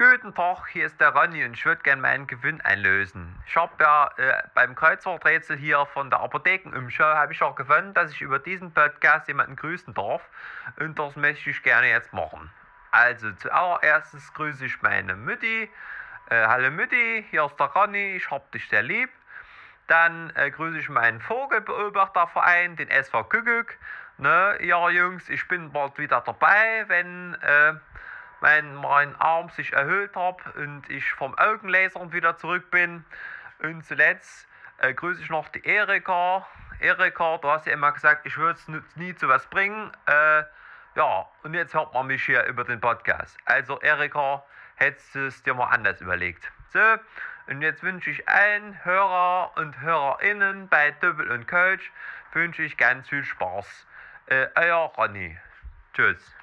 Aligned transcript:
Guten 0.00 0.34
Tag, 0.34 0.66
hier 0.68 0.86
ist 0.86 0.98
der 0.98 1.10
Ronny 1.10 1.44
und 1.44 1.52
ich 1.52 1.66
würde 1.66 1.82
gerne 1.82 2.00
meinen 2.00 2.26
Gewinn 2.26 2.62
einlösen. 2.62 3.36
Ich 3.46 3.54
habe 3.54 3.70
ja 3.80 4.10
äh, 4.16 4.42
beim 4.54 4.74
Kreuzworträtsel 4.74 5.58
hier 5.58 5.84
von 5.92 6.08
der 6.08 6.20
Apothekenumschau 6.20 7.04
habe 7.04 7.34
ich 7.34 7.42
auch 7.42 7.54
gewonnen, 7.54 7.92
dass 7.92 8.10
ich 8.10 8.22
über 8.22 8.38
diesen 8.38 8.72
Podcast 8.72 9.28
jemanden 9.28 9.56
grüßen 9.56 9.92
darf 9.92 10.22
und 10.78 10.98
das 10.98 11.16
möchte 11.16 11.50
ich 11.50 11.62
gerne 11.62 11.90
jetzt 11.90 12.14
machen. 12.14 12.50
Also 12.92 13.30
zuallererst 13.32 14.14
grüße 14.32 14.64
ich 14.64 14.80
meine 14.80 15.16
Mutti. 15.16 15.68
Äh, 16.30 16.46
hallo 16.46 16.70
Mutti, 16.70 17.26
hier 17.30 17.44
ist 17.44 17.60
der 17.60 17.66
Ronny, 17.66 18.16
ich 18.16 18.30
hab 18.30 18.50
dich 18.52 18.66
sehr 18.70 18.82
lieb. 18.82 19.10
Dann 19.86 20.32
äh, 20.34 20.50
grüße 20.50 20.78
ich 20.78 20.88
meinen 20.88 21.20
Vogelbeobachterverein, 21.20 22.74
den 22.76 22.88
SV 22.88 23.24
Kuckuck. 23.24 23.74
Ne, 24.16 24.56
ja 24.62 24.88
Jungs, 24.88 25.28
ich 25.28 25.46
bin 25.46 25.70
bald 25.70 25.98
wieder 25.98 26.22
dabei, 26.22 26.84
wenn 26.88 27.34
äh, 27.42 27.74
mein, 28.40 28.74
mein 28.74 29.14
Arm 29.20 29.50
sich 29.50 29.72
erhöht 29.72 30.14
hat 30.16 30.38
und 30.56 30.88
ich 30.88 31.12
vom 31.12 31.36
Augenlasern 31.38 32.12
wieder 32.12 32.36
zurück 32.36 32.70
bin. 32.70 33.04
Und 33.62 33.84
zuletzt 33.84 34.48
äh, 34.78 34.94
grüße 34.94 35.22
ich 35.22 35.30
noch 35.30 35.48
die 35.48 35.64
Erika. 35.64 36.46
Erika, 36.80 37.38
du 37.38 37.48
hast 37.48 37.66
ja 37.66 37.72
immer 37.72 37.92
gesagt, 37.92 38.26
ich 38.26 38.36
würde 38.36 38.58
es 38.58 38.96
nie 38.96 39.14
zu 39.14 39.28
was 39.28 39.46
bringen. 39.46 39.92
Äh, 40.06 40.44
ja, 40.96 41.26
und 41.42 41.54
jetzt 41.54 41.74
hört 41.74 41.92
man 41.94 42.06
mich 42.06 42.24
hier 42.24 42.44
über 42.44 42.64
den 42.64 42.80
Podcast. 42.80 43.36
Also 43.44 43.78
Erika, 43.80 44.42
hättest 44.76 45.14
du 45.14 45.26
es 45.26 45.42
dir 45.42 45.54
mal 45.54 45.66
anders 45.66 46.00
überlegt. 46.00 46.50
So, 46.72 46.80
und 47.46 47.62
jetzt 47.62 47.82
wünsche 47.82 48.10
ich 48.10 48.28
allen 48.28 48.84
Hörer 48.84 49.52
und 49.56 49.80
Hörerinnen 49.80 50.68
bei 50.68 50.92
Doppel 50.92 51.30
und 51.30 51.46
Coach, 51.46 51.92
wünsche 52.32 52.62
ich 52.62 52.76
ganz 52.76 53.08
viel 53.08 53.24
Spaß. 53.24 53.86
Äh, 54.26 54.46
euer 54.54 54.92
Ronny. 54.96 55.36
Tschüss. 55.92 56.39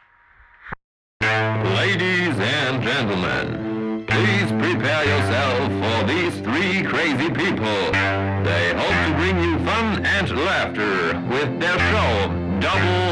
Ladies 1.21 2.37
and 2.37 2.83
gentlemen, 2.83 4.05
please 4.07 4.51
prepare 4.51 5.03
yourself 5.05 5.71
for 5.81 6.07
these 6.07 6.33
three 6.41 6.83
crazy 6.83 7.29
people. 7.29 7.91
They 8.43 8.73
hope 8.75 9.07
to 9.07 9.13
bring 9.15 9.39
you 9.43 9.57
fun 9.65 10.05
and 10.05 10.29
laughter 10.45 11.19
with 11.29 11.59
their 11.59 11.79
show, 11.79 12.59
Double 12.59 13.06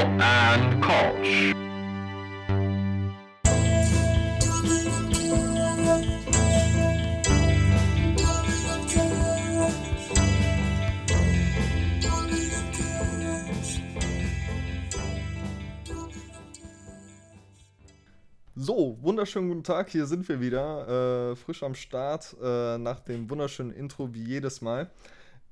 So, 18.66 18.98
wunderschönen 19.00 19.50
guten 19.50 19.64
Tag, 19.64 19.92
hier 19.92 20.08
sind 20.08 20.28
wir 20.28 20.42
wieder, 20.42 21.30
äh, 21.30 21.36
frisch 21.36 21.62
am 21.62 21.76
Start, 21.76 22.36
äh, 22.42 22.80
nach 22.80 23.00
dem 23.00 23.30
wunderschönen 23.30 23.70
Intro 23.70 24.12
wie 24.12 24.24
jedes 24.24 24.60
Mal. 24.60 24.90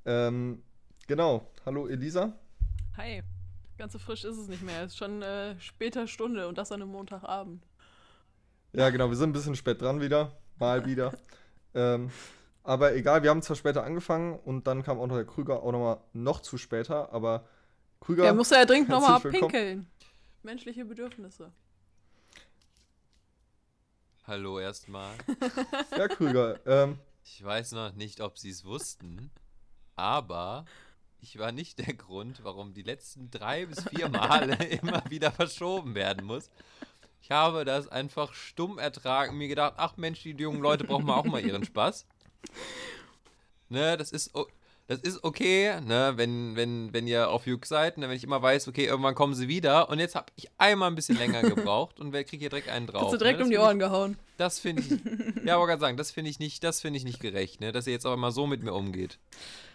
Ähm, 0.04 0.64
genau, 1.06 1.46
hallo 1.64 1.86
Elisa. 1.86 2.32
Hi, 2.96 3.22
ganz 3.78 3.92
so 3.92 4.00
frisch 4.00 4.24
ist 4.24 4.36
es 4.36 4.48
nicht 4.48 4.64
mehr, 4.64 4.82
es 4.82 4.94
ist 4.94 4.98
schon 4.98 5.22
äh, 5.22 5.54
später 5.60 6.08
Stunde 6.08 6.48
und 6.48 6.58
das 6.58 6.72
an 6.72 6.82
einem 6.82 6.90
Montagabend. 6.90 7.64
Ja, 8.72 8.90
genau, 8.90 9.08
wir 9.08 9.16
sind 9.16 9.30
ein 9.30 9.32
bisschen 9.32 9.54
spät 9.54 9.80
dran 9.80 10.00
wieder, 10.00 10.32
mal 10.58 10.84
wieder. 10.88 11.12
ähm, 11.72 12.10
aber 12.64 12.96
egal, 12.96 13.22
wir 13.22 13.30
haben 13.30 13.42
zwar 13.42 13.54
später 13.54 13.84
angefangen 13.84 14.36
und 14.40 14.66
dann 14.66 14.82
kam 14.82 14.98
auch 14.98 15.06
noch 15.06 15.14
der 15.14 15.24
Krüger 15.24 15.62
auch 15.62 15.70
nochmal 15.70 15.98
noch 16.14 16.40
zu 16.40 16.58
später, 16.58 17.12
aber 17.12 17.46
Krüger. 18.00 18.24
Er 18.24 18.34
muss 18.34 18.50
ja 18.50 18.64
dringend 18.64 18.88
nochmal 18.88 19.20
pinkeln. 19.20 19.86
Menschliche 20.42 20.84
Bedürfnisse. 20.84 21.52
Hallo 24.26 24.58
erstmal. 24.58 25.14
ja, 25.98 26.08
Krüger. 26.08 26.58
Ähm, 26.66 26.98
ich 27.22 27.44
weiß 27.44 27.72
noch 27.72 27.92
nicht, 27.92 28.22
ob 28.22 28.38
Sie 28.38 28.48
es 28.48 28.64
wussten, 28.64 29.30
aber 29.96 30.64
ich 31.20 31.38
war 31.38 31.52
nicht 31.52 31.78
der 31.86 31.92
Grund, 31.92 32.42
warum 32.42 32.72
die 32.72 32.82
letzten 32.82 33.30
drei 33.30 33.66
bis 33.66 33.86
vier 33.86 34.08
Male 34.08 34.54
immer 34.80 35.02
wieder 35.10 35.30
verschoben 35.30 35.94
werden 35.94 36.24
muss. 36.24 36.48
Ich 37.20 37.30
habe 37.32 37.66
das 37.66 37.88
einfach 37.88 38.32
stumm 38.32 38.78
ertragen, 38.78 39.36
mir 39.36 39.48
gedacht, 39.48 39.74
ach 39.76 39.98
Mensch, 39.98 40.22
die 40.22 40.30
jungen 40.30 40.62
Leute 40.62 40.84
brauchen 40.84 41.04
mal 41.04 41.16
auch 41.16 41.24
mal 41.24 41.44
ihren 41.44 41.64
Spaß. 41.66 42.06
Ne, 43.68 43.98
das 43.98 44.10
ist, 44.10 44.34
das 44.86 45.00
ist 45.00 45.24
okay, 45.24 45.80
ne, 45.80 46.12
wenn, 46.16 46.56
wenn, 46.56 46.92
wenn 46.92 47.06
ihr 47.06 47.30
auf 47.30 47.46
Jück 47.46 47.64
seid, 47.64 47.96
ne, 47.96 48.08
wenn 48.08 48.16
ich 48.16 48.24
immer 48.24 48.42
weiß, 48.42 48.68
okay, 48.68 48.84
irgendwann 48.84 49.14
kommen 49.14 49.34
sie 49.34 49.48
wieder 49.48 49.88
und 49.88 49.98
jetzt 49.98 50.14
habe 50.14 50.26
ich 50.36 50.50
einmal 50.58 50.90
ein 50.90 50.94
bisschen 50.94 51.16
länger 51.16 51.42
gebraucht 51.42 52.00
und 52.00 52.12
wer 52.12 52.24
kriegt 52.24 52.42
hier 52.42 52.50
direkt 52.50 52.68
einen 52.68 52.86
drauf. 52.86 53.04
Hast 53.04 53.12
du 53.14 53.16
direkt 53.16 53.38
ne? 53.38 53.44
um 53.44 53.50
die 53.50 53.58
Ohren 53.58 53.78
ich, 53.78 53.82
gehauen. 53.82 54.18
Das 54.36 54.58
finde 54.58 54.82
ich, 54.82 55.44
ja, 55.44 55.56
aber 55.56 55.66
gerade 55.66 55.80
sagen, 55.80 55.96
das 55.96 56.10
finde 56.10 56.30
ich 56.30 56.38
nicht, 56.38 56.62
das 56.64 56.80
finde 56.82 56.98
ich 56.98 57.04
nicht 57.04 57.20
gerecht, 57.20 57.60
ne, 57.60 57.72
dass 57.72 57.86
ihr 57.86 57.94
jetzt 57.94 58.04
aber 58.04 58.16
mal 58.16 58.32
so 58.32 58.46
mit 58.46 58.62
mir 58.62 58.74
umgeht. 58.74 59.18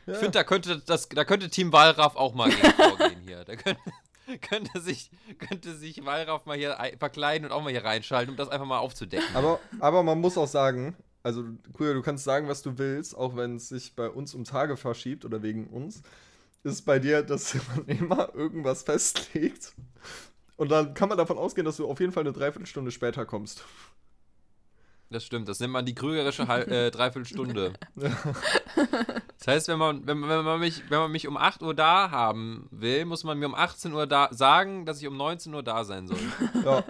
Ja. 0.06 0.14
Ich 0.14 0.20
finde, 0.20 0.31
da 0.31 0.44
könnte 0.44 0.81
das, 0.86 1.09
da 1.09 1.26
könnte 1.26 1.50
Team 1.50 1.72
Walraff 1.74 2.16
auch 2.16 2.34
mal 2.34 2.50
gegen 2.50 2.72
vorgehen 2.74 3.22
hier. 3.26 3.44
Da 3.46 3.56
könnte, 3.56 3.81
könnte 4.41 4.80
sich, 4.80 5.12
könnte 5.38 5.76
sich 5.76 6.06
Walraff 6.06 6.46
mal 6.46 6.58
hier 6.58 6.78
verkleiden 6.97 7.46
und 7.46 7.52
auch 7.52 7.62
mal 7.62 7.72
hier 7.72 7.84
reinschalten, 7.84 8.31
um 8.31 8.38
das 8.38 8.50
einfach 8.50 8.66
mal 8.66 8.80
aufzudecken. 8.80 9.36
Aber, 9.36 9.59
aber 9.80 10.03
man 10.03 10.20
muss 10.20 10.38
auch 10.38 10.47
sagen, 10.47 10.96
also 11.24 11.44
Kuya, 11.74 11.94
du 11.94 12.02
kannst 12.02 12.24
sagen, 12.24 12.47
was 12.47 12.62
du 12.62 12.78
willst, 12.78 13.16
auch 13.16 13.35
wenn 13.35 13.57
es 13.57 13.69
sich 13.69 13.96
bei 13.96 14.09
uns 14.09 14.34
um 14.34 14.44
Tage 14.44 14.78
verschiebt 14.78 15.25
oder 15.25 15.41
wegen 15.44 15.68
uns, 15.68 16.02
ist 16.63 16.84
bei 16.84 17.00
dir, 17.00 17.24
dass 17.24 17.56
man 17.75 17.85
immer 17.88 18.34
irgendwas 18.34 18.84
festlegt. 18.84 19.74
Und 20.58 20.72
dann 20.72 20.94
kann 20.94 21.09
man 21.09 21.18
davon 21.18 21.38
ausgehen, 21.38 21.66
dass 21.66 21.78
du 21.78 21.88
auf 21.88 22.00
jeden 22.00 22.12
Fall 22.12 22.24
eine 22.24 22.34
Dreiviertelstunde 22.34 22.91
später 22.91 23.25
kommst. 23.25 23.63
Das 25.12 25.25
stimmt, 25.25 25.47
das 25.50 25.59
nennt 25.59 25.74
man 25.74 25.85
die 25.85 25.96
krügerische 25.96 26.44
äh, 26.44 26.91
Dreiviertelstunde. 26.91 27.74
das 27.96 29.47
heißt, 29.47 29.68
wenn 29.68 29.79
man, 29.79 30.06
wenn, 30.06 30.22
wenn, 30.22 30.46
man 30.46 30.59
mich, 30.59 30.84
wenn 30.90 31.00
man 31.00 31.12
mich 31.12 31.28
um 31.28 31.35
8 31.35 31.63
Uhr 31.63 31.74
da 31.74 32.12
haben 32.12 32.68
will, 32.69 33.06
muss 33.06 33.24
man 33.24 33.40
mir 33.40 33.47
um 33.47 33.56
18 33.56 33.91
Uhr 33.94 34.06
da 34.06 34.29
sagen, 34.31 34.85
dass 34.85 35.02
ich 35.02 35.08
um 35.08 35.18
19 35.18 35.53
Uhr 35.53 35.63
da 35.63 35.84
sein 35.84 36.08
soll. 36.08 36.19
Ja. 36.63 36.84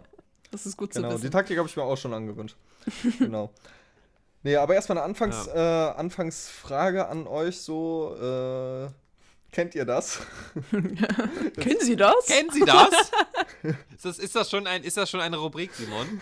Das 0.52 0.66
ist 0.66 0.76
gut 0.76 0.92
genau, 0.92 1.10
zu 1.10 1.14
wissen. 1.14 1.26
Die 1.26 1.30
Taktik 1.30 1.58
habe 1.58 1.70
ich 1.70 1.76
mir 1.78 1.84
auch 1.84 1.98
schon 1.98 2.14
angewöhnt. 2.14 2.58
genau. 3.20 3.54
Nee, 4.44 4.56
aber 4.56 4.76
erstmal 4.76 4.98
eine 4.98 5.06
Anfangs, 5.06 5.48
ja. 5.48 5.90
äh, 5.90 5.96
Anfangsfrage 5.96 7.08
an 7.08 7.28
euch 7.28 7.60
so. 7.60 8.16
Äh, 8.16 8.90
kennt 9.52 9.76
ihr 9.76 9.86
das? 9.86 10.20
Kennen 10.72 11.82
Sie 11.82 11.96
das? 11.96 12.26
Kennen 12.26 12.50
Sie 12.52 12.62
das? 12.62 12.90
ist, 13.64 14.06
das 14.06 14.20
ist, 14.20 14.36
das 14.36 14.50
schon 14.50 14.66
ein, 14.68 14.84
ist 14.84 14.96
das 14.96 15.10
schon 15.10 15.20
eine 15.20 15.38
Rubrik, 15.38 15.74
Simon? 15.74 16.22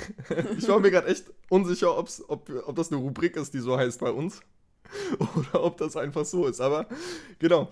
ich 0.58 0.68
war 0.68 0.80
mir 0.80 0.90
gerade 0.90 1.08
echt 1.08 1.26
unsicher, 1.50 1.96
ob's, 1.98 2.24
ob, 2.28 2.50
ob 2.66 2.76
das 2.76 2.92
eine 2.92 3.00
Rubrik 3.00 3.36
ist, 3.36 3.54
die 3.54 3.60
so 3.60 3.78
heißt 3.78 4.00
bei 4.00 4.10
uns. 4.10 4.42
Oder 5.36 5.64
ob 5.64 5.78
das 5.78 5.96
einfach 5.96 6.26
so 6.26 6.48
ist. 6.48 6.62
Aber 6.62 6.88
genau. 7.40 7.70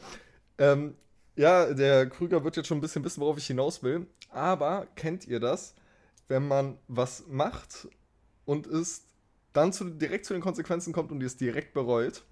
Ähm, 0.57 0.95
ja, 1.35 1.73
der 1.73 2.07
Krüger 2.09 2.43
wird 2.43 2.55
jetzt 2.55 2.67
schon 2.67 2.77
ein 2.77 2.81
bisschen 2.81 3.03
wissen, 3.03 3.21
worauf 3.21 3.37
ich 3.37 3.47
hinaus 3.47 3.83
will. 3.83 4.07
Aber 4.29 4.87
kennt 4.95 5.27
ihr 5.27 5.39
das, 5.39 5.75
wenn 6.27 6.47
man 6.47 6.77
was 6.87 7.25
macht 7.27 7.87
und 8.45 8.67
es 8.67 9.03
dann 9.55 9.73
zu, 9.73 9.85
direkt 9.85 10.25
zu 10.25 10.33
den 10.33 10.41
Konsequenzen 10.41 10.93
kommt 10.93 11.11
und 11.11 11.21
ihr 11.21 11.27
es 11.27 11.37
direkt 11.37 11.73
bereut. 11.73 12.23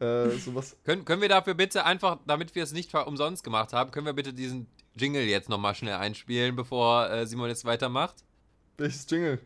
Äh, 0.00 0.30
sowas. 0.38 0.76
können, 0.84 1.04
können 1.04 1.22
wir 1.22 1.28
dafür 1.28 1.54
bitte 1.54 1.84
einfach, 1.84 2.18
damit 2.26 2.54
wir 2.54 2.62
es 2.62 2.72
nicht 2.72 2.92
umsonst 2.94 3.44
gemacht 3.44 3.72
haben, 3.72 3.90
können 3.90 4.06
wir 4.06 4.12
bitte 4.12 4.32
diesen 4.32 4.66
Jingle 4.94 5.22
jetzt 5.22 5.48
nochmal 5.48 5.74
schnell 5.74 5.94
einspielen, 5.94 6.56
bevor 6.56 7.10
äh, 7.10 7.26
Simon 7.26 7.48
jetzt 7.48 7.64
weitermacht? 7.64 8.16
Welches 8.78 9.06
Jingle? 9.08 9.38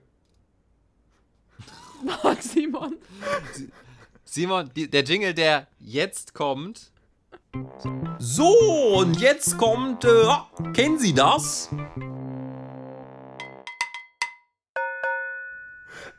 Marc 2.04 2.42
Simon. 2.42 2.96
Simon, 4.24 4.70
die, 4.74 4.88
der 4.88 5.04
Jingle, 5.04 5.34
der 5.34 5.66
jetzt 5.78 6.34
kommt. 6.34 6.92
So, 8.18 8.46
und 8.96 9.20
jetzt 9.20 9.58
kommt, 9.58 10.04
äh, 10.04 10.72
kennen 10.72 10.98
Sie 10.98 11.12
das? 11.12 11.68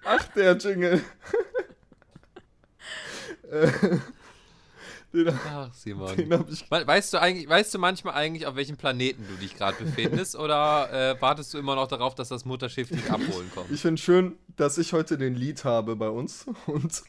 Ach, 0.04 0.28
der 0.30 0.58
Jingle. 0.58 1.02
den, 5.14 5.30
Ach, 5.30 5.74
Simon. 5.74 6.18
weißt, 6.70 7.14
du 7.14 7.22
eigentlich, 7.22 7.48
weißt 7.48 7.74
du 7.74 7.80
manchmal 7.80 8.14
eigentlich, 8.14 8.48
auf 8.48 8.56
welchem 8.56 8.78
Planeten 8.78 9.26
du 9.28 9.36
dich 9.36 9.56
gerade 9.56 9.84
befindest? 9.84 10.36
oder 10.36 11.12
äh, 11.18 11.22
wartest 11.22 11.54
du 11.54 11.58
immer 11.58 11.76
noch 11.76 11.88
darauf, 11.88 12.16
dass 12.16 12.30
das 12.30 12.46
Mutterschiff 12.46 12.90
dich 12.90 13.12
abholen 13.12 13.52
kommt? 13.54 13.70
Ich 13.72 13.82
finde 13.82 14.02
schön, 14.02 14.38
dass 14.56 14.78
ich 14.78 14.94
heute 14.94 15.18
den 15.18 15.36
Lied 15.36 15.64
habe 15.66 15.96
bei 15.96 16.10
uns 16.10 16.46
und 16.68 17.04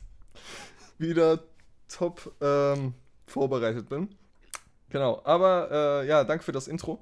wieder 0.99 1.41
top 1.89 2.35
ähm, 2.41 2.95
vorbereitet 3.27 3.89
bin. 3.89 4.09
Genau, 4.91 5.23
aber 5.25 6.03
äh, 6.03 6.09
ja, 6.09 6.25
danke 6.25 6.45
für 6.45 6.53
das 6.53 6.69
Intro. 6.69 7.01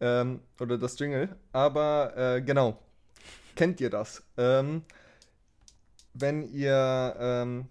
Ähm, 0.00 0.40
oder 0.60 0.76
das 0.76 0.98
Jingle. 0.98 1.34
Aber 1.52 2.12
äh, 2.16 2.42
genau, 2.42 2.78
kennt 3.54 3.80
ihr 3.80 3.88
das? 3.88 4.22
Ähm, 4.36 4.82
wenn 6.14 6.48
ihr 6.52 7.16
ähm, 7.18 7.68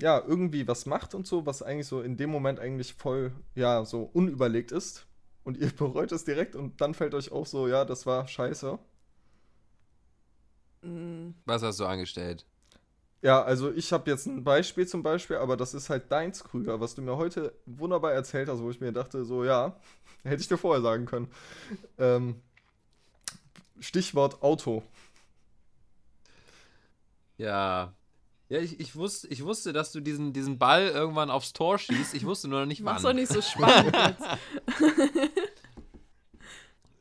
ja 0.00 0.22
irgendwie 0.24 0.68
was 0.68 0.86
macht 0.86 1.14
und 1.14 1.26
so, 1.26 1.46
was 1.46 1.62
eigentlich 1.62 1.86
so 1.86 2.00
in 2.00 2.16
dem 2.16 2.30
Moment 2.30 2.60
eigentlich 2.60 2.94
voll 2.94 3.32
ja 3.54 3.84
so 3.84 4.02
unüberlegt 4.02 4.70
ist 4.70 5.06
und 5.44 5.56
ihr 5.56 5.70
bereut 5.76 6.12
es 6.12 6.24
direkt 6.24 6.54
und 6.54 6.80
dann 6.80 6.94
fällt 6.94 7.14
euch 7.14 7.32
auf 7.32 7.48
so, 7.48 7.66
ja, 7.66 7.84
das 7.84 8.06
war 8.06 8.28
scheiße. 8.28 8.78
Mhm. 10.82 11.34
Was 11.44 11.62
hast 11.62 11.80
du 11.80 11.86
angestellt? 11.86 12.44
Ja, 13.20 13.42
also 13.42 13.72
ich 13.72 13.92
habe 13.92 14.08
jetzt 14.10 14.26
ein 14.26 14.44
Beispiel 14.44 14.86
zum 14.86 15.02
Beispiel, 15.02 15.36
aber 15.36 15.56
das 15.56 15.74
ist 15.74 15.90
halt 15.90 16.12
deins, 16.12 16.44
Krüger, 16.44 16.80
was 16.80 16.94
du 16.94 17.02
mir 17.02 17.16
heute 17.16 17.52
wunderbar 17.66 18.12
erzählt 18.12 18.48
hast, 18.48 18.60
wo 18.62 18.70
ich 18.70 18.80
mir 18.80 18.92
dachte, 18.92 19.24
so 19.24 19.44
ja, 19.44 19.76
hätte 20.22 20.40
ich 20.40 20.48
dir 20.48 20.58
vorher 20.58 20.82
sagen 20.82 21.06
können. 21.06 21.28
Ähm, 21.98 22.40
Stichwort 23.80 24.42
Auto. 24.42 24.84
Ja. 27.38 27.94
Ja, 28.50 28.60
ich, 28.60 28.80
ich, 28.80 28.96
wusste, 28.96 29.28
ich 29.28 29.44
wusste, 29.44 29.72
dass 29.72 29.92
du 29.92 30.00
diesen, 30.00 30.32
diesen 30.32 30.58
Ball 30.58 30.88
irgendwann 30.88 31.30
aufs 31.30 31.52
Tor 31.52 31.78
schießt. 31.78 32.14
Ich 32.14 32.24
wusste 32.24 32.48
nur 32.48 32.60
noch 32.60 32.66
nicht 32.66 32.80
Mach's 32.82 33.02
wann. 33.02 33.14
doch 33.14 33.20
nicht 33.20 33.32
so 33.32 33.42
spannend. 33.42 33.94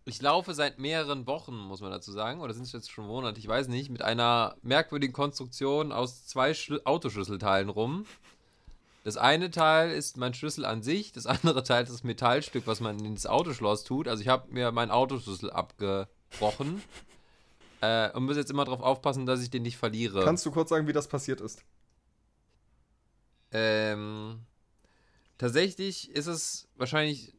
Ich 0.10 0.22
laufe 0.22 0.54
seit 0.54 0.80
mehreren 0.80 1.28
Wochen, 1.28 1.58
muss 1.58 1.82
man 1.82 1.92
dazu 1.92 2.14
sagen, 2.14 2.40
oder 2.40 2.54
sind 2.54 2.64
es 2.64 2.72
jetzt 2.72 2.90
schon 2.90 3.08
Monate, 3.08 3.42
ich 3.42 3.48
weiß 3.48 3.68
nicht, 3.68 3.90
mit 3.90 4.02
einer 4.02 4.56
merkwürdigen 4.62 5.12
Konstruktion 5.12 5.92
aus 5.92 6.26
zwei 6.26 6.54
Schlü 6.54 6.80
Autoschlüsselteilen 6.86 7.68
rum. 7.68 8.06
Das 9.04 9.18
eine 9.18 9.52
Teil 9.52 9.92
ist 9.92 10.16
mein 10.16 10.34
Schlüssel 10.34 10.64
an 10.64 10.82
sich, 10.82 11.12
das 11.12 11.26
andere 11.26 11.62
Teil 11.62 11.84
ist 11.84 11.92
das 11.92 12.06
Metallstück, 12.06 12.68
was 12.68 12.80
man 12.80 13.04
ins 13.04 13.26
Autoschloss 13.26 13.84
tut. 13.84 14.08
Also 14.08 14.22
ich 14.22 14.30
habe 14.30 14.50
mir 14.54 14.72
meinen 14.72 14.92
Autoschlüssel 14.92 15.52
abgebrochen 15.52 16.82
äh, 17.82 18.12
und 18.12 18.26
muss 18.26 18.38
jetzt 18.38 18.52
immer 18.52 18.66
darauf 18.66 18.82
aufpassen, 18.82 19.26
dass 19.26 19.42
ich 19.42 19.50
den 19.50 19.64
nicht 19.64 19.78
verliere. 19.78 20.24
Kannst 20.24 20.46
du 20.46 20.52
kurz 20.52 20.70
sagen, 20.70 20.88
wie 20.88 20.94
das 20.94 21.08
passiert 21.08 21.42
ist? 21.42 21.64
Ähm, 23.52 24.42
tatsächlich 25.38 26.12
ist 26.12 26.28
es 26.28 26.68
wahrscheinlich 26.76 27.34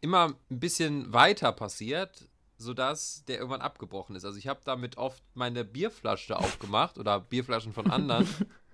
immer 0.00 0.34
ein 0.50 0.60
bisschen 0.60 1.12
weiter 1.12 1.52
passiert, 1.52 2.28
sodass 2.56 3.24
der 3.26 3.38
irgendwann 3.38 3.60
abgebrochen 3.60 4.16
ist. 4.16 4.24
Also 4.24 4.38
ich 4.38 4.48
habe 4.48 4.60
damit 4.64 4.96
oft 4.96 5.22
meine 5.34 5.64
Bierflasche 5.64 6.36
aufgemacht 6.36 6.98
oder 6.98 7.20
Bierflaschen 7.20 7.72
von 7.72 7.90
anderen. 7.90 8.28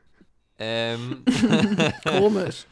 ähm, 0.58 1.25
Komisch. 2.05 2.67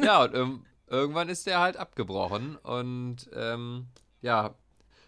ja, 0.00 0.22
und 0.24 0.34
ähm, 0.34 0.66
irgendwann 0.86 1.28
ist 1.28 1.46
der 1.46 1.60
halt 1.60 1.76
abgebrochen 1.76 2.56
und 2.56 3.28
ähm, 3.34 3.88
ja, 4.20 4.54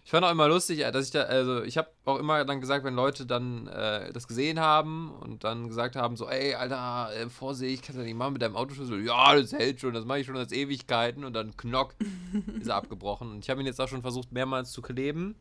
ich 0.04 0.10
fand 0.10 0.24
auch 0.24 0.30
immer 0.30 0.48
lustig, 0.48 0.80
äh, 0.80 0.92
dass 0.92 1.06
ich 1.06 1.12
da, 1.12 1.22
also 1.22 1.62
ich 1.62 1.78
habe 1.78 1.88
auch 2.04 2.18
immer 2.18 2.44
dann 2.44 2.60
gesagt, 2.60 2.84
wenn 2.84 2.94
Leute 2.94 3.24
dann 3.24 3.66
äh, 3.68 4.12
das 4.12 4.28
gesehen 4.28 4.60
haben 4.60 5.10
und 5.10 5.44
dann 5.44 5.68
gesagt 5.68 5.96
haben, 5.96 6.16
so, 6.16 6.28
ey, 6.28 6.54
Alter, 6.54 7.08
äh, 7.16 7.28
Vorsicht, 7.30 7.82
kannst 7.82 7.96
du 7.96 8.00
das 8.00 8.06
nicht 8.06 8.16
machen 8.16 8.34
mit 8.34 8.42
deinem 8.42 8.54
Autoschlüssel? 8.56 9.04
Ja, 9.04 9.34
das 9.34 9.52
hält 9.52 9.80
schon, 9.80 9.94
das 9.94 10.04
mache 10.04 10.20
ich 10.20 10.26
schon 10.26 10.36
als 10.36 10.52
Ewigkeiten 10.52 11.24
und 11.24 11.32
dann 11.32 11.56
knock, 11.56 11.94
ist 12.60 12.68
er 12.68 12.76
abgebrochen. 12.76 13.30
Und 13.30 13.44
ich 13.44 13.48
habe 13.50 13.60
ihn 13.62 13.66
jetzt 13.66 13.80
auch 13.80 13.88
schon 13.88 14.02
versucht, 14.02 14.30
mehrmals 14.30 14.72
zu 14.72 14.82
kleben. 14.82 15.36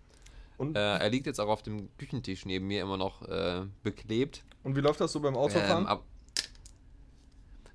Und, 0.57 0.77
Äh, 0.77 0.97
er 0.97 1.09
liegt 1.09 1.25
jetzt 1.25 1.39
auch 1.41 1.49
auf 1.49 1.63
dem 1.63 1.89
Küchentisch 1.97 2.45
neben 2.45 2.67
mir 2.67 2.81
immer 2.83 2.95
noch 2.95 3.21
äh, 3.23 3.65
beklebt. 3.81 4.43
und 4.63 4.75
wie 4.77 4.81
läuft 4.81 5.01
das 5.01 5.11
so 5.11 5.19
beim 5.19 5.35
Autofahren? 5.35 5.83
Ähm, 5.83 5.87
ab, 5.87 6.03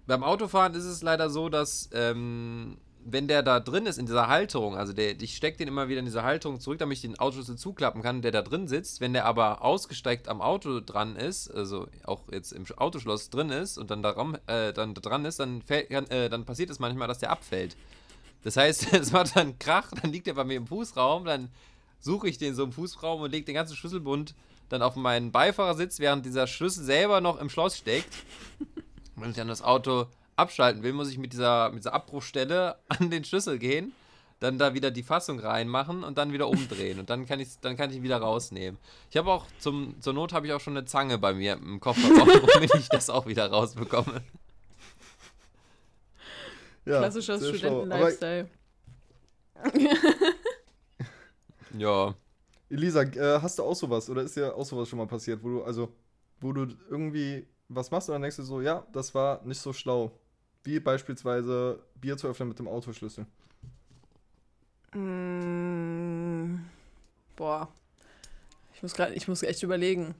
beim 0.06 0.24
Autofahren 0.24 0.72
ist 0.74 0.84
es 0.84 1.02
leider 1.02 1.28
so, 1.28 1.50
dass 1.50 1.90
ähm, 1.92 2.78
wenn 3.12 3.28
der 3.28 3.42
da 3.42 3.60
drin 3.60 3.86
ist 3.86 3.98
in 3.98 4.06
dieser 4.06 4.28
Halterung, 4.28 4.76
also 4.76 4.92
der, 4.92 5.20
ich 5.20 5.36
stecke 5.36 5.58
den 5.58 5.68
immer 5.68 5.88
wieder 5.88 6.00
in 6.00 6.04
diese 6.04 6.22
Halterung 6.22 6.60
zurück, 6.60 6.78
damit 6.78 6.98
ich 6.98 7.02
den 7.02 7.18
Autoschlüssel 7.18 7.56
zuklappen 7.56 8.02
kann, 8.02 8.22
der 8.22 8.32
da 8.32 8.42
drin 8.42 8.68
sitzt. 8.68 9.00
Wenn 9.00 9.12
der 9.12 9.24
aber 9.24 9.62
ausgesteckt 9.62 10.28
am 10.28 10.40
Auto 10.40 10.80
dran 10.80 11.16
ist, 11.16 11.50
also 11.50 11.88
auch 12.04 12.22
jetzt 12.30 12.52
im 12.52 12.64
Autoschloss 12.76 13.30
drin 13.30 13.50
ist 13.50 13.78
und 13.78 13.90
dann, 13.90 14.02
daran, 14.02 14.38
äh, 14.46 14.72
dann 14.72 14.94
da 14.94 15.00
dran 15.00 15.24
ist, 15.24 15.40
dann, 15.40 15.62
fällt, 15.62 15.90
äh, 15.90 16.28
dann 16.28 16.44
passiert 16.44 16.70
es 16.70 16.78
manchmal, 16.78 17.08
dass 17.08 17.18
der 17.18 17.30
abfällt. 17.30 17.76
Das 18.44 18.56
heißt, 18.56 18.92
es 18.92 19.12
macht 19.12 19.36
dann 19.36 19.58
Krach, 19.58 19.90
dann 20.02 20.12
liegt 20.12 20.26
er 20.28 20.34
bei 20.34 20.44
mir 20.44 20.56
im 20.56 20.66
Fußraum, 20.66 21.24
dann 21.24 21.48
suche 22.00 22.28
ich 22.28 22.38
den 22.38 22.54
so 22.54 22.64
im 22.64 22.72
Fußraum 22.72 23.22
und 23.22 23.30
lege 23.30 23.46
den 23.46 23.54
ganzen 23.54 23.76
Schlüsselbund 23.76 24.34
dann 24.68 24.82
auf 24.82 24.96
meinen 24.96 25.32
Beifahrersitz, 25.32 25.98
während 25.98 26.26
dieser 26.26 26.46
Schlüssel 26.46 26.84
selber 26.84 27.20
noch 27.20 27.40
im 27.40 27.48
Schloss 27.48 27.78
steckt. 27.78 28.14
Wenn 29.16 29.30
ich 29.30 29.36
dann 29.36 29.48
das 29.48 29.62
Auto 29.62 30.06
abschalten 30.38 30.82
will, 30.82 30.92
muss 30.92 31.10
ich 31.10 31.18
mit 31.18 31.32
dieser, 31.32 31.70
mit 31.70 31.80
dieser 31.80 31.94
Abbruchstelle 31.94 32.76
an 32.88 33.10
den 33.10 33.24
Schlüssel 33.24 33.58
gehen, 33.58 33.92
dann 34.40 34.58
da 34.58 34.74
wieder 34.74 34.90
die 34.90 35.02
Fassung 35.02 35.40
reinmachen 35.40 36.04
und 36.04 36.16
dann 36.16 36.32
wieder 36.32 36.48
umdrehen. 36.48 37.00
Und 37.00 37.10
dann 37.10 37.26
kann 37.26 37.40
ich, 37.40 37.58
dann 37.60 37.76
kann 37.76 37.90
ich 37.90 37.96
ihn 37.96 38.02
wieder 38.02 38.18
rausnehmen. 38.18 38.78
Ich 39.10 39.16
habe 39.16 39.30
auch, 39.30 39.46
zum, 39.58 40.00
zur 40.00 40.12
Not 40.12 40.32
habe 40.32 40.46
ich 40.46 40.52
auch 40.52 40.60
schon 40.60 40.76
eine 40.76 40.86
Zange 40.86 41.18
bei 41.18 41.34
mir 41.34 41.54
im 41.54 41.80
Kofferraum, 41.80 42.28
womit 42.54 42.74
ich 42.74 42.88
das 42.88 43.10
auch 43.10 43.26
wieder 43.26 43.50
rausbekomme. 43.50 44.22
ja, 46.84 46.98
Klassischer 46.98 47.38
Studenten-Lifestyle. 47.38 48.48
Ja. 51.76 52.14
Elisa, 52.70 53.02
äh, 53.02 53.40
hast 53.40 53.58
du 53.58 53.62
auch 53.62 53.74
sowas 53.74 54.08
oder 54.10 54.22
ist 54.22 54.36
dir 54.36 54.54
auch 54.54 54.64
sowas 54.64 54.88
schon 54.88 54.98
mal 54.98 55.06
passiert, 55.06 55.42
wo 55.42 55.48
du, 55.48 55.62
also, 55.62 55.92
wo 56.40 56.52
du 56.52 56.66
irgendwie 56.90 57.46
was 57.68 57.90
machst 57.90 58.08
und 58.08 58.14
dann 58.14 58.22
denkst 58.22 58.36
du 58.36 58.42
so, 58.42 58.60
ja, 58.60 58.86
das 58.92 59.14
war 59.14 59.42
nicht 59.44 59.60
so 59.60 59.72
schlau. 59.72 60.12
Wie 60.64 60.80
beispielsweise 60.80 61.82
Bier 62.00 62.16
zu 62.16 62.28
öffnen 62.28 62.48
mit 62.48 62.58
dem 62.58 62.68
Autoschlüssel. 62.68 63.26
Mm, 64.94 66.64
boah. 67.36 67.68
Ich 68.74 68.82
muss 68.82 68.94
gerade, 68.94 69.14
ich 69.14 69.28
muss 69.28 69.42
echt 69.42 69.62
überlegen. 69.62 70.14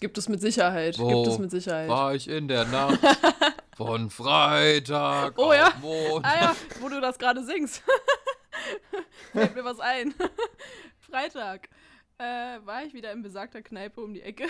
Gibt 0.00 0.18
es 0.18 0.28
mit 0.28 0.40
Sicherheit. 0.40 0.98
Wo 0.98 1.08
Gibt 1.08 1.26
es 1.28 1.38
mit 1.38 1.50
Sicherheit. 1.50 1.88
War 1.88 2.14
ich 2.14 2.28
in 2.28 2.48
der 2.48 2.64
Nacht 2.66 2.98
von 3.76 4.10
Freitag 4.10 5.38
Oh 5.38 5.46
auf 5.46 5.54
ja. 5.54 5.72
Ah 6.22 6.40
ja, 6.40 6.56
wo 6.80 6.88
du 6.88 7.00
das 7.00 7.18
gerade 7.18 7.44
singst. 7.44 7.82
Fällt 9.32 9.54
mir 9.54 9.64
was 9.64 9.80
ein. 9.80 10.14
Freitag 10.98 11.68
äh, 12.18 12.58
war 12.64 12.84
ich 12.84 12.94
wieder 12.94 13.12
in 13.12 13.22
besagter 13.22 13.62
Kneipe 13.62 14.00
um 14.00 14.14
die 14.14 14.22
Ecke. 14.22 14.46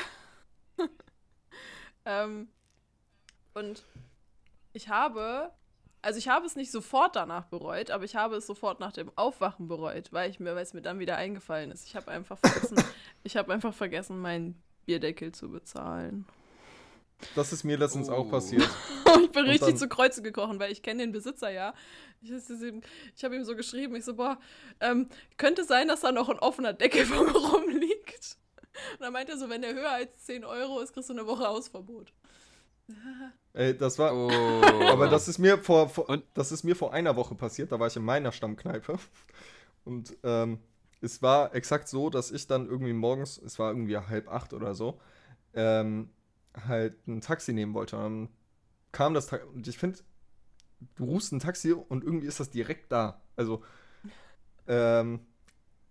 ähm, 2.04 2.48
und 3.52 3.84
ich 4.74 4.88
habe, 4.90 5.50
also 6.02 6.18
ich 6.18 6.28
habe 6.28 6.44
es 6.44 6.54
nicht 6.56 6.70
sofort 6.70 7.16
danach 7.16 7.46
bereut, 7.46 7.90
aber 7.90 8.04
ich 8.04 8.14
habe 8.16 8.36
es 8.36 8.46
sofort 8.46 8.78
nach 8.80 8.92
dem 8.92 9.10
Aufwachen 9.16 9.66
bereut, 9.68 10.12
weil 10.12 10.28
ich 10.30 10.38
mir, 10.40 10.54
weil 10.54 10.62
es 10.62 10.74
mir 10.74 10.82
dann 10.82 10.98
wieder 10.98 11.16
eingefallen 11.16 11.70
ist. 11.70 11.86
Ich 11.86 11.96
habe 11.96 12.10
einfach 12.10 12.36
vergessen, 12.38 12.76
ich 13.22 13.36
habe 13.38 13.52
einfach 13.54 13.72
vergessen, 13.72 14.20
meinen 14.20 14.62
Bierdeckel 14.84 15.32
zu 15.32 15.48
bezahlen. 15.50 16.26
Das 17.34 17.52
ist 17.54 17.64
mir 17.64 17.78
letztens 17.78 18.10
auch 18.10 18.26
Oh. 18.26 18.30
passiert. 18.30 18.68
ich 19.22 19.30
bin 19.30 19.44
Und 19.44 19.48
richtig 19.50 19.68
dann- 19.68 19.76
zu 19.78 19.88
Kreuze 19.88 20.20
gekrochen, 20.20 20.58
weil 20.60 20.70
ich 20.72 20.82
kenne 20.82 21.02
den 21.02 21.12
Besitzer 21.12 21.48
ja. 21.50 21.72
Ich, 22.20 22.30
ich 22.30 23.24
habe 23.24 23.36
ihm 23.36 23.44
so 23.44 23.54
geschrieben, 23.56 23.94
ich 23.96 24.04
so, 24.04 24.14
boah, 24.14 24.38
ähm, 24.80 25.08
könnte 25.36 25.64
sein, 25.64 25.88
dass 25.88 26.00
da 26.00 26.10
noch 26.12 26.28
ein 26.28 26.38
offener 26.38 26.72
Deckel 26.72 27.06
von 27.06 27.24
mir 27.24 27.32
rumliegt. 27.32 28.36
Und 28.94 29.00
dann 29.02 29.12
meinte 29.12 29.32
er 29.32 29.38
so, 29.38 29.48
wenn 29.48 29.62
der 29.62 29.72
höher 29.72 29.90
als 29.92 30.24
10 30.24 30.44
Euro 30.44 30.80
ist, 30.80 30.92
kriegst 30.92 31.08
du 31.08 31.12
eine 31.14 31.26
Woche 31.26 31.46
Hausverbot. 31.46 32.12
Ey, 33.52 33.76
das 33.76 33.98
war. 33.98 34.14
Oh. 34.14 34.30
Aber 34.88 35.08
das 35.08 35.28
ist 35.28 35.38
mir 35.38 35.58
vor, 35.58 35.88
vor 35.88 36.18
das 36.34 36.52
ist 36.52 36.64
mir 36.64 36.74
vor 36.74 36.92
einer 36.92 37.16
Woche 37.16 37.34
passiert. 37.34 37.72
Da 37.72 37.78
war 37.78 37.86
ich 37.86 37.96
in 37.96 38.04
meiner 38.04 38.32
Stammkneipe. 38.32 38.98
Und 39.84 40.16
ähm, 40.22 40.58
es 41.00 41.22
war 41.22 41.54
exakt 41.54 41.88
so, 41.88 42.10
dass 42.10 42.30
ich 42.30 42.46
dann 42.46 42.66
irgendwie 42.66 42.92
morgens, 42.92 43.38
es 43.38 43.58
war 43.58 43.70
irgendwie 43.70 43.96
halb 43.96 44.28
acht 44.28 44.54
oder 44.54 44.74
so, 44.74 44.98
ähm, 45.52 46.10
halt 46.66 47.06
ein 47.06 47.20
Taxi 47.20 47.52
nehmen 47.52 47.74
wollte. 47.74 47.96
Und 47.96 48.02
dann 48.02 48.28
kam 48.92 49.14
das 49.14 49.26
Taxi. 49.26 49.46
Und 49.46 49.68
ich 49.68 49.78
finde, 49.78 49.98
du 50.96 51.04
rufst 51.04 51.32
ein 51.32 51.40
Taxi 51.40 51.72
und 51.72 52.02
irgendwie 52.02 52.26
ist 52.26 52.40
das 52.40 52.50
direkt 52.50 52.90
da. 52.90 53.20
Also, 53.36 53.62
ähm, 54.66 55.20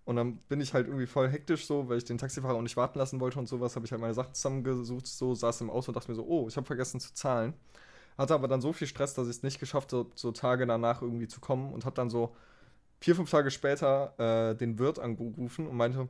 und 0.05 0.15
dann 0.15 0.37
bin 0.49 0.59
ich 0.61 0.73
halt 0.73 0.87
irgendwie 0.87 1.07
voll 1.07 1.29
hektisch 1.29 1.65
so, 1.65 1.87
weil 1.87 1.97
ich 1.97 2.05
den 2.05 2.17
Taxifahrer 2.17 2.55
auch 2.55 2.61
nicht 2.61 2.77
warten 2.77 2.99
lassen 2.99 3.19
wollte 3.19 3.39
und 3.39 3.47
sowas, 3.47 3.75
habe 3.75 3.85
ich 3.85 3.91
halt 3.91 4.01
meine 4.01 4.13
Sachen 4.13 4.33
zusammengesucht, 4.33 5.07
so 5.07 5.33
saß 5.33 5.61
im 5.61 5.69
Auto 5.69 5.89
und 5.89 5.95
dachte 5.95 6.11
mir 6.11 6.15
so, 6.15 6.25
oh, 6.25 6.47
ich 6.47 6.57
habe 6.57 6.65
vergessen 6.65 6.99
zu 6.99 7.13
zahlen. 7.13 7.53
Hatte 8.17 8.33
aber 8.33 8.47
dann 8.47 8.61
so 8.61 8.73
viel 8.73 8.87
Stress, 8.87 9.13
dass 9.13 9.27
ich 9.27 9.37
es 9.37 9.43
nicht 9.43 9.59
geschafft 9.59 9.93
habe, 9.93 10.09
so 10.15 10.31
Tage 10.31 10.67
danach 10.67 11.01
irgendwie 11.01 11.27
zu 11.27 11.39
kommen 11.39 11.73
und 11.73 11.85
habe 11.85 11.95
dann 11.95 12.09
so 12.09 12.35
vier, 12.99 13.15
fünf 13.15 13.29
Tage 13.29 13.49
später 13.49 14.13
äh, 14.51 14.55
den 14.55 14.77
Wirt 14.77 14.99
angerufen 14.99 15.67
und 15.67 15.75
meinte, 15.75 16.09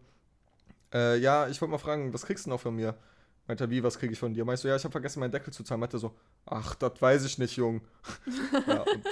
äh, 0.93 1.17
ja, 1.17 1.47
ich 1.47 1.61
wollte 1.61 1.71
mal 1.71 1.77
fragen, 1.77 2.13
was 2.13 2.25
kriegst 2.25 2.45
du 2.45 2.49
noch 2.49 2.59
von 2.59 2.75
mir? 2.75 2.95
Meinte 3.47 3.65
er, 3.65 3.69
wie, 3.69 3.83
was 3.83 3.99
kriege 3.99 4.13
ich 4.13 4.19
von 4.19 4.33
dir? 4.33 4.45
Meinst 4.45 4.63
du, 4.63 4.69
ja, 4.69 4.75
ich 4.75 4.83
habe 4.83 4.91
vergessen, 4.91 5.19
meinen 5.19 5.31
Deckel 5.31 5.51
zu 5.51 5.63
zahlen. 5.63 5.81
Meinte 5.81 5.97
er 5.97 5.99
so, 5.99 6.15
ach, 6.45 6.75
das 6.75 7.01
weiß 7.01 7.25
ich 7.25 7.37
nicht, 7.37 7.57
Jung. 7.57 7.81
ja, 8.67 8.81
und, 8.81 9.05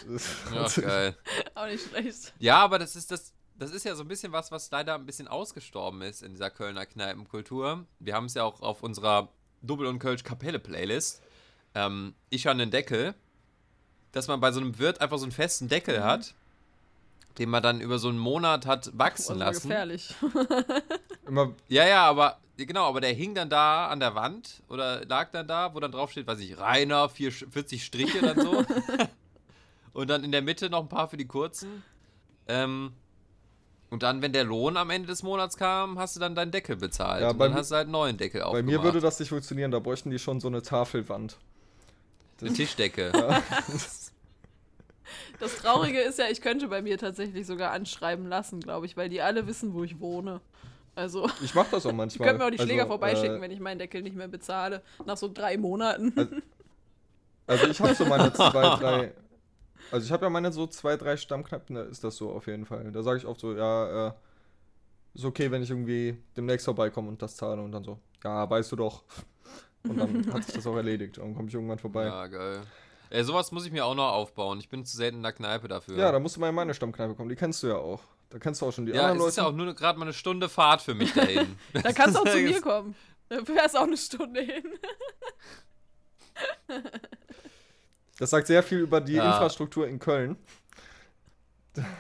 Ja, 0.53 0.81
geil. 0.81 1.17
Auch 1.53 1.65
nicht 1.65 1.89
schlecht. 1.89 2.33
Ja, 2.39 2.59
aber 2.59 2.79
das 2.79 2.95
ist 2.95 3.11
das. 3.11 3.33
Das 3.61 3.69
ist 3.69 3.85
ja 3.85 3.93
so 3.93 4.01
ein 4.03 4.07
bisschen 4.07 4.31
was, 4.31 4.51
was 4.51 4.71
leider 4.71 4.95
ein 4.95 5.05
bisschen 5.05 5.27
ausgestorben 5.27 6.01
ist 6.01 6.23
in 6.23 6.31
dieser 6.31 6.49
Kölner 6.49 6.87
Kneipenkultur. 6.87 7.85
Wir 7.99 8.15
haben 8.15 8.25
es 8.25 8.33
ja 8.33 8.43
auch 8.43 8.59
auf 8.61 8.81
unserer 8.81 9.29
Double 9.61 9.85
und 9.85 9.99
Kölsch 9.99 10.23
Kapelle 10.23 10.57
Playlist. 10.57 11.21
Ähm, 11.75 12.15
ich 12.31 12.47
habe 12.47 12.59
einen 12.59 12.71
Deckel, 12.71 13.13
dass 14.13 14.27
man 14.27 14.39
bei 14.39 14.51
so 14.51 14.59
einem 14.59 14.79
Wirt 14.79 14.99
einfach 14.99 15.19
so 15.19 15.25
einen 15.25 15.31
festen 15.31 15.67
Deckel 15.69 15.99
Mhm. 15.99 16.03
hat, 16.03 16.33
den 17.37 17.51
man 17.51 17.61
dann 17.61 17.81
über 17.81 17.99
so 17.99 18.09
einen 18.09 18.17
Monat 18.17 18.65
hat 18.65 18.87
Das 18.87 18.97
wachsen 18.97 19.39
war 19.39 19.45
lassen. 19.51 19.69
gefährlich. 19.69 20.15
immer, 21.27 21.53
Ja, 21.67 21.85
ja, 21.87 22.03
aber 22.09 22.39
genau, 22.57 22.85
aber 22.87 22.99
der 22.99 23.13
hing 23.13 23.35
dann 23.35 23.51
da 23.51 23.89
an 23.89 23.99
der 23.99 24.15
Wand 24.15 24.63
oder 24.69 25.05
lag 25.05 25.29
dann 25.29 25.47
da, 25.47 25.75
wo 25.75 25.79
dann 25.79 25.91
drauf 25.91 26.09
steht, 26.09 26.25
weiß 26.25 26.39
ich, 26.39 26.57
Rainer, 26.57 27.09
vier, 27.09 27.31
40 27.31 27.85
Striche 27.85 28.21
dann 28.21 28.41
so. 28.41 28.65
und 29.93 30.09
dann 30.09 30.23
in 30.23 30.31
der 30.31 30.41
Mitte 30.41 30.67
noch 30.71 30.81
ein 30.81 30.89
paar 30.89 31.07
für 31.07 31.17
die 31.17 31.27
kurzen. 31.27 31.83
Ähm, 32.47 32.93
Und 33.91 34.03
dann, 34.03 34.21
wenn 34.21 34.31
der 34.31 34.45
Lohn 34.45 34.77
am 34.77 34.89
Ende 34.89 35.07
des 35.07 35.21
Monats 35.21 35.57
kam, 35.57 35.99
hast 35.99 36.15
du 36.15 36.19
dann 36.19 36.33
deinen 36.33 36.51
Deckel 36.51 36.77
bezahlt. 36.77 37.21
Ja, 37.21 37.31
und 37.31 37.37
bei 37.37 37.47
dann 37.47 37.57
hast 37.57 37.71
du 37.71 37.75
halt 37.75 37.83
einen 37.85 37.91
neuen 37.91 38.17
Deckel 38.17 38.39
Bei 38.41 38.47
aufgemacht. 38.47 38.65
mir 38.65 38.83
würde 38.83 39.01
das 39.01 39.19
nicht 39.19 39.29
funktionieren, 39.29 39.69
da 39.69 39.79
bräuchten 39.79 40.09
die 40.09 40.17
schon 40.17 40.39
so 40.39 40.47
eine 40.47 40.61
Tafelwand. 40.61 41.37
Eine 42.41 42.53
Tischdecke. 42.53 43.11
Das 45.39 45.57
Traurige 45.57 45.99
ist 45.99 46.19
ja, 46.19 46.25
ich 46.29 46.39
könnte 46.41 46.67
bei 46.67 46.81
mir 46.81 46.97
tatsächlich 46.97 47.47
sogar 47.47 47.71
anschreiben 47.71 48.27
lassen, 48.27 48.59
glaube 48.59 48.85
ich, 48.85 48.95
weil 48.95 49.09
die 49.09 49.21
alle 49.21 49.47
wissen, 49.47 49.73
wo 49.73 49.83
ich 49.83 49.99
wohne. 49.99 50.39
Also, 50.95 51.29
Ich 51.43 51.55
mach 51.55 51.67
das 51.69 51.85
auch 51.85 51.89
die 51.89 51.95
manchmal. 51.95 52.27
können 52.27 52.39
mir 52.39 52.45
auch 52.45 52.51
die 52.51 52.59
Schläger 52.59 52.83
Also, 52.83 52.91
vorbeischicken, 52.93 53.37
äh, 53.37 53.41
wenn 53.41 53.51
ich 53.51 53.59
meinen 53.59 53.79
Deckel 53.79 54.03
nicht 54.03 54.15
mehr 54.15 54.27
bezahle. 54.27 54.81
Nach 55.05 55.17
so 55.17 55.29
drei 55.33 55.57
Monaten. 55.57 56.43
Also 57.47 57.67
ich 57.67 57.79
habe 57.81 57.95
so 57.95 58.05
meine 58.05 58.31
zwei, 58.33 58.51
drei. 58.51 59.13
Also 59.91 60.05
ich 60.05 60.11
habe 60.11 60.25
ja 60.25 60.29
meine 60.29 60.51
so 60.51 60.67
zwei, 60.67 60.95
drei 60.97 61.17
Stammkneipen, 61.17 61.75
da 61.75 61.83
ist 61.83 62.03
das 62.03 62.15
so 62.17 62.31
auf 62.31 62.47
jeden 62.47 62.65
Fall. 62.65 62.91
Da 62.91 63.03
sage 63.03 63.17
ich 63.17 63.25
oft 63.25 63.39
so, 63.39 63.53
ja, 63.55 64.07
äh, 64.07 64.11
ist 65.13 65.25
okay, 65.25 65.51
wenn 65.51 65.61
ich 65.61 65.69
irgendwie 65.69 66.17
demnächst 66.37 66.65
vorbeikomme 66.65 67.09
und 67.09 67.21
das 67.21 67.35
zahle 67.35 67.61
und 67.61 67.71
dann 67.71 67.83
so, 67.83 67.99
ja, 68.23 68.49
weißt 68.49 68.71
du 68.71 68.75
doch. 68.77 69.03
Und 69.83 69.97
dann 69.97 70.25
hat 70.33 70.45
sich 70.45 70.55
das 70.55 70.65
auch 70.67 70.75
erledigt 70.75 71.17
und 71.17 71.25
dann 71.25 71.35
komme 71.35 71.47
ich 71.49 71.53
irgendwann 71.53 71.79
vorbei. 71.79 72.05
Ja, 72.05 72.21
Ja, 72.21 72.27
geil. 72.27 72.61
Ey, 73.09 73.23
sowas 73.25 73.51
muss 73.51 73.65
ich 73.65 73.73
mir 73.73 73.85
auch 73.85 73.95
noch 73.95 74.09
aufbauen. 74.13 74.59
Ich 74.59 74.69
bin 74.69 74.85
zu 74.85 74.95
selten 74.95 75.17
in 75.17 75.23
der 75.23 75.33
Kneipe 75.33 75.67
dafür. 75.67 75.97
da 75.97 76.17
musst 76.19 76.37
du 76.37 76.39
mal 76.39 76.47
in 76.47 76.55
meine 76.55 76.73
Stammkneipe 76.73 77.13
kommen, 77.15 77.27
die 77.27 77.35
kennst 77.35 77.61
du 77.61 77.67
ja 77.67 77.75
auch. 77.75 77.99
Da 78.29 78.39
kennst 78.39 78.61
du 78.61 78.67
auch 78.67 78.71
schon 78.71 78.85
die 78.85 78.93
Ja, 78.93 79.07
anderen 79.09 79.19
es 79.23 79.33
ist 79.33 79.35
ja 79.37 79.43
Leute. 79.43 79.53
auch 79.53 79.57
nur 79.65 79.73
gerade 79.75 79.99
mal 79.99 80.05
eine 80.05 80.13
Stunde 80.13 80.47
Fahrt 80.47 80.81
für 80.81 80.93
mich 80.93 81.13
dahin. 81.13 81.57
Da 81.73 81.91
kannst 81.91 82.15
du 82.15 82.19
auch 82.21 82.25
zu 82.25 82.41
Das 82.41 82.41
mir 82.41 82.61
kommen. 82.61 82.95
Da 83.27 83.43
fährst 83.43 83.75
auch 83.77 83.81
eine 83.83 83.97
Stunde 83.97 84.39
hin. 84.41 84.63
Das 88.21 88.29
sagt 88.29 88.45
sehr 88.45 88.61
viel 88.61 88.77
über 88.81 89.01
die 89.01 89.13
Ja. 89.13 89.31
Infrastruktur 89.31 89.87
in 89.87 89.97
Köln. 89.97 90.37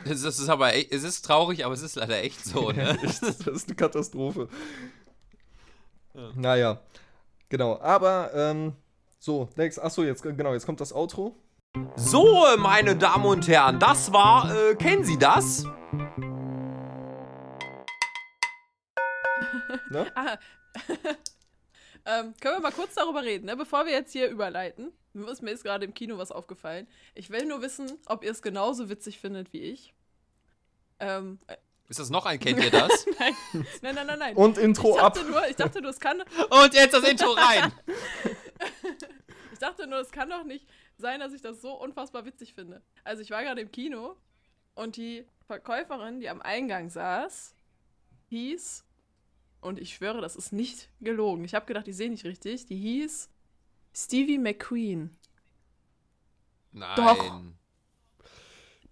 Das 0.05 0.21
ist 0.21 0.49
aber 0.49 0.75
echt, 0.75 0.91
es 0.91 1.01
ist 1.01 1.23
traurig, 1.25 1.65
aber 1.65 1.73
es 1.73 1.81
ist 1.81 1.95
leider 1.95 2.21
echt 2.21 2.45
so, 2.45 2.69
ne? 2.71 2.95
Das 3.01 3.23
ist 3.23 3.67
eine 3.67 3.75
Katastrophe. 3.75 4.47
Naja, 6.35 6.79
genau. 7.49 7.79
Aber, 7.81 8.29
ähm, 8.35 8.73
so, 9.17 9.49
Dex, 9.57 9.79
achso, 9.79 10.03
jetzt, 10.03 10.21
genau, 10.21 10.53
jetzt 10.53 10.67
kommt 10.67 10.79
das 10.79 10.93
Outro. 10.93 11.35
So, 11.95 12.45
meine 12.59 12.95
Damen 12.95 13.25
und 13.25 13.47
Herren, 13.47 13.79
das 13.79 14.13
war, 14.13 14.53
äh, 14.55 14.75
kennen 14.75 15.03
Sie 15.03 15.17
das? 15.17 15.65
Ah. 20.15 20.37
ähm, 22.05 22.33
können 22.39 22.55
wir 22.55 22.61
mal 22.61 22.71
kurz 22.71 22.95
darüber 22.95 23.23
reden, 23.23 23.45
ne? 23.45 23.55
bevor 23.55 23.85
wir 23.85 23.93
jetzt 23.93 24.11
hier 24.11 24.29
überleiten. 24.29 24.91
Mir 25.13 25.51
ist 25.51 25.63
gerade 25.63 25.85
im 25.85 25.93
Kino 25.93 26.17
was 26.17 26.31
aufgefallen. 26.31 26.87
Ich 27.15 27.29
will 27.29 27.45
nur 27.45 27.61
wissen, 27.61 27.91
ob 28.05 28.23
ihr 28.23 28.31
es 28.31 28.41
genauso 28.41 28.89
witzig 28.89 29.19
findet 29.19 29.51
wie 29.51 29.59
ich. 29.59 29.93
Ähm, 30.99 31.39
äh, 31.47 31.57
Ist 31.89 31.99
das 31.99 32.09
noch 32.09 32.25
ein, 32.25 32.39
kennt 32.39 32.63
ihr 32.63 32.71
das? 32.71 33.05
nein, 33.19 33.35
nein, 33.81 33.95
nein, 33.95 34.07
nein. 34.07 34.19
nein. 34.19 34.35
Und 34.35 34.57
Intro 34.57 34.95
ich 34.95 35.01
ab. 35.01 35.17
nur, 35.27 35.47
ich 35.49 35.55
dachte 35.57 35.81
nur, 35.81 35.91
es 35.91 35.99
kann, 35.99 36.21
Und 36.49 36.73
jetzt 36.73 36.93
das 36.93 37.03
Intro 37.03 37.31
rein! 37.31 37.73
ich 39.51 39.59
dachte 39.59 39.85
nur, 39.87 39.99
es 39.99 40.11
kann 40.11 40.29
doch 40.29 40.43
nicht 40.43 40.65
sein, 40.97 41.19
dass 41.19 41.33
ich 41.33 41.41
das 41.41 41.61
so 41.61 41.73
unfassbar 41.73 42.25
witzig 42.25 42.53
finde. 42.53 42.81
Also 43.03 43.21
ich 43.21 43.31
war 43.31 43.43
gerade 43.43 43.61
im 43.61 43.71
Kino 43.71 44.15
und 44.75 44.95
die 44.95 45.25
Verkäuferin, 45.47 46.19
die 46.19 46.29
am 46.29 46.41
Eingang 46.41 46.89
saß, 46.89 47.53
hieß, 48.29 48.85
und 49.61 49.79
ich 49.79 49.95
schwöre, 49.95 50.21
das 50.21 50.35
ist 50.35 50.51
nicht 50.51 50.89
gelogen. 50.99 51.43
Ich 51.45 51.53
habe 51.55 51.65
gedacht, 51.65 51.87
ich 51.87 51.95
sehe 51.95 52.09
nicht 52.09 52.25
richtig. 52.25 52.65
Die 52.65 52.77
hieß 52.77 53.29
Stevie 53.93 54.37
McQueen. 54.37 55.15
Nein. 56.71 56.95
Doch. 56.95 57.41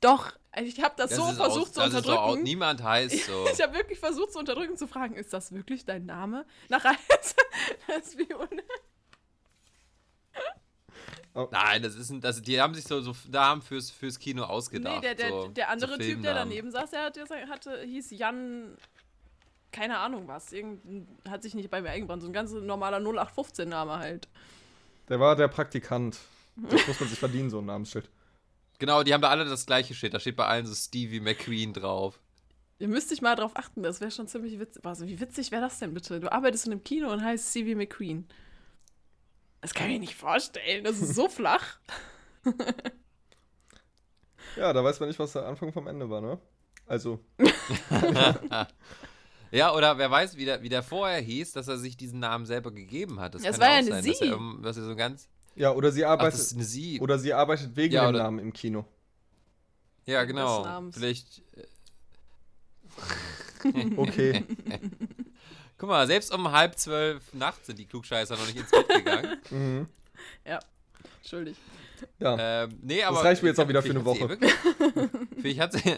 Doch, 0.01 0.31
ich 0.61 0.81
habe 0.81 0.93
das, 0.97 1.09
Das 1.09 1.19
so 1.19 1.25
versucht 1.33 1.67
aus, 1.67 1.73
zu 1.73 1.79
das 1.81 1.93
ist 1.93 2.07
doch 2.07 2.13
auch, 2.13 2.21
unterdrücken. 2.23 2.43
niemand 2.43 2.83
heißt 2.83 3.25
so. 3.25 3.47
Ich 3.51 3.61
habe 3.61 3.73
wirklich 3.73 3.99
versucht 3.99 4.31
zu 4.31 4.39
unterdrücken, 4.39 4.77
zu 4.77 4.88
fragen, 4.88 5.15
ist 5.15 5.33
das 5.33 5.51
wirklich 5.51 5.85
dein 5.85 6.05
Name? 6.05 6.45
Nach 6.69 6.83
das 7.88 8.07
ist 8.07 8.17
wie 8.17 8.33
un 8.33 8.47
Nein, 11.51 11.83
das 11.83 11.95
ist 11.95 12.09
ein, 12.09 12.19
das, 12.21 12.41
die 12.41 12.59
haben 12.59 12.73
sich 12.73 12.83
so, 12.85 13.01
so 13.01 13.15
Namen 13.29 13.61
fürs, 13.61 13.91
fürs 13.91 14.19
Kino 14.19 14.43
ausgedacht. 14.43 14.95
Nee, 14.95 15.01
der, 15.01 15.15
der, 15.15 15.29
so, 15.29 15.47
der 15.47 15.69
andere 15.69 15.97
Typ, 15.97 16.21
der 16.21 16.33
daneben 16.33 16.71
saß, 16.71 16.89
der, 16.89 17.03
hat, 17.03 17.15
der 17.15 17.27
hatte, 17.47 17.81
hieß 17.83 18.11
Jan, 18.11 18.75
keine 19.71 19.97
Ahnung 19.97 20.27
was, 20.27 20.51
irgend, 20.51 21.07
hat 21.27 21.43
sich 21.43 21.53
nicht 21.53 21.69
bei 21.69 21.81
mir 21.81 21.89
eingebrannt, 21.89 22.21
so 22.21 22.29
ein 22.29 22.33
ganz 22.33 22.51
normaler 22.51 22.97
0815-Name 22.97 23.99
halt. 23.99 24.27
Der 25.09 25.19
war 25.19 25.35
der 25.35 25.47
Praktikant. 25.47 26.19
Das 26.55 26.88
muss 26.88 26.99
man 26.99 27.09
sich 27.09 27.19
verdienen, 27.19 27.49
so 27.49 27.59
ein 27.59 27.65
Namensschild. 27.65 28.09
Genau, 28.79 29.03
die 29.03 29.13
haben 29.13 29.21
da 29.21 29.29
alle 29.29 29.45
das 29.45 29.65
gleiche 29.65 29.93
Shit. 29.93 30.13
Da 30.13 30.19
steht 30.19 30.35
bei 30.35 30.45
allen 30.45 30.65
so 30.65 30.73
Stevie 30.73 31.19
McQueen 31.19 31.73
drauf. 31.73 32.19
Ihr 32.79 32.88
müsst 32.88 33.11
dich 33.11 33.21
mal 33.21 33.35
drauf 33.35 33.51
achten, 33.55 33.83
das 33.83 33.99
wäre 33.99 34.11
schon 34.11 34.27
ziemlich 34.27 34.57
witzig. 34.57 34.85
Also, 34.85 35.05
wie 35.05 35.19
witzig 35.19 35.51
wäre 35.51 35.61
das 35.61 35.79
denn 35.79 35.93
bitte? 35.93 36.19
Du 36.19 36.31
arbeitest 36.31 36.65
in 36.65 36.71
einem 36.71 36.83
Kino 36.83 37.11
und 37.11 37.23
heißt 37.23 37.49
Stevie 37.49 37.75
McQueen. 37.75 38.27
Das 39.59 39.73
kann 39.73 39.88
ich 39.88 39.93
mir 39.93 39.99
nicht 39.99 40.15
vorstellen, 40.15 40.85
das 40.85 41.01
ist 41.01 41.15
so 41.15 41.27
flach. 41.29 41.79
Ja, 44.55 44.71
da 44.71 44.81
weiß 44.81 45.01
man 45.01 45.09
nicht, 45.09 45.19
was 45.19 45.33
der 45.33 45.45
Anfang 45.45 45.73
vom 45.73 45.88
Ende 45.88 46.09
war, 46.09 46.21
ne? 46.21 46.39
Also, 46.85 47.19
Ja, 49.51 49.74
oder 49.74 49.98
wer 49.98 50.12
weiß, 50.12 50.38
wie 50.38 50.46
der, 50.46 50.62
wie 50.62 50.70
der 50.70 50.84
vorher 50.84 51.20
hieß, 51.22 51.53
dass 51.53 51.68
er 51.68 51.77
sich 51.77 51.98
diesen 51.98 52.20
Namen 52.20 52.46
selber 52.46 52.72
gegeben 52.72 53.20
hat. 53.20 53.36
Das 53.36 53.41
kann 53.44 53.60
war 53.60 53.68
auch 53.68 53.72
ja 53.72 53.77
eine 53.77 53.88
sein, 53.88 54.06
dass 54.06 54.18
Sie. 54.20 54.25
er, 54.25 54.32
irgend- 54.32 54.65
dass 54.65 54.77
er 54.77 54.84
so 54.84 54.96
ganz. 54.96 55.27
ja, 55.56 55.72
oder 55.72 55.91
sie 55.91 56.06
Ach, 56.06 56.12
das 56.15 56.20
arbeitet. 56.20 56.39
ist 56.39 56.53
eine 56.53 56.63
Sie. 56.63 57.00
oder 57.00 57.18
sie 57.20 57.34
arbeitet 57.34 57.75
wegen 57.75 57.94
Ja, 57.96 58.12
dem 58.12 58.18
Namen 58.18 58.39
im 58.39 58.53
Kino. 58.53 58.86
ja, 60.06 60.24
genau. 60.25 60.84
Vielleicht. 60.91 61.41
Okay. 63.98 64.44
Guck 65.77 65.89
mal, 65.89 66.06
selbst 66.08 66.34
um 66.34 66.51
halb 66.51 66.77
zwölf 66.77 67.34
nachts 67.34 67.68
sind 67.68 67.79
die 67.79 67.86
Klugscheißer 67.86 68.36
noch 68.36 68.46
nicht 68.46 68.58
ins 68.58 68.72
Bett 68.72 68.88
gegangen. 68.89 69.38
mhm. 69.50 69.88
Ja, 70.46 70.60
entschuldig. 71.22 71.58
Ja. 72.20 72.63
ähm, 72.63 72.77
nee, 72.82 73.03
aber. 73.03 73.24
reicht 73.24 73.41
mir 73.44 73.50
jetzt 73.50 73.60
auch 73.60 73.68
wieder 73.68 73.82
für 73.82 73.89
eine 73.91 74.03
Woche. 74.06 74.29
wirklich- 74.29 74.53
Vielleicht 75.41 75.60
hat 75.60 75.74
sie. 75.74 75.96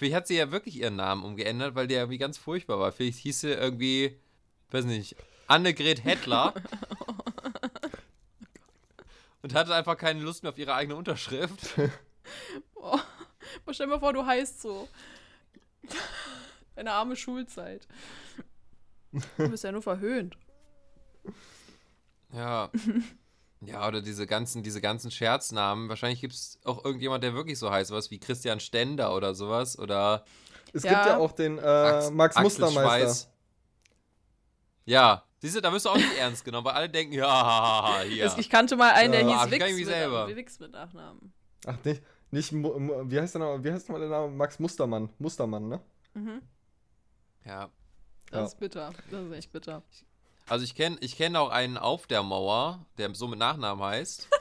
Vielleicht 0.00 0.16
hat 0.16 0.26
sie 0.28 0.38
ja 0.38 0.50
wirklich 0.50 0.76
ihren 0.76 0.96
Namen 0.96 1.22
umgeändert, 1.24 1.74
weil 1.74 1.86
der 1.86 1.98
irgendwie 1.98 2.16
ganz 2.16 2.38
furchtbar 2.38 2.78
war. 2.78 2.90
Vielleicht 2.90 3.18
hieß 3.18 3.40
sie 3.40 3.52
irgendwie, 3.52 4.18
weiß 4.70 4.86
nicht, 4.86 5.14
Annegret 5.46 6.04
Hettler. 6.04 6.54
und 9.42 9.52
hatte 9.52 9.74
einfach 9.74 9.98
keine 9.98 10.22
Lust 10.22 10.42
mehr 10.42 10.52
auf 10.52 10.58
ihre 10.58 10.74
eigene 10.74 10.96
Unterschrift. 10.96 11.74
Oh, 12.74 12.98
stell 13.72 13.86
dir 13.86 13.94
mal 13.94 14.00
vor, 14.00 14.12
du 14.12 14.24
heißt 14.24 14.62
so. 14.62 14.88
Eine 16.76 16.92
arme 16.92 17.16
Schulzeit. 17.16 17.86
Du 19.36 19.48
bist 19.50 19.64
ja 19.64 19.72
nur 19.72 19.82
verhöhnt. 19.82 20.38
Ja. 22.32 22.70
Ja, 23.62 23.86
oder 23.86 24.00
diese 24.00 24.26
ganzen, 24.26 24.62
diese 24.62 24.80
ganzen 24.80 25.10
Scherznamen. 25.10 25.88
Wahrscheinlich 25.90 26.20
gibt 26.20 26.32
es 26.32 26.58
auch 26.64 26.82
irgendjemand, 26.84 27.22
der 27.22 27.34
wirklich 27.34 27.58
so 27.58 27.70
heißt, 27.70 27.88
sowas 27.90 28.10
wie 28.10 28.18
Christian 28.18 28.58
Stender 28.58 29.14
oder 29.14 29.34
sowas. 29.34 29.78
Oder 29.78 30.24
Es 30.72 30.82
Ja. 30.82 30.90
gibt 30.90 31.06
ja 31.06 31.16
auch 31.18 31.32
den 31.32 31.58
äh, 31.58 31.60
Ax- 31.60 32.10
Max 32.10 32.36
Axel 32.36 32.42
Mustermeister. 32.44 32.98
Schweiß. 33.08 33.28
Ja, 34.86 35.24
siehst 35.38 35.56
du, 35.56 35.60
da 35.60 35.72
wirst 35.72 35.84
du 35.84 35.90
auch 35.90 35.96
nicht 35.96 36.16
ernst 36.18 36.44
genommen, 36.44 36.64
weil 36.64 36.74
alle 36.74 36.88
denken, 36.88 37.12
ja, 37.14 38.00
hier. 38.06 38.24
Es- 38.24 38.38
Ich 38.38 38.48
kannte 38.48 38.76
mal 38.76 38.92
einen, 38.92 39.12
der 39.12 39.22
Ja, 39.22 39.44
hieß 39.44 39.52
ich 39.52 39.60
Wix 39.60 39.76
mit, 39.76 39.86
selber. 39.86 40.28
Wix 40.36 40.58
mit 40.58 40.72
Nachnamen. 40.72 41.32
Ach, 41.66 41.76
nicht, 41.84 42.02
nicht 42.30 42.52
wie 42.54 43.20
heißt 43.20 43.34
der 43.34 43.40
Name? 43.40 43.62
Wie 43.62 43.70
heißt 43.70 43.88
der 43.88 43.98
Name? 43.98 44.28
Max 44.32 44.58
Mustermann. 44.58 45.10
Mustermann, 45.18 45.68
ne? 45.68 45.80
Mhm. 46.14 46.40
Ja. 47.44 47.68
Das 48.30 48.38
Ja. 48.38 48.44
ist 48.46 48.58
bitter. 48.58 48.92
Das 49.10 49.24
ist 49.26 49.32
echt 49.32 49.52
bitter. 49.52 49.82
Also 50.50 50.64
ich 50.64 50.74
kenne 50.74 50.98
ich 51.00 51.16
kenn 51.16 51.36
auch 51.36 51.50
einen 51.50 51.78
auf 51.78 52.06
der 52.06 52.22
Mauer, 52.22 52.84
der 52.98 53.14
so 53.14 53.28
mit 53.28 53.38
Nachnamen 53.38 53.82
heißt. 53.84 54.28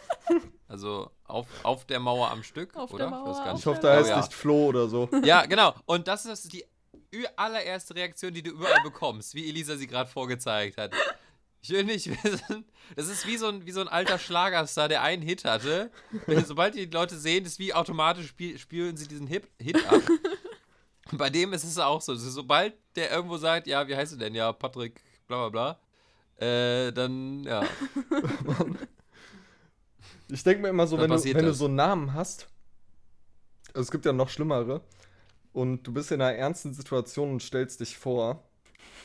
Also 0.67 1.09
auf, 1.25 1.47
auf 1.63 1.85
der 1.85 1.99
Mauer 1.99 2.29
am 2.29 2.43
Stück, 2.43 2.75
Auf 2.75 2.93
oder? 2.93 3.05
der 3.05 3.09
Mauer, 3.09 3.29
nicht. 3.53 3.59
Ich 3.59 3.65
hoffe, 3.65 3.79
Oh, 3.83 3.87
heißt 3.87 4.09
ja. 4.09 4.17
nicht 4.17 4.31
Flo 4.31 4.67
oder 4.67 4.87
so. 4.87 5.09
Ja, 5.23 5.47
genau. 5.47 5.73
Und 5.87 6.07
das 6.07 6.27
ist 6.27 6.53
die 6.53 6.63
allererste 7.35 7.95
Reaktion, 7.95 8.35
die 8.35 8.43
du 8.43 8.51
überall 8.51 8.83
bekommst, 8.83 9.33
wie 9.33 9.49
Elisa 9.49 9.77
sie 9.77 9.87
gerade 9.87 10.07
vorgezeigt 10.07 10.77
hat. 10.77 10.93
Ich 11.61 11.71
will 11.71 11.83
nicht 11.85 12.07
wissen. 12.23 12.65
Das 12.95 13.07
ist 13.07 13.25
wie 13.25 13.37
so 13.37 13.47
ein, 13.47 13.65
wie 13.65 13.71
so 13.71 13.81
ein 13.81 13.87
alter 13.87 14.19
Schlagerstar, 14.19 14.87
der 14.89 15.01
einen 15.01 15.23
Hit 15.23 15.43
hatte. 15.43 15.89
Sobald 16.45 16.75
die 16.75 16.85
Leute 16.85 17.17
sehen, 17.17 17.45
ist 17.45 17.57
wie 17.57 17.73
automatisch 17.73 18.27
spiel, 18.27 18.59
spielen 18.59 18.95
sie 18.95 19.07
diesen 19.07 19.25
Hit, 19.25 19.47
Hit 19.59 19.83
ab. 19.91 20.01
Und 21.11 21.17
bei 21.17 21.31
dem 21.31 21.51
ist 21.53 21.63
es 21.63 21.79
auch 21.79 22.01
so. 22.01 22.13
Sobald 22.13 22.75
der 22.95 23.09
irgendwo 23.09 23.37
sagt, 23.37 23.65
ja, 23.65 23.87
wie 23.87 23.95
heißt 23.95 24.13
du 24.13 24.17
denn? 24.17 24.35
Ja, 24.35 24.53
Patrick, 24.53 25.01
bla 25.27 25.49
bla 25.49 25.49
bla. 25.49 25.79
Äh, 26.39 26.91
dann, 26.93 27.43
ja. 27.43 27.61
Ich 30.31 30.43
denke 30.43 30.61
mir 30.61 30.69
immer 30.69 30.87
so, 30.87 30.97
Dann 30.97 31.09
wenn, 31.09 31.17
du, 31.17 31.23
wenn 31.33 31.45
du 31.45 31.53
so 31.53 31.65
einen 31.65 31.75
Namen 31.75 32.13
hast, 32.13 32.47
also 33.69 33.81
es 33.81 33.91
gibt 33.91 34.05
ja 34.05 34.13
noch 34.13 34.29
schlimmere, 34.29 34.81
und 35.53 35.83
du 35.83 35.91
bist 35.93 36.11
in 36.11 36.21
einer 36.21 36.37
ernsten 36.37 36.73
Situation 36.73 37.31
und 37.31 37.41
stellst 37.43 37.79
dich 37.79 37.97
vor, 37.97 38.43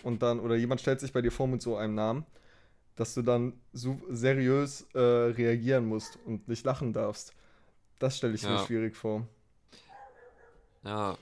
und 0.03 0.23
dann, 0.23 0.41
oder 0.41 0.55
jemand 0.57 0.81
stellt 0.83 1.01
sich 1.01 1.13
bei 1.13 1.23
dir 1.23 1.33
vor 1.33 1.47
mit 1.47 1.63
so 1.63 1.77
einem 1.77 1.95
Namen, 1.95 2.27
dass 2.97 3.15
du 3.15 3.23
dann 3.23 3.55
so 3.73 4.01
seriös 4.11 4.87
äh, 4.95 4.99
reagieren 5.01 5.87
musst 5.87 6.19
und 6.27 6.49
nicht 6.49 6.65
lachen 6.65 6.93
darfst. 6.93 7.35
Das 7.99 8.19
stelle 8.19 8.35
ich 8.35 8.43
mir 8.49 8.49
Ja. 8.51 8.59
schwierig 8.59 8.97
vor. 8.97 9.27
Ja. 10.85 11.17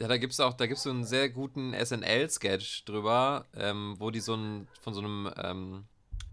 Ja, 0.00 0.08
da 0.08 0.16
gibt's 0.16 0.40
auch, 0.40 0.54
da 0.54 0.66
gibt's 0.66 0.84
so 0.84 0.90
einen 0.90 1.04
sehr 1.04 1.28
guten 1.28 1.74
SNL-Sketch 1.74 2.86
drüber, 2.86 3.44
ähm, 3.54 3.96
wo 3.98 4.10
die 4.10 4.20
so 4.20 4.34
ein, 4.34 4.66
von 4.80 4.94
so 4.94 5.00
einem 5.00 5.30
ähm, 5.36 5.84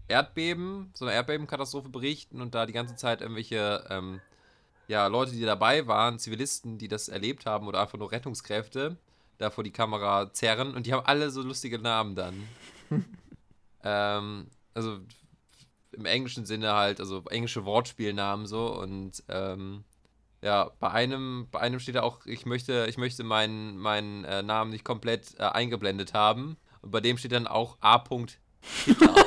Erdbeben, 0.08 0.90
so 0.94 1.04
einer 1.04 1.12
Erdbebenkatastrophe 1.12 1.90
berichten 1.90 2.40
und 2.40 2.54
da 2.54 2.64
die 2.64 2.72
ganze 2.72 2.96
Zeit 2.96 3.20
irgendwelche 3.20 3.84
ähm, 3.90 4.22
ja, 4.86 5.06
Leute, 5.06 5.32
die 5.32 5.42
dabei 5.42 5.86
waren, 5.86 6.18
Zivilisten, 6.18 6.78
die 6.78 6.88
das 6.88 7.10
erlebt 7.10 7.44
haben 7.44 7.68
oder 7.68 7.82
einfach 7.82 7.98
nur 7.98 8.10
Rettungskräfte, 8.10 8.96
da 9.36 9.50
vor 9.50 9.64
die 9.64 9.70
Kamera 9.70 10.32
zerren 10.32 10.74
und 10.74 10.86
die 10.86 10.94
haben 10.94 11.04
alle 11.04 11.30
so 11.30 11.42
lustige 11.42 11.78
Namen 11.78 12.14
dann. 12.14 12.48
ähm, 13.84 14.46
also 14.72 15.00
im 15.92 16.06
englischen 16.06 16.46
Sinne 16.46 16.72
halt, 16.72 17.00
also 17.00 17.22
englische 17.28 17.66
Wortspielnamen 17.66 18.46
so 18.46 18.74
und 18.80 19.22
ähm, 19.28 19.84
ja, 20.42 20.70
bei 20.78 20.90
einem, 20.90 21.48
bei 21.50 21.60
einem 21.60 21.80
steht 21.80 21.96
da 21.96 22.02
auch, 22.02 22.24
ich 22.26 22.46
möchte, 22.46 22.86
ich 22.88 22.96
möchte 22.96 23.24
meinen, 23.24 23.76
meinen 23.76 24.24
äh, 24.24 24.42
Namen 24.42 24.70
nicht 24.70 24.84
komplett 24.84 25.34
äh, 25.38 25.42
eingeblendet 25.42 26.14
haben. 26.14 26.56
Und 26.80 26.90
bei 26.92 27.00
dem 27.00 27.18
steht 27.18 27.32
dann 27.32 27.46
auch 27.46 27.76
A. 27.80 28.02
Hitler. 28.84 29.14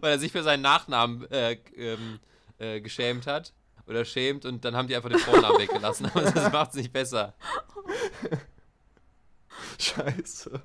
Weil 0.00 0.12
er 0.12 0.18
sich 0.20 0.30
für 0.30 0.44
seinen 0.44 0.62
Nachnamen 0.62 1.28
äh, 1.32 1.58
ähm, 1.74 2.20
äh, 2.58 2.80
geschämt 2.80 3.26
hat. 3.26 3.52
Oder 3.86 4.04
schämt 4.04 4.44
und 4.44 4.64
dann 4.64 4.76
haben 4.76 4.86
die 4.86 4.94
einfach 4.94 5.08
den 5.08 5.18
Vornamen 5.18 5.58
weggelassen. 5.58 6.06
Aber 6.14 6.30
das 6.30 6.52
macht 6.52 6.70
es 6.70 6.76
nicht 6.76 6.92
besser. 6.92 7.34
Scheiße. 9.78 10.62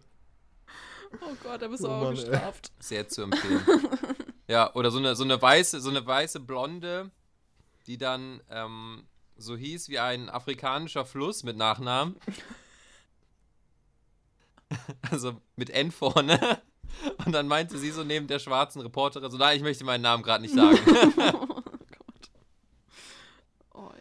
Oh 1.21 1.35
Gott, 1.41 1.61
da 1.61 1.67
bist 1.67 1.83
du 1.83 1.87
Oh 1.87 1.91
auch 1.91 2.01
Mann, 2.03 2.15
ey. 2.17 2.25
gestraft. 2.29 2.71
Sehr 2.79 3.07
zu 3.07 3.23
empfehlen. 3.23 3.65
ja, 4.47 4.71
oder 4.75 4.91
so 4.91 4.99
eine, 4.99 5.15
so 5.15 5.23
eine 5.23 5.41
weiße, 5.41 5.79
so 5.81 5.89
eine 5.89 6.05
weiße 6.05 6.39
Blonde, 6.41 7.09
die 7.87 7.97
dann 7.97 8.41
ähm, 8.49 9.07
so 9.37 9.55
hieß 9.55 9.89
wie 9.89 9.99
ein 9.99 10.29
afrikanischer 10.29 11.05
Fluss 11.05 11.43
mit 11.43 11.57
Nachnamen. 11.57 12.15
also 15.11 15.41
mit 15.55 15.69
N 15.69 15.91
vorne. 15.91 16.61
Und 17.25 17.33
dann 17.33 17.47
meinte 17.47 17.77
sie 17.77 17.91
so 17.91 18.03
neben 18.03 18.27
der 18.27 18.39
schwarzen 18.39 18.81
Reporterin 18.81 19.29
so, 19.31 19.37
nein, 19.37 19.57
ich 19.57 19.63
möchte 19.63 19.83
meinen 19.83 20.01
Namen 20.01 20.23
gerade 20.23 20.41
nicht 20.41 20.55
sagen. 20.55 20.77
oh 21.17 21.61
Gott. 21.61 22.29
Oh, 23.73 23.91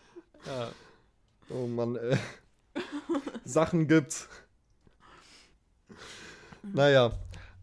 ja. 0.47 0.71
Oh 1.51 1.67
Mann, 1.67 1.97
ey. 1.97 2.19
Sachen 3.45 3.89
gibt's. 3.89 4.29
Naja. 6.63 7.13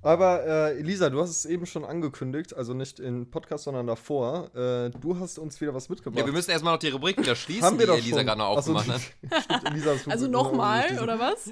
Aber 0.03 0.43
äh, 0.46 0.79
Elisa, 0.79 1.12
du 1.12 1.22
hast 1.22 1.29
es 1.29 1.46
eben 1.46 1.67
schon 1.67 1.86
angekündigt, 1.86 2.55
also 2.55 2.74
nicht 2.74 3.00
im 3.00 3.29
Podcast, 3.29 3.65
sondern 3.65 3.86
davor. 3.86 4.50
Äh, 4.55 4.89
du 4.89 5.20
hast 5.20 5.38
uns 5.38 5.62
wieder 5.62 5.75
was 5.75 5.89
mitgebracht. 5.89 6.20
ja, 6.20 6.25
wir 6.25 6.34
müssen 6.34 6.50
erstmal 6.50 6.74
noch 6.74 6.79
die 6.79 6.89
Rubrik 6.89 7.20
wieder 7.20 7.36
schließen, 7.36 7.63
Haben 7.63 7.77
wir 7.79 7.86
die 7.86 7.91
doch 7.91 7.98
Elisa 7.98 8.24
gerade 8.24 8.39
noch 8.39 8.58
Ach 8.58 8.63
so, 8.63 8.75
aufgemacht 8.75 9.03
hat. 9.29 9.43
Stimmt, 9.43 9.70
Elisa 9.70 9.93
ist 9.93 10.08
also 10.08 10.27
nochmal, 10.27 11.00
oder 11.01 11.20
was? 11.20 11.51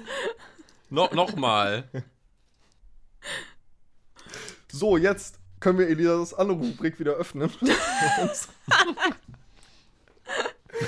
No, 0.88 1.08
Nochmal. 1.12 1.84
So, 4.72 4.96
jetzt 4.96 5.40
können 5.58 5.80
wir 5.80 5.88
Elisas 5.88 6.32
andere 6.32 6.58
Rubrik 6.58 7.00
wieder 7.00 7.14
öffnen. 7.14 7.50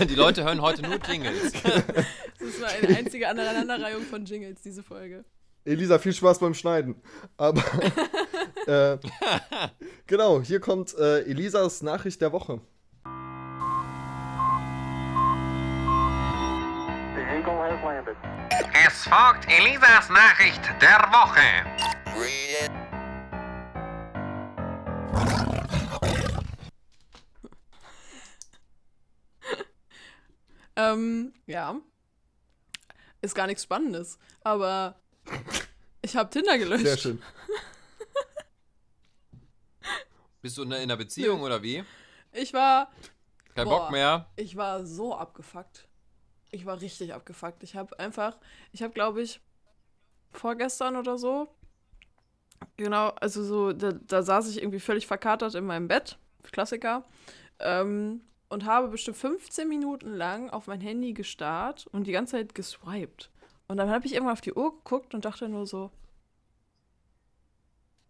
Die 0.08 0.14
Leute 0.14 0.44
hören 0.44 0.62
heute 0.62 0.82
nur 0.82 1.00
Jingles. 1.04 1.52
Das 1.52 2.60
war 2.60 2.68
eine 2.68 2.96
einzige 2.96 3.28
Aneinanderreihung 3.28 4.02
von 4.02 4.24
Jingles, 4.24 4.62
diese 4.62 4.84
Folge. 4.84 5.24
Elisa, 5.64 5.98
viel 5.98 6.12
Spaß 6.12 6.40
beim 6.40 6.54
Schneiden. 6.54 7.00
Aber 7.36 7.62
äh, 8.66 8.98
genau, 10.06 10.40
hier 10.40 10.60
kommt 10.60 10.94
äh, 10.94 11.20
Elisas 11.22 11.82
Nachricht 11.82 12.20
der 12.20 12.32
Woche. 12.32 12.60
Es 18.86 19.04
folgt 19.04 19.46
Elisas 19.48 20.08
Nachricht 20.08 20.62
der 20.80 20.98
Woche. 21.12 21.92
Ähm, 30.76 31.32
ja. 31.46 31.76
Ist 33.20 33.34
gar 33.34 33.46
nichts 33.46 33.62
Spannendes. 33.62 34.18
Aber 34.42 34.96
ich 36.12 36.16
habe 36.16 36.28
Tinder 36.28 36.58
gelöscht. 36.58 36.84
Sehr 36.84 36.98
schön. 36.98 37.22
Bist 40.42 40.58
du 40.58 40.62
in 40.62 40.72
einer 40.74 40.96
Beziehung 40.96 41.40
oder 41.40 41.62
wie? 41.62 41.84
Ich 42.32 42.52
war, 42.52 42.92
Kein 43.54 43.64
Boah. 43.64 43.84
Bock 43.84 43.90
mehr? 43.92 44.26
ich 44.36 44.54
war 44.56 44.84
so 44.84 45.14
abgefuckt. 45.14 45.88
Ich 46.50 46.66
war 46.66 46.82
richtig 46.82 47.14
abgefuckt. 47.14 47.62
Ich 47.62 47.76
habe 47.76 47.98
einfach, 47.98 48.36
ich 48.72 48.82
habe 48.82 48.92
glaube 48.92 49.22
ich 49.22 49.40
vorgestern 50.32 50.96
oder 50.96 51.16
so, 51.16 51.48
genau, 52.76 53.08
also 53.20 53.42
so, 53.42 53.72
da, 53.72 53.92
da 53.92 54.22
saß 54.22 54.50
ich 54.50 54.58
irgendwie 54.58 54.80
völlig 54.80 55.06
verkatert 55.06 55.54
in 55.54 55.64
meinem 55.64 55.88
Bett, 55.88 56.18
Klassiker, 56.50 57.04
ähm, 57.58 58.20
und 58.50 58.66
habe 58.66 58.88
bestimmt 58.88 59.16
15 59.16 59.66
Minuten 59.66 60.12
lang 60.12 60.50
auf 60.50 60.66
mein 60.66 60.80
Handy 60.82 61.14
gestarrt 61.14 61.86
und 61.86 62.06
die 62.06 62.12
ganze 62.12 62.32
Zeit 62.32 62.54
geswiped. 62.54 63.30
Und 63.72 63.78
dann 63.78 63.88
habe 63.88 64.04
ich 64.04 64.12
irgendwann 64.12 64.34
auf 64.34 64.42
die 64.42 64.52
Uhr 64.52 64.74
geguckt 64.74 65.14
und 65.14 65.24
dachte 65.24 65.48
nur 65.48 65.66
so, 65.66 65.90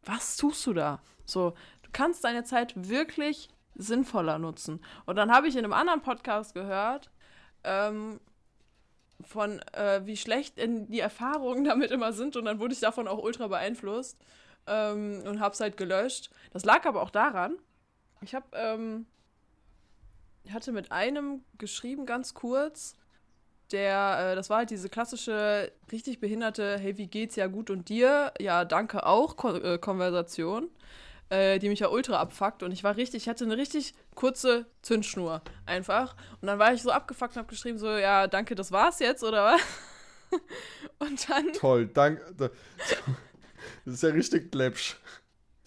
was 0.02 0.36
tust 0.36 0.66
du 0.66 0.72
da? 0.72 1.00
So, 1.24 1.50
du 1.82 1.90
kannst 1.92 2.24
deine 2.24 2.42
Zeit 2.42 2.88
wirklich 2.88 3.48
sinnvoller 3.76 4.40
nutzen. 4.40 4.84
Und 5.06 5.14
dann 5.14 5.30
habe 5.30 5.46
ich 5.46 5.54
in 5.54 5.62
einem 5.64 5.72
anderen 5.72 6.02
Podcast 6.02 6.54
gehört, 6.54 7.12
ähm, 7.62 8.18
von 9.20 9.60
äh, 9.72 10.04
wie 10.04 10.16
schlecht 10.16 10.56
die 10.58 10.98
Erfahrungen 10.98 11.62
damit 11.68 11.92
immer 11.92 12.12
sind 12.12 12.34
und 12.34 12.46
dann 12.46 12.58
wurde 12.58 12.74
ich 12.74 12.80
davon 12.80 13.06
auch 13.06 13.22
ultra 13.22 13.46
beeinflusst 13.46 14.18
ähm, 14.66 15.22
und 15.24 15.38
habe 15.38 15.54
es 15.54 15.60
halt 15.60 15.76
gelöscht. 15.76 16.30
Das 16.52 16.64
lag 16.64 16.86
aber 16.86 17.02
auch 17.02 17.10
daran, 17.10 17.56
ich 18.20 18.34
habe, 18.34 18.46
ähm, 18.54 19.06
hatte 20.52 20.72
mit 20.72 20.90
einem 20.90 21.44
geschrieben 21.56 22.04
ganz 22.04 22.34
kurz, 22.34 22.96
der, 23.72 24.32
äh, 24.32 24.36
das 24.36 24.50
war 24.50 24.58
halt 24.58 24.70
diese 24.70 24.88
klassische, 24.88 25.72
richtig 25.90 26.20
behinderte, 26.20 26.78
hey, 26.78 26.96
wie 26.98 27.06
geht's, 27.06 27.36
ja 27.36 27.46
gut 27.46 27.70
und 27.70 27.88
dir, 27.88 28.32
ja, 28.40 28.64
danke 28.64 29.06
auch, 29.06 29.36
Ko 29.36 29.54
äh, 29.56 29.78
Konversation, 29.78 30.70
äh, 31.30 31.58
die 31.58 31.68
mich 31.68 31.80
ja 31.80 31.88
ultra 31.88 32.18
abfuckt 32.20 32.62
und 32.62 32.72
ich 32.72 32.84
war 32.84 32.96
richtig, 32.96 33.22
ich 33.24 33.28
hatte 33.28 33.44
eine 33.44 33.56
richtig 33.56 33.94
kurze 34.14 34.66
Zündschnur 34.82 35.42
einfach 35.66 36.14
und 36.40 36.46
dann 36.48 36.58
war 36.58 36.72
ich 36.72 36.82
so 36.82 36.90
abgefuckt 36.90 37.36
und 37.36 37.40
hab 37.40 37.48
geschrieben 37.48 37.78
so, 37.78 37.90
ja, 37.90 38.26
danke, 38.26 38.54
das 38.54 38.70
war's 38.72 38.98
jetzt, 38.98 39.24
oder 39.24 39.44
was? 39.44 39.60
und 40.98 41.28
dann, 41.28 41.52
Toll, 41.52 41.86
danke. 41.86 42.22
Das 42.36 43.94
ist 43.94 44.02
ja 44.02 44.10
richtig 44.10 44.54
läppsch. 44.54 44.96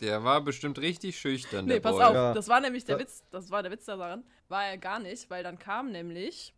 Der 0.01 0.23
war 0.23 0.41
bestimmt 0.41 0.79
richtig 0.79 1.17
schüchtern, 1.17 1.67
der 1.67 1.77
nee, 1.77 1.79
pass 1.81 1.93
Boy. 1.95 2.03
auf, 2.03 2.13
Ja. 2.13 2.33
das 2.33 2.47
war 2.49 2.59
nämlich 2.59 2.83
der 2.83 2.99
Witz, 2.99 3.23
das 3.31 3.49
war 3.49 3.63
der 3.63 3.71
Witz 3.71 3.85
daran, 3.85 4.23
war 4.49 4.65
er 4.65 4.77
gar 4.77 4.99
nicht, 4.99 5.29
weil 5.29 5.43
dann 5.43 5.57
kam 5.57 5.91
nämlich, 5.91 6.53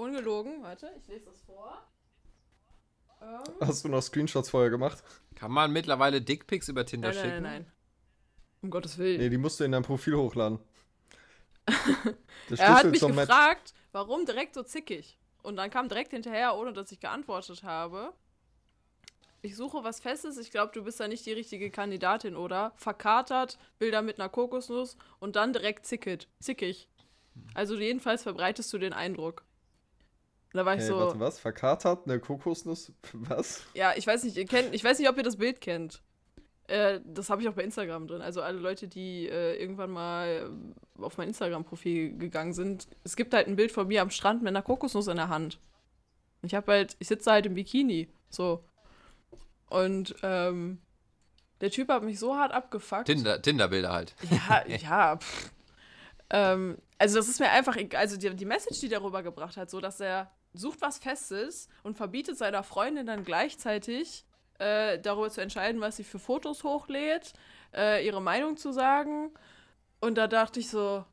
ungelogen, 0.00 0.62
warte, 0.62 0.90
ich 0.98 1.06
lese 1.06 1.26
das 1.26 1.40
vor. 1.42 1.86
Ähm, 3.22 3.38
Hast 3.60 3.84
du 3.84 3.88
noch 3.88 4.02
Screenshots 4.02 4.50
vorher 4.50 4.70
gemacht? 4.70 5.02
Kann 5.34 5.52
man 5.52 5.72
mittlerweile 5.72 6.20
Dickpics 6.22 6.68
über 6.68 6.86
Tinder 6.86 7.08
nein, 7.08 7.16
nein, 7.16 7.24
schicken? 7.24 7.42
nein, 7.42 7.62
nein. 7.62 7.72
Um 8.62 8.70
Gottes 8.70 8.98
Willen. 8.98 9.20
Nee, 9.20 9.28
die 9.28 9.38
musst 9.38 9.60
du 9.60 9.64
in 9.64 9.72
dein 9.72 9.82
Profil 9.82 10.16
hochladen. 10.16 10.58
Er 12.58 12.74
hat 12.74 12.86
mich 12.86 13.00
gefragt, 13.00 13.74
warum 13.92 14.26
direkt 14.26 14.54
so 14.54 14.64
zickig. 14.64 15.18
Und 15.44 15.54
dann 15.54 15.70
kam 15.70 15.88
direkt 15.88 16.10
hinterher, 16.10 16.56
ohne 16.56 16.72
dass 16.72 16.90
ich 16.90 16.98
geantwortet 16.98 17.62
habe. 17.62 18.12
Ich 19.42 19.56
suche 19.56 19.84
was 19.84 20.00
Festes. 20.00 20.36
Ich 20.36 20.50
glaube, 20.50 20.72
du 20.74 20.82
bist 20.82 20.98
da 20.98 21.06
nicht 21.06 21.24
die 21.24 21.32
richtige 21.32 21.70
Kandidatin, 21.70 22.34
oder? 22.34 22.72
Verkatert, 22.76 23.56
Bilder 23.78 24.02
mit 24.02 24.18
einer 24.18 24.28
Kokosnuss 24.28 24.96
und 25.20 25.36
dann 25.36 25.52
direkt 25.52 25.86
zickig. 25.86 26.28
zickig. 26.40 26.88
Also 27.54 27.76
jedenfalls 27.76 28.24
verbreitest 28.24 28.72
du 28.72 28.78
den 28.78 28.92
Eindruck. 28.92 29.44
Da 30.52 30.64
war 30.64 30.74
ich 30.74 30.80
Hey, 30.80 30.88
so, 30.88 30.98
warte, 30.98 31.20
was? 31.20 31.38
Verkatert? 31.38 32.06
Eine 32.06 32.18
Kokosnuss? 32.18 32.92
Was? 33.12 33.62
ja, 33.74 33.92
ich 33.96 34.06
weiß 34.06 34.24
nicht, 34.24 34.36
ihr 34.36 34.46
kennt, 34.46 34.74
ich 34.74 34.82
weiß 34.82 34.98
nicht, 34.98 35.08
ob 35.08 35.16
ihr 35.16 35.22
das 35.22 35.36
Bild 35.36 35.60
kennt. 35.60 36.02
Äh, 36.66 37.00
das 37.04 37.30
habe 37.30 37.42
ich 37.42 37.48
auch 37.48 37.54
bei 37.54 37.62
Instagram 37.62 38.06
drin. 38.06 38.20
Also 38.22 38.42
alle 38.42 38.58
Leute, 38.58 38.88
die 38.88 39.28
äh, 39.28 39.60
irgendwann 39.60 39.90
mal 39.90 40.50
äh, 40.98 41.02
auf 41.02 41.18
mein 41.18 41.28
Instagram-Profil 41.28 42.16
gegangen 42.16 42.52
sind. 42.52 42.88
Es 43.04 43.16
gibt 43.16 43.34
halt 43.34 43.46
ein 43.46 43.56
Bild 43.56 43.72
von 43.72 43.88
mir 43.88 44.02
am 44.02 44.10
Strand 44.10 44.42
mit 44.42 44.48
einer 44.48 44.62
Kokosnuss 44.62 45.08
in 45.08 45.16
der 45.16 45.28
Hand. 45.28 45.58
Ich 46.42 46.54
habe 46.54 46.72
halt, 46.72 46.96
ich 46.98 47.08
sitze 47.08 47.30
halt 47.30 47.46
im 47.46 47.54
Bikini. 47.54 48.08
So. 48.28 48.64
Und 49.68 50.14
ähm, 50.22 50.78
der 51.60 51.70
Typ 51.70 51.88
hat 51.88 52.02
mich 52.02 52.18
so 52.18 52.36
hart 52.36 52.52
abgefuckt. 52.52 53.06
Tinder, 53.06 53.40
Tinder-Bilder 53.40 53.92
halt. 53.92 54.14
Ja, 54.30 54.64
ja. 54.76 55.16
Pff. 55.16 55.52
Ähm, 56.30 56.78
also 56.98 57.16
das 57.16 57.28
ist 57.28 57.40
mir 57.40 57.50
einfach, 57.50 57.76
egal. 57.76 58.00
also 58.00 58.16
die, 58.16 58.34
die 58.34 58.44
Message, 58.44 58.80
die 58.80 58.88
der 58.88 59.02
rübergebracht 59.02 59.56
hat, 59.56 59.70
so 59.70 59.80
dass 59.80 60.00
er 60.00 60.30
sucht 60.52 60.80
was 60.80 60.98
Festes 60.98 61.68
und 61.82 61.96
verbietet 61.96 62.36
seiner 62.38 62.62
Freundin 62.62 63.06
dann 63.06 63.24
gleichzeitig 63.24 64.24
äh, 64.58 64.98
darüber 64.98 65.30
zu 65.30 65.40
entscheiden, 65.40 65.80
was 65.80 65.96
sie 65.96 66.04
für 66.04 66.18
Fotos 66.18 66.64
hochlädt, 66.64 67.32
äh, 67.74 68.04
ihre 68.04 68.20
Meinung 68.20 68.56
zu 68.56 68.72
sagen. 68.72 69.32
Und 70.00 70.16
da 70.16 70.26
dachte 70.26 70.60
ich 70.60 70.68
so, 70.68 71.04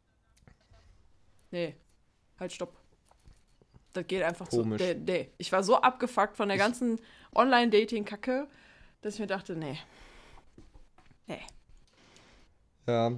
nee, 1.52 1.76
halt 2.40 2.52
stopp. 2.54 2.76
das 3.94 4.08
geht 4.08 4.24
einfach 4.24 4.50
Komisch. 4.50 4.82
so. 4.82 4.88
Nee, 4.88 4.96
nee. 4.96 5.32
Ich 5.38 5.52
war 5.52 5.64
so 5.64 5.78
abgefuckt 5.78 6.36
von 6.38 6.48
der 6.50 6.58
ganzen 6.58 7.00
Online-Dating-Kacke, 7.36 8.48
dass 9.02 9.16
ich 9.16 9.20
mir 9.20 9.28
dachte, 9.28 9.56
nee. 9.56 9.78
Nee, 11.28 11.42
Ja, 12.88 13.12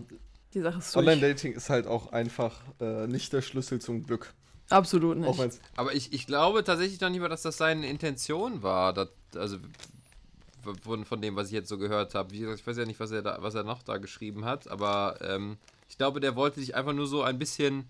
die 0.53 0.61
Sache 0.61 0.79
ist. 0.79 0.95
Online-Dating 0.95 1.53
ist 1.53 1.69
halt 1.69 1.85
auch 1.85 2.11
einfach 2.11 2.61
äh, 2.81 3.05
nicht 3.07 3.31
der 3.33 3.41
Schlüssel 3.41 3.79
zum 3.79 4.03
Glück. 4.03 4.33
Absolut 4.69 5.17
nicht. 5.17 5.59
Aber 5.75 5.93
ich, 5.93 6.13
ich 6.13 6.27
glaube 6.27 6.63
tatsächlich 6.63 6.99
noch 7.01 7.09
nicht 7.09 7.21
mal, 7.21 7.29
dass 7.29 7.41
das 7.41 7.57
seine 7.57 7.87
Intention 7.87 8.61
war. 8.63 8.93
dass- 8.93 9.09
also 9.35 9.57
von, 10.83 11.05
von 11.05 11.21
dem, 11.21 11.35
was 11.35 11.47
ich 11.47 11.53
jetzt 11.53 11.69
so 11.69 11.77
gehört 11.77 12.15
habe. 12.15 12.31
Wie 12.31 12.39
gesagt, 12.39 12.59
ich 12.59 12.67
weiß 12.67 12.77
ja 12.77 12.85
nicht, 12.85 12.99
was 12.99 13.11
er, 13.11 13.21
da, 13.21 13.37
was 13.41 13.55
er 13.55 13.63
noch 13.63 13.81
da 13.83 13.97
geschrieben 13.97 14.45
hat, 14.45 14.67
aber 14.67 15.17
ähm, 15.21 15.57
ich 15.89 15.97
glaube, 15.97 16.19
der 16.19 16.35
wollte 16.35 16.59
sich 16.59 16.75
einfach 16.75 16.93
nur 16.93 17.07
so 17.07 17.23
ein 17.23 17.39
bisschen, 17.39 17.89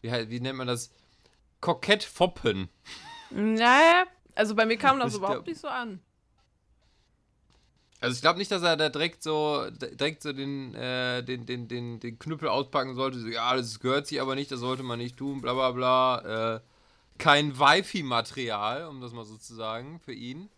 wie, 0.00 0.10
wie 0.30 0.40
nennt 0.40 0.56
man 0.58 0.66
das, 0.66 0.90
kokett 1.60 2.02
foppen. 2.04 2.68
Naja, 3.30 4.04
also 4.34 4.54
bei 4.54 4.64
mir 4.66 4.76
kam 4.78 4.98
das 4.98 5.12
Ich 5.12 5.18
überhaupt 5.18 5.44
glaub- 5.44 5.46
nicht 5.46 5.60
so 5.60 5.68
an. 5.68 6.00
Also 8.00 8.14
ich 8.14 8.20
glaube 8.20 8.38
nicht, 8.38 8.50
dass 8.50 8.62
er 8.62 8.76
da 8.76 8.88
direkt 8.90 9.22
so 9.22 9.66
direkt 9.70 10.22
so 10.22 10.32
den, 10.32 10.74
äh, 10.74 11.22
den, 11.22 11.46
den, 11.46 11.66
den, 11.68 11.98
den 12.00 12.18
Knüppel 12.18 12.48
auspacken 12.48 12.94
sollte. 12.94 13.18
So, 13.20 13.28
ja, 13.28 13.56
das 13.56 13.80
gehört 13.80 14.06
sich 14.06 14.20
aber 14.20 14.34
nicht, 14.34 14.50
das 14.52 14.60
sollte 14.60 14.82
man 14.82 14.98
nicht 14.98 15.16
tun, 15.16 15.40
bla 15.40 15.54
bla 15.54 15.70
bla. 15.72 16.56
Äh, 16.56 16.60
kein 17.18 17.58
Wifi-Material, 17.58 18.86
um 18.88 19.00
das 19.00 19.12
mal 19.12 19.24
so 19.24 19.36
zu 19.38 19.54
sagen, 19.54 20.00
für 20.00 20.12
ihn. 20.12 20.50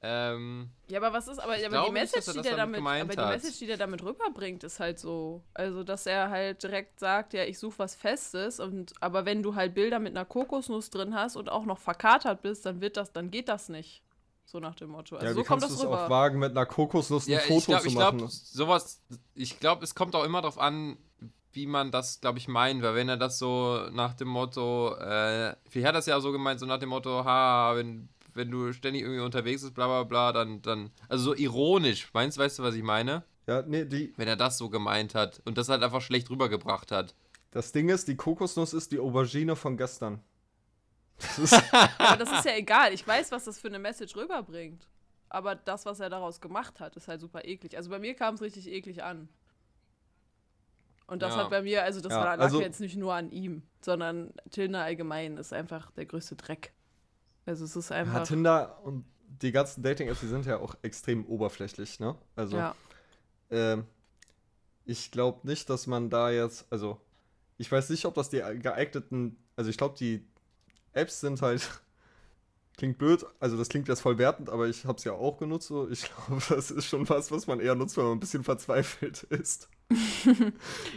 Ähm, 0.00 0.70
Ja, 0.88 1.00
aber 1.00 1.12
was 1.12 1.26
ist, 1.28 1.38
aber, 1.40 1.54
aber 1.54 1.86
die 1.86 1.92
nicht, 1.92 1.92
Message, 1.92 2.28
er 2.28 2.34
die 2.34 2.42
der 2.42 2.56
damit 2.56 2.80
damit, 2.84 3.02
aber 3.02 3.16
die. 3.16 3.32
Message, 3.36 3.58
die 3.58 3.66
der 3.66 3.76
damit 3.76 4.02
rüberbringt, 4.02 4.62
ist 4.64 4.78
halt 4.78 4.98
so, 5.00 5.42
also 5.54 5.82
dass 5.82 6.06
er 6.06 6.30
halt 6.30 6.62
direkt 6.62 7.00
sagt, 7.00 7.32
ja, 7.34 7.44
ich 7.44 7.58
suche 7.58 7.80
was 7.80 7.96
Festes 7.96 8.60
und 8.60 8.92
aber 9.00 9.24
wenn 9.24 9.42
du 9.42 9.56
halt 9.56 9.74
Bilder 9.74 9.98
mit 9.98 10.16
einer 10.16 10.24
Kokosnuss 10.24 10.90
drin 10.90 11.14
hast 11.14 11.36
und 11.36 11.48
auch 11.48 11.64
noch 11.64 11.78
verkatert 11.78 12.42
bist, 12.42 12.64
dann 12.66 12.80
wird 12.80 12.96
das, 12.96 13.12
dann 13.12 13.30
geht 13.30 13.48
das 13.48 13.68
nicht. 13.68 14.02
So 14.50 14.60
nach 14.60 14.74
dem 14.76 14.88
Motto. 14.88 15.16
Also 15.16 15.26
ja, 15.26 15.34
so 15.34 15.40
wie 15.40 15.44
kommt 15.44 15.62
das 15.62 15.72
es 15.72 15.80
auch 15.80 15.92
rüber. 15.92 16.08
wagen, 16.08 16.38
mit 16.38 16.52
einer 16.52 16.64
Kokosnuss 16.64 17.26
ein 17.26 17.32
ja, 17.32 17.38
Foto 17.40 17.56
ich 17.58 17.64
glaube, 17.66 17.82
zu 17.82 17.88
ich 17.88 17.94
machen? 17.96 18.16
glaube, 18.18 18.32
sowas, 18.32 19.02
ich 19.34 19.60
glaube, 19.60 19.84
es 19.84 19.94
kommt 19.94 20.14
auch 20.16 20.24
immer 20.24 20.40
darauf 20.40 20.58
an, 20.58 20.96
wie 21.52 21.66
man 21.66 21.90
das, 21.90 22.22
glaube 22.22 22.38
ich, 22.38 22.48
meint, 22.48 22.82
weil 22.82 22.94
wenn 22.94 23.10
er 23.10 23.18
das 23.18 23.38
so 23.38 23.78
nach 23.92 24.14
dem 24.14 24.28
Motto, 24.28 24.94
äh, 24.96 25.54
wie 25.70 25.84
hat 25.84 25.94
das 25.94 26.06
ja 26.06 26.18
so 26.20 26.32
gemeint, 26.32 26.60
so 26.60 26.66
nach 26.66 26.78
dem 26.78 26.88
Motto, 26.88 27.26
ha, 27.26 27.72
wenn, 27.76 28.08
wenn 28.32 28.50
du 28.50 28.72
ständig 28.72 29.02
irgendwie 29.02 29.20
unterwegs 29.20 29.60
bist, 29.60 29.74
bla 29.74 29.86
bla 29.86 30.04
bla, 30.04 30.32
dann, 30.32 30.62
dann, 30.62 30.92
also 31.10 31.24
so 31.24 31.34
ironisch, 31.36 32.08
meinst, 32.14 32.38
weißt 32.38 32.58
du, 32.60 32.62
was 32.62 32.74
ich 32.74 32.82
meine? 32.82 33.24
ja, 33.46 33.60
nee, 33.66 33.84
die, 33.84 34.14
Wenn 34.16 34.28
er 34.28 34.36
das 34.36 34.56
so 34.56 34.70
gemeint 34.70 35.14
hat 35.14 35.42
und 35.44 35.58
das 35.58 35.68
halt 35.68 35.82
einfach 35.82 36.00
schlecht 36.00 36.30
rübergebracht 36.30 36.90
hat. 36.90 37.14
das 37.50 37.72
Ding 37.72 37.90
ist, 37.90 38.08
die 38.08 38.16
Kokosnuss 38.16 38.72
ist 38.72 38.92
die 38.92 38.98
Aubergine 38.98 39.56
von 39.56 39.76
gestern. 39.76 40.22
Das 41.18 41.38
ist, 41.38 41.74
Aber 41.98 42.16
das 42.16 42.32
ist 42.32 42.44
ja 42.44 42.56
egal. 42.56 42.92
Ich 42.92 43.06
weiß, 43.06 43.32
was 43.32 43.44
das 43.44 43.58
für 43.58 43.68
eine 43.68 43.78
Message 43.78 44.14
rüberbringt. 44.16 44.86
Aber 45.28 45.54
das, 45.54 45.84
was 45.84 46.00
er 46.00 46.08
daraus 46.10 46.40
gemacht 46.40 46.80
hat, 46.80 46.96
ist 46.96 47.08
halt 47.08 47.20
super 47.20 47.44
eklig. 47.44 47.76
Also 47.76 47.90
bei 47.90 47.98
mir 47.98 48.14
kam 48.14 48.34
es 48.34 48.40
richtig 48.40 48.66
eklig 48.68 49.02
an. 49.02 49.28
Und 51.06 51.22
das 51.22 51.34
Ja. 51.34 51.42
hat 51.44 51.50
bei 51.50 51.62
mir, 51.62 51.82
also 51.82 52.00
das 52.00 52.12
Ja, 52.12 52.18
war, 52.18 52.36
lag 52.36 52.44
also- 52.44 52.60
jetzt 52.60 52.80
nicht 52.80 52.96
nur 52.96 53.14
an 53.14 53.30
ihm, 53.30 53.62
sondern 53.80 54.32
Tinder 54.50 54.82
allgemein 54.84 55.36
ist 55.38 55.52
einfach 55.52 55.90
der 55.92 56.06
größte 56.06 56.36
Dreck. 56.36 56.72
Also 57.46 57.64
es 57.64 57.76
ist 57.76 57.90
ja, 57.90 57.96
einfach. 57.96 58.26
Tinder 58.26 58.78
und 58.84 59.04
die 59.42 59.52
ganzen 59.52 59.82
Dating-Apps, 59.82 60.20
die 60.20 60.26
sind 60.26 60.44
ja 60.46 60.58
auch 60.58 60.74
extrem 60.82 61.24
oberflächlich, 61.26 61.98
ne? 62.00 62.14
Also, 62.36 62.56
ja. 62.58 62.74
ähm, 63.50 63.86
ich 64.84 65.10
glaube 65.10 65.46
nicht, 65.46 65.68
dass 65.70 65.86
man 65.86 66.10
da 66.10 66.30
jetzt, 66.30 66.66
also, 66.70 67.00
ich 67.56 67.70
weiß 67.70 67.88
nicht, 67.90 68.04
ob 68.04 68.14
das 68.14 68.28
die 68.30 68.38
geeigneten, 68.38 69.36
also 69.56 69.70
ich 69.70 69.76
glaube, 69.78 69.96
die 69.98 70.26
Apps 70.98 71.20
sind 71.20 71.42
halt, 71.42 71.68
klingt 72.76 72.98
blöd, 72.98 73.24
also 73.40 73.56
das 73.56 73.68
klingt 73.68 73.88
jetzt 73.88 74.00
voll 74.00 74.18
wertend, 74.18 74.50
aber 74.50 74.68
ich 74.68 74.84
habe 74.86 74.98
es 74.98 75.04
ja 75.04 75.12
auch 75.12 75.38
genutzt, 75.38 75.68
so. 75.68 75.88
Ich 75.90 76.10
glaube, 76.26 76.42
das 76.48 76.70
ist 76.70 76.86
schon 76.86 77.08
was, 77.08 77.30
was 77.32 77.46
man 77.46 77.60
eher 77.60 77.74
nutzt, 77.74 77.96
wenn 77.96 78.04
man 78.04 78.12
ein 78.14 78.20
bisschen 78.20 78.44
verzweifelt 78.44 79.24
ist. 79.24 79.68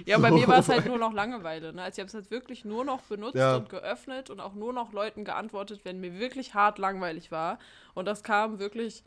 Ja, 0.06 0.18
bei 0.18 0.30
So. 0.30 0.36
mir 0.38 0.48
war 0.48 0.60
es 0.60 0.68
halt 0.70 0.86
nur 0.86 0.98
noch 0.98 1.14
Langeweile. 1.14 1.74
Ne? 1.74 1.82
Also 1.84 1.96
ich 1.96 2.00
habe 2.00 2.08
es 2.08 2.14
halt 2.14 2.32
wirklich 2.32 2.66
nur 2.66 2.84
noch 2.84 3.02
benutzt 3.04 3.36
Ja. 3.36 3.56
und 3.58 3.70
geöffnet 3.70 4.30
und 4.30 4.40
auch 4.42 4.54
nur 4.54 4.74
noch 4.74 4.92
Leuten 4.94 5.24
geantwortet, 5.24 5.82
wenn 5.86 6.02
mir 6.02 6.20
wirklich 6.20 6.54
hart 6.54 6.78
langweilig 6.80 7.32
war. 7.32 7.60
Und 7.94 8.06
das 8.06 8.24
kam 8.24 8.60
wirklich, 8.60 9.04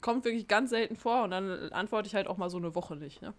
kommt 0.00 0.24
wirklich 0.24 0.48
ganz 0.48 0.70
selten 0.70 0.96
vor 0.96 1.24
und 1.24 1.32
dann 1.32 1.72
antworte 1.72 2.06
ich 2.08 2.14
halt 2.14 2.28
auch 2.28 2.36
mal 2.36 2.50
so 2.50 2.58
eine 2.58 2.74
Woche 2.76 2.96
nicht. 2.96 3.22
Ne? 3.22 3.34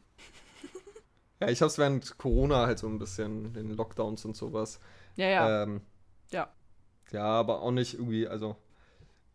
Ja, 1.39 1.49
ich 1.49 1.62
habe 1.62 1.67
es 1.67 1.77
während 1.77 2.17
Corona 2.17 2.65
halt 2.65 2.79
so 2.79 2.88
ein 2.88 2.97
bisschen, 2.97 3.53
den 3.53 3.69
Lockdowns 3.75 4.25
und 4.25 4.36
sowas. 4.36 4.79
Ja, 5.15 5.27
ja. 5.27 5.63
Ähm, 5.63 5.81
Ja. 6.31 6.51
Ja, 7.12 7.26
aber 7.26 7.62
auch 7.62 7.72
nicht 7.72 7.93
irgendwie, 7.93 8.28
also 8.28 8.56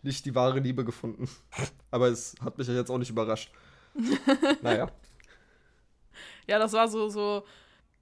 nicht 0.02 0.24
die 0.24 0.34
wahre 0.34 0.58
Liebe 0.58 0.84
gefunden. 0.84 1.28
aber 1.90 2.08
es 2.08 2.34
hat 2.42 2.58
mich 2.58 2.68
ja 2.68 2.74
jetzt 2.74 2.90
auch 2.90 2.98
nicht 2.98 3.10
überrascht. 3.10 3.52
naja. 4.62 4.90
Ja, 6.46 6.58
das 6.58 6.72
war 6.72 6.88
so, 6.88 7.08
so, 7.08 7.44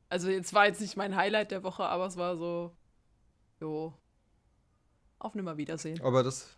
also 0.09 0.29
jetzt 0.31 0.55
war 0.55 0.67
jetzt 0.67 0.81
nicht 0.81 0.97
mein 0.97 1.15
Highlight 1.15 1.51
der 1.51 1.63
Woche, 1.63 1.85
aber 1.85 2.07
es 2.07 2.17
war 2.17 2.37
so, 2.37 2.75
jo, 3.61 3.93
auf 5.19 5.35
Nimmerwiedersehen. 5.35 6.01
Aber 6.03 6.23
das. 6.23 6.57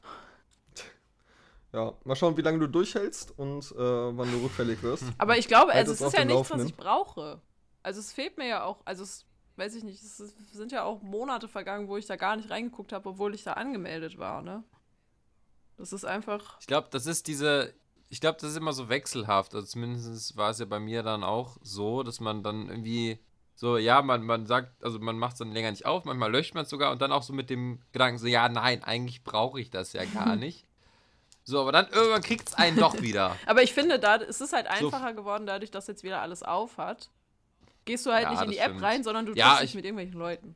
Ja, 1.72 1.94
mal 2.04 2.16
schauen, 2.16 2.36
wie 2.36 2.42
lange 2.42 2.58
du 2.58 2.66
durchhältst 2.66 3.36
und 3.38 3.72
äh, 3.72 3.76
wann 3.76 4.30
du 4.30 4.44
rückfällig 4.44 4.82
wirst. 4.82 5.04
Aber 5.16 5.38
ich 5.38 5.48
glaube, 5.48 5.72
Halt 5.72 5.88
also 5.88 5.92
es 5.92 6.00
ist 6.02 6.18
ja 6.18 6.24
nichts, 6.24 6.50
was 6.50 6.64
ich 6.64 6.76
brauche. 6.76 7.40
Also 7.82 8.00
es 8.00 8.12
fehlt 8.12 8.36
mir 8.36 8.46
ja 8.46 8.64
auch, 8.64 8.82
also 8.84 9.02
es, 9.02 9.24
weiß 9.56 9.74
ich 9.74 9.84
nicht, 9.84 10.02
es 10.02 10.16
sind 10.52 10.72
ja 10.72 10.84
auch 10.84 11.02
Monate 11.02 11.48
vergangen, 11.48 11.88
wo 11.88 11.96
ich 11.96 12.06
da 12.06 12.16
gar 12.16 12.36
nicht 12.36 12.50
reingeguckt 12.50 12.92
habe, 12.92 13.08
obwohl 13.10 13.34
ich 13.34 13.42
da 13.44 13.54
angemeldet 13.54 14.18
war, 14.18 14.42
ne? 14.42 14.64
Das 15.76 15.92
ist 15.92 16.04
einfach, 16.04 16.58
Ich 16.60 16.66
glaube, 16.66 16.88
das 16.90 17.06
ist 17.06 17.26
diese. 17.26 17.74
Ich 18.08 18.20
glaube, 18.20 18.38
das 18.40 18.50
ist 18.50 18.56
immer 18.58 18.74
so 18.74 18.90
wechselhaft. 18.90 19.54
Also 19.54 19.66
zumindest 19.66 20.36
war 20.36 20.50
es 20.50 20.58
ja 20.58 20.66
bei 20.66 20.78
mir 20.78 21.02
dann 21.02 21.24
auch 21.24 21.56
so, 21.62 22.02
dass 22.02 22.20
man 22.20 22.42
dann 22.42 22.68
irgendwie 22.68 23.18
so, 23.54 23.78
ja, 23.78 24.02
man, 24.02 24.22
man 24.22 24.44
sagt, 24.46 24.84
also 24.84 24.98
man 24.98 25.16
macht 25.18 25.32
es 25.34 25.38
dann 25.38 25.50
länger 25.52 25.70
nicht 25.70 25.86
auf, 25.86 26.04
manchmal 26.04 26.30
löscht 26.30 26.54
man 26.54 26.64
es 26.64 26.70
sogar 26.70 26.92
und 26.92 27.00
dann 27.00 27.10
auch 27.10 27.22
so 27.22 27.32
mit 27.32 27.48
dem 27.48 27.80
Gedanken 27.92 28.18
so, 28.18 28.26
ja, 28.26 28.50
nein, 28.50 28.84
eigentlich 28.84 29.24
brauche 29.24 29.58
ich 29.60 29.70
das 29.70 29.94
ja 29.94 30.04
gar 30.04 30.36
nicht. 30.36 30.66
So, 31.44 31.60
aber 31.62 31.72
dann 31.72 31.88
irgendwann 31.88 32.22
kriegt 32.22 32.48
es 32.48 32.54
einen 32.54 32.76
doch 32.76 33.00
wieder. 33.00 33.34
aber 33.46 33.62
ich 33.62 33.72
finde, 33.72 33.98
da 33.98 34.16
es 34.16 34.40
ist 34.42 34.52
halt 34.52 34.66
So- 34.78 34.86
einfacher 34.86 35.14
geworden, 35.14 35.46
dadurch, 35.46 35.70
dass 35.70 35.86
jetzt 35.86 36.02
wieder 36.04 36.20
alles 36.20 36.42
auf 36.42 36.76
hat. 36.76 37.10
Gehst 37.84 38.06
du 38.06 38.12
halt 38.12 38.24
Ja, 38.24 38.30
nicht 38.30 38.42
in 38.42 38.50
die 38.50 38.56
das 38.56 38.64
App 38.64 38.70
stimmt. 38.72 38.82
rein, 38.84 39.04
sondern 39.04 39.26
du 39.26 39.32
Ja, 39.34 39.48
triffst 39.48 39.62
dich 39.62 39.70
ich- 39.70 39.74
mit 39.76 39.84
irgendwelchen 39.84 40.18
Leuten. 40.18 40.54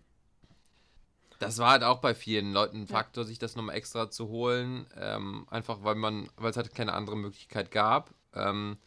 Das 1.39 1.59
war 1.59 1.73
halt 1.73 1.83
auch 1.83 1.99
bei 1.99 2.15
vielen 2.15 2.53
Leuten 2.55 2.83
ein 2.83 2.87
Faktor, 2.87 3.25
sich 3.25 3.39
das 3.39 3.57
nochmal 3.57 3.75
extra 3.77 4.11
zu 4.11 4.29
holen. 4.29 4.87
Ähm, 4.97 5.47
einfach 5.51 5.83
weil 5.85 5.95
man, 5.95 6.31
weil 6.37 6.51
es 6.51 6.57
halt 6.57 6.75
keine 6.75 6.95
andere 6.95 7.17
Möglichkeit 7.17 7.71
gab. 7.71 8.15
Ähm, 8.33 8.79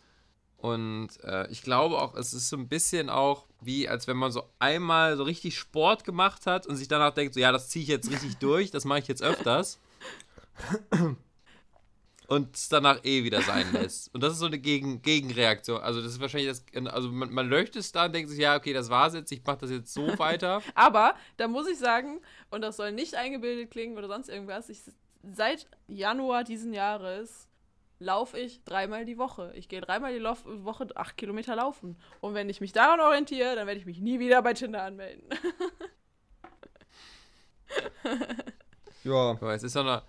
und 0.58 1.10
äh, 1.24 1.48
ich 1.52 1.62
glaube 1.62 2.00
auch, 2.02 2.16
es 2.16 2.34
ist 2.34 2.50
so 2.50 2.58
ein 2.58 2.68
bisschen 2.68 3.10
auch 3.10 3.46
wie, 3.62 3.88
als 3.88 4.08
wenn 4.08 4.18
man 4.18 4.32
so 4.32 4.50
einmal 4.58 5.16
so 5.16 5.24
richtig 5.24 5.58
Sport 5.60 6.04
gemacht 6.06 6.48
hat 6.48 6.66
und 6.66 6.76
sich 6.76 6.88
danach 6.88 7.14
denkt, 7.14 7.36
so 7.36 7.40
ja, 7.40 7.52
das 7.52 7.70
ziehe 7.70 7.84
ich 7.84 7.90
jetzt 7.90 8.10
richtig 8.10 8.38
durch, 8.40 8.72
das 8.72 8.84
mache 8.84 9.00
ich 9.00 9.08
jetzt 9.08 9.22
öfters. 9.22 9.80
Und 12.30 12.56
es 12.56 12.70
danach 12.70 13.04
eh 13.04 13.24
wieder 13.24 13.42
sein 13.42 13.66
lässt. 13.74 14.14
Und 14.14 14.22
das 14.22 14.34
ist 14.34 14.40
so 14.40 14.46
eine 14.46 14.60
Gegen 14.60 15.02
Gegenreaktion. 15.02 15.82
Also 15.82 16.00
das 16.00 16.12
ist 16.12 16.22
wahrscheinlich 16.22 16.50
das, 16.50 16.64
also 16.94 17.10
man, 17.10 17.34
man 17.34 17.50
löscht 17.50 17.76
es 17.76 17.92
da 17.92 18.06
und 18.06 18.14
denkt 18.14 18.30
sich, 18.30 18.38
ja, 18.38 18.56
okay, 18.56 18.72
das 18.72 18.92
war's 18.92 19.16
jetzt, 19.16 19.32
ich 19.32 19.44
mache 19.44 19.58
das 19.58 19.72
jetzt 19.72 19.92
so 19.92 20.08
weiter. 20.20 20.62
Aber 20.76 21.16
da 21.38 21.48
muss 21.48 21.68
ich 21.68 21.80
sagen, 21.80 22.22
und 22.52 22.62
das 22.62 22.78
soll 22.78 22.92
nicht 22.92 23.16
eingebildet 23.16 23.72
klingen 23.72 23.98
oder 23.98 24.08
sonst 24.08 24.30
irgendwas, 24.30 24.70
ich, 24.70 24.80
seit 25.24 25.68
Januar 25.88 26.44
diesen 26.44 26.72
Jahres 26.72 27.48
laufe 27.98 28.38
ich 28.38 28.64
dreimal 28.64 29.06
die 29.06 29.18
Woche. 29.18 29.52
Ich 29.56 29.68
gehe 29.68 29.82
dreimal 29.82 30.14
die 30.14 30.20
Lauf 30.20 30.44
Woche 30.46 30.88
acht 30.96 31.18
Kilometer 31.18 31.56
laufen. 31.56 31.98
Und 32.22 32.36
wenn 32.36 32.48
ich 32.48 32.62
mich 32.62 32.74
daran 32.74 33.00
orientiere, 33.00 33.56
dann 33.56 33.66
werde 33.66 33.80
ich 33.80 33.88
mich 33.88 34.02
nie 34.02 34.20
wieder 34.20 34.44
bei 34.44 34.54
Tinder 34.54 34.84
anmelden. 34.84 35.28
Ja, 39.04 39.32
Aber 39.32 39.54
es 39.54 39.64
ist 39.64 39.74
so 39.74 39.80
eine 39.80 40.04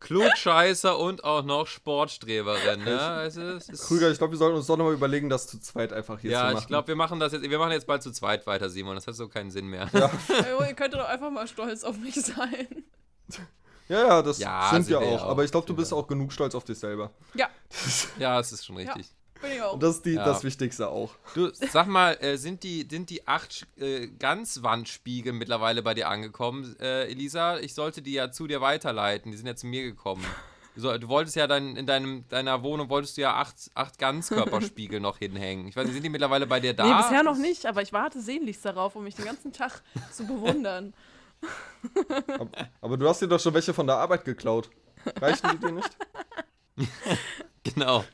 Klugscheißer 0.00 0.98
und 0.98 1.24
auch 1.24 1.42
noch 1.44 1.66
Sportstreberin, 1.66 2.84
ne? 2.84 3.24
Ist, 3.26 3.86
Krüger, 3.86 4.10
ich 4.10 4.18
glaube, 4.18 4.32
wir 4.32 4.38
sollten 4.38 4.56
uns 4.56 4.66
doch 4.66 4.76
nochmal 4.76 4.92
überlegen, 4.94 5.30
das 5.30 5.46
zu 5.46 5.58
zweit 5.60 5.92
einfach 5.92 6.18
hier 6.18 6.30
zu 6.30 6.34
ja, 6.34 6.44
machen. 6.44 6.58
ich 6.58 6.66
glaube, 6.66 6.88
wir 6.88 6.96
machen 6.96 7.20
das 7.20 7.32
jetzt, 7.32 7.48
wir 7.48 7.58
machen 7.58 7.72
jetzt 7.72 7.86
bald 7.86 8.02
zu 8.02 8.12
zweit 8.12 8.46
weiter, 8.46 8.68
Simon. 8.68 8.94
Das 8.96 9.06
hat 9.06 9.14
so 9.14 9.28
keinen 9.28 9.50
Sinn 9.50 9.66
mehr. 9.68 9.88
Jo, 9.92 10.62
Ihr 10.68 10.74
könntet 10.74 11.00
doch 11.00 11.08
einfach 11.08 11.30
mal 11.30 11.46
stolz 11.48 11.84
auf 11.84 11.96
mich 11.96 12.14
sein. 12.14 12.84
Ja, 13.88 14.06
ja, 14.06 14.22
das 14.22 14.38
Ja, 14.38 14.68
sind 14.70 14.84
sind 14.84 14.94
wir 14.94 15.00
wir 15.00 15.06
auch. 15.06 15.12
ja 15.20 15.26
Aber 15.26 15.40
auch, 15.42 15.44
ich 15.44 15.50
glaube, 15.50 15.66
du 15.66 15.74
bist 15.74 15.92
auch 15.92 16.06
genug 16.06 16.32
stolz 16.32 16.54
auf 16.54 16.64
dich 16.64 16.78
selber. 16.78 17.10
Ja, 17.34 17.48
Ja, 18.18 18.40
es 18.40 18.52
ist 18.52 18.64
schon 18.66 18.76
richtig. 18.76 19.06
auch. 19.06 19.23
Und 19.72 19.82
das 19.82 19.96
ist 19.96 20.06
die, 20.06 20.12
Ja. 20.14 20.24
das 20.24 20.44
Wichtigste 20.44 20.88
auch. 20.88 21.10
Du, 21.34 21.50
sag 21.52 21.86
mal, 21.86 22.12
äh, 22.20 22.36
sind 22.36 22.62
die, 22.62 22.86
sind 22.90 23.10
die 23.10 23.26
acht 23.26 23.66
äh, 23.78 24.08
Ganzwandspiegel 24.08 25.32
mittlerweile 25.32 25.82
bei 25.82 25.94
dir 25.94 26.08
angekommen, 26.08 26.76
äh, 26.80 27.04
Elisa? 27.10 27.58
Ich 27.58 27.74
sollte 27.74 28.02
die 28.02 28.12
ja 28.12 28.30
zu 28.30 28.46
dir 28.46 28.60
weiterleiten. 28.60 29.30
Die 29.32 29.36
sind 29.36 29.46
ja 29.46 29.56
zu 29.56 29.66
mir 29.66 29.82
gekommen. 29.82 30.24
Du, 30.74 30.80
soll, 30.80 30.98
du 30.98 31.06
wolltest 31.08 31.36
ja 31.36 31.46
dein, 31.46 31.76
in 31.76 31.86
deinem, 31.86 32.28
deiner 32.28 32.62
Wohnung 32.64 32.88
wolltest 32.88 33.16
du 33.16 33.20
ja 33.22 33.34
acht, 33.34 33.54
acht 33.74 33.96
Ganzkörperspiegel 33.98 34.98
noch 34.98 35.18
hinhängen. 35.18 35.68
Ich 35.68 35.76
weiß 35.76 35.84
nicht, 35.84 35.94
sind 35.94 36.02
die 36.02 36.08
mittlerweile 36.08 36.46
bei 36.48 36.58
dir 36.58 36.74
da? 36.74 36.84
Nee, 36.84 36.94
bisher 37.02 37.22
noch 37.22 37.36
nicht, 37.36 37.66
aber 37.66 37.80
ich 37.82 37.92
warte 37.92 38.20
sehnlichst 38.20 38.64
darauf, 38.64 38.96
um 38.96 39.04
mich 39.04 39.14
den 39.14 39.24
ganzen 39.24 39.52
Tag 39.52 39.82
zu 40.10 40.26
bewundern. 40.26 40.92
Aber, 42.26 42.50
aber 42.80 42.96
du 42.96 43.08
hast 43.08 43.20
dir 43.22 43.28
doch 43.28 43.38
schon 43.38 43.54
welche 43.54 43.72
von 43.74 43.86
der 43.86 43.96
Arbeit 43.96 44.24
geklaut. 44.24 44.68
Reichen 45.20 45.48
die 45.52 45.58
dir 45.58 45.72
nicht? 45.72 45.96
Genau. 47.62 48.04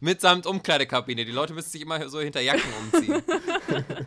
Mitsamt 0.00 0.46
Umkleidekabine. 0.46 1.24
Die 1.24 1.32
Leute 1.32 1.52
müssen 1.52 1.70
sich 1.70 1.82
immer 1.82 2.08
so 2.08 2.20
hinter 2.20 2.40
Jacken 2.40 2.72
umziehen. 2.82 3.22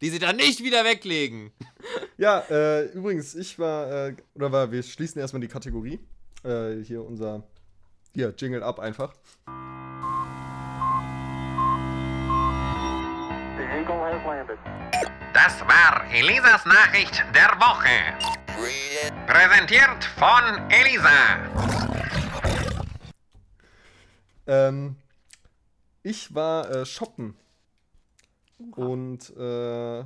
die 0.00 0.10
sie 0.10 0.18
dann 0.18 0.36
nicht 0.36 0.62
wieder 0.62 0.84
weglegen. 0.84 1.50
Ja, 2.18 2.40
äh, 2.50 2.84
übrigens, 2.92 3.34
ich 3.34 3.58
war, 3.58 4.08
äh, 4.08 4.16
oder 4.34 4.52
war, 4.52 4.70
wir 4.70 4.82
schließen 4.82 5.20
erstmal 5.20 5.40
die 5.40 5.48
Kategorie. 5.48 5.98
Äh, 6.44 6.82
hier 6.82 7.02
unser, 7.02 7.42
hier, 8.14 8.34
Jingle 8.36 8.62
ab 8.62 8.78
einfach. 8.78 9.14
Das 15.32 15.60
war 15.62 16.04
Elisas 16.12 16.64
Nachricht 16.66 17.24
der 17.34 17.50
Woche. 17.58 18.14
Präsentiert 19.26 20.04
von 20.16 20.70
Elisa. 20.70 21.10
Ähm, 24.46 24.96
ich 26.04 26.34
war 26.34 26.70
äh, 26.70 26.86
shoppen. 26.86 27.34
Und 28.76 29.36
äh, 29.36 30.04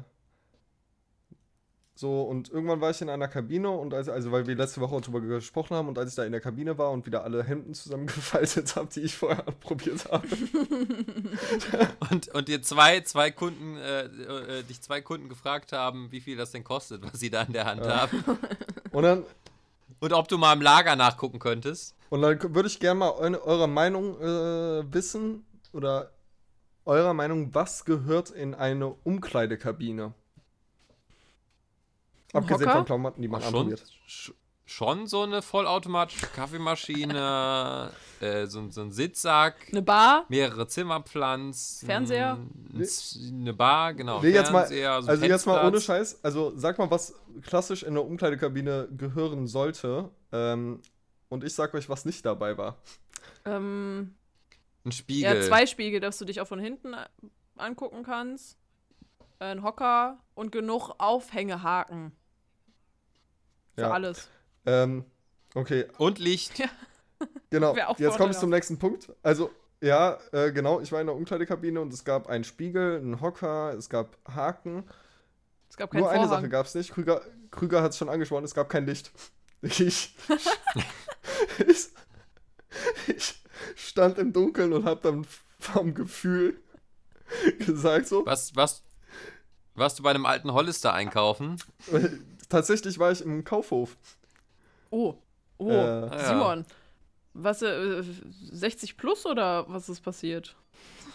so, 1.95 2.23
und 2.23 2.49
irgendwann 2.49 2.81
war 2.81 2.91
ich 2.91 3.03
in 3.03 3.11
einer 3.11 3.27
Kabine 3.27 3.71
und 3.71 3.93
als, 3.93 4.09
also 4.09 4.31
weil 4.31 4.47
wir 4.47 4.55
letzte 4.55 4.81
Woche 4.81 5.01
darüber 5.01 5.21
gesprochen 5.21 5.77
haben 5.77 5.89
und 5.89 5.99
als 5.99 6.11
ich 6.11 6.15
da 6.15 6.25
in 6.25 6.31
der 6.31 6.41
Kabine 6.41 6.79
war 6.79 6.93
und 6.93 7.07
wieder 7.07 7.25
alle 7.25 7.43
Hemden 7.43 7.75
zusammengefaltet 7.75 8.77
habe, 8.77 8.89
die 8.95 9.01
ich 9.01 9.17
vorher 9.17 9.43
probiert 9.61 10.11
habe. 10.11 10.27
Und, 12.11 12.29
und 12.29 12.49
dir 12.49 12.63
zwei, 12.63 13.01
zwei 13.01 13.31
Kunden, 13.31 13.77
äh, 13.77 14.05
äh, 14.05 14.63
dich 14.63 14.81
zwei 14.81 15.01
Kunden 15.01 15.29
gefragt 15.29 15.73
haben, 15.73 16.11
wie 16.13 16.21
viel 16.21 16.37
das 16.37 16.53
denn 16.53 16.65
kostet, 16.65 17.03
was 17.03 17.19
sie 17.19 17.31
da 17.31 17.43
in 17.43 17.53
der 17.53 17.67
Hand 17.67 17.87
haben. 17.87 18.25
Und 18.93 19.03
dann, 19.03 19.25
Und 20.01 20.13
ob 20.13 20.29
du 20.29 20.39
mal 20.39 20.53
im 20.55 20.63
Lager 20.63 20.95
nachgucken 20.97 21.39
könntest. 21.39 21.95
und 22.11 22.23
dann 22.23 22.55
würde 22.55 22.69
ich 22.69 22.79
gerne 22.79 23.01
mal 23.01 23.11
eu 23.11 23.39
eure 23.45 23.69
Meinung 23.69 24.19
äh, 24.21 24.95
wissen 24.95 25.45
oder 25.73 26.11
eurer 26.85 27.15
Meinung, 27.15 27.55
was 27.55 27.85
gehört 27.85 28.31
in 28.31 28.55
eine 28.55 28.89
Umkleidekabine? 28.89 30.15
Abgesehen 32.33 32.69
Hocker? 32.69 32.79
von 32.79 32.85
Klamotten, 32.85 33.23
die 33.23 33.29
man 33.29 33.41
Schon, 33.41 33.55
anprobiert. 33.55 33.85
sch- 34.07 34.33
schon 34.67 35.07
so 35.07 35.23
eine 35.23 35.41
vollautomatische 35.41 36.27
Kaffeemaschine, 36.27 37.91
äh, 38.21 38.47
so, 38.47 38.71
so 38.71 38.83
ein 38.83 38.93
Sitzsack, 38.93 39.55
Eine 39.71 39.81
Bar? 39.81 40.27
mehrere 40.29 40.67
Zimmerpflanzen, 40.69 41.87
Fernseher? 41.87 42.35
ein 42.75 42.87
eine 43.33 43.55
Bar, 43.55 43.95
genau. 43.95 44.21
Nee, 44.21 44.29
jetzt 44.31 44.53
mal, 44.53 44.67
Fernseher, 44.67 45.01
so 45.03 45.07
ein 45.09 45.11
also 45.11 45.25
jetzt 45.25 45.47
mal 45.47 45.67
ohne. 45.67 45.81
Scheiß, 45.81 46.23
also 46.23 46.53
sag 46.55 46.79
mal, 46.79 46.91
was 46.91 47.15
klassisch 47.43 47.83
in 47.83 47.91
eine 47.91 48.03
Umkleidekabine 48.03 48.89
gehören 48.95 49.47
sollte. 49.47 50.11
Ähm, 50.33 50.83
und 51.31 51.45
ich 51.45 51.55
sag 51.55 51.73
euch, 51.73 51.89
was 51.89 52.05
nicht 52.05 52.27
dabei 52.27 52.59
war. 52.59 52.77
Ähm, 53.47 54.15
Ein 54.89 54.93
Spiegel. 54.93 55.37
ja, 55.37 55.43
zwei 55.43 55.67
Spiegel, 55.67 56.01
dass 56.01 56.19
du 56.19 56.25
dich 56.25 56.41
auch 56.41 56.47
von 56.49 56.59
hinten 56.59 56.95
äh, 56.95 57.07
angucken 57.57 58.03
kannst. 58.03 58.57
Ein 59.39 59.63
Hocker 59.63 60.19
und 60.35 60.51
genug 60.51 60.91
Aufhängehaken. 60.99 62.13
Für 63.75 63.83
Ja. 63.83 63.91
alles. 63.91 64.29
Ähm, 64.67 65.05
okay, 65.55 65.87
Und 65.99 66.19
Licht. 66.19 66.61
genau. 67.51 67.77
Wär 67.77 67.91
auch 67.91 67.99
Jetzt 67.99 68.17
komme 68.17 68.33
ich 68.33 68.39
zum 68.39 68.51
nächsten 68.51 68.79
Punkt. 68.79 69.13
Also, 69.23 69.51
ja, 69.81 70.19
äh, 70.33 70.51
genau, 70.53 70.81
ich 70.81 70.91
war 70.91 71.01
in 71.01 71.07
der 71.07 71.15
Umkleidekabine 71.15 71.81
und 71.81 71.93
es 71.93 72.05
gab 72.05 72.27
einen 72.29 72.43
Spiegel, 72.45 72.97
einen 72.99 73.21
Hocker, 73.21 73.75
es 73.75 73.89
gab 73.89 74.17
Haken. 74.27 74.85
Es 75.71 75.77
gab 75.77 75.91
keinen 75.93 76.01
Nur 76.01 76.11
eine 76.11 76.21
Vorhang. 76.27 76.41
Sache 76.43 76.49
gab 76.49 76.67
es 76.67 76.75
nicht. 76.75 76.93
Krüger, 76.93 77.21
Krüger 77.51 77.83
hat 77.83 77.93
es 77.93 77.99
schon 77.99 78.09
angesprochen, 78.09 78.45
es 78.45 78.55
gab 78.55 78.69
kein 78.69 78.87
Licht. 78.87 79.13
Ich, 79.61 79.81
ich, 81.67 81.89
ich 83.09 83.35
stand 83.79 84.19
im 84.19 84.33
Dunkeln 84.33 84.73
und 84.73 84.85
habe 84.85 85.01
dann 85.03 85.27
vom 85.59 85.95
Gefühl 85.95 86.61
gesagt 87.59 88.09
so, 88.09 88.27
Was, 88.27 88.55
was, 88.57 88.83
warst 89.75 89.99
du 89.99 90.03
bei 90.03 90.11
einem 90.11 90.27
alten 90.27 90.53
Hollister 90.53 90.93
einkaufen? 90.93 91.63
Tatsächlich 92.49 92.99
war 92.99 93.13
ich 93.13 93.21
im 93.21 93.45
Kaufhof. 93.45 93.97
Oh. 94.91 95.15
Oh. 95.59 95.71
Äh, 95.71 96.07
ja. 96.07 96.25
Simon. 96.25 96.65
Was, 97.35 97.63
äh, 97.63 98.03
60 98.51 98.97
plus 98.97 99.27
oder 99.27 99.69
was 99.69 99.89
ist 99.89 100.01
passiert? 100.01 100.57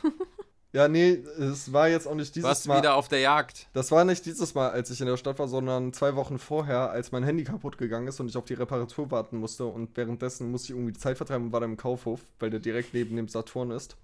Ja, 0.73 0.88
nee, 0.88 1.23
es 1.38 1.71
war 1.71 1.88
jetzt 1.88 2.07
auch 2.07 2.15
nicht 2.15 2.33
dieses 2.33 2.47
Warst 2.49 2.65
du 2.65 2.69
Mal. 2.69 2.79
wieder 2.79 2.95
auf 2.95 3.07
der 3.07 3.19
Jagd? 3.19 3.67
Das 3.73 3.91
war 3.91 4.03
nicht 4.05 4.25
dieses 4.25 4.55
Mal, 4.55 4.71
als 4.71 4.89
ich 4.89 4.99
in 4.99 5.05
der 5.05 5.17
Stadt 5.17 5.38
war, 5.38 5.47
sondern 5.47 5.93
zwei 5.93 6.15
Wochen 6.15 6.39
vorher, 6.39 6.89
als 6.89 7.12
mein 7.12 7.23
Handy 7.23 7.43
kaputt 7.43 7.77
gegangen 7.77 8.07
ist 8.07 8.19
und 8.19 8.27
ich 8.27 8.36
auf 8.36 8.45
die 8.45 8.55
Reparatur 8.55 9.12
warten 9.12 9.38
musste. 9.38 9.65
Und 9.65 9.95
währenddessen 9.95 10.49
musste 10.49 10.65
ich 10.65 10.71
irgendwie 10.71 10.93
die 10.93 10.99
Zeit 10.99 11.17
vertreiben 11.17 11.45
und 11.45 11.53
war 11.53 11.59
dann 11.59 11.69
im 11.71 11.77
Kaufhof, 11.77 12.21
weil 12.39 12.49
der 12.49 12.59
direkt 12.59 12.95
neben 12.95 13.15
dem 13.15 13.27
Saturn 13.27 13.69
ist. 13.69 13.95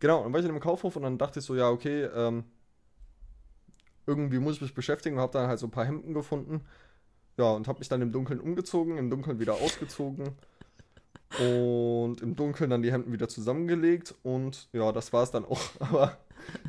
Genau, 0.00 0.22
dann 0.22 0.32
war 0.32 0.40
ich 0.40 0.46
in 0.46 0.52
dem 0.52 0.60
Kaufhof 0.60 0.96
und 0.96 1.02
dann 1.02 1.18
dachte 1.18 1.40
ich 1.40 1.44
so, 1.44 1.54
ja, 1.54 1.68
okay, 1.68 2.04
ähm, 2.04 2.44
irgendwie 4.06 4.38
muss 4.38 4.56
ich 4.56 4.62
mich 4.62 4.74
beschäftigen 4.74 5.16
und 5.16 5.22
habe 5.22 5.32
dann 5.34 5.46
halt 5.48 5.58
so 5.58 5.66
ein 5.66 5.70
paar 5.70 5.84
Hemden 5.84 6.14
gefunden. 6.14 6.62
Ja, 7.36 7.50
und 7.50 7.68
habe 7.68 7.80
mich 7.80 7.88
dann 7.90 8.00
im 8.00 8.12
Dunkeln 8.12 8.40
umgezogen, 8.40 8.96
im 8.96 9.10
Dunkeln 9.10 9.40
wieder 9.40 9.54
ausgezogen. 9.54 10.30
Und 11.40 12.20
im 12.22 12.36
Dunkeln 12.36 12.70
dann 12.70 12.82
die 12.82 12.92
Hemden 12.92 13.12
wieder 13.12 13.28
zusammengelegt. 13.28 14.14
Und 14.22 14.68
ja, 14.72 14.92
das 14.92 15.12
war 15.12 15.22
es 15.24 15.30
dann 15.30 15.44
auch. 15.44 15.60
Aber 15.80 16.16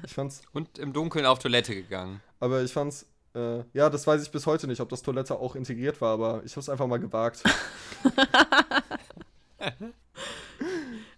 ich 0.04 0.14
fand's 0.14 0.42
Und 0.54 0.78
im 0.80 0.94
Dunkeln 0.94 1.26
auf 1.26 1.40
Toilette 1.40 1.76
gegangen. 1.76 2.20
aber 2.40 2.64
ich 2.64 2.74
fand's, 2.74 3.06
äh, 3.36 3.60
ja, 3.74 3.90
das 3.92 4.08
weiß 4.08 4.24
ich 4.24 4.32
bis 4.32 4.48
heute 4.48 4.66
nicht, 4.68 4.82
ob 4.82 4.90
das 4.90 5.04
Toilette 5.04 5.36
auch 5.38 5.56
integriert 5.56 6.02
war, 6.02 6.14
aber 6.14 6.42
ich 6.44 6.56
hab's 6.56 6.70
einfach 6.70 6.88
mal 6.88 6.98
gewagt. 7.00 7.44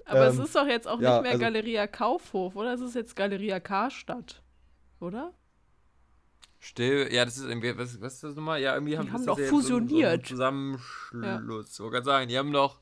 Aber 0.05 0.25
Ähm, 0.27 0.33
es 0.33 0.39
ist 0.39 0.55
doch 0.55 0.65
jetzt 0.65 0.87
auch 0.87 0.99
ja, 0.99 1.13
nicht 1.15 1.21
mehr 1.23 1.31
also- 1.33 1.41
Galeria 1.43 1.85
Kaufhof, 1.87 2.55
oder? 2.55 2.73
Es 2.73 2.81
ist 2.81 2.95
jetzt 2.95 3.15
Galeria 3.15 3.59
Karstadt. 3.59 4.41
Oder? 4.99 5.33
Still, 6.57 7.07
ja, 7.13 7.23
das 7.23 7.37
ist 7.37 7.45
irgendwie, 7.45 7.77
was, 7.77 8.01
was 8.01 8.15
ist 8.15 8.23
das 8.23 8.35
nochmal? 8.35 8.59
Ja, 8.59 8.73
irgendwie 8.73 8.97
haben, 8.97 9.11
haben 9.13 9.19
ist 9.21 9.27
doch 9.27 9.37
ja 9.37 9.45
so 9.45 9.49
fusioniert. 9.51 10.25
So 10.27 10.33
ein 10.33 10.79
Zusammenschluss. 10.79 11.73
Ich 11.73 11.79
wollte 11.79 11.91
gerade 11.93 12.05
sagen, 12.05 12.27
die 12.27 12.37
haben 12.37 12.51
doch 12.51 12.79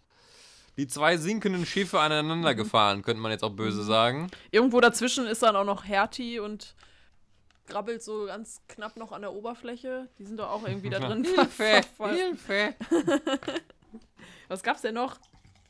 die 0.77 0.87
zwei 0.87 1.17
sinkenden 1.17 1.65
Schiffe 1.65 1.99
aneinander 1.99 2.53
Mhm. 2.53 2.57
gefahren, 2.57 3.01
könnte 3.01 3.21
man 3.21 3.31
jetzt 3.31 3.43
auch 3.43 3.51
böse 3.55 3.83
sagen. 3.83 4.29
Irgendwo 4.51 4.79
dazwischen 4.79 5.25
ist 5.25 5.41
dann 5.43 5.55
auch 5.55 5.63
noch 5.65 5.83
Hertie 5.85 6.39
und 6.39 6.75
grabbelt 7.67 8.01
so 8.03 8.25
ganz 8.27 8.61
knapp 8.69 8.95
noch 8.95 9.11
an 9.11 9.21
der 9.21 9.33
Oberfläche. 9.33 10.07
Die 10.19 10.23
sind 10.25 10.37
doch 10.39 10.49
auch 10.49 10.65
irgendwie 10.67 10.89
da 10.89 10.99
drin. 10.99 11.25
ver- 11.49 11.83
Hilfe! 12.09 12.75
Was 14.47 14.63
gab's 14.63 14.81
denn 14.81 14.93
noch? 14.95 15.17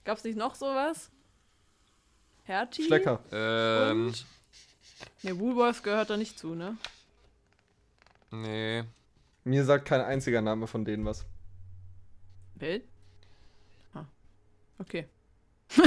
Gab's 0.04 0.24
nicht 0.24 0.38
noch 0.38 0.56
sowas? 0.56 1.10
Hertie? 2.44 2.84
Schlecker. 2.86 3.20
Ähm, 3.32 4.08
Und? 4.08 4.26
Ne, 5.24 5.40
Woolworth 5.40 5.84
gehört 5.84 6.10
da 6.10 6.18
nicht 6.18 6.38
zu, 6.38 6.54
ne? 6.56 6.78
nee. 8.32 8.84
Mir 9.44 9.64
sagt 9.64 9.86
kein 9.86 10.02
einziger 10.02 10.42
Name 10.42 10.68
von 10.68 10.84
denen 10.86 11.06
was. 11.06 11.26
Bild? 12.56 12.84
Okay. 14.80 15.08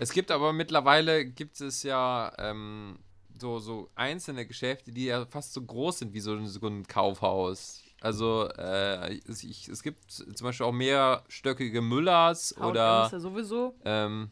Es 0.00 0.12
gibt 0.12 0.30
aber 0.30 0.52
mittlerweile, 0.52 1.24
gibt 1.24 1.60
es 1.60 1.82
ja 1.82 2.32
ähm, 2.38 2.98
so, 3.40 3.58
so 3.58 3.90
einzelne 3.94 4.46
Geschäfte, 4.46 4.92
die 4.92 5.06
ja 5.06 5.26
fast 5.26 5.52
so 5.54 5.62
groß 5.62 6.00
sind 6.00 6.12
wie 6.14 6.20
so, 6.20 6.34
ein- 6.34 6.46
so 6.46 6.64
ein 6.66 6.86
Kaufhaus. 6.86 7.82
Also 8.00 8.48
äh, 8.58 9.18
es, 9.28 9.42
ich, 9.44 9.68
es 9.68 9.82
gibt 9.82 10.10
zum 10.10 10.44
Beispiel 10.44 10.66
auch 10.66 10.72
mehrstöckige 10.72 11.80
Müllers 11.80 12.54
H&M 12.58 12.66
oder 12.70 13.06
ist 13.06 13.12
ja 13.12 13.20
sowieso. 13.20 13.74
ähm, 13.84 14.30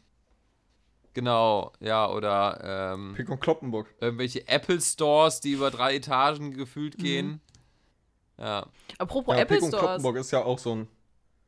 genau, 1.13 1.71
ja, 1.79 2.09
oder 2.09 2.93
ähm, 2.93 3.13
Pick 3.15 3.29
und 3.29 3.39
Kloppenburg. 3.39 3.93
irgendwelche 3.99 4.47
Apple 4.47 4.79
Stores, 4.81 5.39
die 5.41 5.53
über 5.53 5.71
drei 5.71 5.95
Etagen 5.95 6.51
gefühlt 6.53 6.97
Mhm. 6.97 7.01
gehen. 7.03 7.41
Ja. 8.37 8.67
Apropos 8.97 9.35
Ja, 9.35 9.41
Apple 9.41 9.57
Pick 9.57 9.63
und 9.63 9.69
Stores. 9.69 9.83
Kloppenburg 9.85 10.17
ist 10.17 10.31
ja 10.31 10.43
auch 10.43 10.59
so 10.59 10.75
ein. 10.75 10.87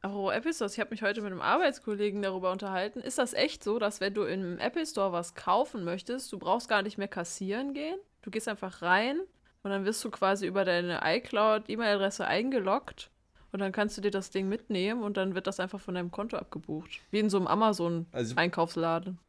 Apropos 0.03 0.33
Apple 0.33 0.53
Stores, 0.53 0.73
ich 0.73 0.81
habe 0.81 0.89
mich 0.89 1.01
heute 1.01 1.21
mit 1.21 1.31
einem 1.31 1.41
Arbeitskollegen 1.41 2.21
darüber 2.21 2.51
unterhalten. 2.51 2.99
Ist 2.99 3.17
das 3.17 3.33
echt 3.33 3.63
so, 3.63 3.79
dass 3.79 4.01
wenn 4.01 4.13
du 4.13 4.23
im 4.23 4.59
Apple 4.59 4.85
Store 4.85 5.13
was 5.13 5.33
kaufen 5.33 5.85
möchtest, 5.85 6.29
du 6.33 6.37
brauchst 6.39 6.67
gar 6.67 6.81
nicht 6.81 6.97
mehr 6.97 7.07
kassieren 7.07 7.73
gehen? 7.73 7.95
Du 8.21 8.29
gehst 8.29 8.49
einfach 8.49 8.81
rein 8.81 9.21
und 9.63 9.71
dann 9.71 9.85
wirst 9.85 10.03
du 10.03 10.11
quasi 10.11 10.45
über 10.45 10.65
deine 10.65 10.99
iCloud-E-Mail-Adresse 11.03 12.27
eingeloggt 12.27 13.11
und 13.53 13.59
dann 13.59 13.71
kannst 13.71 13.97
du 13.97 14.01
dir 14.01 14.11
das 14.11 14.29
Ding 14.29 14.49
mitnehmen 14.49 15.03
und 15.03 15.15
dann 15.15 15.35
wird 15.35 15.47
das 15.47 15.61
einfach 15.61 15.79
von 15.79 15.95
deinem 15.95 16.11
Konto 16.11 16.35
abgebucht. 16.35 16.99
Wie 17.11 17.19
in 17.19 17.29
so 17.29 17.37
einem 17.37 17.47
Also, 17.47 17.85
Amazon-Einkaufsladen. 17.85 19.19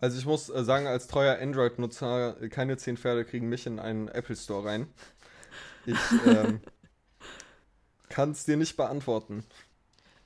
also 0.00 0.18
ich 0.18 0.26
muss 0.26 0.48
äh, 0.48 0.64
sagen, 0.64 0.88
als 0.88 1.06
treuer 1.06 1.38
Android-Nutzer, 1.40 2.48
keine 2.50 2.76
zehn 2.76 2.96
Pferde 2.96 3.24
kriegen 3.24 3.48
mich 3.48 3.66
in 3.66 3.78
einen 3.78 4.08
Apple 4.08 4.34
Store 4.34 4.64
rein. 4.68 4.88
Ich 5.86 5.96
ähm, 6.26 6.60
kann 8.08 8.30
es 8.32 8.44
dir 8.44 8.56
nicht 8.56 8.76
beantworten. 8.76 9.44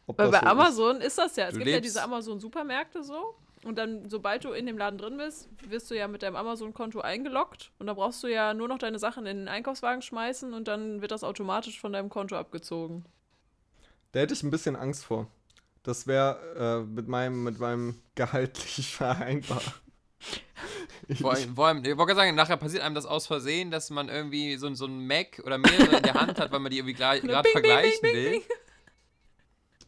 Ob 0.06 0.18
Weil 0.18 0.30
das 0.30 0.40
bei 0.40 0.46
so 0.46 0.50
Amazon 0.52 1.00
ist. 1.00 1.18
das 1.18 1.36
ja. 1.36 1.46
Es 1.46 1.52
Du 1.52 1.58
gibt 1.58 1.68
ja 1.70 1.76
lebst- 1.76 1.84
diese 1.84 2.02
Amazon-Supermärkte 2.02 3.02
so. 3.02 3.34
Und 3.64 3.76
dann, 3.78 4.10
sobald 4.10 4.42
du 4.44 4.50
in 4.50 4.66
dem 4.66 4.76
Laden 4.76 4.98
drin 4.98 5.16
bist, 5.18 5.48
wirst 5.68 5.88
du 5.88 5.96
ja 5.96 6.08
mit 6.08 6.24
deinem 6.24 6.34
Amazon-Konto 6.34 7.00
eingeloggt. 7.00 7.70
Und 7.78 7.86
da 7.86 7.94
brauchst 7.94 8.20
du 8.24 8.26
ja 8.26 8.54
nur 8.54 8.66
noch 8.66 8.78
deine 8.78 8.98
Sachen 8.98 9.24
in 9.26 9.36
den 9.38 9.48
Einkaufswagen 9.48 10.02
schmeißen 10.02 10.52
und 10.52 10.66
dann 10.66 11.00
wird 11.00 11.12
das 11.12 11.22
automatisch 11.22 11.78
von 11.80 11.92
deinem 11.92 12.08
Konto 12.08 12.36
abgezogen. 12.36 13.04
Da 14.10 14.20
hätte 14.20 14.34
ich 14.34 14.42
ein 14.42 14.50
bisschen 14.50 14.74
Angst 14.74 15.04
vor. 15.04 15.28
Das 15.84 16.08
wäre 16.08 16.82
äh, 16.82 16.92
mit, 16.92 17.06
meinem, 17.06 17.44
mit 17.44 17.60
meinem 17.60 18.00
Gehalt 18.16 18.58
nicht 18.76 18.92
vereinbar. 18.96 19.62
Ich, 21.08 21.20
Vor 21.20 21.32
allem, 21.32 21.56
vor 21.56 21.66
allem, 21.66 21.78
ich 21.78 21.96
wollte 21.96 21.96
gerade 21.96 22.14
sagen, 22.14 22.34
nachher 22.36 22.56
passiert 22.56 22.82
einem 22.82 22.94
das 22.94 23.06
aus 23.06 23.26
Versehen, 23.26 23.70
dass 23.70 23.90
man 23.90 24.08
irgendwie 24.08 24.56
so, 24.56 24.72
so 24.74 24.86
ein 24.86 25.06
Mac 25.06 25.42
oder 25.44 25.58
mehrere 25.58 25.96
in 25.96 26.02
der 26.02 26.14
Hand 26.14 26.38
hat, 26.38 26.52
weil 26.52 26.60
man 26.60 26.70
die 26.70 26.78
irgendwie 26.78 26.94
gerade 26.94 27.20
Bing, 27.20 27.30
bing, 27.30 27.52
vergleichen 27.52 28.00
bing, 28.02 28.14
will. 28.14 28.30
bing. 28.30 28.42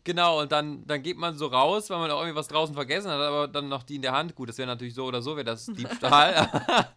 Genau, 0.04 0.42
und 0.42 0.52
dann, 0.52 0.86
dann 0.86 1.02
geht 1.02 1.16
man 1.16 1.36
so 1.36 1.46
raus, 1.46 1.88
weil 1.88 1.98
man 1.98 2.10
auch 2.10 2.20
irgendwie 2.20 2.36
was 2.36 2.48
draußen 2.48 2.74
vergessen 2.74 3.10
hat, 3.10 3.20
aber 3.20 3.48
dann 3.48 3.70
noch 3.70 3.82
die 3.82 3.96
in 3.96 4.02
der 4.02 4.12
Hand. 4.12 4.34
Gut, 4.34 4.50
das 4.50 4.58
wäre 4.58 4.68
natürlich 4.68 4.94
so 4.94 5.06
oder 5.06 5.22
so, 5.22 5.34
wäre 5.36 5.44
das 5.44 5.64
Diebstahl. 5.64 6.46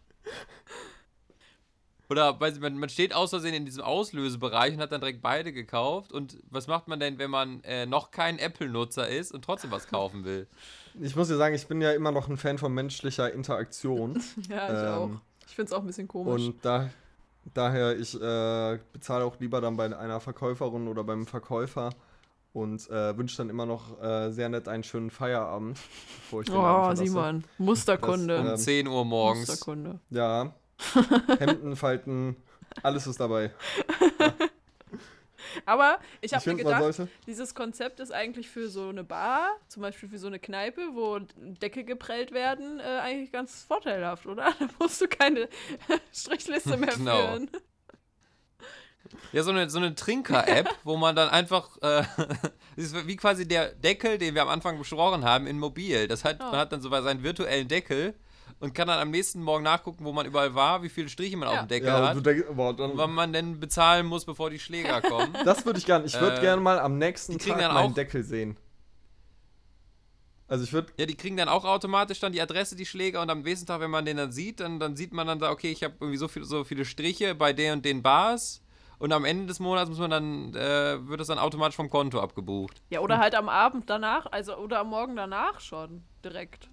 oder 2.10 2.38
weiß 2.38 2.56
ich, 2.56 2.60
man, 2.60 2.76
man 2.76 2.90
steht 2.90 3.14
aus 3.14 3.30
Versehen 3.30 3.54
in 3.54 3.64
diesem 3.64 3.82
Auslösebereich 3.82 4.74
und 4.74 4.80
hat 4.80 4.92
dann 4.92 5.00
direkt 5.00 5.22
beide 5.22 5.54
gekauft. 5.54 6.12
Und 6.12 6.36
was 6.50 6.66
macht 6.66 6.86
man 6.86 7.00
denn, 7.00 7.18
wenn 7.18 7.30
man 7.30 7.62
äh, 7.64 7.86
noch 7.86 8.10
kein 8.10 8.38
Apple-Nutzer 8.38 9.08
ist 9.08 9.32
und 9.32 9.42
trotzdem 9.42 9.70
was 9.70 9.88
kaufen 9.88 10.24
will? 10.24 10.46
Ich 11.00 11.16
muss 11.16 11.28
dir 11.28 11.36
sagen, 11.36 11.54
ich 11.54 11.66
bin 11.66 11.80
ja 11.80 11.92
immer 11.92 12.12
noch 12.12 12.28
ein 12.28 12.36
Fan 12.36 12.58
von 12.58 12.72
menschlicher 12.72 13.32
Interaktion. 13.32 14.20
Ja, 14.48 14.66
ich 14.66 14.72
Ähm, 14.72 15.16
auch. 15.16 15.20
Ich 15.46 15.54
finde 15.54 15.70
es 15.70 15.72
auch 15.72 15.80
ein 15.80 15.86
bisschen 15.86 16.08
komisch. 16.08 16.46
Und 16.46 16.64
da, 16.64 16.90
daher, 17.54 17.98
ich 17.98 18.14
äh, 18.14 18.78
bezahle 18.92 19.24
auch 19.24 19.38
lieber 19.40 19.60
dann 19.60 19.76
bei 19.76 19.96
einer 19.96 20.20
Verkäuferin 20.20 20.88
oder 20.88 21.04
beim 21.04 21.26
Verkäufer 21.26 21.90
und 22.52 22.88
äh, 22.90 23.16
wünsche 23.16 23.36
dann 23.38 23.50
immer 23.50 23.66
noch 23.66 24.00
äh, 24.02 24.30
sehr 24.30 24.48
nett 24.48 24.68
einen 24.68 24.82
schönen 24.82 25.10
Feierabend, 25.10 25.78
bevor 26.30 26.42
ich 26.42 26.50
oh. 26.52 26.94
Simon. 26.94 27.44
Musterkunde. 27.58 28.36
Das, 28.36 28.44
Um 28.44 28.50
Ähm, 28.50 28.56
10 28.56 28.88
Uhr 28.88 29.04
morgens. 29.04 29.48
Musterkunde. 29.48 30.00
Ja, 30.10 30.52
Hemden 31.38 31.76
falten, 31.76 32.36
alles 32.82 33.06
ist 33.06 33.20
dabei. 33.20 33.50
Aber 35.66 35.98
ich 36.20 36.34
habe 36.34 36.50
mir 36.50 36.56
gedacht, 36.56 37.02
dieses 37.26 37.54
Konzept 37.54 38.00
ist 38.00 38.12
eigentlich 38.12 38.48
für 38.48 38.68
so 38.68 38.88
eine 38.88 39.04
Bar, 39.04 39.48
zum 39.68 39.82
Beispiel 39.82 40.08
für 40.08 40.18
so 40.18 40.26
eine 40.26 40.38
Kneipe, 40.38 40.80
wo 40.94 41.18
Decke 41.36 41.84
geprellt 41.84 42.32
werden, 42.32 42.80
äh, 42.80 42.82
eigentlich 42.82 43.32
ganz 43.32 43.62
vorteilhaft, 43.62 44.26
oder? 44.26 44.52
Da 44.58 44.68
musst 44.78 45.00
du 45.00 45.08
keine 45.08 45.48
Strichliste 46.12 46.76
mehr 46.76 46.94
Genau. 46.94 47.16
führen. 47.16 47.50
Ja, 49.32 49.42
so 49.42 49.50
eine, 49.50 49.70
so 49.70 49.78
eine 49.78 49.94
Trinker-App, 49.94 50.68
wo 50.84 50.96
man 50.96 51.16
dann 51.16 51.28
einfach, 51.30 51.76
äh, 51.78 52.02
das 52.76 52.84
ist 52.92 53.06
wie 53.06 53.16
quasi 53.16 53.48
der 53.48 53.72
Deckel, 53.74 54.18
den 54.18 54.34
wir 54.34 54.42
am 54.42 54.48
Anfang 54.48 54.78
besprochen 54.78 55.24
haben, 55.24 55.46
in 55.46 55.58
mobil. 55.58 56.08
Das 56.08 56.24
hat, 56.24 56.40
Ja. 56.40 56.50
Man 56.50 56.56
hat 56.60 56.72
dann 56.72 56.82
so 56.82 56.90
seinen 56.90 57.22
virtuellen 57.22 57.68
Deckel 57.68 58.14
und 58.60 58.74
kann 58.74 58.88
dann 58.88 58.98
am 58.98 59.10
nächsten 59.10 59.42
Morgen 59.42 59.62
nachgucken, 59.64 60.04
wo 60.04 60.12
man 60.12 60.26
überall 60.26 60.54
war, 60.54 60.82
wie 60.82 60.88
viele 60.88 61.08
Striche 61.08 61.36
man 61.36 61.48
Ja. 61.48 61.54
auf 61.54 61.60
dem 61.66 61.68
Deckel 61.68 61.88
Ja, 61.88 61.98
und 62.10 62.16
hat, 62.16 62.26
denkst, 62.26 62.46
boah, 62.54 62.74
dann, 62.74 62.92
wann 62.94 63.12
man 63.12 63.32
denn 63.32 63.60
bezahlen 63.60 64.06
muss, 64.06 64.24
bevor 64.24 64.50
die 64.50 64.58
Schläger 64.58 65.00
kommen. 65.02 65.32
das 65.44 65.64
würde 65.64 65.78
ich 65.78 65.86
gerne. 65.86 66.04
Ich 66.06 66.18
würde 66.20 66.38
Äh, 66.38 66.40
gerne 66.40 66.60
mal 66.62 66.78
am 66.80 66.98
nächsten 66.98 67.32
die 67.32 67.38
kriegen 67.38 67.56
Tag 67.58 67.62
dann 67.66 67.74
meinen 67.74 67.90
auch- 67.90 67.94
Deckel 67.94 68.22
sehen. 68.24 68.56
Also 70.50 70.64
ich 70.64 70.72
würde 70.72 70.92
Ja, 70.98 71.04
die 71.04 71.14
kriegen 71.16 71.36
dann 71.36 71.48
auch 71.48 71.64
automatisch 71.64 72.20
dann 72.20 72.32
die 72.32 72.40
Adresse, 72.40 72.74
die 72.74 72.86
Schläger 72.86 73.20
und 73.20 73.28
am 73.30 73.42
nächsten 73.42 73.66
Tag, 73.66 73.80
wenn 73.80 73.90
man 73.90 74.04
den 74.06 74.16
dann 74.16 74.32
sieht, 74.32 74.60
dann, 74.60 74.80
dann 74.80 74.96
sieht 74.96 75.12
man 75.12 75.26
dann 75.26 75.38
da, 75.38 75.50
okay, 75.50 75.70
ich 75.70 75.84
habe 75.84 75.94
irgendwie 76.00 76.16
so, 76.16 76.26
viel, 76.26 76.44
so 76.44 76.64
viele 76.64 76.84
Striche 76.86 77.34
bei 77.34 77.52
der 77.52 77.74
und 77.74 77.84
den 77.84 78.02
Bars 78.02 78.62
und 78.98 79.12
am 79.12 79.26
Ende 79.26 79.46
des 79.46 79.60
Monats 79.60 79.90
muss 79.90 79.98
man 79.98 80.10
dann, 80.10 80.54
äh, 80.54 81.06
wird 81.06 81.20
das 81.20 81.26
dann 81.28 81.38
automatisch 81.38 81.76
vom 81.76 81.90
Konto 81.90 82.18
abgebucht. 82.18 82.80
Ja, 82.88 83.00
oder 83.00 83.18
halt 83.18 83.34
am 83.34 83.50
Abend 83.50 83.90
danach, 83.90 84.24
also 84.32 84.56
oder 84.56 84.80
am 84.80 84.88
Morgen 84.88 85.16
danach 85.16 85.60
schon 85.60 86.02
direkt. 86.24 86.70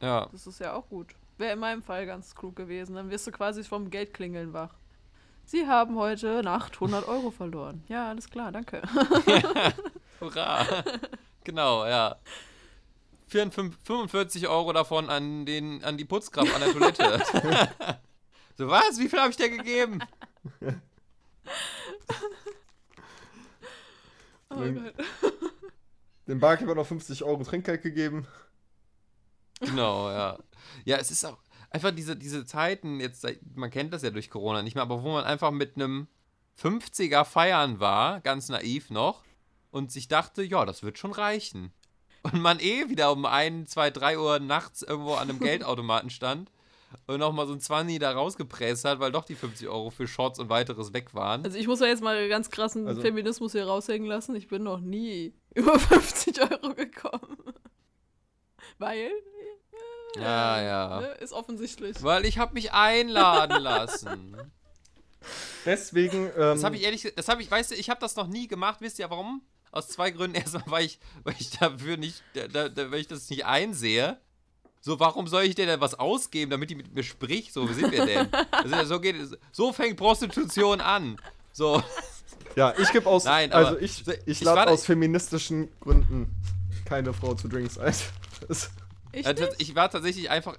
Ja. 0.00 0.28
Das 0.32 0.46
ist 0.46 0.60
ja 0.60 0.74
auch 0.74 0.88
gut. 0.88 1.14
Wäre 1.38 1.52
in 1.52 1.58
meinem 1.58 1.82
Fall 1.82 2.06
ganz 2.06 2.34
klug 2.34 2.56
gewesen. 2.56 2.94
Dann 2.96 3.10
wirst 3.10 3.26
du 3.26 3.32
quasi 3.32 3.62
vom 3.64 3.90
Geldklingeln 3.90 4.52
wach. 4.52 4.74
Sie 5.44 5.66
haben 5.66 5.96
heute 5.96 6.42
Nacht 6.42 6.74
100 6.74 7.06
Euro 7.06 7.30
verloren. 7.30 7.84
Ja, 7.88 8.08
alles 8.08 8.28
klar, 8.28 8.50
danke. 8.50 8.82
Hurra! 10.20 10.66
genau, 11.44 11.86
ja. 11.86 12.16
54 13.28 13.78
45 13.84 14.48
Euro 14.48 14.72
davon 14.72 15.08
an, 15.08 15.46
den, 15.46 15.84
an 15.84 15.96
die 15.96 16.04
Putzkraft 16.04 16.52
an 16.54 16.60
der 16.60 16.72
Toilette. 16.72 17.68
so, 18.58 18.68
was? 18.68 18.98
Wie 18.98 19.08
viel 19.08 19.20
habe 19.20 19.30
ich 19.30 19.36
dir 19.36 19.50
gegeben? 19.50 20.00
Oh 24.48 24.56
Gott. 24.56 24.94
dem 26.26 26.40
Barkeeper 26.40 26.74
noch 26.74 26.86
50 26.86 27.22
Euro 27.24 27.44
Trinkgeld 27.44 27.82
gegeben. 27.82 28.26
Genau, 29.60 30.10
ja. 30.10 30.38
Ja, 30.84 30.96
es 30.98 31.10
ist 31.10 31.24
auch 31.24 31.38
einfach 31.70 31.90
diese, 31.90 32.16
diese 32.16 32.44
Zeiten, 32.44 33.00
jetzt, 33.00 33.26
man 33.54 33.70
kennt 33.70 33.92
das 33.92 34.02
ja 34.02 34.10
durch 34.10 34.30
Corona 34.30 34.62
nicht 34.62 34.74
mehr, 34.74 34.82
aber 34.82 35.02
wo 35.02 35.12
man 35.12 35.24
einfach 35.24 35.50
mit 35.50 35.76
einem 35.76 36.06
50er 36.60 37.24
feiern 37.24 37.80
war, 37.80 38.20
ganz 38.20 38.48
naiv 38.48 38.90
noch, 38.90 39.22
und 39.70 39.92
sich 39.92 40.08
dachte, 40.08 40.42
ja, 40.42 40.64
das 40.64 40.82
wird 40.82 40.98
schon 40.98 41.12
reichen. 41.12 41.72
Und 42.22 42.40
man 42.40 42.58
eh 42.60 42.88
wieder 42.88 43.12
um 43.12 43.24
1, 43.24 43.70
2, 43.70 43.90
3 43.90 44.18
Uhr 44.18 44.38
nachts 44.40 44.82
irgendwo 44.82 45.14
an 45.14 45.28
einem 45.28 45.38
Geldautomaten 45.40 46.10
stand 46.10 46.50
und 47.06 47.18
nochmal 47.20 47.46
so 47.46 47.52
ein 47.52 47.60
20 47.60 47.98
da 47.98 48.12
rausgepresst 48.12 48.84
hat, 48.84 49.00
weil 49.00 49.12
doch 49.12 49.24
die 49.24 49.34
50 49.34 49.68
Euro 49.68 49.90
für 49.90 50.08
Shots 50.08 50.38
und 50.38 50.48
weiteres 50.48 50.92
weg 50.92 51.14
waren. 51.14 51.44
Also 51.44 51.58
ich 51.58 51.66
muss 51.68 51.80
ja 51.80 51.86
jetzt 51.86 52.02
mal 52.02 52.28
ganz 52.28 52.50
krassen 52.50 52.86
Also- 52.88 53.02
Feminismus 53.02 53.52
hier 53.52 53.66
raushängen 53.66 54.08
lassen. 54.08 54.34
Ich 54.34 54.48
bin 54.48 54.62
noch 54.62 54.80
nie 54.80 55.34
über 55.54 55.78
50 55.78 56.40
Euro 56.40 56.74
gekommen. 56.74 57.36
Weil, 58.78 59.10
Ja, 60.16 60.60
ja. 60.62 61.00
ne, 61.00 61.06
ist 61.20 61.32
offensichtlich. 61.32 62.02
Weil 62.02 62.24
ich 62.24 62.38
habe 62.38 62.54
mich 62.54 62.72
einladen 62.72 63.62
lassen. 63.62 64.36
Deswegen, 65.64 66.26
ähm, 66.26 66.32
Das 66.36 66.64
habe 66.64 66.76
ich 66.76 66.82
ehrlich, 66.84 67.12
das 67.16 67.28
habe 67.28 67.42
ich, 67.42 67.50
weißt 67.50 67.72
du, 67.72 67.74
ich 67.74 67.90
habe 67.90 68.00
das 68.00 68.16
noch 68.16 68.28
nie 68.28 68.46
gemacht. 68.48 68.80
Wisst 68.80 68.98
ihr 68.98 69.10
warum? 69.10 69.42
Aus 69.72 69.88
zwei 69.88 70.10
Gründen. 70.10 70.36
Erstmal, 70.40 70.62
weil 70.66 70.84
ich, 70.86 70.98
weil 71.24 71.34
ich 71.38 71.50
dafür 71.50 71.96
nicht, 71.96 72.22
da, 72.34 72.68
da, 72.68 72.90
weil 72.90 73.00
ich 73.00 73.08
das 73.08 73.28
nicht 73.28 73.44
einsehe. 73.44 74.18
So, 74.80 75.00
warum 75.00 75.26
soll 75.26 75.42
ich 75.42 75.56
dir 75.56 75.66
denn 75.66 75.80
was 75.80 75.98
ausgeben, 75.98 76.50
damit 76.50 76.70
die 76.70 76.76
mit 76.76 76.94
mir 76.94 77.02
spricht? 77.02 77.52
So, 77.52 77.68
wie 77.68 77.74
sind 77.74 77.90
wir 77.90 78.06
denn? 78.06 78.28
Also, 78.52 78.84
so 78.84 79.00
geht 79.00 79.16
es. 79.16 79.36
So 79.50 79.72
fängt 79.72 79.96
Prostitution 79.96 80.80
an. 80.80 81.18
So, 81.52 81.82
ja, 82.54 82.72
ich 82.78 82.92
gebe 82.92 83.08
aus, 83.08 83.24
Nein, 83.24 83.52
aber 83.52 83.68
also 83.68 83.80
ich, 83.80 84.06
ich 84.06 84.18
ich 84.26 84.40
lade 84.42 84.70
aus 84.70 84.84
feministischen 84.84 85.68
Gründen 85.80 86.30
keine 86.86 87.12
Frau 87.12 87.34
zu 87.34 87.48
Drinks 87.48 87.76
ein. 87.78 87.94
Das, 88.48 88.70
Ich 89.12 89.26
also, 89.26 89.46
ich 89.58 89.74
war 89.74 89.90
tatsächlich 89.90 90.30
einfach, 90.30 90.56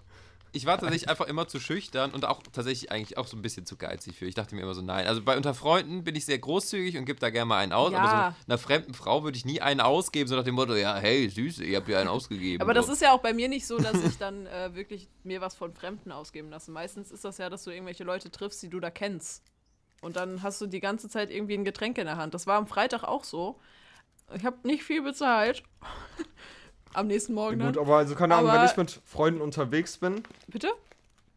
ich 0.52 0.66
war 0.66 0.80
tatsächlich 0.80 1.10
einfach 1.10 1.28
immer 1.28 1.48
zu 1.48 1.60
schüchtern 1.60 2.12
und 2.12 2.26
auch 2.26 2.42
tatsächlich 2.52 2.92
eigentlich 2.92 3.18
auch 3.18 3.28
so 3.28 3.38
ein 3.38 3.42
bisschen 3.44 3.66
zu 3.68 3.76
geizig 3.78 4.18
für. 4.18 4.26
Ich 4.26 4.34
dachte 4.34 4.56
mir 4.56 4.62
immer 4.62 4.74
so, 4.74 4.82
nein. 4.82 5.06
Also 5.06 5.22
bei 5.22 5.38
unter 5.38 5.54
Freunden 5.54 6.04
bin 6.04 6.16
ich 6.16 6.26
sehr 6.26 6.40
großzügig 6.40 6.98
und 6.98 7.06
gebe 7.06 7.20
da 7.20 7.30
gerne 7.30 7.46
mal 7.46 7.60
einen 7.60 7.72
aus, 7.74 7.94
aber 7.94 8.04
Ja. 8.06 8.36
so 8.40 8.52
einer 8.52 8.58
fremden 8.58 8.94
Frau 8.96 9.24
würde 9.24 9.38
ich 9.38 9.46
nie 9.46 9.62
einen 9.62 9.80
ausgeben, 9.82 10.28
so 10.28 10.36
nach 10.36 10.44
dem 10.44 10.56
Motto, 10.56 10.74
ja, 10.76 10.96
hey, 10.96 11.30
Süße, 11.30 11.64
ihr 11.64 11.78
habt 11.78 11.88
ja 11.88 12.00
einen 12.00 12.10
ausgegeben. 12.10 12.62
Aber 12.62 12.74
das 12.74 12.88
so. 12.88 12.94
ist 12.94 13.02
ja 13.02 13.12
auch 13.12 13.20
bei 13.22 13.34
mir 13.34 13.48
nicht 13.50 13.68
so, 13.68 13.78
dass 13.78 14.02
ich 14.04 14.18
dann 14.18 14.48
äh, 14.48 14.74
wirklich 14.74 15.08
mir 15.24 15.42
was 15.42 15.54
von 15.54 15.74
Fremden 15.74 16.12
ausgeben 16.12 16.50
lasse. 16.50 16.72
Meistens 16.72 17.12
ist 17.12 17.26
das 17.26 17.38
ja, 17.38 17.50
dass 17.52 17.64
du 17.64 17.70
irgendwelche 17.72 18.06
Leute 18.06 18.32
triffst, 18.32 18.64
die 18.64 18.70
du 18.70 18.80
da 18.80 18.90
kennst. 18.90 19.44
Und 20.02 20.16
dann 20.16 20.42
hast 20.42 20.62
du 20.62 20.66
die 20.68 20.80
ganze 20.80 21.10
Zeit 21.10 21.30
irgendwie 21.30 21.56
ein 21.56 21.66
Getränk 21.66 21.98
in 22.00 22.06
der 22.06 22.18
Hand. 22.18 22.34
Das 22.34 22.48
war 22.48 22.58
am 22.58 22.66
Freitag 22.68 23.04
auch 23.04 23.24
so. 23.24 23.60
Ich 24.36 24.46
habe 24.46 24.58
nicht 24.68 24.84
viel 24.84 25.02
bezahlt. 25.02 25.64
am 26.94 27.08
nächsten 27.08 27.34
Morgen 27.34 27.60
gut, 27.60 27.76
dann. 27.76 27.84
aber 27.84 27.98
also 27.98 28.16
keine 28.16 28.36
Ahnung, 28.36 28.50
Aber- 28.50 28.60
wenn 28.60 28.66
ich 28.68 28.78
mit 28.78 29.02
Freunden 29.06 29.42
unterwegs 29.42 29.98
bin, 29.98 30.24
Bitte? 30.48 30.70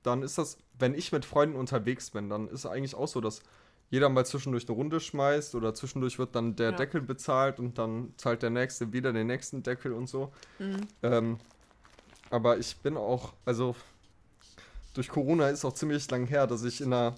dann 0.03 0.22
ist 0.22 0.38
das, 0.38 0.57
wenn 0.79 0.94
ich 0.94 1.12
mit 1.12 1.24
Freunden 1.24 1.57
unterwegs 1.57 2.11
bin, 2.11 2.31
dann 2.31 2.46
ist 2.46 2.61
es 2.61 2.66
eigentlich 2.66 2.94
auch 2.94 3.09
so, 3.09 3.20
dass 3.20 3.42
jeder 3.90 4.09
mal 4.09 4.24
zwischendurch 4.24 4.66
eine 4.68 4.76
Runde 4.76 5.00
schmeißt 5.00 5.55
oder 5.57 5.74
zwischendurch 5.74 6.18
wird 6.18 6.35
dann 6.35 6.57
der 6.57 6.70
Ja. 6.70 6.76
Deckel 6.76 7.03
bezahlt 7.03 7.59
und 7.59 7.76
dann 7.76 8.14
zahlt 8.16 8.42
der 8.42 8.50
Nächste 8.50 8.92
wieder 8.92 9.12
den 9.12 9.26
nächsten 9.26 9.62
Deckel 9.62 9.92
und 9.92 10.09
so. 10.09 10.33
Mhm. 10.59 10.81
Ähm, 11.03 11.38
aber 12.31 12.57
ich 12.59 12.76
bin 12.79 12.96
auch, 12.96 13.33
also 13.44 13.74
durch 14.94 15.09
Corona 15.09 15.48
ist 15.48 15.64
auch 15.64 15.74
ziemlich 15.74 16.09
lang 16.11 16.26
her, 16.26 16.46
dass 16.46 16.62
ich 16.62 16.81
in 16.81 16.92
einer 16.92 17.16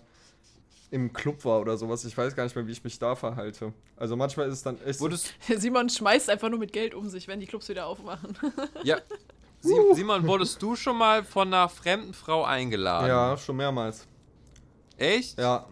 im 0.92 1.12
Club 1.12 1.44
war 1.44 1.60
oder 1.60 1.76
sowas. 1.76 2.04
Ich 2.04 2.16
weiß 2.16 2.36
gar 2.36 2.44
nicht 2.44 2.54
mehr, 2.54 2.66
wie 2.66 2.72
ich 2.72 2.84
mich 2.84 2.98
da 2.98 3.16
verhalte. 3.16 3.72
Also 3.96 4.14
manchmal 4.14 4.46
ist 4.48 4.54
es 4.54 4.62
dann 4.62 4.80
echt. 4.82 4.98
so- 4.98 5.04
Wurdest, 5.06 5.32
Simon 5.56 5.88
schmeißt 5.88 6.30
einfach 6.30 6.48
nur 6.50 6.58
mit 6.60 6.72
Geld 6.72 6.94
um 6.94 7.08
sich, 7.08 7.26
wenn 7.26 7.40
die 7.40 7.46
Clubs 7.46 7.68
wieder 7.68 7.86
aufmachen. 7.86 8.36
ja. 8.84 8.98
Sie, 9.60 9.74
Simon, 9.94 10.26
wurdest 10.26 10.60
du 10.62 10.76
schon 10.76 10.98
mal 10.98 11.24
von 11.24 11.48
einer 11.48 11.68
fremden 11.68 12.14
Frau 12.14 12.44
eingeladen? 12.44 13.08
ja, 13.08 13.36
schon 13.36 13.56
mehrmals. 13.56 14.06
Echt? 14.96 15.38
Ja. 15.38 15.66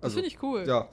Das 0.00 0.10
Also, 0.10 0.14
finde 0.16 0.28
ich 0.28 0.42
cool. 0.42 0.64
ja, 0.66 0.88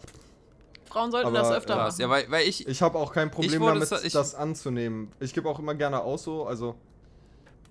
Frauen 0.85 1.11
sollten 1.11 1.27
Aber, 1.27 1.37
das 1.37 1.51
öfter 1.51 1.75
Krass. 1.75 1.93
machen. 1.97 2.01
Ja, 2.01 2.09
weil, 2.09 2.31
weil 2.31 2.47
ich, 2.47 2.67
ich 2.67 2.81
habe 2.81 2.97
auch 2.97 3.13
kein 3.13 3.29
Problem 3.29 3.61
damit, 3.61 3.87
sa- 3.87 4.01
ich- 4.01 4.13
das 4.13 4.35
anzunehmen. 4.35 5.11
Ich 5.19 5.33
gebe 5.33 5.47
auch 5.49 5.59
immer 5.59 5.75
gerne 5.75 6.01
aus 6.01 6.23
so, 6.23 6.45
also. 6.45 6.75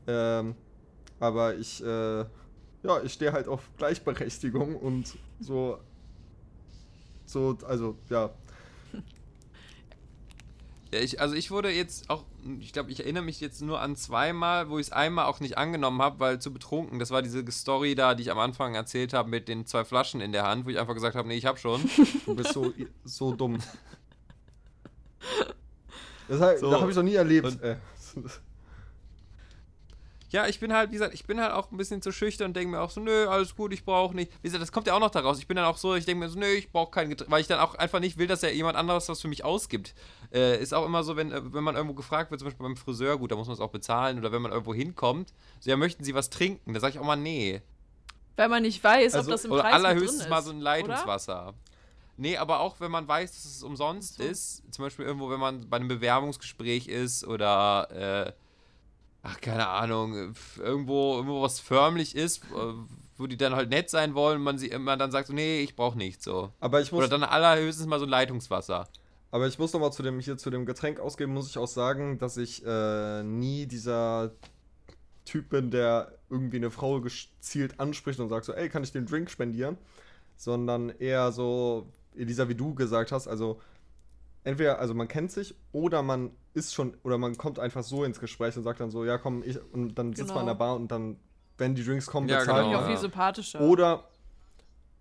Ähm, 0.07 0.55
aber 1.19 1.55
ich, 1.57 1.83
äh, 1.85 2.25
ja, 2.83 3.03
ich 3.03 3.13
stehe 3.13 3.33
halt 3.33 3.49
auf 3.49 3.63
Gleichberechtigung 3.79 4.77
und 4.77 5.15
so. 5.41 5.79
So, 7.27 7.57
also, 7.67 7.97
ja. 8.09 8.31
Ja, 10.93 10.99
ich, 10.99 11.21
also 11.21 11.37
ich 11.37 11.53
wurde 11.53 11.71
jetzt 11.71 12.11
auch, 12.11 12.25
ich 12.59 12.73
glaube, 12.73 12.91
ich 12.91 12.99
erinnere 12.99 13.23
mich 13.23 13.41
jetzt 13.41 13.63
nur 13.63 13.81
an 13.81 13.95
zweimal, 13.95 14.69
wo 14.71 14.79
ich 14.81 14.87
es 14.89 14.93
einmal 14.93 15.27
auch 15.27 15.39
nicht 15.39 15.57
angenommen 15.57 16.03
habe, 16.03 16.19
weil 16.19 16.41
zu 16.41 16.53
betrunken. 16.53 16.99
Das 16.99 17.13
war 17.13 17.23
diese 17.23 17.49
Story 17.53 17.95
da, 17.95 18.17
die 18.17 18.25
ich 18.25 18.31
am 18.33 18.41
Anfang 18.41 18.75
erzählt 18.75 19.13
habe 19.13 19.31
mit 19.31 19.47
den 19.47 19.67
zwei 19.67 19.85
Flaschen 19.85 20.21
in 20.21 20.33
der 20.33 20.43
Hand, 20.49 20.67
wo 20.67 20.71
ich 20.71 20.81
einfach 20.81 20.95
gesagt 20.95 21.15
habe, 21.15 21.29
nee, 21.29 21.37
ich 21.37 21.47
habe 21.47 21.59
schon. 21.59 21.81
Du 22.27 22.35
bist 22.35 22.53
so, 22.53 22.73
so 23.05 23.33
dumm. 23.33 23.59
Das 26.29 26.41
hab, 26.41 26.59
So. 26.59 26.71
Da 26.71 26.81
habe 26.81 26.91
ich 26.91 26.97
noch 26.97 27.03
nie 27.05 27.15
erlebt. 27.15 27.47
Und- 27.47 27.63
Äh, 27.63 27.77
Ja, 30.33 30.47
ich 30.47 30.61
bin 30.61 30.73
halt, 30.73 30.91
wie 30.91 30.95
gesagt, 30.95 31.13
ich 31.13 31.25
bin 31.27 31.41
halt 31.41 31.53
auch 31.53 31.73
ein 31.73 31.77
bisschen 31.77 32.03
zu 32.03 32.13
schüchtern 32.13 32.49
und 32.49 32.57
denke 32.57 32.71
mir 32.71 32.81
auch 32.81 32.91
so, 32.91 33.01
nö, 33.01 33.27
alles 33.27 33.57
gut, 33.57 33.73
ich 33.73 33.85
brauche 33.85 34.15
nicht. 34.15 34.31
Wie 34.43 34.49
gesagt, 34.49 34.63
das 34.63 34.71
kommt 34.71 34.87
ja 34.87 34.95
auch 34.95 35.01
noch 35.01 35.11
daraus. 35.11 35.41
Ich 35.41 35.49
bin 35.49 35.57
dann 35.57 35.65
auch 35.67 35.77
so, 35.77 35.97
ich 35.97 36.05
denke 36.05 36.25
mir 36.25 36.31
so, 36.31 36.39
nö, 36.39 36.47
ich 36.47 36.71
brauche 36.71 36.93
kein 36.93 37.09
Getränk, 37.11 37.31
weil 37.33 37.41
ich 37.41 37.49
dann 37.49 37.59
auch 37.59 37.75
einfach 37.75 37.99
nicht 37.99 38.17
will, 38.17 38.29
dass 38.29 38.43
ja 38.43 38.49
jemand 38.49 38.77
anderes 38.77 39.09
was 39.09 39.21
für 39.21 39.27
mich 39.27 39.45
ausgibt. 39.45 39.93
Äh, 40.33 40.63
ist 40.63 40.73
auch 40.73 40.87
immer 40.87 41.03
so, 41.03 41.17
wenn, 41.17 41.33
äh, 41.33 41.53
wenn 41.53 41.65
man 41.65 41.75
irgendwo 41.75 41.95
gefragt 41.95 42.31
wird, 42.31 42.39
zum 42.41 42.47
Beispiel 42.47 42.63
beim 42.65 42.77
Friseur, 42.77 43.19
gut, 43.19 43.33
da 43.33 43.37
muss 43.37 43.49
man 43.49 43.55
es 43.55 43.61
auch 43.61 43.71
bezahlen, 43.71 44.19
oder 44.19 44.31
wenn 44.31 44.41
man 44.41 44.53
irgendwo 44.53 44.73
hinkommt, 44.73 45.33
so, 45.59 45.69
ja, 45.69 45.77
möchten 45.77 46.05
Sie 46.05 46.15
was 46.15 46.31
trinken? 46.31 46.75
Da 46.75 46.79
sage 46.81 46.95
ich 46.95 47.01
auch 47.01 47.05
mal, 47.05 47.17
nee. 47.17 47.61
Weil 48.37 48.49
man 48.49 48.63
nicht 48.63 48.83
weiß, 48.85 49.15
Also- 49.15 49.31
ob 49.31 49.33
das 49.35 49.45
im 49.45 49.51
Oder 49.51 49.63
Preis 49.63 49.75
drin 49.75 49.85
allerhöchstens 49.87 50.23
ist, 50.23 50.31
mal 50.31 50.43
so 50.43 50.51
ein 50.51 50.57
oder? 50.59 50.65
Leitungswasser. 50.65 51.55
Nee, 52.17 52.37
aber 52.37 52.61
auch 52.61 52.79
wenn 52.81 52.91
man 52.93 53.09
weiß, 53.09 53.33
dass 53.33 53.45
es 53.47 53.63
umsonst 53.65 54.19
So. 54.19 54.23
ist, 54.23 54.63
zum 54.73 54.85
Beispiel 54.85 55.07
irgendwo, 55.07 55.29
wenn 55.31 55.41
man 55.41 55.69
bei 55.69 55.79
einem 55.79 55.89
Bewerbungsgespräch 55.89 56.87
ist 56.87 57.27
oder, 57.27 58.27
äh, 58.29 58.33
ach, 59.23 59.41
keine 59.41 59.69
Ahnung, 59.69 60.35
irgendwo, 60.59 61.17
irgendwo 61.17 61.43
was 61.43 61.61
förmlich 61.61 62.17
ist, 62.17 62.45
äh, 62.45 62.75
wo 63.17 63.27
die 63.27 63.37
dann 63.37 63.55
halt 63.55 63.71
nett 63.71 63.91
sein 63.91 64.15
wollen 64.15 64.39
und 64.39 64.45
man, 64.45 64.59
sie, 64.59 64.71
man 64.79 64.99
dann 64.99 65.11
sagt 65.11 65.29
so, 65.29 65.35
nee, 65.35 65.61
ich 65.61 65.77
brauche 65.77 65.99
nichts 65.99 66.25
so. 66.25 66.53
aber 66.61 66.81
ich 66.81 66.91
muss, 66.91 67.01
Oder 67.01 67.09
dann 67.09 67.25
allerhöchstens 67.25 67.87
mal 67.87 67.99
so 67.99 68.07
ein 68.07 68.11
Leitungswasser. 68.11 68.89
aber 69.31 69.47
ich 69.47 69.59
muss 69.59 69.73
noch 69.73 69.81
mal 69.81 69.91
zu 69.93 70.03
dem 70.03 70.21
hier 70.21 70.39
zu 70.39 70.51
dem 70.51 70.65
Getränk 70.67 71.01
ausgeben, 71.01 71.35
muss 71.35 71.51
ich 71.51 71.59
auch 71.59 71.69
sagen, 71.69 72.19
dass 72.19 72.37
ich 72.37 72.65
äh, 72.65 73.23
nie 73.23 73.67
dieser 73.67 74.33
Typ 75.27 75.51
bin, 75.51 75.71
der 75.71 76.13
irgendwie 76.31 76.57
eine 76.57 76.71
Frau 76.71 77.01
gezielt 77.01 77.79
anspricht 77.79 78.19
und 78.21 78.29
sagt 78.31 78.47
so, 78.47 78.53
ey, 78.53 78.69
kann 78.69 78.83
ich 78.83 78.93
den 78.93 79.07
Drink 79.07 79.31
spendieren? 79.31 79.77
Sondern 80.37 80.89
eher 80.89 81.31
so, 81.33 81.93
Elisa, 82.17 82.49
wie 82.49 82.55
du 82.55 82.75
gesagt 82.75 83.13
hast, 83.13 83.29
also 83.29 83.61
entweder, 84.45 84.79
also 84.79 84.95
man 84.95 85.09
kennt 85.09 85.31
sich 85.33 85.55
oder 85.73 86.03
man 86.03 86.31
ist 86.55 86.75
schon, 86.75 86.97
oder 87.03 87.19
man 87.19 87.37
kommt 87.37 87.59
einfach 87.59 87.83
so 87.83 88.05
ins 88.05 88.19
Gespräch 88.21 88.57
und 88.57 88.63
sagt 88.65 88.81
dann 88.81 88.91
so, 88.91 89.05
ja 89.05 89.19
komm, 89.19 89.43
ich, 89.45 89.59
und 89.73 89.95
dann 89.97 90.13
sitzt 90.15 90.29
man 90.31 90.39
in 90.39 90.47
Genau. 90.47 90.53
der 90.53 90.55
Bar 90.59 90.77
und 90.77 90.91
dann, 90.91 91.17
wenn 91.59 91.75
die 91.75 91.85
Drinks 91.85 92.07
kommen, 92.07 92.29
Ja, 92.29 92.39
bezahlen 92.41 92.67
genau, 92.67 92.79
auch 92.79 92.81
wir. 92.83 92.87
viel 92.87 92.95
ja. 92.97 93.01
sympathischer. 93.01 93.61
Oder, 93.61 94.09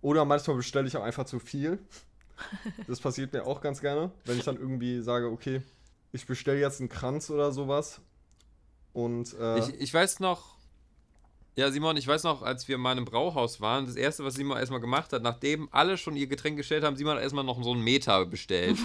oder 0.02 0.26
manchmal 0.26 0.58
bestelle 0.58 0.88
ich 0.88 0.96
auch 0.98 1.04
einfach 1.04 1.26
zu 1.26 1.40
viel. 1.40 1.80
Das 2.88 3.02
passiert 3.02 3.34
mir 3.34 3.46
auch 3.46 3.60
ganz 3.60 3.82
gerne, 3.82 4.12
wenn 4.24 4.38
ich 4.38 4.46
dann 4.46 4.56
irgendwie 4.56 5.02
sage, 5.02 5.28
okay, 5.30 5.62
ich 6.14 6.26
bestelle 6.26 6.58
jetzt 6.60 6.80
einen 6.80 6.88
Kranz 6.88 7.30
oder 7.30 7.52
sowas. 7.52 8.00
Und 8.94 9.34
äh, 9.38 9.60
Ich, 9.60 9.70
ich 9.82 9.94
weiß 9.94 10.22
noch, 10.22 10.56
ja, 11.60 11.70
Simon, 11.72 11.98
ich 11.98 12.08
weiß 12.08 12.24
noch, 12.24 12.42
als 12.42 12.70
wir 12.70 12.78
mal 12.78 12.98
im 12.98 13.04
Brauhaus 13.04 13.60
waren, 13.60 13.86
das 13.86 13.98
erste, 13.98 14.24
was 14.24 14.36
Simon 14.36 14.58
erstmal 14.58 14.80
gemacht 14.80 15.12
hat, 15.12 15.22
nachdem 15.22 15.68
alle 15.72 15.98
schon 15.98 16.16
ihr 16.16 16.28
Getränk 16.28 16.56
gestellt 16.56 16.86
haben, 16.86 16.96
Simon 16.96 17.18
hat 17.18 17.22
erstmal 17.22 17.44
noch 17.44 17.62
so 17.62 17.74
einen 17.74 17.84
Meter 17.84 18.26
bestellt. 18.26 18.78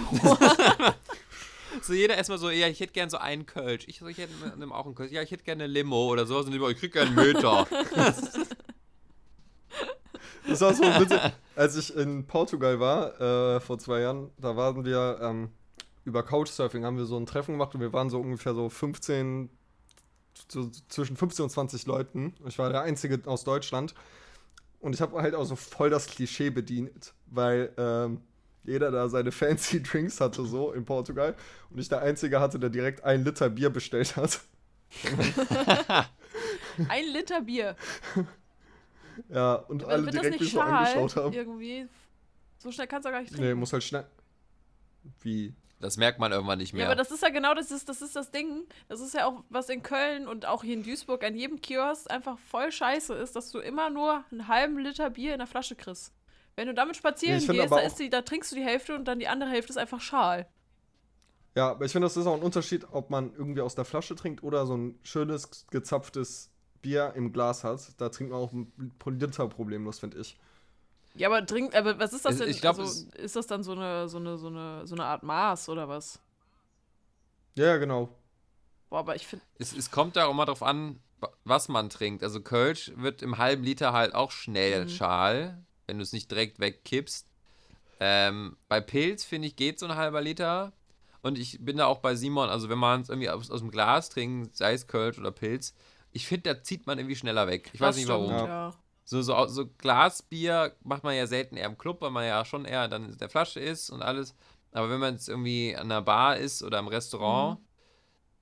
so 1.81 1.93
jeder 1.93 2.17
erstmal 2.17 2.37
so, 2.37 2.49
ja, 2.49 2.67
ich 2.67 2.81
hätte 2.81 2.91
gern 2.91 3.09
so 3.09 3.17
einen 3.17 3.45
Kölsch. 3.45 3.85
Ich 3.87 3.99
so, 3.99 4.07
ich 4.07 4.17
hätte 4.17 4.33
auch 4.71 4.85
einen 4.85 4.93
Kölsch. 4.93 5.13
Ja, 5.13 5.21
ich 5.21 5.31
hätte 5.31 5.45
gerne 5.45 5.63
eine 5.63 5.71
Limo 5.71 6.07
oder 6.07 6.25
sowas. 6.25 6.47
Und 6.47 6.51
die, 6.51 6.57
ich 6.57 6.77
krieg 6.77 6.91
gerne 6.91 7.11
einen 7.11 7.33
Meter. 7.33 7.65
das 10.47 10.59
war 10.59 10.73
so 10.73 10.83
witzig. 10.83 11.21
Als 11.55 11.77
ich 11.77 11.95
in 11.95 12.27
Portugal 12.27 12.81
war, 12.81 13.21
äh, 13.55 13.61
vor 13.61 13.79
zwei 13.79 14.01
Jahren, 14.01 14.31
da 14.37 14.57
waren 14.57 14.83
wir 14.83 15.17
ähm, 15.21 15.49
über 16.03 16.23
Couchsurfing, 16.23 16.83
haben 16.83 16.97
wir 16.97 17.05
so 17.05 17.15
ein 17.17 17.25
Treffen 17.25 17.53
gemacht 17.53 17.73
und 17.73 17.79
wir 17.79 17.93
waren 17.93 18.09
so 18.09 18.19
ungefähr 18.19 18.53
so 18.53 18.67
15, 18.67 19.49
so 20.49 20.69
zwischen 20.89 21.17
15 21.17 21.43
und 21.43 21.49
20 21.49 21.85
Leuten. 21.85 22.33
Ich 22.47 22.59
war 22.59 22.69
der 22.69 22.81
Einzige 22.81 23.21
aus 23.25 23.43
Deutschland. 23.43 23.93
Und 24.79 24.93
ich 24.93 25.01
habe 25.01 25.21
halt 25.21 25.33
auch 25.33 25.45
so 25.45 25.55
voll 25.55 25.89
das 25.89 26.07
Klischee 26.07 26.51
bedient, 26.51 27.13
weil 27.27 27.73
ähm, 27.77 28.21
jeder 28.63 28.91
da 28.91 29.09
seine 29.09 29.31
fancy 29.31 29.81
Drinks 29.81 30.21
hatte, 30.21 30.45
so 30.45 30.71
in 30.71 30.85
Portugal. 30.85 31.35
Und 31.71 31.79
ich 31.79 31.89
der 31.89 32.01
Einzige 32.01 32.39
hatte, 32.39 32.59
der 32.59 32.69
direkt 32.69 33.03
ein 33.03 33.23
Liter 33.23 33.49
Bier 33.49 33.69
bestellt 33.69 34.15
hat. 34.15 34.41
Ein 36.89 37.05
Liter 37.13 37.41
Bier. 37.41 37.75
Ja, 39.29 39.55
und 39.55 39.83
Aber 39.83 39.93
alle 39.93 40.05
wird 40.05 40.15
das 40.15 40.21
direkt 40.21 40.41
nicht 40.41 40.53
mich 40.53 40.53
so 40.53 40.61
angeschaut 40.61 41.15
haben. 41.15 41.33
Irgendwie. 41.33 41.87
So 42.57 42.71
schnell 42.71 42.87
kannst 42.87 43.07
du 43.07 43.11
gar 43.11 43.21
nicht 43.21 43.31
trinken. 43.31 43.47
Nee, 43.47 43.55
muss 43.55 43.73
halt 43.73 43.83
schnell. 43.83 44.05
Wie? 45.21 45.53
Das 45.85 45.97
merkt 45.97 46.19
man 46.19 46.31
irgendwann 46.31 46.57
nicht 46.57 46.71
Ja, 46.73 46.77
mehr. 46.77 46.85
aber 46.87 46.95
das 46.95 47.11
ist 47.11 47.21
ja 47.21 47.29
genau 47.29 47.53
das 47.53 47.71
ist, 47.71 47.87
das 47.87 48.01
ist 48.01 48.15
das 48.15 48.31
Ding. 48.31 48.63
Das 48.87 48.99
ist 48.99 49.13
ja 49.13 49.27
auch, 49.27 49.43
was 49.49 49.69
in 49.69 49.83
Köln 49.83 50.27
und 50.27 50.45
auch 50.45 50.63
hier 50.63 50.73
in 50.73 50.83
Duisburg 50.83 51.23
an 51.23 51.35
jedem 51.35 51.61
Kiosk 51.61 52.09
einfach 52.11 52.37
voll 52.39 52.71
scheiße 52.71 53.13
ist, 53.13 53.35
dass 53.35 53.51
du 53.51 53.59
immer 53.59 53.89
nur 53.89 54.23
einen 54.31 54.47
halben 54.47 54.77
Liter 54.79 55.09
Bier 55.11 55.33
in 55.33 55.39
der 55.39 55.47
Flasche 55.47 55.75
kriegst. 55.75 56.11
Wenn 56.55 56.67
du 56.67 56.73
damit 56.73 56.95
spazieren 56.95 57.39
Nee, 57.47 57.53
gehst, 57.53 57.71
da, 57.71 57.87
die, 57.89 58.09
da 58.09 58.21
trinkst 58.21 58.51
du 58.51 58.55
die 58.55 58.63
Hälfte 58.63 58.95
und 58.95 59.05
dann 59.05 59.19
die 59.19 59.27
andere 59.27 59.49
Hälfte 59.49 59.71
ist 59.71 59.77
einfach 59.77 60.01
Schal. 60.01 60.47
Ja, 61.55 61.71
aber 61.71 61.85
ich 61.85 61.91
finde, 61.91 62.05
das 62.05 62.17
ist 62.17 62.25
auch 62.27 62.35
ein 62.35 62.41
Unterschied, 62.41 62.85
ob 62.91 63.09
man 63.09 63.33
irgendwie 63.33 63.61
aus 63.61 63.75
der 63.75 63.85
Flasche 63.85 64.15
trinkt 64.15 64.43
oder 64.43 64.65
so 64.65 64.75
ein 64.75 64.99
schönes, 65.03 65.67
gezapftes 65.69 66.49
Bier 66.81 67.13
im 67.15 67.31
Glas 67.31 67.63
hat. 67.63 67.81
Da 67.97 68.09
trinkt 68.09 68.31
man 68.33 68.41
auch 68.41 68.51
ein 68.51 68.71
Liter 69.05 69.47
problemlos, 69.47 69.99
finde 69.99 70.19
ich. 70.19 70.37
Ja, 71.17 71.29
aber 71.29 71.45
trink, 71.45 71.73
aber 71.75 71.97
was 71.97 72.13
ist 72.13 72.25
das 72.25 72.37
denn? 72.37 72.49
ich 72.49 72.59
glaub, 72.61 72.77
also, 72.77 73.09
ist 73.17 73.35
das 73.35 73.47
dann 73.47 73.63
so 73.63 73.71
eine, 73.71 74.09
so 74.09 74.17
eine, 74.17 74.37
so 74.37 74.47
eine, 74.47 74.85
so 74.85 74.95
eine 74.95 75.05
Art 75.05 75.23
Maß 75.23 75.69
oder 75.69 75.87
was? 75.87 76.19
Ja, 77.57 77.77
genau. 77.77 78.09
Boah, 78.89 78.99
aber 78.99 79.15
ich 79.15 79.25
finde. 79.25 79.45
es, 79.57 79.73
es 79.73 79.91
kommt 79.91 80.15
da 80.15 80.25
auch 80.25 80.33
mal 80.33 80.45
drauf 80.45 80.61
an, 80.61 80.99
wa- 81.19 81.31
was 81.45 81.69
man 81.69 81.89
trinkt. 81.89 82.21
Also 82.23 82.41
Kölsch 82.41 82.91
wird 82.97 83.21
im 83.21 83.37
halben 83.37 83.63
Liter 83.63 83.93
halt 83.93 84.13
auch 84.13 84.31
schnell 84.31 84.85
Mhm. 84.85 84.89
schal, 84.89 85.63
wenn 85.87 85.97
du 85.97 86.03
es 86.03 86.11
nicht 86.13 86.29
direkt 86.29 86.59
wegkippst. 86.59 87.27
Ähm, 88.01 88.57
bei 88.67 88.81
Pilz, 88.81 89.23
finde 89.23 89.47
ich, 89.47 89.55
geht 89.55 89.79
so 89.79 89.85
ein 89.85 89.95
halber 89.95 90.21
Liter. 90.21 90.73
Und 91.21 91.39
ich 91.39 91.63
bin 91.63 91.77
da 91.77 91.85
auch 91.85 91.99
bei 91.99 92.15
Simon, 92.15 92.49
also 92.49 92.67
wenn 92.69 92.77
man 92.77 93.01
es 93.01 93.09
irgendwie 93.09 93.29
aus, 93.29 93.49
aus 93.49 93.61
dem 93.61 93.71
Glas 93.71 94.09
trinkt, 94.09 94.55
sei 94.57 94.73
es 94.73 94.87
Kölsch 94.87 95.17
oder 95.17 95.31
Pilz, 95.31 95.73
ich 96.11 96.27
finde, 96.27 96.53
da 96.53 96.61
zieht 96.61 96.85
man 96.87 96.99
irgendwie 96.99 97.15
schneller 97.15 97.47
weg. 97.47 97.71
Ich 97.73 97.79
weiß 97.81 97.89
das 97.89 97.95
nicht 97.95 98.05
stimmt, 98.05 98.29
warum. 98.29 98.47
Ja. 98.47 98.75
Ja. 99.05 99.21
So, 99.21 99.21
so, 99.21 99.45
so 99.47 99.65
Glasbier 99.77 100.73
macht 100.83 101.03
man 101.03 101.15
ja 101.15 101.27
selten 101.27 101.57
eher 101.57 101.67
im 101.67 101.77
Club, 101.77 102.01
weil 102.01 102.11
man 102.11 102.25
ja 102.25 102.43
schon 102.45 102.65
eher 102.65 102.87
dann 102.87 103.11
in 103.11 103.17
der 103.17 103.29
Flasche 103.29 103.59
ist 103.59 103.89
und 103.89 104.01
alles. 104.01 104.33
Aber 104.71 104.89
wenn 104.89 104.99
man 104.99 105.13
jetzt 105.13 105.29
irgendwie 105.29 105.75
an 105.75 105.91
einer 105.91 106.01
Bar 106.01 106.37
ist 106.37 106.63
oder 106.63 106.79
im 106.79 106.87
Restaurant, 106.87 107.59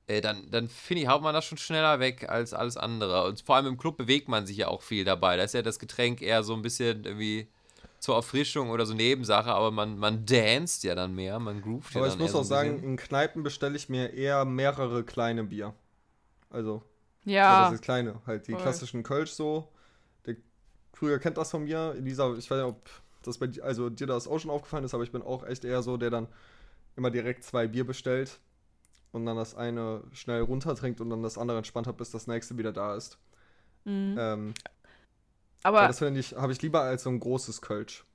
äh, 0.07 0.20
dann, 0.22 0.49
dann 0.49 0.68
finde 0.68 1.03
ich, 1.03 1.07
haut 1.07 1.22
man 1.22 1.34
das 1.34 1.45
schon 1.45 1.57
schneller 1.57 1.99
weg 1.99 2.30
als 2.30 2.53
alles 2.53 2.76
andere. 2.78 3.26
Und 3.26 3.41
vor 3.41 3.55
allem 3.55 3.68
im 3.68 3.78
Club 3.78 3.97
bewegt 3.97 4.28
man 4.28 4.45
sich 4.45 4.57
ja 4.57 4.68
auch 4.68 4.82
viel 4.82 5.03
dabei. 5.05 5.38
Da 5.38 5.43
ist 5.43 5.53
ja 5.53 5.61
das 5.61 5.80
Getränk 5.80 6.22
eher 6.22 6.43
so 6.43 6.53
ein 6.53 6.61
bisschen 6.61 7.03
irgendwie 7.05 7.47
zur 7.99 8.16
Erfrischung 8.16 8.70
oder 8.70 8.86
so 8.86 8.93
Nebensache, 8.93 9.49
aber 9.53 9.72
man, 9.72 9.97
man 9.97 10.26
danced 10.26 10.84
ja 10.84 10.93
dann 10.93 11.16
mehr, 11.16 11.39
man 11.39 11.61
groovt 11.61 11.93
ja 11.93 12.01
Aber 12.01 12.09
dann 12.09 12.18
ich 12.18 12.22
muss 12.22 12.36
auch 12.36 12.39
so 12.43 12.49
sagen, 12.49 12.84
in 12.84 12.97
Kneipen 12.97 13.43
bestelle 13.43 13.78
ich 13.78 13.88
mir 13.88 14.14
eher 14.14 14.43
mehrere 14.43 15.05
kleine 15.05 15.45
Bier. 15.45 15.74
Also, 16.49 16.84
ja, 17.24 17.34
Ja. 17.34 17.64
das 17.66 17.76
ist 17.76 17.82
kleine. 17.82 18.22
Halt 18.28 18.47
die 18.47 18.51
Voll. 18.53 18.61
klassischen 18.61 19.03
Kölsch 19.03 19.32
so. 19.32 19.70
Krüger 21.03 21.19
kennt 21.19 21.37
das 21.37 21.51
von 21.51 21.65
mir. 21.65 21.95
Elisa, 21.97 22.33
ich 22.33 22.49
weiß 22.49 22.57
nicht, 22.57 22.67
ob 22.67 22.89
das 23.23 23.37
bei 23.37 23.47
dir, 23.47 23.63
also 23.63 23.89
dir 23.89 24.07
das 24.07 24.25
auch 24.25 24.39
schon 24.39 24.51
aufgefallen 24.51 24.85
ist, 24.85 24.93
aber 24.93 25.03
ich 25.03 25.11
bin 25.11 25.21
auch 25.21 25.45
echt 25.45 25.65
eher 25.65 25.81
so, 25.81 25.97
der 25.97 26.09
dann 26.09 26.27
immer 26.95 27.11
direkt 27.11 27.43
zwei 27.43 27.67
Bier 27.67 27.85
bestellt 27.85 28.39
und 29.11 29.25
dann 29.25 29.35
das 29.35 29.53
eine 29.53 30.01
schnell 30.13 30.41
runtertrinkt 30.41 31.01
und 31.01 31.09
dann 31.09 31.21
das 31.21 31.37
andere 31.37 31.57
entspannt 31.57 31.87
hat, 31.87 31.97
bis 31.97 32.11
das 32.11 32.27
nächste 32.27 32.57
wieder 32.57 32.71
da 32.71 32.95
ist. 32.95 33.17
Mhm. 33.83 34.15
Ähm, 34.17 34.53
Aber 35.63 35.87
das 35.87 35.99
finde 35.99 36.21
ich, 36.21 36.33
habe 36.35 36.53
ich 36.53 36.61
lieber 36.61 36.81
als 36.81 37.03
so 37.03 37.09
ein 37.09 37.19
großes 37.19 37.61
Kölsch. 37.61 38.05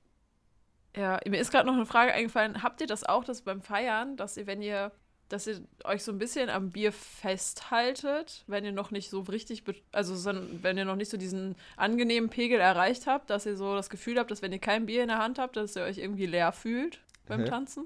Ja, 0.95 1.19
mir 1.27 1.39
ist 1.39 1.51
gerade 1.51 1.67
noch 1.67 1.75
eine 1.75 1.85
Frage 1.85 2.11
eingefallen. 2.11 2.63
Habt 2.63 2.81
ihr 2.81 2.87
das 2.87 3.03
auch, 3.03 3.23
dass 3.23 3.43
beim 3.43 3.61
Feiern, 3.61 4.17
dass 4.17 4.35
ihr, 4.35 4.47
wenn 4.47 4.63
ihr, 4.63 4.91
dass 5.29 5.47
ihr 5.47 5.61
euch 5.83 6.03
so 6.03 6.11
ein 6.11 6.17
bisschen 6.17 6.49
am 6.49 6.71
Bier 6.71 6.91
festhaltet, 6.91 8.43
wenn 8.47 8.65
ihr 8.65 8.71
noch 8.71 8.91
nicht 8.91 9.09
so 9.09 9.21
richtig, 9.21 9.63
also 9.91 10.15
so, 10.15 10.31
wenn 10.61 10.77
ihr 10.77 10.85
noch 10.85 10.95
nicht 10.95 11.09
so 11.09 11.17
diesen 11.17 11.55
angenehmen 11.77 12.29
Pegel 12.29 12.59
erreicht 12.59 13.07
habt, 13.07 13.29
dass 13.29 13.45
ihr 13.45 13.55
so 13.55 13.75
das 13.75 13.89
Gefühl 13.89 14.19
habt, 14.19 14.31
dass 14.31 14.41
wenn 14.41 14.51
ihr 14.51 14.59
kein 14.59 14.87
Bier 14.87 15.03
in 15.03 15.07
der 15.07 15.19
Hand 15.19 15.39
habt, 15.39 15.55
dass 15.55 15.75
ihr 15.75 15.83
euch 15.83 15.99
irgendwie 15.99 16.25
leer 16.25 16.51
fühlt 16.51 16.99
beim 17.27 17.41
Hä? 17.41 17.45
Tanzen? 17.45 17.85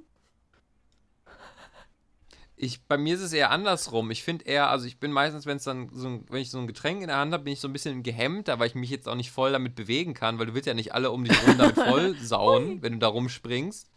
Ich, 2.56 2.84
bei 2.86 2.98
mir 2.98 3.16
ist 3.16 3.22
es 3.22 3.34
eher 3.34 3.52
andersrum. 3.52 4.10
Ich 4.10 4.24
finde 4.24 4.46
eher, 4.46 4.70
also 4.70 4.86
ich 4.86 4.98
bin 5.00 5.12
meistens, 5.12 5.46
wenn 5.46 5.58
es 5.58 5.64
dann 5.64 5.90
so 5.92 6.08
ein, 6.08 6.26
wenn 6.30 6.42
ich 6.42 6.50
so 6.50 6.60
ein 6.60 6.68
Getränk 6.68 7.02
in 7.02 7.08
der 7.08 7.18
Hand 7.18 7.34
habe, 7.34 7.44
bin 7.44 7.52
ich 7.54 7.60
so 7.60 7.68
ein 7.68 7.74
bisschen 7.74 8.04
gehemmt, 8.04 8.48
weil 8.48 8.68
ich 8.68 8.76
mich 8.76 8.90
jetzt 8.90 9.10
auch 9.10 9.16
nicht 9.16 9.32
voll 9.32 9.52
damit 9.52 9.76
bewegen 9.76 10.14
kann, 10.14 10.40
weil 10.40 10.46
du 10.46 10.54
willst 10.54 10.68
ja 10.68 10.74
nicht 10.74 10.94
alle 10.94 11.12
um 11.12 11.26
dich 11.26 11.36
rum 11.46 11.58
damit 11.58 11.76
voll 11.90 12.16
sauen, 12.20 12.82
wenn 12.82 12.94
du 12.94 13.00
da 13.00 13.08
rumspringst. 13.08 13.90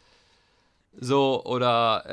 So, 0.99 1.45
oder, 1.45 2.05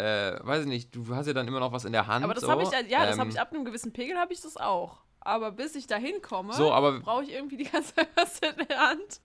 äh, 0.42 0.46
weiß 0.46 0.62
ich 0.64 0.68
nicht, 0.68 0.94
du 0.96 1.16
hast 1.16 1.28
ja 1.28 1.34
dann 1.34 1.48
immer 1.48 1.60
noch 1.60 1.72
was 1.72 1.86
in 1.86 1.94
der 1.94 2.08
Hand. 2.08 2.24
Aber 2.24 2.34
das 2.34 2.44
so. 2.44 2.50
habe 2.52 2.64
ich, 2.64 2.70
ja, 2.90 3.06
das 3.06 3.16
Ähm, 3.16 3.22
habe 3.22 3.30
ich 3.30 3.40
ab 3.40 3.52
einem 3.54 3.64
gewissen 3.66 3.94
Pegel 3.94 4.18
habe 4.18 4.34
ich 4.34 4.42
das 4.42 4.58
auch. 4.58 5.00
Aber 5.22 5.52
bis 5.52 5.76
ich 5.76 5.88
da 5.88 5.96
hinkomme, 5.96 6.54
So, 6.54 6.70
brauche 6.70 7.24
ich 7.24 7.32
irgendwie 7.32 7.58
die 7.58 7.64
ganze 7.64 7.96
Zeit 7.96 8.10
was 8.16 8.40
in 8.40 8.68
der 8.68 8.78
Hand. 8.78 9.22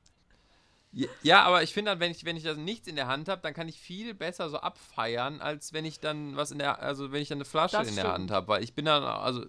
Ja, 1.22 1.42
aber 1.42 1.62
ich 1.62 1.74
finde 1.74 1.90
dann, 1.90 2.00
wenn 2.00 2.10
ich, 2.10 2.24
wenn 2.24 2.36
ich 2.36 2.44
das 2.44 2.56
nichts 2.56 2.88
in 2.88 2.96
der 2.96 3.08
Hand 3.08 3.28
habe, 3.28 3.42
dann 3.42 3.52
kann 3.52 3.68
ich 3.68 3.78
viel 3.78 4.14
besser 4.14 4.48
so 4.48 4.58
abfeiern, 4.58 5.40
als 5.40 5.72
wenn 5.72 5.84
ich 5.84 6.00
dann 6.00 6.36
was 6.36 6.50
in 6.50 6.58
der, 6.58 6.80
also 6.80 7.12
wenn 7.12 7.20
ich 7.20 7.28
dann 7.28 7.38
eine 7.38 7.44
Flasche 7.44 7.76
Das 7.76 7.88
in 7.88 7.94
der 7.94 8.02
stimmt. 8.02 8.14
Hand 8.14 8.30
habe. 8.30 8.48
Weil 8.48 8.62
ich 8.64 8.74
bin 8.74 8.86
dann, 8.86 9.02
also 9.02 9.44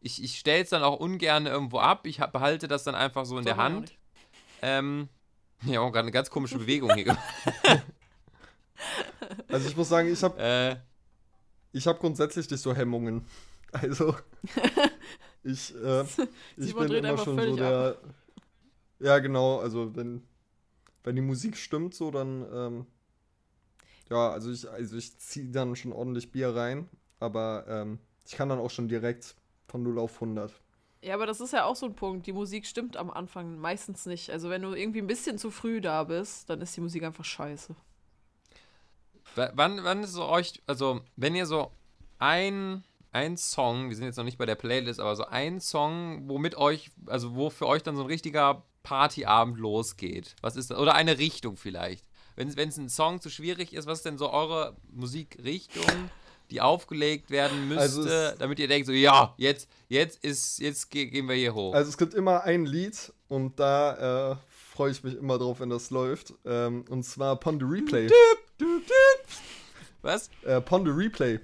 ich, 0.00 0.22
ich 0.22 0.38
stelle 0.38 0.62
es 0.62 0.70
dann 0.70 0.82
auch 0.82 0.98
ungern 0.98 1.46
irgendwo 1.46 1.78
ab. 1.78 2.06
Ich 2.06 2.18
behalte 2.18 2.68
das 2.68 2.84
dann 2.84 2.94
einfach 2.94 3.24
so 3.24 3.38
in 3.38 3.44
der 3.44 3.56
man 3.56 3.72
ja 3.72 3.76
Hand. 3.76 3.92
Ähm, 4.62 5.08
ja, 5.62 5.80
auch 5.80 5.90
gerade 5.90 6.00
eine 6.00 6.12
ganz 6.12 6.30
komische 6.30 6.58
Bewegung 6.58 6.92
hier 6.94 7.04
gemacht. 7.04 7.22
Also 9.48 9.68
ich 9.68 9.76
muss 9.76 9.88
sagen, 9.88 10.08
ich 10.08 10.22
habe 10.22 10.40
äh, 10.40 10.76
ich 11.72 11.86
hab 11.86 12.00
grundsätzlich 12.00 12.50
nicht 12.50 12.60
so 12.60 12.74
Hemmungen. 12.74 13.24
Also 13.72 14.14
ich, 15.42 15.74
äh, 15.74 16.04
ich 16.56 16.74
bin 16.74 16.92
immer 16.92 17.08
einfach 17.10 17.24
schon 17.24 17.40
so 17.40 17.56
der. 17.56 17.96
Ja, 18.98 19.18
genau, 19.18 19.58
also 19.58 19.94
wenn, 19.94 20.22
wenn 21.04 21.16
die 21.16 21.22
Musik 21.22 21.56
stimmt, 21.56 21.94
so 21.94 22.10
dann, 22.10 22.46
ähm, 22.50 22.86
ja, 24.08 24.30
also 24.30 24.50
ich, 24.50 24.70
also 24.70 24.96
ich 24.96 25.18
ziehe 25.18 25.50
dann 25.50 25.76
schon 25.76 25.92
ordentlich 25.92 26.32
Bier 26.32 26.54
rein, 26.54 26.88
aber 27.20 27.66
ähm, 27.68 27.98
ich 28.24 28.32
kann 28.32 28.48
dann 28.48 28.58
auch 28.58 28.70
schon 28.70 28.88
direkt 28.88 29.36
von 29.68 29.82
0 29.82 29.98
auf 29.98 30.14
100. 30.14 30.52
Ja, 31.02 31.14
aber 31.14 31.26
das 31.26 31.40
ist 31.40 31.52
ja 31.52 31.64
auch 31.64 31.76
so 31.76 31.86
ein 31.86 31.94
Punkt. 31.94 32.26
Die 32.26 32.32
Musik 32.32 32.66
stimmt 32.66 32.96
am 32.96 33.10
Anfang 33.10 33.58
meistens 33.58 34.06
nicht. 34.06 34.30
Also 34.30 34.48
wenn 34.48 34.62
du 34.62 34.72
irgendwie 34.72 35.00
ein 35.00 35.06
bisschen 35.06 35.38
zu 35.38 35.50
früh 35.50 35.80
da 35.80 36.04
bist, 36.04 36.48
dann 36.48 36.60
ist 36.62 36.76
die 36.76 36.80
Musik 36.80 37.04
einfach 37.04 37.24
scheiße. 37.24 37.76
Wann, 39.36 39.84
wann 39.84 40.02
ist 40.02 40.12
so 40.12 40.24
euch, 40.24 40.62
also 40.66 41.00
wenn 41.16 41.34
ihr 41.34 41.46
so 41.46 41.70
ein, 42.18 42.84
ein 43.12 43.36
Song, 43.36 43.88
wir 43.88 43.96
sind 43.96 44.06
jetzt 44.06 44.16
noch 44.16 44.24
nicht 44.24 44.38
bei 44.38 44.46
der 44.46 44.54
Playlist, 44.54 45.00
aber 45.00 45.16
so 45.16 45.24
ein 45.26 45.60
Song, 45.60 46.28
womit 46.28 46.56
euch, 46.56 46.90
also 47.06 47.34
wo 47.34 47.50
für 47.50 47.66
euch 47.66 47.82
dann 47.82 47.96
so 47.96 48.02
ein 48.02 48.08
richtiger 48.08 48.64
Partyabend 48.82 49.58
losgeht. 49.58 50.36
Was 50.42 50.56
ist 50.56 50.70
das? 50.70 50.78
Oder 50.78 50.94
eine 50.94 51.18
Richtung 51.18 51.56
vielleicht. 51.56 52.04
Wenn 52.36 52.48
es 52.48 52.78
ein 52.78 52.88
Song 52.88 53.20
zu 53.20 53.30
schwierig 53.30 53.72
ist, 53.72 53.86
was 53.86 53.98
ist 53.98 54.04
denn 54.04 54.18
so 54.18 54.30
eure 54.30 54.76
Musikrichtung, 54.92 56.10
die 56.50 56.60
aufgelegt 56.60 57.30
werden 57.30 57.68
müsste, 57.68 57.82
Also 57.82 58.36
damit 58.38 58.58
ihr 58.58 58.68
denkt, 58.68 58.86
so 58.86 58.92
ja, 58.92 59.34
jetzt, 59.38 59.68
jetzt 59.88 60.22
ist, 60.22 60.58
jetzt 60.60 60.90
ge 60.90 61.06
gehen 61.06 61.28
wir 61.28 61.34
hier 61.34 61.54
hoch. 61.54 61.74
Also 61.74 61.88
es 61.88 61.98
gibt 61.98 62.14
immer 62.14 62.44
ein 62.44 62.66
Lied 62.66 63.12
und 63.28 63.58
da 63.58 64.32
äh, 64.32 64.36
freue 64.74 64.90
ich 64.90 65.02
mich 65.02 65.16
immer 65.16 65.38
drauf, 65.38 65.60
wenn 65.60 65.70
das 65.70 65.90
läuft. 65.90 66.34
Ähm, 66.44 66.84
und 66.88 67.02
zwar 67.02 67.36
Pon 67.36 67.58
the 68.58 68.64
Replay. 68.64 69.36
was? 70.02 70.30
Äh, 70.44 70.60
Pon 70.60 70.84
the 70.84 70.90
Replay. 70.90 71.40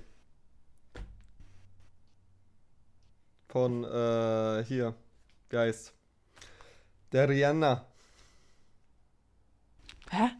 Von, 3.49 3.85
äh, 3.85 4.65
hier. 4.65 4.95
Wie 5.51 5.57
heißt? 5.59 5.93
Der 7.13 7.29
Rihanna. 7.29 7.85
Hä? 10.11 10.31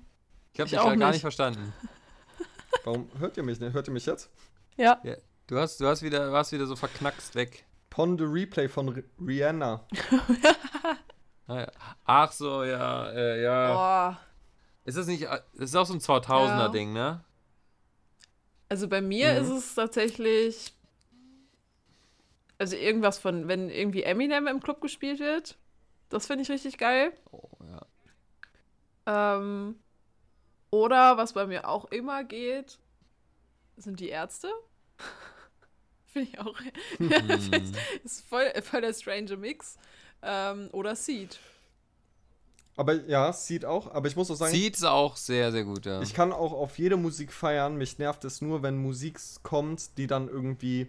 Ich 0.55 0.61
habe 0.61 0.67
Ich 0.67 0.71
dich 0.71 0.79
auch 0.79 0.97
gar 0.97 1.11
nicht. 1.11 1.21
verstanden. 1.21 1.73
Warum 2.85 3.09
hört 3.19 3.37
ihr 3.37 3.43
mich 3.43 3.61
nicht? 3.61 3.73
Hört 3.75 3.87
ihr 3.89 3.93
mich 3.93 4.07
jetzt? 4.07 4.31
Ja. 4.77 4.99
Ja, 5.03 5.17
du 5.47 5.59
hast, 5.59 5.79
du 5.81 5.87
hast 5.87 6.03
wieder, 6.03 6.33
warst 6.33 6.53
wieder 6.53 6.67
so 6.67 6.75
verknackst 6.77 7.35
weg. 7.35 7.65
Pon 7.91 8.17
the 8.17 8.25
Replay 8.25 8.69
von 8.69 8.97
R 8.97 9.03
Rihanna. 9.21 9.87
Ah, 11.49 11.59
ja. 11.59 11.67
Ach 12.05 12.31
so, 12.33 12.63
ja, 12.63 13.11
äh, 13.11 13.43
ja. 13.43 14.15
Oh. 14.15 14.32
Ist 14.85 14.97
das 14.99 15.07
nicht, 15.07 15.23
das 15.25 15.43
ist 15.55 15.77
auch 15.77 15.87
so 15.87 15.95
ein 15.95 16.01
2000er-Ding, 16.01 16.93
ne? 16.93 17.25
Also 18.69 18.89
bei 18.89 19.01
mir 19.01 19.33
Mhm. 19.35 19.39
ist 19.43 19.51
es 19.51 19.75
tatsächlich. 19.75 20.73
Also 22.59 22.77
irgendwas 22.77 23.19
von, 23.19 23.49
wenn 23.49 23.71
irgendwie 23.71 24.03
Eminem 24.05 24.47
im 24.47 24.61
Club 24.61 24.81
gespielt 24.81 25.19
wird. 25.21 25.57
Das 26.09 26.27
finde 26.27 26.43
ich 26.43 26.51
richtig 26.51 26.79
geil. 26.79 27.13
Oh, 27.31 27.49
ja. 29.07 29.37
Ähm, 29.37 29.77
oder 30.71 31.17
was 31.17 31.33
bei 31.33 31.47
mir 31.47 31.69
auch 31.69 31.87
immer 31.87 32.23
geht, 32.25 32.79
sind 33.77 33.99
die 34.01 34.09
Ärzte. 34.11 34.51
Finde 36.07 36.29
ich 36.29 36.39
auch. 36.39 36.59
Hm. 36.99 37.73
ist 38.05 38.25
voll, 38.29 38.51
voll 38.63 38.83
der 38.83 38.93
strange 38.95 39.37
Mix. 39.37 39.77
Ähm, 40.23 40.69
oder 40.73 40.95
Seed. 40.95 41.41
Aber 42.77 42.95
ja, 43.07 43.33
sieht 43.33 43.65
auch. 43.65 43.93
Aber 43.93 44.09
ich 44.09 44.17
muss 44.17 44.31
auch 44.31 44.35
sagen, 44.37 44.53
Sieht 44.53 44.83
auch 44.85 45.17
sehr, 45.17 45.53
sehr 45.53 45.65
gut, 45.65 45.85
ja. 45.85 46.01
ich 46.01 46.15
kann 46.15 46.33
auch 46.33 46.53
auf 46.53 46.79
jede 46.79 46.97
Musik 46.97 47.33
feiern. 47.33 47.77
Mich 47.77 47.99
nervt 47.99 48.25
es 48.25 48.41
nur, 48.41 48.63
wenn 48.63 48.77
Musik 48.79 49.19
kommt, 49.43 49.99
die 49.99 50.07
dann 50.07 50.29
irgendwie 50.29 50.87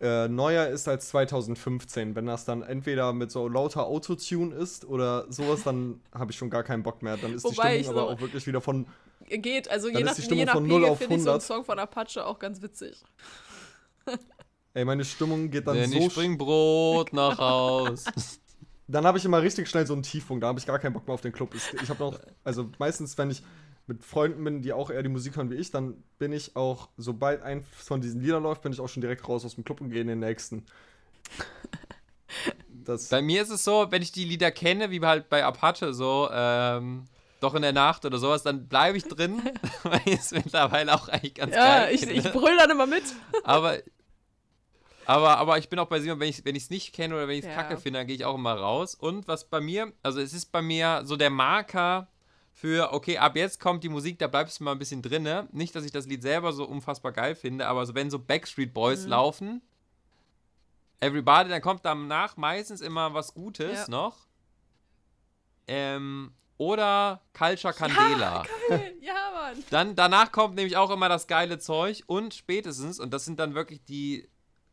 äh, 0.00 0.28
neuer 0.28 0.66
ist 0.68 0.88
als 0.88 1.08
2015. 1.10 2.14
Wenn 2.14 2.24
das 2.26 2.46
dann 2.46 2.62
entweder 2.62 3.12
mit 3.12 3.30
so 3.30 3.48
lauter 3.48 3.84
Autotune 3.86 4.54
ist 4.54 4.86
oder 4.86 5.30
sowas, 5.30 5.62
dann 5.64 6.00
habe 6.14 6.32
ich 6.32 6.38
schon 6.38 6.48
gar 6.48 6.62
keinen 6.62 6.82
Bock 6.82 7.02
mehr. 7.02 7.18
Dann 7.18 7.34
ist 7.34 7.44
Wobei 7.44 7.76
die 7.78 7.84
Stimmung 7.84 8.00
aber 8.00 8.08
so- 8.08 8.14
auch 8.16 8.20
wirklich 8.20 8.46
wieder 8.46 8.60
von. 8.62 8.86
Geht, 9.28 9.70
also 9.70 9.88
je 9.88 10.02
nach, 10.02 10.16
je 10.18 10.44
nach 10.46 10.54
von 10.54 10.66
0 10.66 10.78
Pegel 10.80 10.90
auf 10.90 10.98
finde 10.98 11.16
ich 11.16 11.22
so 11.22 11.30
einen 11.30 11.40
100. 11.40 11.42
Song 11.42 11.64
von 11.64 11.78
Apache 11.78 12.24
auch 12.24 12.38
ganz 12.38 12.62
witzig. 12.62 13.04
Ey, 14.72 14.84
meine 14.84 15.04
Stimmung 15.04 15.50
geht 15.50 15.66
dann 15.66 15.76
Denn 15.76 15.90
so. 15.90 15.98
ich 15.98 16.14
bring 16.14 16.38
Brot 16.38 17.12
nach 17.12 17.38
Haus. 17.38 18.04
Dann 18.90 19.04
habe 19.06 19.18
ich 19.18 19.24
immer 19.24 19.40
richtig 19.42 19.68
schnell 19.68 19.86
so 19.86 19.92
einen 19.92 20.02
Tiefpunkt. 20.02 20.42
Da 20.42 20.48
habe 20.48 20.58
ich 20.58 20.66
gar 20.66 20.78
keinen 20.78 20.92
Bock 20.92 21.06
mehr 21.06 21.14
auf 21.14 21.20
den 21.20 21.32
Club. 21.32 21.54
Ich, 21.54 21.72
ich 21.82 21.88
habe 21.88 22.02
noch, 22.02 22.18
also 22.44 22.68
meistens, 22.78 23.16
wenn 23.18 23.30
ich 23.30 23.42
mit 23.86 24.04
Freunden 24.04 24.42
bin, 24.44 24.62
die 24.62 24.72
auch 24.72 24.90
eher 24.90 25.02
die 25.02 25.08
Musik 25.08 25.36
hören 25.36 25.50
wie 25.50 25.56
ich, 25.56 25.70
dann 25.70 26.02
bin 26.18 26.32
ich 26.32 26.54
auch, 26.56 26.88
sobald 26.96 27.42
ein 27.42 27.64
von 27.64 28.00
diesen 28.00 28.20
Liedern 28.20 28.42
läuft, 28.42 28.62
bin 28.62 28.72
ich 28.72 28.80
auch 28.80 28.88
schon 28.88 29.00
direkt 29.00 29.28
raus 29.28 29.44
aus 29.44 29.54
dem 29.56 29.64
Club 29.64 29.80
und 29.80 29.90
gehe 29.90 30.00
in 30.00 30.06
den 30.08 30.20
nächsten. 30.20 30.64
Das, 32.84 33.08
Bei 33.08 33.20
mir 33.20 33.42
ist 33.42 33.50
es 33.50 33.62
so, 33.64 33.88
wenn 33.90 34.02
ich 34.02 34.12
die 34.12 34.24
Lieder 34.24 34.50
kenne, 34.50 34.90
wie 34.90 35.00
halt 35.00 35.28
bei 35.28 35.44
Apache 35.44 35.92
so, 35.92 36.28
ähm, 36.32 37.04
doch 37.40 37.54
in 37.54 37.62
der 37.62 37.72
Nacht 37.72 38.04
oder 38.04 38.18
sowas, 38.18 38.42
dann 38.42 38.68
bleibe 38.68 38.96
ich 38.96 39.04
drin, 39.04 39.42
weil 39.82 40.00
ich 40.06 40.20
es 40.20 40.30
mittlerweile 40.30 40.94
auch 40.94 41.08
eigentlich 41.08 41.34
ganz 41.34 41.54
Ja, 41.54 41.80
geil 41.80 41.94
ich, 41.94 42.00
finde. 42.00 42.14
ich 42.14 42.32
brüll 42.32 42.56
dann 42.56 42.70
immer 42.70 42.86
mit. 42.86 43.02
Aber, 43.44 43.78
aber, 45.10 45.38
aber 45.38 45.58
ich 45.58 45.68
bin 45.68 45.78
auch 45.80 45.88
bei 45.88 45.98
Simon, 46.00 46.20
wenn 46.20 46.28
ich 46.28 46.62
es 46.62 46.70
nicht 46.70 46.92
kenne 46.94 47.16
oder 47.16 47.26
wenn 47.26 47.36
ich 47.36 47.44
es 47.44 47.50
Ja. 47.50 47.54
kacke 47.54 47.76
finde, 47.78 47.98
dann 47.98 48.06
gehe 48.06 48.14
ich 48.14 48.24
auch 48.24 48.36
immer 48.36 48.54
raus. 48.54 48.94
Und 48.94 49.26
was 49.26 49.44
bei 49.44 49.60
mir, 49.60 49.92
also 50.04 50.20
es 50.20 50.32
ist 50.32 50.52
bei 50.52 50.62
mir 50.62 51.02
so 51.04 51.16
der 51.16 51.30
Marker 51.30 52.06
für, 52.52 52.92
okay, 52.92 53.18
ab 53.18 53.34
jetzt 53.34 53.58
kommt 53.58 53.82
die 53.82 53.88
Musik, 53.88 54.20
da 54.20 54.28
bleibst 54.28 54.60
du 54.60 54.64
mal 54.64 54.72
ein 54.72 54.78
bisschen 54.78 55.02
drinne. 55.02 55.48
Nicht, 55.50 55.74
dass 55.74 55.84
ich 55.84 55.90
das 55.90 56.06
Lied 56.06 56.22
selber 56.22 56.52
so 56.52 56.64
unfassbar 56.64 57.10
geil 57.10 57.34
finde, 57.34 57.66
aber 57.66 57.86
so 57.86 57.94
wenn 57.96 58.08
so 58.08 58.20
Backstreet 58.20 58.72
Boys 58.72 59.04
Mhm. 59.06 59.10
laufen, 59.10 59.62
Everybody, 61.00 61.48
dann 61.48 61.62
kommt 61.62 61.84
danach 61.84 62.36
meistens 62.36 62.80
immer 62.80 63.12
was 63.12 63.34
Gutes 63.34 63.88
Ja. 63.88 63.90
noch. 63.90 64.28
Ähm, 65.66 66.34
oder 66.56 67.20
Culture 67.36 67.74
Candela. 67.74 68.46
ja, 69.00 69.14
Mann. 69.32 69.64
Dann, 69.70 69.96
danach 69.96 70.30
kommt 70.30 70.54
nämlich 70.54 70.76
auch 70.76 70.90
immer 70.90 71.08
das 71.08 71.26
geile 71.26 71.58
Zeug 71.58 72.04
und 72.06 72.32
spätestens, 72.34 73.00
und 73.00 73.12
das 73.12 73.24
sind 73.24 73.40
dann 73.40 73.54
wirklich 73.54 73.82
die, 73.84 74.28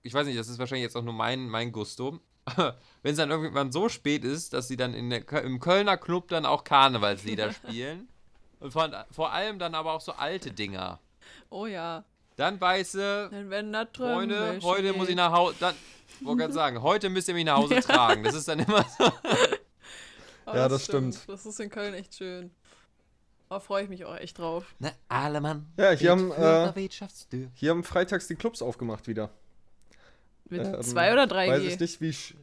ich 0.07 0.13
weiß 0.13 0.25
nicht, 0.25 0.39
das 0.39 0.47
ist 0.47 0.57
wahrscheinlich 0.57 0.83
jetzt 0.83 0.95
auch 0.95 1.03
nur 1.03 1.13
mein, 1.13 1.49
mein 1.49 1.71
Gusto, 1.71 2.19
wenn 2.55 3.11
es 3.11 3.17
dann 3.17 3.29
irgendwann 3.29 3.71
so 3.71 3.89
spät 3.89 4.23
ist, 4.23 4.53
dass 4.53 4.67
sie 4.67 4.77
dann 4.77 4.93
in 4.93 5.09
der, 5.09 5.29
im 5.43 5.59
Kölner 5.59 5.97
Club 5.97 6.29
dann 6.29 6.45
auch 6.45 6.63
Karnevalslieder 6.63 7.51
spielen. 7.53 8.07
Und 8.59 8.71
von, 8.71 8.95
vor 9.11 9.33
allem 9.33 9.59
dann 9.59 9.75
aber 9.75 9.93
auch 9.93 10.01
so 10.01 10.13
alte 10.13 10.51
Dinger. 10.51 10.99
Oh 11.49 11.65
ja. 11.65 12.05
Dann 12.37 12.59
weiße, 12.59 13.29
Denn 13.31 13.49
wenn 13.49 13.73
da 13.73 13.85
Freunde, 13.93 14.59
heute 14.61 14.93
muss 14.93 15.09
ich 15.09 15.15
nach 15.15 15.31
Hause, 15.31 15.55
dann, 15.59 15.75
wollte 16.21 16.41
gerade 16.41 16.53
sagen, 16.53 16.81
heute 16.81 17.09
müsst 17.09 17.27
ihr 17.27 17.33
mich 17.33 17.45
nach 17.45 17.57
Hause 17.57 17.75
tragen. 17.81 18.23
Das 18.23 18.33
ist 18.33 18.47
dann 18.47 18.59
immer 18.59 18.85
so. 18.97 19.11
Oh, 20.45 20.53
Ja, 20.53 20.69
das 20.69 20.85
stimmt. 20.85 21.19
Das 21.27 21.45
ist 21.45 21.59
in 21.59 21.69
Köln 21.69 21.93
echt 21.93 22.15
schön. 22.15 22.51
Da 23.49 23.59
freue 23.59 23.83
ich 23.83 23.89
mich 23.89 24.05
auch 24.05 24.15
echt 24.15 24.39
drauf. 24.39 24.65
Ne, 24.79 24.93
alle 25.07 25.41
Mann. 25.41 25.67
Ja, 25.77 25.91
hier 25.91 26.11
haben, 26.11 26.31
äh, 26.31 26.89
hier 27.53 27.71
haben 27.71 27.83
freitags 27.83 28.27
die 28.27 28.35
Clubs 28.35 28.61
aufgemacht 28.61 29.07
wieder. 29.07 29.29
Mit 30.49 30.65
Ähm, 30.65 30.81
2 30.81 31.13
oder 31.13 31.23
3G? 31.23 31.49
Weiß 31.49 31.63
ich 31.63 31.79
nicht, 31.79 32.01
wie. 32.01 32.09
sch- 32.11 32.33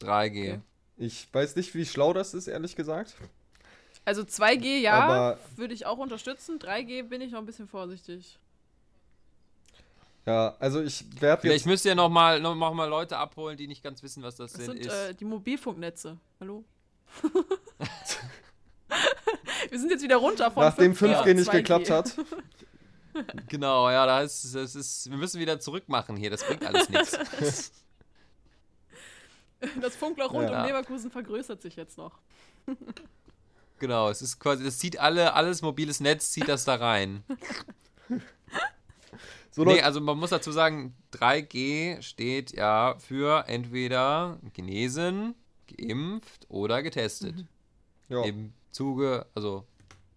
3G. 0.00 0.28
Okay. 0.54 0.60
Ich 0.96 1.28
weiß 1.32 1.56
nicht, 1.56 1.74
wie 1.74 1.84
schlau 1.86 2.12
das 2.12 2.34
ist, 2.34 2.46
ehrlich 2.46 2.76
gesagt. 2.76 3.14
Also 4.04 4.22
2G 4.22 4.78
ja, 4.80 5.36
würde 5.56 5.74
ich 5.74 5.86
auch 5.86 5.98
unterstützen. 5.98 6.58
3G 6.58 7.02
bin 7.04 7.20
ich 7.20 7.32
noch 7.32 7.38
ein 7.40 7.46
bisschen 7.46 7.68
vorsichtig. 7.68 8.38
Ja, 10.26 10.54
also 10.58 10.82
ich 10.82 11.04
werde 11.20 11.40
Vielleicht 11.42 11.60
jetzt. 11.64 11.66
müsst 11.66 11.84
ihr 11.86 11.94
noch 11.94 12.08
mal, 12.10 12.40
noch 12.40 12.54
mal 12.54 12.84
Leute 12.88 13.16
abholen, 13.16 13.56
die 13.56 13.66
nicht 13.66 13.82
ganz 13.82 14.02
wissen, 14.02 14.22
was 14.22 14.36
das, 14.36 14.52
Das 14.52 14.64
denn 14.66 14.72
sind 14.76 14.86
ist. 14.86 14.92
äh, 14.92 15.14
die 15.14 15.24
Mobilfunknetze. 15.24 16.18
Hallo? 16.40 16.64
Wir 19.70 19.78
sind 19.78 19.90
jetzt 19.90 20.02
wieder 20.02 20.16
runter 20.16 20.50
von 20.50 20.64
Nachdem 20.64 20.92
5G 20.92 20.98
5G 21.14 21.16
auf 21.16 21.26
nicht 21.26 21.48
2G. 21.50 21.52
geklappt 21.52 21.90
hat. 21.90 22.16
Genau, 23.48 23.90
ja, 23.90 24.06
da 24.06 24.20
ist, 24.22 24.54
das 24.54 24.74
ist, 24.74 25.10
wir 25.10 25.16
müssen 25.16 25.40
wieder 25.40 25.58
zurückmachen 25.60 26.16
hier, 26.16 26.30
das 26.30 26.44
bringt 26.44 26.64
alles 26.64 26.88
nichts. 26.88 27.72
Das 29.82 29.94
Funkloch 29.94 30.32
rund 30.32 30.48
Ja. 30.48 30.62
um 30.62 30.66
Leverkusen 30.66 31.10
vergrößert 31.10 31.60
sich 31.60 31.76
jetzt 31.76 31.98
noch. 31.98 32.18
Genau, 33.78 34.08
es 34.08 34.22
ist 34.22 34.38
quasi, 34.38 34.64
das 34.64 34.78
zieht 34.78 34.98
alle, 34.98 35.34
alles 35.34 35.60
mobiles 35.60 36.00
Netz 36.00 36.30
zieht 36.30 36.48
das 36.48 36.64
da 36.64 36.76
rein. 36.76 37.22
So, 39.52 39.64
Nee, 39.64 39.82
also 39.82 40.00
man 40.00 40.16
muss 40.16 40.30
dazu 40.30 40.52
sagen, 40.52 40.94
3G 41.12 42.00
steht 42.02 42.52
ja 42.52 42.94
für 43.00 43.48
entweder 43.48 44.38
genesen, 44.54 45.34
geimpft 45.66 46.46
oder 46.48 46.84
getestet. 46.84 47.44
Ja. 48.08 48.22
Im 48.24 48.52
Zuge, 48.70 49.26
also 49.34 49.66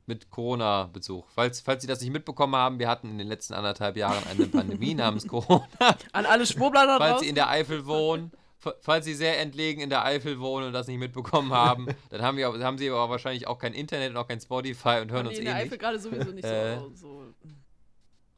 mit 0.05 0.29
Corona-Bezug. 0.29 1.25
Falls, 1.33 1.61
falls 1.61 1.81
Sie 1.81 1.87
das 1.87 2.01
nicht 2.01 2.11
mitbekommen 2.11 2.55
haben, 2.55 2.79
wir 2.79 2.89
hatten 2.89 3.09
in 3.09 3.17
den 3.17 3.27
letzten 3.27 3.53
anderthalb 3.53 3.95
Jahren 3.97 4.23
eine 4.29 4.45
Pandemie 4.47 4.93
namens 4.95 5.27
Corona. 5.27 5.67
An 6.11 6.25
alle 6.25 6.45
Schwurbler 6.45 6.97
Falls. 6.97 7.21
Sie 7.21 7.29
in 7.29 7.35
der 7.35 7.49
Eifel 7.49 7.85
wohnen, 7.85 8.31
fa- 8.59 8.73
falls 8.81 9.05
Sie 9.05 9.13
sehr 9.13 9.39
entlegen 9.39 9.81
in 9.81 9.89
der 9.89 10.03
Eifel 10.05 10.39
wohnen 10.39 10.67
und 10.67 10.73
das 10.73 10.87
nicht 10.87 10.99
mitbekommen 10.99 11.53
haben, 11.53 11.87
dann 12.09 12.21
haben, 12.21 12.37
wir, 12.37 12.47
haben 12.63 12.77
Sie 12.77 12.89
aber 12.89 13.09
wahrscheinlich 13.09 13.47
auch 13.47 13.57
kein 13.59 13.73
Internet 13.73 14.11
und 14.11 14.17
auch 14.17 14.27
kein 14.27 14.39
Spotify 14.41 14.99
und 15.01 15.11
hören 15.11 15.23
Nee, 15.23 15.29
uns 15.29 15.39
in 15.39 15.43
eh 15.45 15.49
der 15.49 15.55
Eifel 15.55 15.69
nicht. 15.71 15.79
gerade 15.81 15.99
sowieso 15.99 16.31
nicht 16.31 16.43
Äh. 16.45 16.77
so. 16.79 16.91
so 16.95 17.23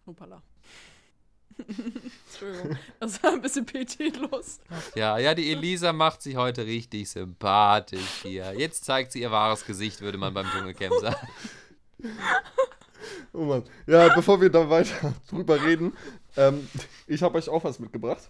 Hoppala. 0.05 0.41
Entschuldigung, 2.27 2.77
das 2.99 3.23
war 3.23 3.31
ein 3.31 3.41
bisschen 3.41 3.65
PT-los. 3.65 4.59
Ja, 4.95 5.17
ja, 5.17 5.33
die 5.33 5.51
Elisa 5.51 5.93
macht 5.93 6.21
sich 6.21 6.35
heute 6.35 6.65
richtig 6.65 7.09
sympathisch 7.09 8.21
hier. 8.23 8.53
Jetzt 8.57 8.85
zeigt 8.85 9.11
sie 9.13 9.21
ihr 9.21 9.31
wahres 9.31 9.65
Gesicht, 9.65 10.01
würde 10.01 10.17
man 10.17 10.33
beim 10.33 10.47
Dschungelcamp 10.47 10.93
sagen. 10.99 11.27
Oh 13.33 13.45
Mann. 13.45 13.63
Ja, 13.87 14.13
bevor 14.13 14.41
wir 14.41 14.49
da 14.49 14.69
weiter 14.69 15.13
drüber 15.29 15.61
reden, 15.63 15.95
ähm, 16.37 16.67
ich 17.07 17.21
habe 17.21 17.37
euch 17.37 17.49
auch 17.49 17.63
was 17.63 17.79
mitgebracht. 17.79 18.29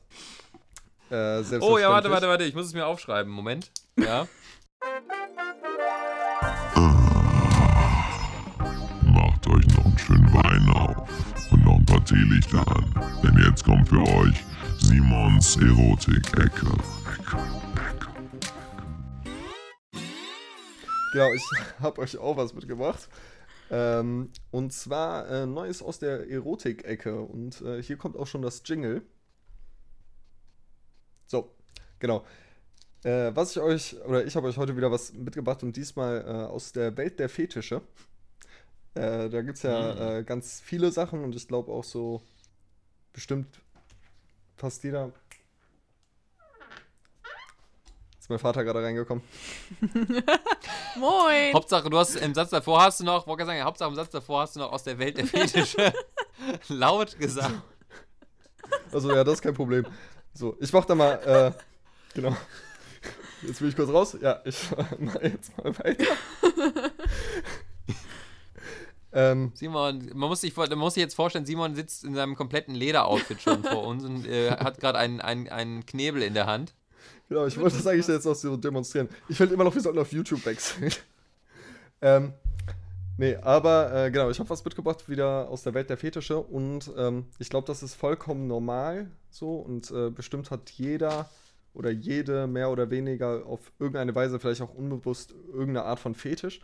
Äh, 1.09 1.43
Oh 1.59 1.77
ja, 1.77 1.89
warte, 1.89 2.09
warte, 2.09 2.27
warte, 2.27 2.43
ich 2.43 2.55
muss 2.55 2.65
es 2.67 2.73
mir 2.73 2.85
aufschreiben. 2.85 3.31
Moment. 3.31 3.71
Ja. 3.97 4.27
Teelichter 12.15 12.65
an, 12.65 12.93
denn 13.21 13.37
jetzt 13.43 13.65
kommt 13.65 13.89
für 13.89 13.99
euch 13.99 14.41
Simons 14.79 15.57
Erotik-Ecke. 15.57 16.71
Genau, 21.11 21.33
ich 21.33 21.43
habe 21.81 22.01
euch 22.01 22.17
auch 22.17 22.37
was 22.37 22.53
mitgebracht. 22.53 23.09
Ähm, 23.69 24.29
und 24.51 24.71
zwar 24.71 25.29
äh, 25.29 25.45
Neues 25.45 25.81
aus 25.81 25.99
der 25.99 26.29
Erotik-Ecke. 26.29 27.19
Und 27.19 27.59
äh, 27.59 27.83
hier 27.83 27.97
kommt 27.97 28.15
auch 28.15 28.27
schon 28.27 28.41
das 28.41 28.61
Jingle. 28.63 29.01
So, 31.25 31.53
genau. 31.99 32.23
Äh, 33.03 33.35
was 33.35 33.51
ich 33.51 33.61
euch, 33.61 34.01
oder 34.05 34.25
ich 34.25 34.37
habe 34.37 34.47
euch 34.47 34.55
heute 34.55 34.77
wieder 34.77 34.89
was 34.89 35.11
mitgebracht 35.11 35.63
und 35.63 35.75
diesmal 35.75 36.21
äh, 36.25 36.29
aus 36.45 36.71
der 36.71 36.95
Welt 36.95 37.19
der 37.19 37.27
Fetische. 37.27 37.81
Äh, 38.95 39.29
da 39.29 39.41
gibt 39.41 39.57
es 39.57 39.63
ja 39.63 40.19
äh, 40.19 40.23
ganz 40.23 40.61
viele 40.61 40.89
Sachen 40.89 41.23
und 41.23 41.35
ich 41.35 41.47
glaube 41.47 41.71
auch 41.71 41.83
so 41.83 42.21
bestimmt 43.11 43.59
fast 44.55 44.83
jeder. 44.83 45.11
Ist 48.17 48.29
mein 48.29 48.39
Vater 48.39 48.63
gerade 48.63 48.81
reingekommen. 48.81 49.23
Moin! 50.95 51.53
Hauptsache, 51.53 51.89
du 51.89 51.97
hast 51.99 52.15
im 52.15 52.33
Satz 52.33 52.49
davor 52.49 52.81
hast 52.81 53.01
du 53.01 53.03
noch, 53.03 53.27
wollte 53.27 53.45
sagen, 53.45 53.61
Hauptsache 53.61 53.89
im 53.89 53.95
Satz 53.95 54.09
davor 54.09 54.41
hast 54.41 54.55
du 54.55 54.61
noch 54.61 54.71
aus 54.71 54.83
der 54.83 54.97
Welt 54.97 55.17
der 55.17 55.27
Fetische 55.27 55.93
laut 56.69 57.19
gesagt. 57.19 57.61
Also 58.91 59.13
ja, 59.13 59.23
das 59.25 59.35
ist 59.35 59.41
kein 59.41 59.53
Problem. 59.53 59.85
So, 60.33 60.55
ich 60.59 60.71
mach 60.71 60.85
da 60.85 60.95
mal, 60.95 61.13
äh, 61.25 61.51
genau. 62.13 62.35
Jetzt 63.41 63.61
will 63.61 63.69
ich 63.69 63.75
kurz 63.75 63.89
raus. 63.89 64.17
Ja, 64.21 64.41
ich 64.45 64.57
mach 64.99 65.21
jetzt 65.21 65.55
mal 65.57 65.77
weiter. 65.79 66.05
Ähm, 69.15 69.51
Simon, 69.53 70.11
man 70.13 70.27
muss, 70.27 70.41
sich, 70.41 70.55
man 70.55 70.77
muss 70.77 70.95
sich 70.95 71.01
jetzt 71.01 71.15
vorstellen, 71.15 71.45
Simon 71.45 71.73
sitzt 71.73 72.03
in 72.03 72.13
seinem 72.15 72.35
kompletten 72.35 72.75
Lederoutfit 72.75 73.41
schon 73.41 73.63
vor 73.63 73.87
uns 73.87 74.03
und 74.03 74.27
äh, 74.27 74.51
hat 74.51 74.81
gerade 74.81 74.99
einen, 74.99 75.21
einen, 75.21 75.47
einen 75.47 75.85
Knebel 75.85 76.21
in 76.21 76.33
der 76.33 76.47
Hand. 76.47 76.73
genau, 77.29 77.45
ich 77.45 77.57
wollte 77.57 77.77
das 77.77 77.87
eigentlich 77.87 78.07
jetzt 78.07 78.25
noch 78.25 78.35
so 78.35 78.57
demonstrieren. 78.57 79.07
Ich 79.29 79.37
finde 79.37 79.53
immer 79.53 79.63
noch, 79.63 79.73
wir 79.73 79.81
sollten 79.81 79.99
auf 79.99 80.11
YouTube 80.11 80.45
wechseln. 80.45 80.91
ähm, 82.01 82.33
nee, 83.17 83.37
aber 83.37 84.05
äh, 84.05 84.11
genau, 84.11 84.29
ich 84.29 84.39
habe 84.39 84.49
was 84.49 84.65
mitgebracht 84.65 85.07
wieder 85.07 85.47
aus 85.47 85.63
der 85.63 85.73
Welt 85.73 85.89
der 85.89 85.95
Fetische 85.95 86.37
und 86.37 86.91
ähm, 86.97 87.25
ich 87.39 87.49
glaube, 87.49 87.67
das 87.67 87.83
ist 87.83 87.95
vollkommen 87.95 88.47
normal 88.47 89.09
so 89.29 89.55
und 89.55 89.91
äh, 89.91 90.09
bestimmt 90.09 90.51
hat 90.51 90.69
jeder 90.71 91.29
oder 91.73 91.89
jede 91.89 92.47
mehr 92.47 92.69
oder 92.69 92.89
weniger 92.89 93.45
auf 93.45 93.71
irgendeine 93.79 94.13
Weise, 94.13 94.41
vielleicht 94.41 94.61
auch 94.61 94.73
unbewusst, 94.73 95.33
irgendeine 95.53 95.83
Art 95.83 95.99
von 95.99 96.15
Fetisch. 96.15 96.59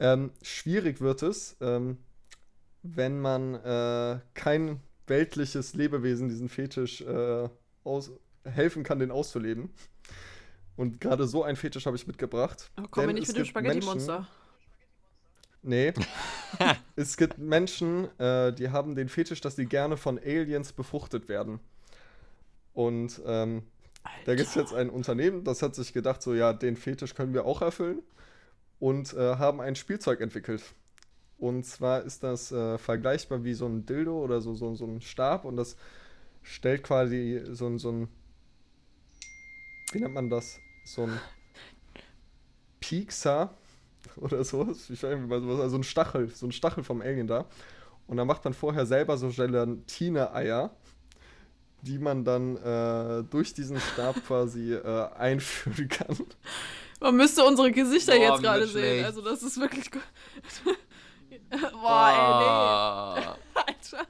Ähm, 0.00 0.30
schwierig 0.42 1.00
wird 1.00 1.22
es, 1.22 1.56
ähm, 1.60 1.98
wenn 2.82 3.20
man 3.20 3.54
äh, 3.54 4.20
kein 4.34 4.80
weltliches 5.06 5.74
Lebewesen 5.74 6.28
diesen 6.28 6.48
Fetisch 6.48 7.00
äh, 7.00 7.48
aus 7.84 8.12
helfen 8.44 8.82
kann, 8.82 8.98
den 8.98 9.10
auszuleben. 9.10 9.70
Und 10.76 11.00
gerade 11.00 11.26
so 11.26 11.42
ein 11.42 11.56
Fetisch 11.56 11.86
habe 11.86 11.96
ich 11.96 12.06
mitgebracht. 12.06 12.70
Oh, 12.80 12.84
komm 12.90 13.06
mir 13.06 13.14
nicht 13.14 13.28
mit 13.28 13.36
dem 13.36 13.44
Spaghetti-Monster. 13.44 14.28
Nee. 15.62 15.92
es 16.96 17.16
gibt 17.16 17.38
Menschen, 17.38 18.08
äh, 18.18 18.52
die 18.52 18.70
haben 18.70 18.94
den 18.94 19.08
Fetisch, 19.08 19.40
dass 19.40 19.56
sie 19.56 19.66
gerne 19.66 19.96
von 19.96 20.18
Aliens 20.18 20.72
befruchtet 20.72 21.28
werden. 21.28 21.58
Und 22.74 23.20
ähm, 23.26 23.62
da 24.24 24.36
gibt 24.36 24.48
es 24.48 24.54
jetzt 24.54 24.72
ein 24.72 24.88
Unternehmen, 24.88 25.42
das 25.42 25.62
hat 25.62 25.74
sich 25.74 25.92
gedacht, 25.92 26.22
so 26.22 26.32
ja, 26.32 26.52
den 26.52 26.76
Fetisch 26.76 27.14
können 27.14 27.34
wir 27.34 27.44
auch 27.44 27.60
erfüllen. 27.60 28.02
Und 28.80 29.12
äh, 29.14 29.36
haben 29.36 29.60
ein 29.60 29.74
Spielzeug 29.76 30.20
entwickelt. 30.20 30.62
Und 31.38 31.64
zwar 31.64 32.02
ist 32.02 32.22
das 32.22 32.52
äh, 32.52 32.78
vergleichbar 32.78 33.44
wie 33.44 33.54
so 33.54 33.66
ein 33.66 33.86
Dildo 33.86 34.18
oder 34.22 34.40
so, 34.40 34.54
so, 34.54 34.74
so 34.74 34.86
ein 34.86 35.00
Stab. 35.00 35.44
Und 35.44 35.56
das 35.56 35.76
stellt 36.42 36.82
quasi 36.82 37.42
so, 37.52 37.66
ein- 37.66 37.78
so 37.78 37.90
ein. 37.92 38.08
Wie 39.92 40.00
nennt 40.00 40.14
man 40.14 40.30
das? 40.30 40.58
So 40.84 41.04
ein 41.04 41.18
Piekser 42.80 43.54
oder 44.16 44.44
so. 44.44 44.70
Ich 44.70 45.02
weiß 45.02 45.18
nicht, 45.18 45.28
sowas, 45.30 45.60
also 45.60 45.76
ein 45.76 45.84
Stachel, 45.84 46.28
so 46.28 46.46
ein 46.46 46.52
Stachel 46.52 46.84
vom 46.84 47.00
Alien 47.02 47.26
da. 47.26 47.46
Und 48.06 48.16
da 48.16 48.24
macht 48.24 48.44
man 48.44 48.54
vorher 48.54 48.86
selber 48.86 49.18
so 49.18 49.28
Gelatine-Eier, 49.28 50.70
die 51.82 51.98
man 51.98 52.24
dann 52.24 52.56
äh, 52.56 53.22
durch 53.24 53.54
diesen 53.54 53.78
Stab 53.80 54.16
quasi 54.26 54.74
äh, 54.74 55.08
einführen 55.16 55.88
kann. 55.88 56.16
Man 57.00 57.16
müsste 57.16 57.44
unsere 57.44 57.70
Gesichter 57.72 58.16
Boah, 58.16 58.22
jetzt 58.22 58.42
gerade 58.42 58.66
sehen. 58.66 58.70
schlecht. 58.82 59.04
Also, 59.04 59.22
das 59.22 59.42
ist 59.42 59.60
wirklich 59.60 59.90
gut. 59.90 60.02
Boah, 61.72 61.90
Ah. 61.90 63.14
ey, 63.16 63.20
nee. 63.22 63.26
Alter. 63.54 64.06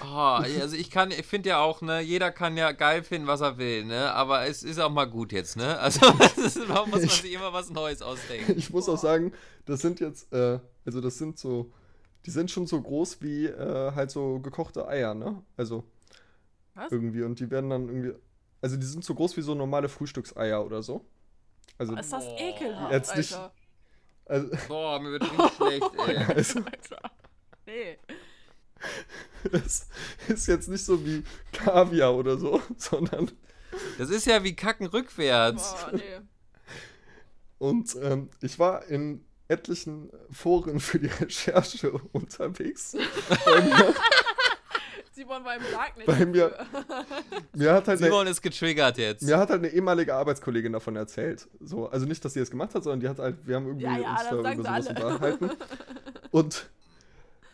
Ah, 0.00 0.44
ja, 0.46 0.60
also 0.62 0.76
ich 0.76 0.90
kann, 0.90 1.10
ich 1.10 1.24
finde 1.26 1.48
ja 1.50 1.60
auch, 1.60 1.80
ne, 1.80 2.00
jeder 2.00 2.30
kann 2.30 2.56
ja 2.56 2.72
geil 2.72 3.02
finden, 3.02 3.26
was 3.26 3.40
er 3.40 3.56
will, 3.56 3.84
ne, 3.86 4.12
aber 4.12 4.46
es 4.46 4.62
ist 4.62 4.78
auch 4.78 4.90
mal 4.90 5.06
gut 5.06 5.32
jetzt, 5.32 5.56
ne, 5.56 5.78
also 5.78 6.00
warum 6.68 6.90
muss 6.90 7.00
man 7.00 7.08
sich 7.08 7.32
immer 7.32 7.52
was 7.54 7.70
Neues 7.70 8.02
ausdenken? 8.02 8.54
Ich 8.58 8.70
muss 8.70 8.88
auch 8.90 8.98
sagen, 8.98 9.32
das 9.64 9.80
sind 9.80 10.00
jetzt, 10.00 10.30
äh, 10.34 10.58
also 10.84 11.00
das 11.00 11.16
sind 11.16 11.38
so, 11.38 11.72
die 12.26 12.30
sind 12.30 12.50
schon 12.50 12.66
so 12.66 12.80
groß 12.80 13.22
wie 13.22 13.46
äh, 13.46 13.92
halt 13.94 14.10
so 14.10 14.38
gekochte 14.40 14.86
Eier, 14.86 15.14
ne? 15.14 15.42
Also 15.56 15.84
Was? 16.74 16.92
irgendwie. 16.92 17.22
Und 17.22 17.40
die 17.40 17.50
werden 17.50 17.70
dann 17.70 17.88
irgendwie, 17.88 18.12
also 18.60 18.76
die 18.76 18.86
sind 18.86 19.04
so 19.04 19.14
groß 19.14 19.36
wie 19.36 19.42
so 19.42 19.54
normale 19.54 19.88
Frühstückseier 19.88 20.64
oder 20.64 20.82
so. 20.82 21.04
Also, 21.78 21.94
Ist 21.96 22.12
das 22.12 22.24
ekelhaft, 22.38 22.92
Jetzt 22.92 23.16
nicht- 23.16 23.34
Alter. 23.34 23.52
also, 24.26 24.50
Boah, 24.68 25.00
mir 25.00 25.12
wird 25.12 25.22
richtig 25.24 25.52
schlecht, 25.56 25.82
ey. 26.08 26.16
also 26.16 26.58
Alter. 26.64 27.10
Nee. 27.66 27.98
es 29.52 29.88
ist 30.28 30.46
jetzt 30.46 30.68
nicht 30.68 30.84
so 30.84 31.04
wie 31.04 31.24
Kaviar 31.52 32.14
oder 32.14 32.38
so, 32.38 32.62
sondern 32.76 33.30
Das 33.98 34.10
ist 34.10 34.26
ja 34.26 34.42
wie 34.44 34.54
Kacken 34.54 34.86
rückwärts. 34.86 35.74
Boah, 35.74 35.92
nee. 35.92 36.20
Und 37.58 37.96
ähm, 38.02 38.30
ich 38.42 38.58
war 38.58 38.84
in 38.86 39.24
etlichen 39.48 40.10
Foren 40.30 40.78
für 40.80 40.98
die 40.98 41.06
Recherche 41.06 41.92
unterwegs. 42.12 42.96
Bei 45.24 45.24
mir, 45.24 45.40
Simon 45.40 45.44
war 45.44 45.56
im 45.56 45.62
Darknet. 45.72 46.06
Bei 46.06 46.26
mir- 46.26 46.66
mir, 47.54 47.72
hat 47.72 47.88
halt 47.88 47.98
eine, 48.00 48.08
Simon 48.10 48.26
ist 48.26 48.42
getriggert 48.42 48.98
jetzt. 48.98 49.22
mir 49.22 49.38
hat 49.38 49.50
halt 49.50 49.60
eine 49.64 49.68
ehemalige 49.72 50.14
Arbeitskollegin 50.14 50.72
davon 50.72 50.96
erzählt. 50.96 51.48
So, 51.60 51.88
also 51.88 52.06
nicht, 52.06 52.24
dass 52.24 52.34
sie 52.34 52.40
das 52.40 52.50
gemacht 52.50 52.74
hat, 52.74 52.84
sondern 52.84 53.00
die 53.00 53.08
hat 53.08 53.18
halt, 53.18 53.36
wir 53.46 53.56
haben 53.56 53.66
irgendwie 53.66 53.84
Ja, 53.86 53.98
ja, 53.98 54.16
sie 54.30 54.36
sowas 54.36 54.86
alle. 54.86 54.88
unterhalten. 54.90 55.50
Und 56.30 56.68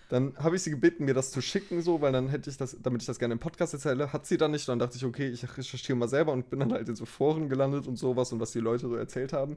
dann 0.09 0.37
habe 0.37 0.57
ich 0.57 0.63
sie 0.63 0.71
gebeten, 0.71 1.05
mir 1.07 1.15
das 1.15 1.31
zu 1.31 1.41
schicken, 1.41 1.81
so, 1.81 2.01
weil 2.03 2.13
dann 2.13 2.29
hätte 2.29 2.51
ich 2.51 2.59
das, 2.59 2.77
damit 2.83 3.01
ich 3.01 3.07
das 3.07 3.19
gerne 3.19 3.33
im 3.33 3.41
Podcast 3.41 3.73
erzähle, 3.73 4.13
hat 4.13 4.27
sie 4.27 4.37
dann 4.37 4.51
nicht. 4.51 4.69
Dann 4.69 4.79
dachte 4.79 4.97
ich, 4.97 5.05
okay, 5.05 5.29
ich 5.29 5.43
recherchiere 5.57 5.97
mal 5.97 6.09
selber 6.09 6.33
und 6.33 6.51
bin 6.51 6.61
dann 6.61 6.73
halt 6.73 6.89
in 6.89 6.97
so 6.97 7.07
Foren 7.07 7.49
gelandet 7.49 7.87
und 7.87 7.97
sowas 7.97 8.31
und 8.33 8.39
was 8.41 8.51
die 8.53 8.59
Leute 8.61 8.89
so 8.89 8.95
erzählt 8.97 9.33
haben. 9.33 9.57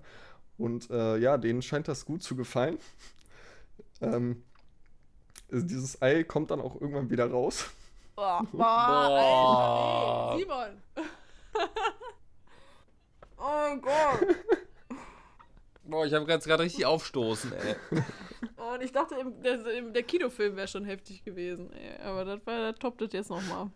Und 0.58 0.90
äh, 0.92 1.18
ja, 1.18 1.38
denen 1.38 1.62
scheint 1.62 1.90
das 1.90 2.06
gut 2.06 2.24
zu 2.24 2.38
gefallen. 2.38 2.78
Ähm, 4.00 4.44
also 5.52 5.66
dieses 5.68 6.02
Ei 6.02 6.24
kommt 6.24 6.52
dann 6.52 6.62
auch 6.62 6.80
irgendwann 6.80 7.10
wieder 7.10 7.30
raus. 7.30 7.66
Boah, 8.18 8.42
boah, 8.52 8.58
Boah. 8.58 10.32
Alter, 10.32 10.36
ey, 10.36 10.40
Simon. 10.40 10.82
oh 13.38 13.42
mein 13.44 13.82
Gott. 13.82 14.36
Boah, 15.84 16.06
ich 16.06 16.14
habe 16.14 16.32
jetzt 16.32 16.48
gerade 16.48 16.64
richtig 16.64 16.86
aufstoßen, 16.86 17.52
ey. 17.54 17.76
Oh, 18.58 18.74
und 18.74 18.82
ich 18.82 18.92
dachte, 18.92 19.16
der, 19.44 19.58
der 19.58 20.04
Kinofilm 20.04 20.56
wäre 20.56 20.68
schon 20.68 20.86
heftig 20.86 21.24
gewesen. 21.24 21.72
Ey. 21.74 22.02
Aber 22.04 22.24
das 22.26 22.40
war, 22.46 22.72
das 22.72 22.80
toppt 22.80 23.02
das 23.02 23.12
jetzt 23.12 23.30
nochmal. 23.30 23.70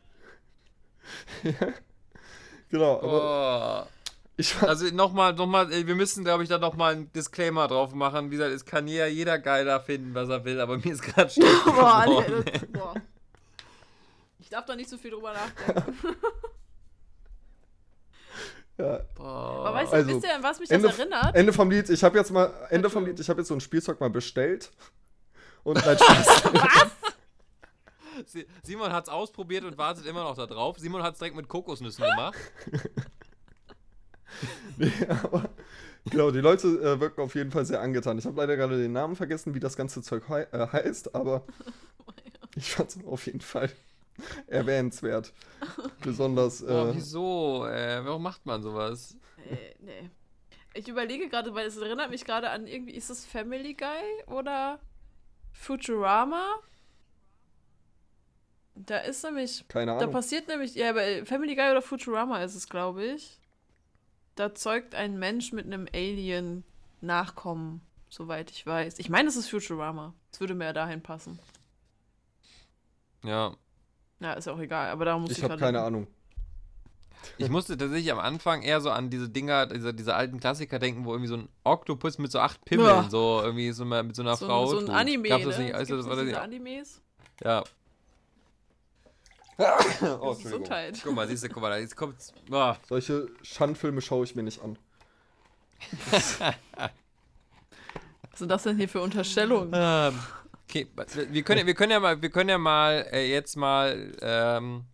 Genau, 2.70 3.02
aber 3.02 3.88
Oh. 3.88 4.66
Also 4.66 4.86
nochmal, 4.96 5.34
nochmal, 5.34 5.70
wir 5.70 5.96
müssen, 5.96 6.24
glaube 6.24 6.44
ich, 6.44 6.50
da 6.50 6.58
nochmal 6.58 6.94
einen 6.94 7.12
Disclaimer 7.12 7.68
drauf 7.68 7.94
machen. 7.94 8.32
Wie 8.32 8.38
gesagt, 8.38 8.54
es 8.54 8.64
kann 8.64 8.88
ja 8.88 9.06
jeder 9.06 9.38
geiler 9.38 9.82
finden, 9.82 10.16
was 10.16 10.30
er 10.30 10.46
will, 10.46 10.62
aber 10.62 10.78
mir 10.78 10.94
ist 10.94 11.02
gerade 11.02 11.30
schlecht 11.30 11.66
Boah, 11.66 12.06
geworden. 12.06 12.44
nee, 12.46 12.52
das, 12.52 12.66
boah. 12.72 12.94
Ich 14.50 14.56
darf 14.56 14.66
da 14.66 14.76
nicht 14.76 14.90
so 14.90 14.98
viel 14.98 15.12
drüber 15.12 15.32
nachdenken. 15.32 15.94
ja, 18.80 19.00
Aber 19.20 19.74
weißt 19.76 19.92
du, 19.92 19.96
Also, 19.98 20.10
wisst 20.10 20.24
ihr, 20.24 20.36
an 20.36 20.42
was 20.42 20.60
mich 20.60 20.68
das 20.70 20.76
Ende, 20.76 20.90
erinnert? 20.90 21.36
Ende 21.36 21.54
vom 21.54 21.70
Lied. 21.70 21.88
Ich 21.92 22.04
habe 22.04 22.18
jetzt 22.18 22.32
mal, 22.32 22.52
Ende 22.72 22.90
vom 22.90 23.06
Lied, 23.06 23.20
ich 23.20 23.30
habe 23.30 23.42
jetzt 23.42 23.50
so 23.50 23.54
ein 23.54 23.62
Spielzeug 23.62 24.00
mal 24.00 24.10
bestellt. 24.10 24.72
Und 25.62 25.76
nein, 25.86 26.00
Spaß. 26.00 26.44
Si- 28.26 28.48
Simon 28.64 28.92
hat's 28.92 29.08
ausprobiert 29.08 29.66
und 29.66 29.78
wartet 29.78 30.08
immer 30.08 30.24
noch 30.24 30.36
da 30.36 30.48
drauf. 30.48 30.80
Simon 30.80 31.04
hat's 31.04 31.20
direkt 31.20 31.36
mit 31.36 31.48
Kokosnüssen 31.48 32.04
gemacht. 32.04 32.36
nee, 34.78 34.92
aber 35.10 35.48
genau, 36.06 36.32
die 36.32 36.42
Leute 36.42 36.70
äh, 36.70 37.00
wirken 37.00 37.22
auf 37.22 37.36
jeden 37.36 37.52
Fall 37.52 37.68
sehr 37.68 37.82
angetan. 37.82 38.18
Ich 38.18 38.26
habe 38.26 38.36
leider 38.38 38.58
gerade 38.58 38.80
den 38.80 38.94
Namen 38.94 39.16
vergessen, 39.16 39.54
wie 39.54 39.60
das 39.60 39.78
ganze 39.78 40.02
Zeug 40.02 40.24
hei 40.28 40.48
äh, 40.52 40.66
heißt, 40.72 41.14
aber 41.14 41.44
ich 42.56 42.72
fand 42.74 42.90
es 42.90 42.98
auf 43.06 43.28
jeden 43.28 43.42
Fall 43.42 43.70
erwähnenswert. 44.48 45.34
Besonders, 46.02 46.64
Oh, 46.64 46.68
äh, 46.90 46.96
wieso? 46.96 47.66
Äh, 47.68 48.04
warum 48.06 48.24
macht 48.24 48.46
man 48.46 48.62
sowas? 48.62 49.18
Nee, 49.50 49.76
nee. 49.80 50.10
Ich 50.74 50.88
überlege 50.88 51.30
gerade, 51.30 51.54
weil 51.56 51.66
es 51.68 51.78
erinnert 51.78 52.12
mich 52.12 52.26
gerade 52.26 52.50
an 52.52 52.68
irgendwie, 52.68 52.94
ist 52.94 53.10
es 53.10 53.26
Family 53.26 53.74
Guy 53.74 54.24
oder 54.28 54.80
Futurama? 55.52 56.46
Da 58.76 59.00
ist 59.00 59.24
nämlich, 59.24 59.68
keine 59.68 59.92
da 59.92 59.98
Ahnung. 59.98 60.12
passiert 60.12 60.48
nämlich, 60.48 60.76
ja, 60.76 60.94
bei 60.94 61.26
Family 61.26 61.56
Guy 61.56 61.72
oder 61.72 61.82
Futurama 61.82 62.42
ist 62.44 62.56
es, 62.56 62.70
glaube 62.70 63.04
ich. 63.04 63.40
Da 64.36 64.54
zeugt 64.56 64.96
ein 64.96 65.20
Mensch 65.20 65.52
mit 65.52 65.66
einem 65.66 65.88
Alien 65.94 66.64
Nachkommen, 67.02 67.82
soweit 68.10 68.52
ich 68.52 68.66
weiß. 68.66 69.00
Ich 69.00 69.10
meine, 69.10 69.28
es 69.30 69.36
ist 69.36 69.50
Futurama. 69.50 70.14
Es 70.32 70.40
würde 70.40 70.54
mehr 70.56 70.72
dahin 70.74 71.02
passen. 71.02 71.40
Ja. 73.24 73.56
Ja, 74.20 74.34
ist 74.34 74.48
auch 74.48 74.60
egal, 74.60 74.90
aber 74.90 75.06
da 75.06 75.18
muss 75.18 75.32
ich 75.32 75.38
Ich 75.38 75.44
habe 75.44 75.58
keine 75.58 75.82
Ahnung. 75.82 76.08
Ich 77.38 77.50
musste 77.50 77.78
tatsächlich 77.78 78.12
am 78.12 78.20
Anfang 78.20 78.62
eher 78.62 78.80
so 78.82 78.92
an 78.92 79.10
diese 79.10 79.30
Dinger, 79.30 79.66
diese, 79.68 79.94
diese 79.94 80.16
alten 80.16 80.40
Klassiker 80.40 80.80
denken, 80.80 81.04
wo 81.06 81.12
irgendwie 81.12 81.28
so 81.28 81.36
ein 81.38 81.50
Oktopus 81.66 82.18
mit 82.18 82.32
so 82.32 82.40
acht 82.40 82.64
Pimmeln, 82.66 82.88
Ja. 82.88 83.10
so 83.10 83.42
irgendwie 83.44 83.72
so 83.72 83.84
mit 83.86 84.16
so 84.16 84.22
einer 84.22 84.36
So, 84.38 84.46
Frau. 84.48 84.66
so 84.68 84.80
ein 84.80 84.86
tut. 84.86 84.96
Anime, 84.96 85.28
Gab's 85.30 85.44
das 85.46 85.58
ne? 85.58 85.64
nicht? 85.66 85.74
Es 85.74 85.80
Also, 85.80 85.96
gibt 85.98 86.10
war 86.10 86.16
das 86.16 86.26
diese? 86.26 86.42
Animes. 86.42 87.02
Ja. 87.44 87.64
Oh. 90.22 90.36
Gesundheit. 90.36 90.98
Guck 91.04 91.16
mal, 91.16 91.28
siehst 91.28 91.44
du, 91.44 91.50
guck 91.50 91.62
mal, 91.62 91.78
jetzt 91.82 91.96
kommt's. 91.98 92.34
Ah, 92.50 92.78
Solche 92.88 93.28
Schandfilme 93.42 94.00
schaue 94.02 94.24
ich 94.24 94.34
mir 94.36 94.44
nicht 94.44 94.62
an. 94.64 94.78
Was 98.32 98.36
sind 98.36 98.50
das 98.50 98.64
denn 98.64 98.78
hier 98.78 98.88
für 98.88 99.02
Unterstellungen? 99.02 99.72
Ähm, 99.74 100.18
okay, 100.70 100.88
wir 101.32 101.44
können, 101.44 101.66
wir 101.66 101.74
können 101.74 101.92
ja 101.92 102.00
mal, 102.00 102.22
wir 102.22 102.30
können 102.30 102.50
ja 102.50 102.58
mal 102.58 103.08
äh, 103.12 103.30
jetzt 103.30 103.56
mal, 103.56 104.14
ähm, 104.22 104.86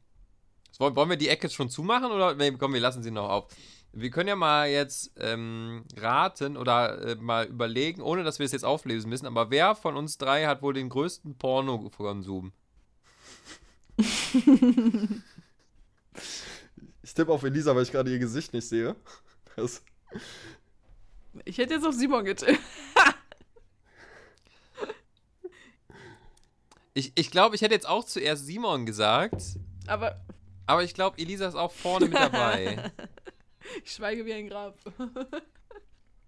wollen, 0.80 1.10
wir 1.10 1.18
die 1.18 1.30
Ecke 1.30 1.50
schon 1.50 1.70
zumachen 1.70 2.12
oder 2.12 2.34
nee, 2.36 2.52
komm, 2.52 2.74
wir 2.74 2.80
lassen 2.80 3.04
sie 3.04 3.12
noch 3.12 3.30
auf. 3.30 3.48
Wir 3.92 4.10
können 4.10 4.28
ja 4.28 4.36
mal 4.36 4.68
jetzt 4.68 5.12
ähm, 5.20 5.86
raten 5.96 6.58
oder 6.58 7.02
äh, 7.02 7.16
mal 7.16 7.46
überlegen, 7.46 8.02
ohne 8.02 8.24
dass 8.24 8.40
wir 8.40 8.46
es 8.46 8.52
jetzt 8.52 8.66
auflesen 8.66 9.10
müssen, 9.10 9.26
aber 9.26 9.52
wer 9.52 9.76
von 9.76 9.96
uns 9.96 10.18
drei 10.18 10.46
hat 10.46 10.62
wohl 10.62 10.74
den 10.74 10.90
größten 10.90 11.38
Pornokonsum? 11.38 12.52
Ich 17.04 17.14
tippe 17.14 17.32
auf 17.32 17.44
Elisa, 17.44 17.76
weil 17.76 17.84
ich 17.84 17.92
gerade 17.92 18.12
ihr 18.12 18.20
Gesicht 18.20 18.54
nicht 18.54 18.68
sehe. 18.68 18.96
Das, 19.56 19.82
Ich 21.46 21.58
hätte 21.58 21.76
jetzt 21.76 21.86
auf 21.86 21.96
Simon 21.96 22.26
getippt. 22.26 22.60
Ich, 26.98 27.12
ich 27.16 27.30
glaube, 27.30 27.56
ich 27.56 27.62
hätte 27.62 27.74
jetzt 27.74 27.88
auch 27.88 28.06
zuerst 28.06 28.46
Simon 28.46 28.86
gesagt, 28.86 29.36
Aber 29.86 30.20
aber 30.66 30.84
ich 30.84 30.94
glaube, 30.96 31.20
Elisa 31.20 31.48
ist 31.48 31.56
auch 31.56 31.72
vorne 31.72 32.08
mit 32.08 32.18
dabei. 32.18 32.92
ich 33.84 33.92
schweige 33.92 34.26
wie 34.26 34.34
ein 34.34 34.48
Grab. 34.50 34.78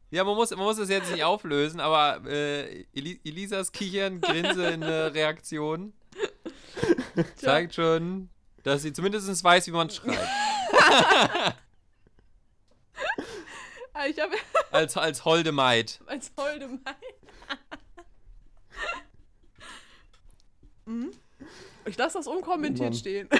Ja, 0.09 0.23
man 0.23 0.35
muss, 0.35 0.51
man 0.51 0.59
muss 0.61 0.77
es 0.77 0.87
jetzt 0.87 1.11
nicht 1.11 1.25
auflösen, 1.25 1.81
aber 1.81 2.25
äh, 2.29 2.85
Eli 2.93 3.19
Elisas 3.25 3.73
Kichern, 3.73 4.21
grinsende 4.21 5.13
Reaktion 5.13 5.91
zeigt 7.35 7.75
schon, 7.75 8.29
dass 8.63 8.83
sie 8.83 8.93
zumindest 8.93 9.43
weiß, 9.43 9.67
wie 9.67 9.71
man 9.71 9.89
schreibt. 9.89 10.17
Ah, 13.93 14.01
Als, 14.71 14.95
als 14.95 15.25
holde 15.25 15.51
Maid. 15.51 15.99
als 16.05 16.31
holde 16.37 16.69
Mai. 16.69 16.95
Mhm. 20.87 21.11
Ich 21.85 21.97
lasse 21.97 22.17
das 22.17 22.27
unkommentiert 22.27 22.89
Mann. 22.89 22.93
stehen. 22.97 23.29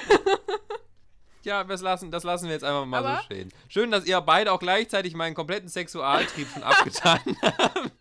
Ja, 1.44 1.62
das 1.64 1.80
lassen, 1.80 2.10
das 2.10 2.24
lassen 2.24 2.46
wir 2.46 2.52
jetzt 2.52 2.64
einfach 2.64 2.84
mal 2.84 2.98
Aber- 2.98 3.18
so 3.18 3.22
stehen. 3.22 3.50
Schön, 3.68 3.90
dass 3.90 4.04
ihr 4.04 4.20
beide 4.20 4.52
auch 4.52 4.58
gleichzeitig 4.58 5.14
meinen 5.14 5.34
kompletten 5.34 5.68
Sexualtrieb 5.68 6.46
schon 6.52 6.62
abgetan 6.64 7.20
habt. 7.42 7.92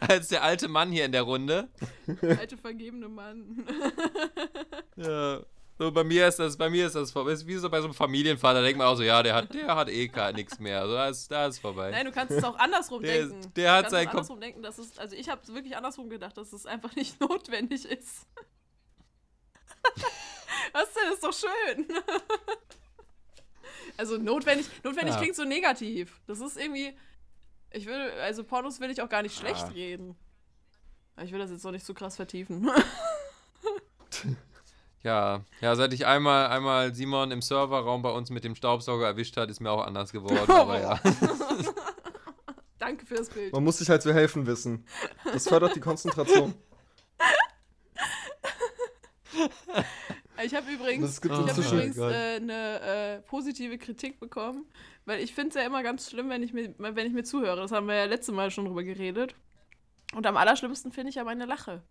Als 0.00 0.28
der 0.28 0.42
alte 0.42 0.68
Mann 0.68 0.90
hier 0.90 1.04
in 1.04 1.12
der 1.12 1.22
Runde. 1.22 1.68
Alte 2.22 2.56
vergebene 2.56 3.08
Mann. 3.08 3.64
Ja. 4.96 5.40
So, 5.78 5.92
bei 5.92 6.02
mir 6.02 6.26
ist 6.26 6.40
das, 6.40 6.56
bei 6.56 6.68
mir 6.68 6.86
ist 6.86 6.96
das 6.96 7.12
vorbei. 7.12 7.30
Ist 7.32 7.46
wie 7.46 7.54
so 7.56 7.70
bei 7.70 7.78
so 7.80 7.84
einem 7.86 7.94
Familienvater, 7.94 8.54
da 8.60 8.62
denkt 8.62 8.78
man 8.78 8.88
auch 8.88 8.96
so, 8.96 9.04
ja, 9.04 9.22
der 9.22 9.34
hat, 9.36 9.54
der 9.54 9.76
hat 9.76 9.88
eh 9.88 10.08
gar 10.08 10.32
nichts 10.32 10.58
mehr. 10.58 10.80
Also, 10.80 10.94
da 10.94 11.08
ist, 11.08 11.30
da 11.30 11.46
ist 11.46 11.60
vorbei. 11.60 11.92
Nein, 11.92 12.06
du 12.06 12.12
kannst 12.12 12.32
es 12.32 12.42
auch 12.42 12.58
andersrum 12.58 13.02
Der- 13.02 13.26
denken. 13.28 13.52
der 13.54 13.72
hat 13.72 13.78
du 13.78 13.82
kannst 13.82 13.90
sein 13.92 14.08
andersrum 14.08 14.40
denken, 14.40 14.62
dass 14.62 14.78
es, 14.78 14.98
also 14.98 15.14
ich 15.14 15.28
habe 15.28 15.46
wirklich 15.48 15.76
andersrum 15.76 16.10
gedacht, 16.10 16.36
dass 16.36 16.52
es 16.52 16.66
einfach 16.66 16.96
nicht 16.96 17.20
notwendig 17.20 17.84
ist. 17.84 18.26
Was 20.72 20.88
denn? 20.94 21.12
Ist 21.12 21.22
doch 21.22 21.32
schön. 21.32 21.86
also 23.96 24.16
notwendig, 24.18 24.66
notwendig 24.82 25.14
Ja. 25.14 25.20
klingt 25.20 25.36
so 25.36 25.44
negativ. 25.44 26.20
Das 26.26 26.40
ist 26.40 26.56
irgendwie, 26.58 26.96
ich 27.70 27.86
will, 27.86 28.10
also 28.20 28.42
Pornos 28.42 28.80
will 28.80 28.90
ich 28.90 29.00
auch 29.00 29.08
gar 29.08 29.22
nicht 29.22 29.38
schlecht 29.38 29.62
Ah. 29.62 29.68
reden. 29.68 30.16
Aber 31.14 31.24
ich 31.24 31.30
will 31.32 31.38
das 31.38 31.50
jetzt 31.52 31.62
noch 31.64 31.70
nicht 31.72 31.86
so 31.86 31.94
krass 31.94 32.16
vertiefen. 32.16 32.68
Ja, 35.02 35.44
ja, 35.60 35.76
seit 35.76 35.92
ich 35.92 36.06
einmal, 36.06 36.48
einmal 36.48 36.94
Simon 36.94 37.30
im 37.30 37.40
Serverraum 37.40 38.02
bei 38.02 38.10
uns 38.10 38.30
mit 38.30 38.44
dem 38.44 38.54
Staubsauger 38.54 39.06
erwischt 39.06 39.36
hat, 39.36 39.48
ist 39.50 39.60
mir 39.60 39.70
auch 39.70 39.86
anders 39.86 40.12
geworden. 40.12 40.50
Aber 40.50 40.80
ja. 40.80 41.00
Danke 42.78 43.06
fürs 43.06 43.28
Bild. 43.28 43.52
man 43.52 43.64
muss 43.64 43.78
sich 43.78 43.88
halt 43.88 44.02
zu 44.02 44.12
helfen 44.12 44.46
wissen. 44.46 44.84
Das 45.24 45.48
fördert 45.48 45.76
die 45.76 45.80
Konzentration. 45.80 46.54
Ich 50.44 50.54
habe 50.54 50.70
übrigens, 50.70 51.20
ich 51.22 51.30
hab 51.30 51.58
übrigens 51.58 51.98
äh, 51.98 52.36
eine 52.36 52.80
äh, 52.80 53.20
positive 53.22 53.76
Kritik 53.76 54.20
bekommen, 54.20 54.66
weil 55.04 55.20
ich 55.20 55.34
finde 55.34 55.48
es 55.48 55.54
ja 55.56 55.62
immer 55.62 55.82
ganz 55.82 56.08
schlimm, 56.08 56.28
wenn 56.28 56.44
ich, 56.44 56.52
mir, 56.52 56.74
wenn 56.78 57.06
ich 57.06 57.12
mir 57.12 57.24
zuhöre. 57.24 57.56
Das 57.56 57.72
haben 57.72 57.88
wir 57.88 57.96
ja 57.96 58.04
letztes 58.04 58.32
Mal 58.34 58.50
schon 58.52 58.66
drüber 58.66 58.84
geredet. 58.84 59.34
Und 60.14 60.26
am 60.26 60.36
allerschlimmsten 60.36 60.92
finde 60.92 61.10
ich 61.10 61.16
ja 61.16 61.24
meine 61.24 61.44
Lache. 61.44 61.82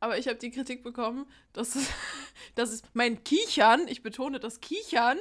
Aber 0.00 0.18
ich 0.18 0.26
habe 0.26 0.38
die 0.38 0.50
Kritik 0.50 0.82
bekommen, 0.82 1.26
dass 1.52 1.76
es, 1.76 1.88
dass 2.54 2.70
es 2.70 2.82
mein 2.94 3.22
Kichern, 3.22 3.86
ich 3.86 4.02
betone 4.02 4.40
das 4.40 4.60
Kichern, 4.60 5.18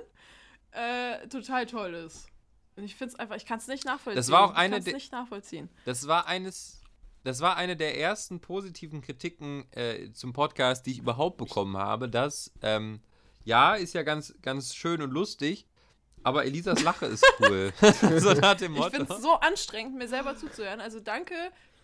äh, 0.72 1.28
total 1.28 1.66
toll 1.66 1.94
ist. 1.94 2.28
Und 2.76 2.84
ich 2.86 2.96
finde 2.96 3.14
es 3.14 3.20
einfach, 3.20 3.36
ich 3.36 3.46
kann 3.46 3.60
es 3.60 3.68
nicht 3.68 3.86
nachvollziehen. 3.86 4.16
Das 4.16 4.32
war 4.32 4.46
auch 4.46 4.56
eine 4.56 4.78
ich 4.78 4.86
nicht 4.86 5.12
nachvollziehen. 5.12 5.70
Das 5.84 6.08
war 6.08 6.28
eines, 6.28 6.82
das 7.26 7.42
war 7.42 7.58
eine 7.58 7.76
der 7.76 8.00
ersten 8.00 8.40
positiven 8.40 9.02
Kritiken 9.02 9.66
äh, 9.72 10.12
zum 10.14 10.32
Podcast, 10.32 10.86
die 10.86 10.92
ich 10.92 11.00
überhaupt 11.00 11.38
bekommen 11.38 11.76
habe, 11.76 12.08
dass, 12.08 12.54
ähm, 12.62 13.02
ja, 13.44 13.76
ist 13.76 13.94
ja 13.94 14.04
ganz, 14.04 14.34
ganz 14.42 14.76
schön 14.76 15.02
und 15.02 15.12
lustig, 15.12 15.66
aber 16.24 16.46
Elisas 16.46 16.82
Lache 16.84 17.06
ist 17.08 17.26
cool. 17.40 17.74
so 18.20 18.34
nach 18.34 18.56
dem 18.56 18.74
Ich 18.74 18.80
Motto. 18.80 18.92
finde 18.92 19.14
es 19.14 19.22
so 19.22 19.34
anstrengend, 19.34 19.98
mir 19.98 20.08
selber 20.08 20.38
zuzuhören. 20.38 20.80
Also 20.80 21.00
danke, 21.00 21.34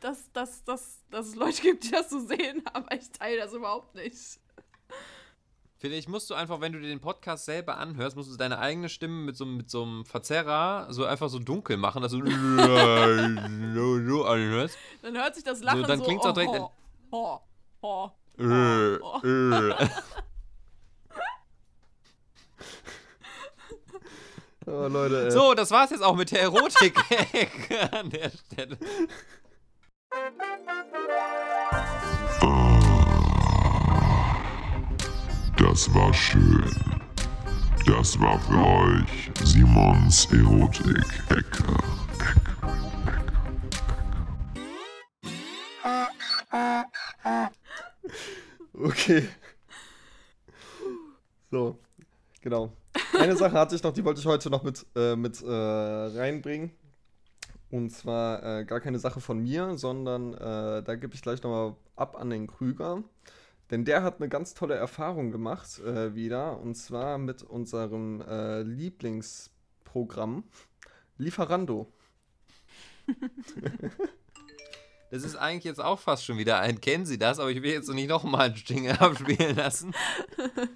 dass, 0.05 0.31
dass, 0.33 0.63
dass, 0.63 0.99
dass 1.09 1.27
es 1.29 1.35
Leute 1.35 1.61
gibt, 1.63 1.83
die 1.83 1.91
das 1.91 2.11
so 2.11 2.19
sehen, 2.19 2.61
aber 2.73 2.93
ich 2.93 3.09
teile 3.11 3.37
das 3.37 3.53
überhaupt 3.53 3.95
nicht. 3.95 4.39
Vielleicht 5.77 6.07
musst 6.07 6.29
du 6.29 6.35
einfach, 6.35 6.61
wenn 6.61 6.71
du 6.73 6.79
dir 6.79 6.87
den 6.87 7.01
Podcast 7.01 7.45
selber 7.45 7.77
anhörst, 7.77 8.15
musst 8.15 8.31
du 8.31 8.37
deine 8.37 8.59
eigene 8.59 8.87
Stimme 8.87 9.25
mit 9.25 9.35
so, 9.35 9.45
mit 9.45 9.69
so 9.69 9.83
einem 9.83 10.05
Verzerrer 10.05 10.87
so 10.91 11.05
einfach 11.05 11.29
so 11.29 11.39
dunkel 11.39 11.77
machen, 11.77 12.01
dass 12.03 12.11
du 12.11 12.19
so, 12.19 12.25
so 14.07 14.25
anhörst. 14.25 14.77
Dann 15.01 15.17
hört 15.17 15.35
sich 15.35 15.43
das 15.43 15.61
Lachen 15.61 15.81
so, 15.81 15.87
dann 15.87 16.01
klingt's 16.01 16.25
auch 16.25 16.33
direkt 16.33 16.53
oh, 16.53 16.69
oh, 17.11 17.39
oh, 17.81 18.09
Äh, 18.37 18.99
oh. 19.01 19.19
äh. 19.23 19.75
Oh, 24.67 24.87
Leute. 24.87 25.29
So, 25.29 25.53
das 25.53 25.69
war's 25.69 25.91
jetzt 25.91 26.01
auch 26.01 26.15
mit 26.15 26.31
der 26.31 26.41
erotik 26.41 26.97
an 27.91 28.09
der 28.09 28.31
Stelle. 28.31 28.79
Das 35.75 35.93
war 35.93 36.13
schön. 36.13 36.63
Das 37.85 38.17
war 38.21 38.39
für 38.39 38.65
euch 38.65 39.29
Simons 39.43 40.25
Erotik-Ecke. 40.31 41.63
Okay. 48.73 49.27
So, 51.51 51.77
genau. 52.39 52.71
Eine 53.19 53.35
Sache 53.35 53.59
hatte 53.59 53.75
ich 53.75 53.83
noch, 53.83 53.91
die 53.91 54.05
wollte 54.05 54.21
ich 54.21 54.25
heute 54.25 54.49
noch 54.49 54.63
mit, 54.63 54.85
äh, 54.95 55.17
mit 55.17 55.41
äh, 55.41 55.45
reinbringen. 55.51 56.71
Und 57.69 57.89
zwar 57.89 58.59
äh, 58.61 58.63
gar 58.63 58.79
keine 58.79 58.99
Sache 58.99 59.19
von 59.19 59.39
mir, 59.39 59.77
sondern 59.77 60.35
äh, 60.35 60.83
da 60.83 60.95
gebe 60.95 61.13
ich 61.15 61.21
gleich 61.21 61.43
nochmal 61.43 61.75
ab 61.97 62.15
an 62.17 62.29
den 62.29 62.47
Krüger. 62.47 63.03
Denn 63.71 63.85
der 63.85 64.03
hat 64.03 64.19
eine 64.19 64.29
ganz 64.29 64.53
tolle 64.53 64.75
Erfahrung 64.75 65.31
gemacht 65.31 65.79
äh, 65.79 66.13
wieder. 66.13 66.59
Und 66.59 66.75
zwar 66.75 67.17
mit 67.17 67.43
unserem 67.43 68.21
äh, 68.21 68.61
Lieblingsprogramm 68.61 70.43
Lieferando. 71.17 71.91
Das 75.11 75.23
ist 75.23 75.35
eigentlich 75.35 75.63
jetzt 75.63 75.81
auch 75.81 75.99
fast 75.99 76.25
schon 76.25 76.37
wieder 76.37 76.59
ein 76.59 76.81
Kennen 76.81 77.05
Sie 77.05 77.17
das, 77.17 77.39
aber 77.39 77.49
ich 77.49 77.61
will 77.61 77.71
jetzt 77.71 77.89
nicht 77.89 78.09
nochmal 78.09 78.47
einen 78.47 78.55
Jingle 78.55 78.91
abspielen 78.99 79.55
lassen. 79.55 79.93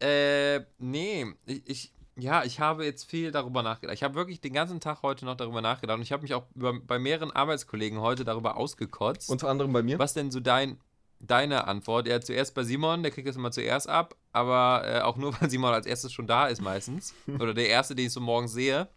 äh, 0.00 0.60
nee, 0.78 1.26
ich, 1.46 1.68
ich, 1.68 1.92
ja, 2.16 2.44
ich 2.44 2.60
habe 2.60 2.84
jetzt 2.84 3.10
viel 3.10 3.32
darüber 3.32 3.62
nachgedacht. 3.62 3.94
Ich 3.94 4.02
habe 4.02 4.14
wirklich 4.14 4.40
den 4.40 4.52
ganzen 4.52 4.78
Tag 4.78 5.02
heute 5.02 5.24
noch 5.24 5.36
darüber 5.36 5.62
nachgedacht 5.62 5.96
und 5.96 6.02
ich 6.02 6.12
habe 6.12 6.22
mich 6.22 6.34
auch 6.34 6.44
über, 6.54 6.78
bei 6.78 6.98
mehreren 6.98 7.32
Arbeitskollegen 7.32 8.00
heute 8.00 8.24
darüber 8.24 8.56
ausgekotzt. 8.56 9.30
Unter 9.30 9.48
anderem 9.48 9.72
bei 9.72 9.82
mir. 9.82 9.98
Was 9.98 10.14
denn 10.14 10.30
so 10.30 10.38
dein, 10.38 10.78
deine 11.26 11.66
Antwort? 11.66 12.06
Ja, 12.08 12.20
zuerst 12.20 12.54
bei 12.54 12.64
Simon, 12.64 13.02
der 13.02 13.10
kriegt 13.12 13.28
das 13.28 13.36
immer 13.36 13.50
zuerst 13.50 13.88
ab, 13.88 14.14
aber 14.32 14.82
äh, 14.84 15.00
auch 15.00 15.16
nur, 15.16 15.34
weil 15.40 15.50
Simon 15.50 15.72
als 15.74 15.86
erstes 15.86 16.12
schon 16.12 16.26
da 16.26 16.46
ist 16.46 16.60
meistens. 16.60 17.14
Oder 17.26 17.54
der 17.54 17.68
erste, 17.68 17.94
den 17.94 18.06
ich 18.06 18.12
so 18.12 18.20
morgens 18.20 18.52
sehe. 18.52 18.88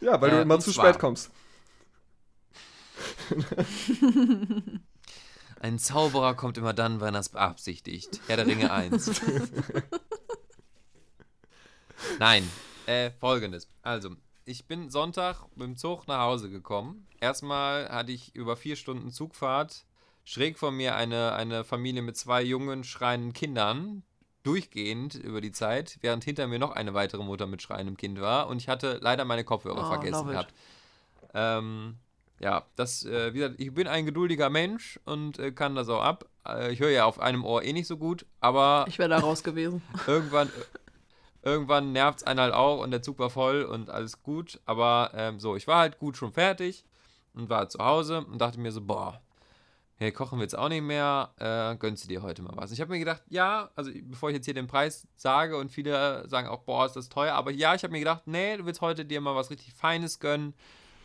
Ja, 0.00 0.20
weil 0.20 0.30
Äh, 0.30 0.32
du 0.36 0.42
immer 0.42 0.60
zu 0.60 0.72
spät 0.72 0.98
kommst. 0.98 1.30
Ein 5.60 5.78
Zauberer 5.78 6.34
kommt 6.34 6.58
immer 6.58 6.72
dann, 6.74 7.00
wenn 7.00 7.14
er 7.14 7.20
es 7.20 7.30
beabsichtigt. 7.30 8.20
Herr 8.26 8.36
der 8.36 8.46
Ringe 8.46 8.70
1. 8.70 9.20
Nein, 12.18 12.48
äh, 12.86 13.10
folgendes. 13.10 13.68
Also, 13.82 14.10
ich 14.44 14.66
bin 14.66 14.90
Sonntag 14.90 15.42
mit 15.56 15.66
dem 15.66 15.76
Zug 15.76 16.06
nach 16.06 16.20
Hause 16.20 16.50
gekommen. 16.50 17.06
Erstmal 17.20 17.88
hatte 17.88 18.12
ich 18.12 18.34
über 18.34 18.56
vier 18.56 18.76
Stunden 18.76 19.10
Zugfahrt 19.10 19.84
schräg 20.26 20.58
vor 20.58 20.72
mir 20.72 20.96
eine, 20.96 21.32
eine 21.32 21.64
Familie 21.64 22.02
mit 22.02 22.18
zwei 22.18 22.42
jungen, 22.42 22.84
schreienden 22.84 23.32
Kindern. 23.32 24.02
Durchgehend 24.42 25.14
über 25.14 25.40
die 25.40 25.50
Zeit, 25.50 25.98
während 26.02 26.22
hinter 26.22 26.46
mir 26.46 26.60
noch 26.60 26.70
eine 26.70 26.94
weitere 26.94 27.24
Mutter 27.24 27.46
mit 27.48 27.62
schreiendem 27.62 27.96
Kind 27.96 28.20
war. 28.20 28.46
Und 28.46 28.58
ich 28.58 28.68
hatte 28.68 28.98
leider 29.00 29.24
meine 29.24 29.42
Kopfhörer 29.42 29.82
Oh, 29.84 29.88
vergessen 29.88 30.28
gehabt. 30.28 30.54
Ähm, 31.34 31.96
ja, 32.38 32.64
das, 32.76 33.04
äh, 33.04 33.34
wie 33.34 33.38
gesagt, 33.38 33.56
ich 33.58 33.74
bin 33.74 33.88
ein 33.88 34.06
geduldiger 34.06 34.48
Mensch 34.50 35.00
und 35.04 35.38
äh, 35.40 35.50
kann 35.50 35.74
das 35.74 35.88
auch 35.88 36.02
ab. 36.02 36.26
Äh, 36.46 36.72
ich 36.72 36.78
höre 36.78 36.90
ja 36.90 37.06
auf 37.06 37.18
einem 37.18 37.44
Ohr 37.44 37.64
eh 37.64 37.72
nicht 37.72 37.88
so 37.88 37.96
gut, 37.96 38.24
aber 38.40 38.84
Ich 38.88 38.98
wäre 38.98 39.08
da 39.08 39.18
raus 39.18 39.42
gewesen. 39.42 39.82
irgendwann, 40.06 40.48
irgendwann 41.42 41.90
nervt 41.92 42.18
es 42.20 42.24
einen 42.24 42.38
halt 42.38 42.54
auch 42.54 42.82
und 42.82 42.92
der 42.92 43.02
Zug 43.02 43.18
war 43.18 43.30
voll 43.30 43.62
und 43.64 43.90
alles 43.90 44.22
gut. 44.22 44.60
Aber 44.64 45.10
ähm, 45.14 45.40
so, 45.40 45.56
ich 45.56 45.66
war 45.66 45.80
halt 45.80 45.98
gut 45.98 46.16
schon 46.16 46.32
fertig 46.32 46.84
und 47.34 47.48
war 47.48 47.68
zu 47.68 47.78
Hause 47.80 48.24
und 48.30 48.38
dachte 48.40 48.60
mir 48.60 48.70
so, 48.70 48.80
boah, 48.80 49.20
hey, 49.98 50.12
kochen 50.12 50.38
wir 50.38 50.42
jetzt 50.42 50.56
auch 50.56 50.68
nicht 50.68 50.82
mehr, 50.82 51.32
äh, 51.38 51.76
gönnst 51.76 52.04
du 52.04 52.08
dir 52.08 52.22
heute 52.22 52.42
mal 52.42 52.54
was? 52.54 52.70
Ich 52.70 52.80
habe 52.80 52.92
mir 52.92 52.98
gedacht, 52.98 53.22
ja, 53.28 53.70
also 53.74 53.90
bevor 54.02 54.28
ich 54.28 54.36
jetzt 54.36 54.44
hier 54.44 54.54
den 54.54 54.66
Preis 54.66 55.08
sage 55.16 55.56
und 55.56 55.72
viele 55.72 56.28
sagen 56.28 56.48
auch, 56.48 56.60
boah, 56.60 56.84
ist 56.84 56.96
das 56.96 57.08
teuer, 57.08 57.34
aber 57.34 57.50
ja, 57.50 57.74
ich 57.74 57.82
habe 57.82 57.92
mir 57.92 58.00
gedacht, 58.00 58.26
nee, 58.26 58.56
du 58.56 58.66
willst 58.66 58.82
heute 58.82 59.04
dir 59.06 59.20
mal 59.20 59.34
was 59.34 59.50
richtig 59.50 59.72
Feines 59.72 60.20
gönnen, 60.20 60.54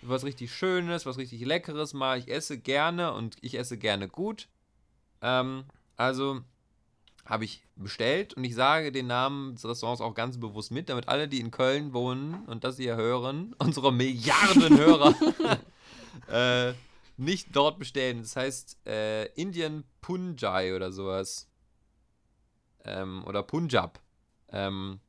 was 0.02 0.26
richtig 0.26 0.54
Schönes, 0.54 1.06
was 1.06 1.18
richtig 1.18 1.42
Leckeres 1.46 1.94
mal. 1.94 2.18
Ich 2.18 2.30
esse 2.30 2.58
gerne 2.58 3.14
und 3.14 3.38
ich 3.42 3.58
esse 3.58 3.78
gerne 3.78 4.10
gut. 4.10 4.50
Ähm, 5.22 5.64
also 5.96 6.42
habe 7.26 7.46
ich 7.46 7.64
bestellt 7.76 8.34
und 8.34 8.44
ich 8.44 8.56
sage 8.56 8.92
den 8.92 9.08
Namen 9.08 9.56
des 9.56 9.64
Restaurants 9.64 10.02
auch 10.02 10.16
ganz 10.16 10.40
bewusst 10.40 10.72
mit, 10.72 10.90
damit 10.90 11.08
alle, 11.08 11.28
die 11.28 11.40
in 11.40 11.52
Köln 11.52 11.94
wohnen 11.94 12.44
und 12.48 12.64
das 12.64 12.78
hier 12.78 12.96
hören, 12.96 13.56
unsere 13.60 13.94
Milliarden 13.94 14.78
Hörer, 14.78 15.16
äh, 16.72 16.74
nicht 17.18 17.56
dort 17.56 17.80
bestellen. 17.80 18.22
Das 18.22 18.36
heißt 18.36 18.78
äh, 18.86 19.26
Indian 19.34 19.84
Punjai 20.02 20.76
oder 20.76 20.92
sowas. 20.92 21.48
Ähm, 22.84 23.24
oder 23.26 23.44
Punjab. 23.44 24.00
Ähm, 24.50 25.00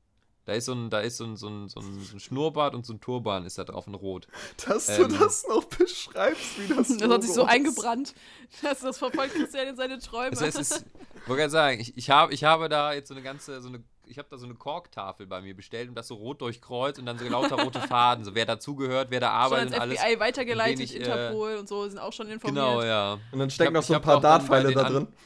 da 0.45 0.55
ist 0.55 0.65
so 0.65 0.73
ein, 0.73 0.91
da 0.91 1.01
ist 1.01 1.19
so 1.19 1.25
ein, 1.25 1.37
so 1.37 1.49
ein, 1.49 1.69
so 1.69 1.81
ein, 1.81 2.19
Schnurrbart 2.19 2.75
und 2.75 2.85
so 2.85 2.93
ein 2.93 3.01
Turban 3.01 3.47
ist 3.47 3.59
da 3.59 3.65
drauf 3.65 3.87
in 3.87 3.95
Rot. 3.95 4.27
Dass 4.67 4.87
du 4.87 5.05
Ähm. 5.05 5.17
das 5.19 5.47
noch 5.49 5.65
beschreibst, 5.65 6.59
wie 6.59 6.75
das 6.75 6.89
Das 6.99 7.09
hat 7.09 7.23
sich 7.23 7.33
so 7.33 7.45
eingebrannt. 7.45 8.15
Das, 8.61 8.81
das 8.81 8.99
verfolgt 8.99 9.35
Christian 9.35 9.69
in 9.69 9.77
seine 9.77 10.01
Träume. 10.01 10.31
Das 10.31 10.41
heißt, 10.41 10.59
es 10.59 10.71
ist, 10.73 10.87
ich 11.15 11.29
wollte 11.29 11.43
gerade 11.43 11.51
sagen, 11.51 11.81
ich, 11.81 11.97
ich, 11.97 12.11
hab, 12.11 12.33
ich 12.33 12.43
habe 12.43 12.69
da 12.69 12.93
jetzt 12.93 13.09
so 13.09 13.15
eine 13.15 13.23
ganze, 13.23 13.63
so 13.63 13.69
eine, 13.69 13.85
ich 14.13 14.19
habe 14.19 14.29
da 14.31 14.39
so 14.39 14.45
eine 14.47 14.55
Korktafel 14.55 15.27
bei 15.27 15.41
mir 15.41 15.57
bestellt 15.57 15.89
und 15.89 15.95
das 15.95 16.07
so 16.07 16.15
rot 16.15 16.41
durchkreuzt 16.41 16.99
und 16.99 17.07
dann 17.07 17.19
so 17.19 17.27
lauter 17.27 17.57
rote 17.63 17.81
Faden, 17.81 18.25
so 18.25 18.35
wer 18.35 18.47
dazugehört, 18.47 19.11
wer 19.11 19.21
da 19.21 19.29
schon 19.29 19.37
arbeitet 19.37 19.75
und 19.75 19.81
alles. 19.81 19.99
FBI 19.99 20.21
weitergeleitet, 20.21 20.79
wenig, 20.79 20.95
äh, 20.95 20.99
Interpol 20.99 21.57
und 21.57 21.69
so 21.69 21.89
sind 21.89 21.99
auch 21.99 22.13
schon 22.13 22.29
informiert. 22.29 22.65
Genau, 22.65 22.83
ja. 22.83 23.19
Und 23.33 23.39
dann 23.39 23.51
stecken 23.51 23.73
noch 23.73 23.83
so 23.83 23.95
ein 23.95 24.03
paar 24.03 24.21
Dartpfeile 24.21 24.73
da 24.73 24.83
an- 24.83 24.93
drin. 24.93 25.09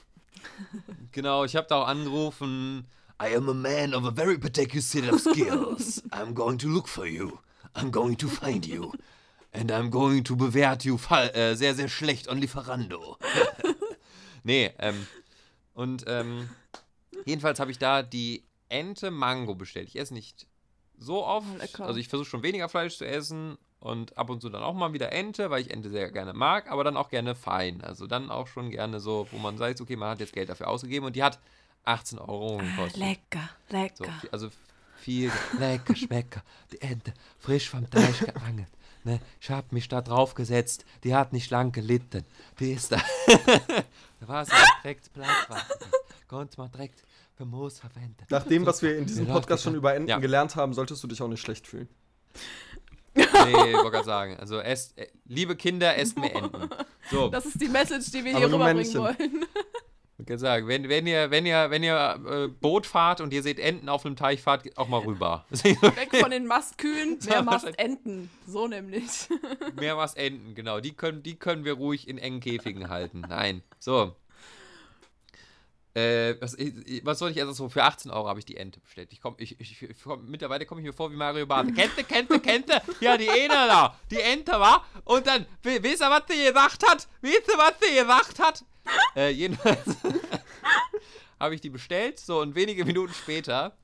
Genau, 1.12 1.44
ich 1.44 1.56
habe 1.56 1.66
da 1.66 1.82
auch 1.82 1.88
angerufen. 1.88 2.86
I 3.20 3.34
am 3.34 3.48
a 3.48 3.54
man 3.54 3.94
of 3.94 4.04
a 4.04 4.10
very 4.10 4.38
particular 4.38 4.82
set 4.82 5.10
of 5.10 5.18
skills. 5.20 6.02
I'm 6.10 6.34
going 6.34 6.58
to 6.58 6.68
look 6.68 6.88
for 6.88 7.06
you. 7.06 7.38
I'm 7.74 7.90
going 7.90 8.16
to 8.18 8.28
find 8.28 8.66
you. 8.66 8.92
And 9.52 9.72
I'm 9.72 9.90
going 9.90 10.22
to 10.24 10.36
bewert 10.36 10.84
you 10.84 10.98
fall, 10.98 11.30
äh, 11.34 11.54
sehr, 11.54 11.74
sehr 11.74 11.88
schlecht 11.88 12.28
on 12.28 12.38
Lieferando. 12.38 13.16
nee, 14.44 14.70
ähm, 14.78 15.06
und 15.72 16.04
ähm, 16.06 16.50
jedenfalls 17.24 17.58
habe 17.58 17.70
ich 17.70 17.78
da 17.78 18.02
die 18.02 18.44
Ente 18.68 19.10
Mango 19.10 19.54
bestellt. 19.54 19.88
Ich 19.88 19.98
esse 19.98 20.14
nicht 20.14 20.46
so 20.98 21.24
oft. 21.24 21.46
Oh, 21.54 21.58
lecker. 21.58 21.86
Also 21.86 21.98
ich 22.00 22.08
versuche 22.08 22.28
schon 22.28 22.42
weniger 22.42 22.68
Fleisch 22.68 22.96
zu 22.96 23.06
essen 23.06 23.58
und 23.80 24.16
ab 24.18 24.30
und 24.30 24.40
zu 24.40 24.48
dann 24.48 24.62
auch 24.62 24.74
mal 24.74 24.92
wieder 24.92 25.12
Ente, 25.12 25.50
weil 25.50 25.60
ich 25.62 25.70
Ente 25.70 25.90
sehr 25.90 26.10
gerne 26.10 26.32
mag, 26.32 26.70
aber 26.70 26.82
dann 26.84 26.96
auch 26.96 27.08
gerne 27.10 27.34
fein. 27.34 27.82
Also 27.82 28.06
dann 28.06 28.30
auch 28.30 28.46
schon 28.46 28.70
gerne 28.70 28.98
so, 29.00 29.28
wo 29.30 29.38
man 29.38 29.58
sagt, 29.58 29.80
okay, 29.80 29.96
man 29.96 30.10
hat 30.10 30.20
jetzt 30.20 30.32
Geld 30.32 30.48
dafür 30.48 30.68
ausgegeben 30.68 31.06
und 31.06 31.14
die 31.16 31.22
hat 31.22 31.38
18 31.84 32.18
Euro 32.18 32.56
gekostet. 32.58 32.96
Lecker, 32.96 33.48
So, 33.70 33.76
lecker. 33.76 34.12
viel- 34.20 34.30
also 34.30 34.48
viel 34.96 35.32
lecker, 35.58 35.94
schmecker. 35.96 36.42
Die 36.72 36.80
Ente, 36.80 37.12
frisch 37.38 37.68
vom 37.68 37.88
Teich 37.88 38.18
geangelt. 38.20 38.68
Ne? 39.04 39.20
Ich 39.40 39.50
hab 39.50 39.70
mich 39.70 39.86
da 39.88 40.00
drauf 40.00 40.34
gesetzt. 40.34 40.84
Die 41.04 41.14
hat 41.14 41.32
nicht 41.32 41.50
lang 41.50 41.70
gelitten. 41.70 42.24
Die 42.58 42.72
ist 42.72 42.90
da. 42.90 42.96
da 44.20 44.26
war 44.28 44.44
sie 44.44 44.50
direkt 44.82 45.12
Blattwasser. 45.12 45.76
Konnte 46.26 46.58
man 46.60 46.72
direkt 46.72 47.04
für 47.36 47.44
Moos 47.44 47.78
verwenden. 47.78 48.16
Nach 48.30 48.44
dem, 48.44 48.64
was 48.64 48.82
wir 48.82 48.96
in 48.96 49.06
diesem 49.06 49.26
Podcast 49.26 49.62
schon 49.62 49.74
über 49.74 49.94
Enten 49.94 50.08
ja. 50.08 50.18
gelernt 50.18 50.56
haben, 50.56 50.72
solltest 50.72 51.02
du 51.02 51.06
dich 51.06 51.20
auch 51.20 51.28
nicht 51.28 51.40
schlecht 51.40 51.66
fühlen. 51.66 51.88
Nee, 53.14 53.24
ich 53.24 53.74
wollte 53.76 53.90
gerade 53.90 54.04
sagen. 54.04 54.36
Also, 54.38 54.60
esst, 54.60 54.98
äh, 54.98 55.08
liebe 55.26 55.56
Kinder, 55.56 55.96
esst 55.96 56.18
mehr 56.18 56.34
Enten. 56.34 56.68
So, 57.10 57.28
Das 57.28 57.46
ist 57.46 57.60
die 57.60 57.68
Message, 57.68 58.10
die 58.10 58.24
wir 58.24 58.36
Aber 58.36 58.46
hier 58.46 58.54
rüberbringen 58.54 58.76
Männchen. 58.76 59.00
wollen. 59.00 59.46
ich 60.18 60.26
kann 60.26 60.38
sagen, 60.38 60.66
wenn, 60.68 60.88
wenn 60.88 61.06
ihr, 61.06 61.30
wenn 61.30 61.46
ihr, 61.46 61.70
wenn 61.70 61.82
ihr 61.82 62.20
äh, 62.26 62.48
Boot 62.48 62.86
fahrt 62.86 63.20
und 63.20 63.32
ihr 63.32 63.42
seht 63.42 63.58
Enten 63.58 63.88
auf 63.88 64.04
einem 64.04 64.16
Teich, 64.16 64.42
fahrt 64.42 64.76
auch 64.76 64.88
mal 64.88 65.00
rüber. 65.00 65.44
Weg 65.50 66.16
von 66.16 66.30
den 66.30 66.46
Mastkühen, 66.46 67.18
mehr 67.26 67.42
Mastenten. 67.42 68.30
So 68.46 68.66
nämlich. 68.66 69.28
Mehr 69.78 69.96
was 69.96 70.14
Enten, 70.14 70.54
genau. 70.54 70.80
Die 70.80 70.92
können, 70.92 71.22
die 71.22 71.36
können 71.36 71.64
wir 71.64 71.74
ruhig 71.74 72.08
in 72.08 72.18
engen 72.18 72.40
Käfigen 72.40 72.88
halten. 72.88 73.22
Nein. 73.28 73.62
So. 73.78 74.14
Äh, 75.96 76.38
was, 76.42 76.52
ich- 76.54 77.04
was 77.06 77.18
soll 77.18 77.30
ich 77.30 77.38
erst 77.38 77.54
so? 77.56 77.70
Für 77.70 77.84
18 77.84 78.10
Euro 78.10 78.28
habe 78.28 78.38
ich 78.38 78.44
die 78.44 78.58
Ente 78.58 78.80
bestellt. 78.80 79.08
Ich 79.12 79.20
komm, 79.22 79.34
ich, 79.38 79.58
ich, 79.58 79.80
ich 79.80 80.02
komm, 80.04 80.26
mittlerweile 80.30 80.66
komme 80.66 80.82
ich 80.82 80.86
mir 80.86 80.92
vor 80.92 81.10
wie 81.10 81.16
Mario 81.16 81.46
Barth. 81.46 81.74
Kente, 81.74 82.04
Kente, 82.04 82.38
Kente. 82.38 82.82
Ja, 83.00 83.16
die 83.16 83.26
Ene 83.28 83.54
da. 83.54 83.98
Die 84.10 84.20
Ente 84.20 84.52
war. 84.52 84.84
Und 85.04 85.26
dann, 85.26 85.46
wisst 85.62 86.02
ihr, 86.02 86.10
was 86.10 86.22
sie 86.28 86.44
gesagt 86.44 86.86
hat? 86.86 87.08
Wisst 87.22 87.48
ihr, 87.48 87.56
was 87.56 87.72
sie 87.80 87.94
gesagt 87.98 88.38
hat? 88.38 88.62
Äh, 89.16 89.30
jedenfalls 89.30 89.96
habe 91.40 91.54
ich 91.54 91.60
die 91.62 91.70
bestellt. 91.70 92.18
So, 92.20 92.40
und 92.40 92.54
wenige 92.54 92.84
Minuten 92.84 93.14
später 93.14 93.76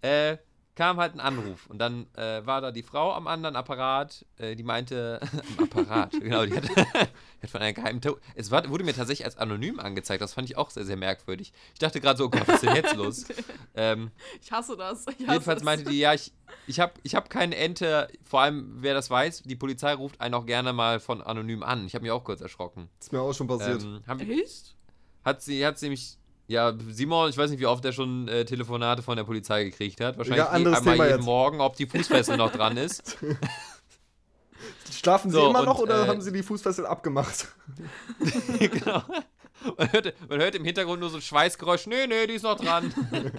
äh, 0.00 0.36
kam 0.74 0.98
halt 0.98 1.14
ein 1.14 1.20
Anruf. 1.20 1.66
Und 1.66 1.78
dann 1.78 2.06
äh, 2.16 2.44
war 2.46 2.60
da 2.60 2.72
die 2.72 2.82
Frau 2.82 3.12
am 3.12 3.26
anderen 3.26 3.56
Apparat, 3.56 4.24
äh, 4.38 4.56
die 4.56 4.62
meinte, 4.62 5.20
am 5.58 5.64
Apparat, 5.64 6.12
genau, 6.20 6.46
die 6.46 6.54
hat, 6.54 6.64
die 6.68 6.76
hat 6.76 7.50
von 7.50 7.60
einer 7.60 7.72
geheimen, 7.72 8.00
To 8.00 8.16
es 8.34 8.50
war, 8.50 8.68
wurde 8.68 8.84
mir 8.84 8.94
tatsächlich 8.94 9.24
als 9.24 9.36
anonym 9.36 9.80
angezeigt, 9.80 10.22
das 10.22 10.34
fand 10.34 10.48
ich 10.48 10.56
auch 10.56 10.70
sehr, 10.70 10.84
sehr 10.84 10.96
merkwürdig. 10.96 11.52
Ich 11.74 11.78
dachte 11.78 12.00
gerade 12.00 12.16
so, 12.16 12.26
oh 12.26 12.30
Gott, 12.30 12.48
was 12.48 12.56
ist 12.56 12.64
denn 12.64 12.76
jetzt 12.76 12.96
los? 12.96 13.26
ähm, 13.74 14.10
Ich 14.40 14.50
hasse 14.50 14.76
das. 14.76 15.06
Ich 15.06 15.26
hasse 15.26 15.32
jedenfalls 15.32 15.62
meinte 15.62 15.90
die, 15.90 15.98
ja, 15.98 16.14
ich, 16.14 16.32
ich 16.66 16.80
habe 16.80 16.94
ich 17.02 17.14
hab 17.14 17.28
keine 17.28 17.56
Ente, 17.56 18.08
vor 18.24 18.40
allem, 18.40 18.76
wer 18.78 18.94
das 18.94 19.10
weiß, 19.10 19.42
die 19.42 19.56
Polizei 19.56 19.92
ruft 19.92 20.20
einen 20.20 20.34
auch 20.34 20.46
gerne 20.46 20.72
mal 20.72 21.00
von 21.00 21.20
anonym 21.22 21.62
an. 21.62 21.86
Ich 21.86 21.94
habe 21.94 22.02
mich 22.02 22.12
auch 22.12 22.24
kurz 22.24 22.40
erschrocken. 22.40 22.88
Ist 22.98 23.12
mir 23.12 23.20
auch 23.20 23.34
schon 23.34 23.46
passiert. 23.46 23.82
Ähm, 23.82 24.02
haben, 24.06 24.20
Echt? 24.20 24.74
hat 25.24 25.42
sie, 25.42 25.64
hat 25.66 25.78
sie 25.78 25.90
mich, 25.90 26.18
Ja, 26.52 26.74
Simon, 26.90 27.30
ich 27.30 27.38
weiß 27.38 27.50
nicht, 27.50 27.60
wie 27.60 27.66
oft 27.66 27.82
er 27.82 27.92
schon 27.92 28.28
äh, 28.28 28.44
Telefonate 28.44 29.02
von 29.02 29.16
der 29.16 29.24
Polizei 29.24 29.64
gekriegt 29.64 30.02
hat. 30.02 30.18
Wahrscheinlich 30.18 30.44
Ja, 30.44 30.50
anderes 30.50 30.78
einmal 30.78 30.94
Thema 30.96 31.06
jeden 31.06 31.18
jetzt. 31.20 31.24
Morgen, 31.24 31.60
ob 31.62 31.76
die 31.76 31.86
Fußfessel 31.86 32.36
noch 32.36 32.52
dran 32.52 32.76
ist. 32.76 33.16
Schlafen 34.92 35.30
Sie 35.30 35.36
So, 35.38 35.48
immer 35.48 35.60
und, 35.60 35.64
noch 35.64 35.78
oder 35.78 36.04
äh, 36.04 36.08
haben 36.08 36.20
Sie 36.20 36.30
die 36.30 36.42
Fußfessel 36.42 36.84
abgemacht? 36.84 37.48
genau. 38.58 39.02
Man 39.78 39.92
hört, 39.92 40.14
man 40.28 40.40
hört 40.40 40.54
im 40.54 40.64
Hintergrund 40.66 41.00
nur 41.00 41.08
so 41.08 41.16
ein 41.16 41.22
Schweißgeräusch. 41.22 41.86
Nee, 41.86 42.06
nee, 42.06 42.26
die 42.26 42.34
ist 42.34 42.42
noch 42.42 42.60
dran. 42.60 42.92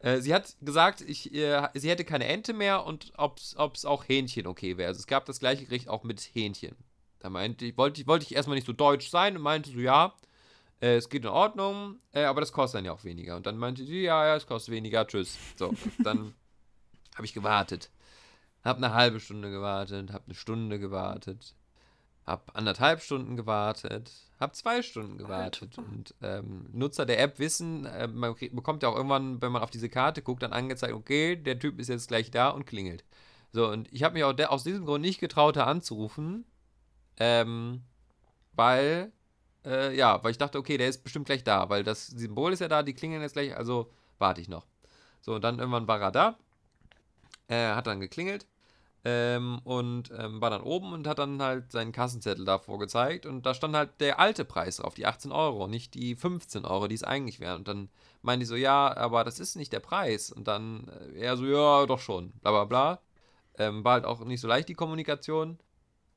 äh, 0.00 0.20
sie 0.20 0.34
hat 0.34 0.56
gesagt, 0.60 1.00
ich, 1.00 1.32
äh, 1.34 1.68
sie 1.72 1.88
hätte 1.88 2.04
keine 2.04 2.26
Ente 2.26 2.52
mehr 2.52 2.84
und 2.84 3.14
ob 3.16 3.38
es 3.38 3.84
auch 3.86 4.06
Hähnchen 4.06 4.46
okay 4.46 4.76
wäre. 4.76 4.88
Also 4.88 4.98
es 4.98 5.06
gab 5.06 5.24
das 5.24 5.40
gleiche 5.40 5.64
Gericht 5.64 5.88
auch 5.88 6.04
mit 6.04 6.20
Hähnchen. 6.34 6.76
Da 7.20 7.30
meinte 7.30 7.64
ich, 7.64 7.78
wollte, 7.78 8.06
wollte 8.06 8.26
ich 8.26 8.34
erstmal 8.34 8.56
nicht 8.56 8.66
so 8.66 8.74
deutsch 8.74 9.08
sein 9.08 9.36
und 9.36 9.42
meinte 9.42 9.70
so, 9.70 9.78
ja, 9.78 10.14
äh, 10.80 10.96
es 10.96 11.08
geht 11.08 11.24
in 11.24 11.30
Ordnung, 11.30 11.98
äh, 12.12 12.24
aber 12.24 12.40
das 12.40 12.52
kostet 12.52 12.78
dann 12.78 12.84
ja 12.84 12.92
auch 12.92 13.04
weniger. 13.04 13.36
Und 13.36 13.46
dann 13.46 13.58
meinte 13.58 13.84
sie, 13.84 14.02
ja, 14.02 14.26
ja, 14.26 14.36
es 14.36 14.46
kostet 14.46 14.74
weniger, 14.74 15.06
tschüss. 15.06 15.36
So, 15.56 15.74
dann 16.02 16.34
habe 17.14 17.24
ich 17.24 17.34
gewartet. 17.34 17.90
Hab 18.64 18.76
eine 18.76 18.92
halbe 18.92 19.20
Stunde 19.20 19.50
gewartet, 19.50 20.12
hab 20.12 20.24
eine 20.26 20.34
Stunde 20.34 20.78
gewartet, 20.78 21.54
hab 22.26 22.56
anderthalb 22.56 23.00
Stunden 23.00 23.36
gewartet, 23.36 24.10
hab 24.38 24.54
zwei 24.54 24.82
Stunden 24.82 25.16
gewartet. 25.16 25.78
Und 25.78 26.14
ähm, 26.22 26.66
Nutzer 26.72 27.06
der 27.06 27.20
App 27.20 27.38
wissen, 27.38 27.86
äh, 27.86 28.06
man 28.06 28.34
bekommt 28.52 28.82
ja 28.82 28.88
auch 28.88 28.96
irgendwann, 28.96 29.40
wenn 29.40 29.52
man 29.52 29.62
auf 29.62 29.70
diese 29.70 29.88
Karte 29.88 30.22
guckt, 30.22 30.42
dann 30.42 30.52
angezeigt, 30.52 30.92
okay, 30.92 31.36
der 31.36 31.58
Typ 31.58 31.78
ist 31.78 31.88
jetzt 31.88 32.08
gleich 32.08 32.30
da 32.30 32.50
und 32.50 32.66
klingelt. 32.66 33.04
So, 33.52 33.68
und 33.68 33.92
ich 33.92 34.02
habe 34.02 34.14
mich 34.14 34.24
auch 34.24 34.38
aus 34.48 34.64
diesem 34.64 34.84
Grund 34.84 35.02
nicht 35.02 35.20
getraut, 35.20 35.56
da 35.56 35.64
anzurufen, 35.64 36.44
ähm, 37.16 37.82
weil, 38.52 39.12
äh, 39.64 39.94
ja, 39.96 40.22
weil 40.22 40.30
ich 40.30 40.38
dachte, 40.38 40.58
okay, 40.58 40.76
der 40.76 40.88
ist 40.88 41.02
bestimmt 41.04 41.26
gleich 41.26 41.44
da, 41.44 41.68
weil 41.68 41.84
das 41.84 42.06
Symbol 42.06 42.52
ist 42.52 42.60
ja 42.60 42.68
da, 42.68 42.82
die 42.82 42.94
klingeln 42.94 43.22
jetzt 43.22 43.32
gleich, 43.34 43.56
also 43.56 43.90
warte 44.18 44.40
ich 44.40 44.48
noch. 44.48 44.66
So, 45.20 45.34
und 45.34 45.44
dann 45.44 45.58
irgendwann 45.58 45.88
war 45.88 46.00
er 46.00 46.12
da, 46.12 46.38
äh, 47.48 47.74
hat 47.74 47.86
dann 47.86 48.00
geklingelt 48.00 48.46
ähm, 49.04 49.60
und 49.64 50.10
ähm, 50.16 50.40
war 50.40 50.50
dann 50.50 50.62
oben 50.62 50.92
und 50.92 51.06
hat 51.06 51.18
dann 51.18 51.40
halt 51.40 51.72
seinen 51.72 51.92
Kassenzettel 51.92 52.44
davor 52.44 52.78
gezeigt 52.78 53.26
und 53.26 53.46
da 53.46 53.54
stand 53.54 53.76
halt 53.76 54.00
der 54.00 54.18
alte 54.20 54.44
Preis 54.44 54.76
drauf, 54.76 54.94
die 54.94 55.06
18 55.06 55.32
Euro, 55.32 55.66
nicht 55.66 55.94
die 55.94 56.16
15 56.16 56.64
Euro, 56.64 56.88
die 56.88 56.94
es 56.94 57.04
eigentlich 57.04 57.40
wären. 57.40 57.58
Und 57.58 57.68
dann 57.68 57.88
meinte 58.22 58.42
ich 58.42 58.48
so, 58.48 58.56
ja, 58.56 58.96
aber 58.96 59.24
das 59.24 59.38
ist 59.40 59.56
nicht 59.56 59.72
der 59.72 59.80
Preis. 59.80 60.32
Und 60.32 60.48
dann 60.48 60.88
äh, 61.14 61.20
er 61.20 61.36
so, 61.36 61.46
ja, 61.46 61.86
doch 61.86 62.00
schon, 62.00 62.32
bla 62.40 62.50
bla 62.50 62.64
bla. 62.64 63.00
Ähm, 63.58 63.84
war 63.84 63.94
halt 63.94 64.04
auch 64.04 64.24
nicht 64.24 64.40
so 64.40 64.48
leicht 64.48 64.68
die 64.68 64.74
Kommunikation. 64.74 65.58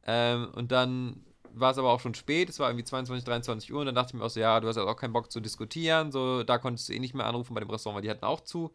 Ähm, 0.06 0.50
und 0.56 0.72
dann 0.72 1.24
war 1.54 1.72
es 1.72 1.78
aber 1.78 1.92
auch 1.92 2.00
schon 2.00 2.16
spät, 2.16 2.50
es 2.50 2.60
war 2.60 2.70
irgendwie 2.70 2.84
22, 2.84 3.26
23 3.26 3.74
Uhr 3.74 3.80
und 3.82 3.86
dann 3.88 3.96
dachte 3.96 4.10
ich 4.10 4.14
mir 4.16 4.26
auch 4.26 4.30
so, 4.30 4.40
ja, 4.40 4.60
du 4.60 4.68
hast 4.68 4.76
ja 4.76 4.84
auch 4.84 4.96
keinen 4.96 5.14
Bock 5.14 5.32
zu 5.32 5.40
diskutieren, 5.40 6.12
so, 6.12 6.44
da 6.44 6.58
konntest 6.58 6.90
du 6.90 6.94
eh 6.94 7.00
nicht 7.00 7.14
mehr 7.14 7.26
anrufen 7.26 7.54
bei 7.54 7.60
dem 7.60 7.70
Restaurant, 7.70 7.98
weil 7.98 8.04
die 8.04 8.10
hatten 8.10 8.26
auch 8.26 8.42
zu. 8.42 8.72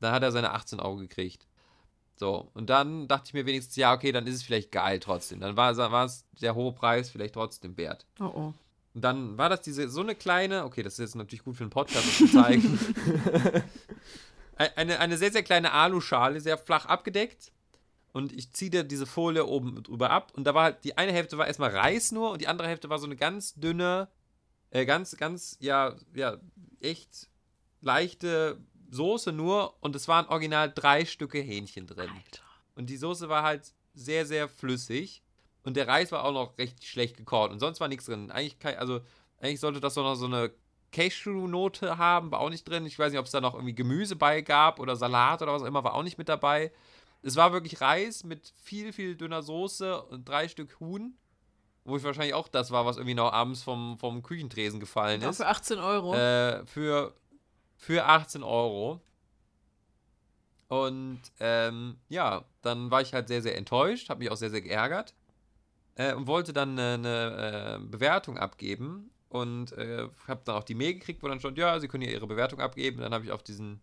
Dann 0.00 0.12
hat 0.12 0.22
er 0.22 0.32
seine 0.32 0.52
18 0.52 0.80
Euro 0.80 0.96
gekriegt. 0.96 1.46
So, 2.16 2.50
und 2.54 2.70
dann 2.70 3.08
dachte 3.08 3.24
ich 3.28 3.34
mir 3.34 3.46
wenigstens, 3.46 3.76
ja, 3.76 3.92
okay, 3.92 4.12
dann 4.12 4.26
ist 4.26 4.36
es 4.36 4.42
vielleicht 4.42 4.70
geil 4.72 5.00
trotzdem. 5.00 5.40
Dann 5.40 5.56
war, 5.56 5.76
war 5.76 6.04
es 6.04 6.24
der 6.40 6.54
hohe 6.54 6.72
Preis 6.72 7.10
vielleicht 7.10 7.34
trotzdem 7.34 7.76
wert. 7.76 8.06
Oh 8.20 8.24
oh. 8.24 8.54
Und 8.94 9.00
dann 9.00 9.38
war 9.38 9.48
das 9.48 9.62
diese, 9.62 9.88
so 9.88 10.02
eine 10.02 10.14
kleine, 10.14 10.64
okay, 10.64 10.82
das 10.82 10.94
ist 10.94 10.98
jetzt 10.98 11.14
natürlich 11.16 11.44
gut 11.44 11.56
für 11.56 11.64
einen 11.64 11.70
Podcast, 11.70 12.06
das 12.06 12.18
zu 12.18 12.26
zeigen. 12.28 12.78
eine, 14.76 14.98
eine 14.98 15.16
sehr, 15.16 15.32
sehr 15.32 15.42
kleine 15.42 15.72
Aluschale, 15.72 16.40
sehr 16.40 16.58
flach 16.58 16.84
abgedeckt. 16.86 17.52
Und 18.12 18.32
ich 18.32 18.52
ziehe 18.52 18.70
da 18.70 18.82
diese 18.82 19.06
Folie 19.06 19.46
oben 19.46 19.82
drüber 19.82 20.10
ab. 20.10 20.32
Und 20.34 20.44
da 20.44 20.54
war 20.54 20.64
halt, 20.64 20.84
die 20.84 20.98
eine 20.98 21.12
Hälfte 21.12 21.38
war 21.38 21.46
erstmal 21.46 21.70
Reis 21.70 22.12
nur 22.12 22.30
und 22.30 22.40
die 22.40 22.48
andere 22.48 22.68
Hälfte 22.68 22.90
war 22.90 22.98
so 22.98 23.06
eine 23.06 23.16
ganz 23.16 23.54
dünne, 23.54 24.08
äh, 24.70 24.84
ganz, 24.84 25.16
ganz, 25.16 25.56
ja, 25.60 25.96
ja, 26.14 26.36
echt 26.80 27.28
leichte 27.80 28.60
Soße 28.90 29.32
nur. 29.32 29.82
Und 29.82 29.96
es 29.96 30.08
waren 30.08 30.26
original 30.26 30.70
drei 30.72 31.06
Stücke 31.06 31.38
Hähnchen 31.38 31.86
drin. 31.86 32.10
Und 32.74 32.90
die 32.90 32.98
Soße 32.98 33.28
war 33.30 33.42
halt 33.42 33.72
sehr, 33.94 34.26
sehr 34.26 34.48
flüssig. 34.48 35.22
Und 35.64 35.76
der 35.76 35.88
Reis 35.88 36.12
war 36.12 36.24
auch 36.24 36.32
noch 36.32 36.58
recht 36.58 36.84
schlecht 36.84 37.16
gekocht. 37.16 37.50
Und 37.50 37.60
sonst 37.60 37.80
war 37.80 37.88
nichts 37.88 38.06
drin. 38.06 38.30
Eigentlich, 38.30 38.58
kein, 38.58 38.76
also, 38.76 39.00
eigentlich 39.40 39.60
sollte 39.60 39.80
das 39.80 39.94
doch 39.94 40.02
noch 40.02 40.16
so 40.16 40.26
eine 40.26 40.50
Cashew-Note 40.92 41.96
haben, 41.98 42.30
war 42.30 42.40
auch 42.40 42.50
nicht 42.50 42.68
drin. 42.68 42.84
Ich 42.84 42.98
weiß 42.98 43.12
nicht, 43.12 43.18
ob 43.18 43.26
es 43.26 43.32
da 43.32 43.40
noch 43.40 43.54
irgendwie 43.54 43.74
Gemüse 43.74 44.16
bei 44.16 44.42
gab 44.42 44.78
oder 44.78 44.94
Salat 44.96 45.40
oder 45.40 45.52
was 45.52 45.62
auch 45.62 45.66
immer, 45.66 45.82
war 45.82 45.94
auch 45.94 46.02
nicht 46.02 46.18
mit 46.18 46.28
dabei. 46.28 46.70
Es 47.22 47.36
war 47.36 47.52
wirklich 47.52 47.80
Reis 47.80 48.24
mit 48.24 48.52
viel, 48.62 48.92
viel 48.92 49.16
dünner 49.16 49.42
Soße 49.42 50.02
und 50.02 50.28
drei 50.28 50.48
Stück 50.48 50.78
Huhn. 50.80 51.16
Wo 51.84 51.96
ich 51.96 52.04
wahrscheinlich 52.04 52.34
auch 52.34 52.46
das 52.46 52.70
war, 52.70 52.86
was 52.86 52.96
irgendwie 52.96 53.14
noch 53.14 53.32
abends 53.32 53.64
vom, 53.64 53.98
vom 53.98 54.22
Küchentresen 54.22 54.78
gefallen 54.78 55.20
Ja, 55.20 55.30
ist. 55.30 55.38
für 55.38 55.48
18 55.48 55.78
Euro. 55.80 56.14
Äh, 56.14 56.64
für, 56.66 57.12
für 57.76 58.04
18 58.06 58.44
Euro. 58.44 59.00
Und 60.68 61.20
ähm, 61.40 61.96
ja, 62.08 62.44
dann 62.62 62.90
war 62.90 63.02
ich 63.02 63.12
halt 63.12 63.28
sehr, 63.28 63.42
sehr 63.42 63.56
enttäuscht, 63.58 64.08
habe 64.08 64.20
mich 64.20 64.30
auch 64.30 64.36
sehr, 64.36 64.50
sehr 64.50 64.62
geärgert 64.62 65.12
äh, 65.96 66.14
und 66.14 66.26
wollte 66.26 66.52
dann 66.52 66.78
eine, 66.78 66.94
eine 66.94 67.76
äh, 67.82 67.84
Bewertung 67.84 68.38
abgeben 68.38 69.10
und 69.28 69.72
äh, 69.72 70.08
habe 70.28 70.40
dann 70.44 70.54
auch 70.56 70.64
die 70.64 70.74
Mail 70.74 70.94
gekriegt, 70.94 71.22
wo 71.22 71.28
dann 71.28 71.40
stand, 71.40 71.58
ja, 71.58 71.78
Sie 71.80 71.88
können 71.88 72.04
hier 72.04 72.12
Ihre 72.12 72.26
Bewertung 72.26 72.60
abgeben. 72.60 73.00
Dann 73.00 73.12
habe 73.12 73.24
ich 73.24 73.32
auf 73.32 73.42
diesen 73.42 73.80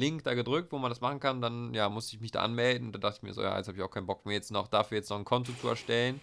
Link 0.00 0.24
da 0.24 0.34
gedrückt, 0.34 0.72
wo 0.72 0.78
man 0.78 0.90
das 0.90 1.00
machen 1.00 1.20
kann. 1.20 1.40
Dann 1.40 1.72
ja, 1.74 1.88
musste 1.88 2.16
ich 2.16 2.20
mich 2.20 2.32
da 2.32 2.40
anmelden. 2.42 2.88
Und 2.88 2.92
da 2.94 2.98
dachte 2.98 3.18
ich 3.18 3.22
mir 3.22 3.32
so, 3.34 3.42
ja, 3.42 3.56
jetzt 3.56 3.68
habe 3.68 3.78
ich 3.78 3.84
auch 3.84 3.90
keinen 3.90 4.06
Bock 4.06 4.26
mehr, 4.26 4.34
jetzt 4.34 4.50
noch 4.50 4.66
dafür 4.68 4.96
jetzt 4.98 5.10
noch 5.10 5.18
ein 5.18 5.24
Konto 5.24 5.52
zu 5.52 5.68
erstellen. 5.68 6.20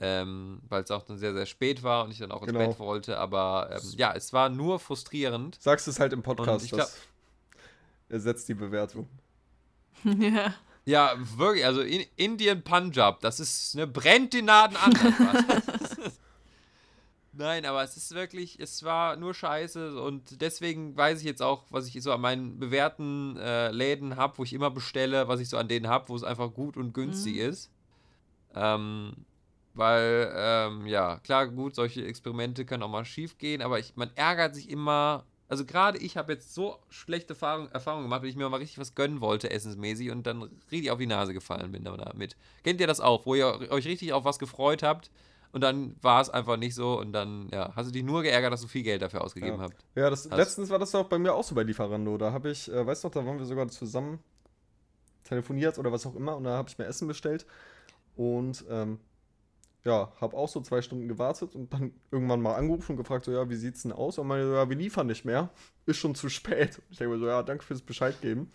Ähm, 0.00 0.60
weil 0.68 0.82
es 0.84 0.90
auch 0.92 1.02
dann 1.02 1.18
sehr, 1.18 1.32
sehr 1.34 1.46
spät 1.46 1.82
war 1.82 2.04
und 2.04 2.12
ich 2.12 2.18
dann 2.18 2.30
auch 2.30 2.42
ins 2.42 2.52
Genau. 2.52 2.68
Bett 2.68 2.78
wollte. 2.78 3.18
Aber 3.18 3.70
ähm, 3.72 3.82
ja, 3.96 4.12
es 4.14 4.32
war 4.32 4.48
nur 4.48 4.78
frustrierend. 4.78 5.56
Sagst 5.60 5.88
es 5.88 5.98
halt 5.98 6.12
im 6.12 6.20
Und 6.20 6.24
Podcast, 6.24 6.64
ich 6.64 6.70
glaub- 6.70 6.88
ersetzt 8.08 8.48
die 8.48 8.54
Bewertung. 8.54 9.08
ja. 10.04 10.54
Ja, 10.84 11.12
wirklich, 11.36 11.66
also 11.66 11.82
in 11.82 12.06
Indien 12.16 12.62
Punjab, 12.64 13.20
das 13.20 13.40
ist, 13.40 13.74
ne, 13.74 13.86
brennt 13.86 14.32
die 14.32 14.40
Naden 14.40 14.74
an. 14.78 14.94
Nein, 17.38 17.66
aber 17.66 17.84
es 17.84 17.96
ist 17.96 18.12
wirklich, 18.16 18.58
es 18.58 18.82
war 18.82 19.14
nur 19.14 19.32
scheiße 19.32 20.02
und 20.02 20.40
deswegen 20.40 20.96
weiß 20.96 21.20
ich 21.20 21.24
jetzt 21.24 21.40
auch, 21.40 21.62
was 21.70 21.86
ich 21.86 22.02
so 22.02 22.10
an 22.10 22.20
meinen 22.20 22.58
bewährten 22.58 23.36
äh, 23.36 23.70
Läden 23.70 24.16
habe, 24.16 24.38
wo 24.38 24.42
ich 24.42 24.52
immer 24.52 24.72
bestelle, 24.72 25.28
was 25.28 25.38
ich 25.38 25.48
so 25.48 25.56
an 25.56 25.68
denen 25.68 25.86
habe, 25.86 26.08
wo 26.08 26.16
es 26.16 26.24
einfach 26.24 26.52
gut 26.52 26.76
und 26.76 26.94
günstig 26.94 27.36
ist. 27.36 27.70
Ähm, 28.56 29.12
weil, 29.74 30.32
ähm, 30.34 30.86
ja, 30.88 31.20
klar, 31.20 31.46
gut, 31.46 31.76
solche 31.76 32.04
Experimente 32.04 32.64
können 32.64 32.82
auch 32.82 32.90
mal 32.90 33.04
schief 33.04 33.38
gehen, 33.38 33.62
aber 33.62 33.78
ich, 33.78 33.94
man 33.94 34.10
ärgert 34.16 34.56
sich 34.56 34.68
immer. 34.68 35.24
Also 35.48 35.64
gerade 35.64 35.98
ich 35.98 36.16
habe 36.16 36.32
jetzt 36.32 36.52
so 36.54 36.80
schlechte 36.90 37.34
Erfahrungen 37.34 37.70
Erfahrung 37.70 38.02
gemacht, 38.02 38.22
weil 38.22 38.30
ich 38.30 38.36
mir 38.36 38.48
mal 38.48 38.56
richtig 38.56 38.80
was 38.80 38.96
gönnen 38.96 39.20
wollte, 39.20 39.48
essensmäßig, 39.48 40.10
und 40.10 40.26
dann 40.26 40.42
richtig 40.72 40.90
auf 40.90 40.98
die 40.98 41.06
Nase 41.06 41.34
gefallen 41.34 41.70
bin 41.70 41.84
damit. 41.84 42.36
Kennt 42.64 42.80
ihr 42.80 42.88
das 42.88 43.00
auch, 43.00 43.26
wo 43.26 43.36
ihr 43.36 43.70
euch 43.70 43.86
richtig 43.86 44.12
auf 44.12 44.24
was 44.24 44.40
gefreut 44.40 44.82
habt 44.82 45.12
und 45.52 45.60
dann 45.62 45.96
war 46.02 46.20
es 46.20 46.30
einfach 46.30 46.56
nicht 46.56 46.74
so 46.74 46.98
und 46.98 47.12
dann, 47.12 47.48
ja, 47.52 47.72
hast 47.74 47.88
du 47.88 47.92
dich 47.92 48.02
nur 48.04 48.22
geärgert, 48.22 48.52
dass 48.52 48.60
du 48.62 48.68
viel 48.68 48.82
Geld 48.82 49.02
dafür 49.02 49.22
ausgegeben 49.24 49.56
Ja. 49.56 49.62
habt. 49.62 49.84
Ja, 49.94 50.10
das, 50.10 50.28
Hast- 50.30 50.36
letztens 50.36 50.70
war 50.70 50.78
das 50.78 50.94
auch 50.94 51.08
bei 51.08 51.18
mir 51.18 51.34
auch 51.34 51.44
so 51.44 51.54
bei 51.54 51.62
Lieferando. 51.62 52.18
Da 52.18 52.32
habe 52.32 52.50
ich, 52.50 52.70
äh, 52.70 52.86
weißt 52.86 53.04
du 53.04 53.08
noch, 53.08 53.14
da 53.14 53.24
waren 53.26 53.38
wir 53.38 53.46
sogar 53.46 53.68
zusammen 53.68 54.18
telefoniert 55.24 55.78
oder 55.78 55.92
was 55.92 56.06
auch 56.06 56.14
immer 56.14 56.36
und 56.36 56.44
da 56.44 56.56
habe 56.56 56.68
ich 56.68 56.78
mir 56.78 56.86
Essen 56.86 57.06
bestellt 57.08 57.46
und 58.16 58.64
ähm, 58.70 58.98
ja, 59.84 60.12
habe 60.20 60.36
auch 60.36 60.48
so 60.48 60.60
zwei 60.60 60.82
Stunden 60.82 61.08
gewartet 61.08 61.54
und 61.54 61.72
dann 61.72 61.92
irgendwann 62.10 62.40
mal 62.42 62.54
angerufen 62.56 62.92
und 62.92 62.96
gefragt, 62.98 63.24
so, 63.24 63.32
ja, 63.32 63.48
wie 63.48 63.56
sieht's 63.56 63.82
denn 63.82 63.92
aus? 63.92 64.18
Und 64.18 64.26
meine, 64.26 64.46
so, 64.46 64.54
ja, 64.54 64.68
wir 64.68 64.76
liefern 64.76 65.06
nicht 65.06 65.24
mehr. 65.24 65.50
Ist 65.86 65.98
schon 65.98 66.14
zu 66.14 66.28
spät. 66.28 66.82
Ich 66.90 66.98
denke 66.98 67.14
mir 67.14 67.20
so, 67.20 67.26
ja, 67.26 67.42
danke 67.42 67.64
fürs 67.64 67.80
Bescheid 67.80 68.20
geben. 68.20 68.50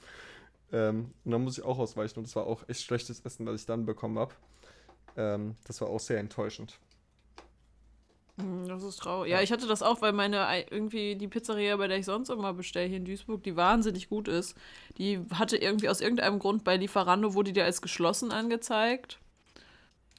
Ähm, 0.71 1.11
und 1.23 1.31
dann 1.31 1.43
muss 1.43 1.57
ich 1.57 1.63
auch 1.63 1.79
ausweichen 1.79 2.19
und 2.19 2.27
das 2.27 2.35
war 2.35 2.45
auch 2.45 2.67
echt 2.67 2.81
schlechtes 2.81 3.21
Essen, 3.21 3.45
was 3.45 3.61
ich 3.61 3.65
dann 3.65 3.85
bekommen 3.85 4.19
habe. 4.19 4.33
Ähm, 5.17 5.55
das 5.65 5.81
war 5.81 5.89
auch 5.89 5.99
sehr 5.99 6.19
enttäuschend. 6.19 6.79
Hm, 8.37 8.67
Das 8.67 8.83
ist 8.83 8.97
traurig. 8.97 9.31
Ja, 9.31 9.41
ich 9.41 9.51
hatte 9.51 9.67
das 9.67 9.83
auch, 9.83 10.01
weil 10.01 10.13
meine 10.13 10.47
ei- 10.47 10.65
irgendwie 10.69 11.15
die 11.15 11.27
Pizzeria, 11.27 11.77
bei 11.77 11.87
der 11.87 11.97
ich 11.99 12.05
sonst 12.05 12.29
immer 12.29 12.53
bestelle 12.53 12.87
hier 12.87 12.97
in 12.97 13.05
Duisburg, 13.05 13.43
die 13.43 13.55
wahnsinnig 13.55 14.09
gut 14.09 14.27
ist. 14.27 14.57
Die 14.97 15.19
hatte 15.33 15.57
irgendwie 15.57 15.89
aus 15.89 16.01
irgendeinem 16.01 16.39
Grund 16.39 16.63
bei 16.63 16.77
Lieferando 16.77 17.33
wurde 17.35 17.53
die 17.53 17.61
als 17.61 17.81
geschlossen 17.81 18.31
angezeigt. 18.31 19.19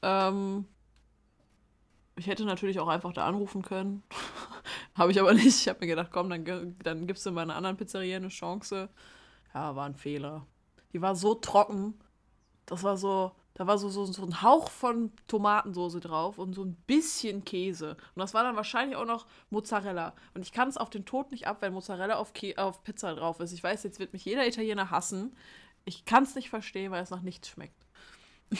Ähm, 0.02 0.66
ich 2.16 2.26
hätte 2.28 2.44
natürlich 2.44 2.78
auch 2.78 2.88
einfach 2.88 3.12
da 3.12 3.26
anrufen 3.26 3.62
können. 3.62 4.02
habe 4.94 5.10
ich 5.10 5.20
aber 5.20 5.34
nicht. 5.34 5.46
Ich 5.46 5.68
habe 5.68 5.80
mir 5.80 5.88
gedacht, 5.88 6.10
komm, 6.12 6.30
dann, 6.30 6.76
dann 6.82 7.06
gibst 7.06 7.26
du 7.26 7.32
meiner 7.32 7.56
anderen 7.56 7.76
Pizzeria 7.76 8.16
eine 8.16 8.28
Chance. 8.28 8.88
Ja, 9.54 9.76
war 9.76 9.86
ein 9.86 9.94
Fehler. 9.96 10.46
Die 10.92 11.02
war 11.02 11.16
so 11.16 11.34
trocken. 11.34 11.94
Das 12.66 12.82
war 12.84 12.96
so, 12.96 13.32
da 13.54 13.68
war 13.68 13.78
so, 13.78 13.88
so, 13.88 14.04
so 14.04 14.24
ein 14.24 14.42
Hauch 14.42 14.68
von 14.68 15.12
Tomatensoße 15.28 16.00
drauf 16.00 16.38
und 16.38 16.54
so 16.54 16.64
ein 16.64 16.74
bisschen 16.86 17.44
Käse. 17.44 17.90
Und 18.14 18.20
das 18.20 18.34
war 18.34 18.42
dann 18.42 18.56
wahrscheinlich 18.56 18.96
auch 18.96 19.04
noch 19.04 19.26
Mozzarella. 19.50 20.12
Und 20.34 20.42
ich 20.42 20.52
kann 20.52 20.68
es 20.68 20.76
auf 20.76 20.90
den 20.90 21.04
Tod 21.04 21.30
nicht 21.30 21.46
ab, 21.46 21.58
wenn 21.60 21.72
Mozzarella 21.72 22.16
auf, 22.16 22.32
Kä 22.32 22.56
auf 22.56 22.82
Pizza 22.82 23.14
drauf 23.14 23.38
ist. 23.38 23.52
Ich 23.52 23.62
weiß, 23.62 23.84
jetzt 23.84 24.00
wird 24.00 24.12
mich 24.12 24.24
jeder 24.24 24.46
Italiener 24.46 24.90
hassen. 24.90 25.36
Ich 25.84 26.04
kann 26.04 26.24
es 26.24 26.34
nicht 26.34 26.50
verstehen, 26.50 26.90
weil 26.90 27.02
es 27.02 27.10
nach 27.10 27.22
nichts 27.22 27.48
schmeckt. 27.48 27.86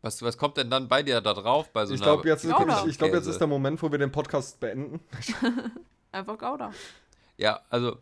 Was, 0.00 0.22
was 0.22 0.38
kommt 0.38 0.56
denn 0.56 0.70
dann 0.70 0.86
bei 0.86 1.02
dir 1.02 1.20
da 1.20 1.34
drauf? 1.34 1.72
Bei 1.72 1.84
so 1.84 1.92
Ich 1.92 2.00
glaube, 2.00 2.28
jetzt, 2.28 2.48
Gouda. 2.48 2.82
ich, 2.82 2.90
ich 2.90 2.98
glaub, 2.98 3.12
jetzt 3.12 3.26
ist 3.26 3.38
der 3.38 3.48
Moment, 3.48 3.82
wo 3.82 3.90
wir 3.90 3.98
den 3.98 4.12
Podcast 4.12 4.60
beenden. 4.60 5.00
Einfach 6.12 6.38
Gouda. 6.38 6.72
Ja, 7.36 7.62
also 7.68 7.98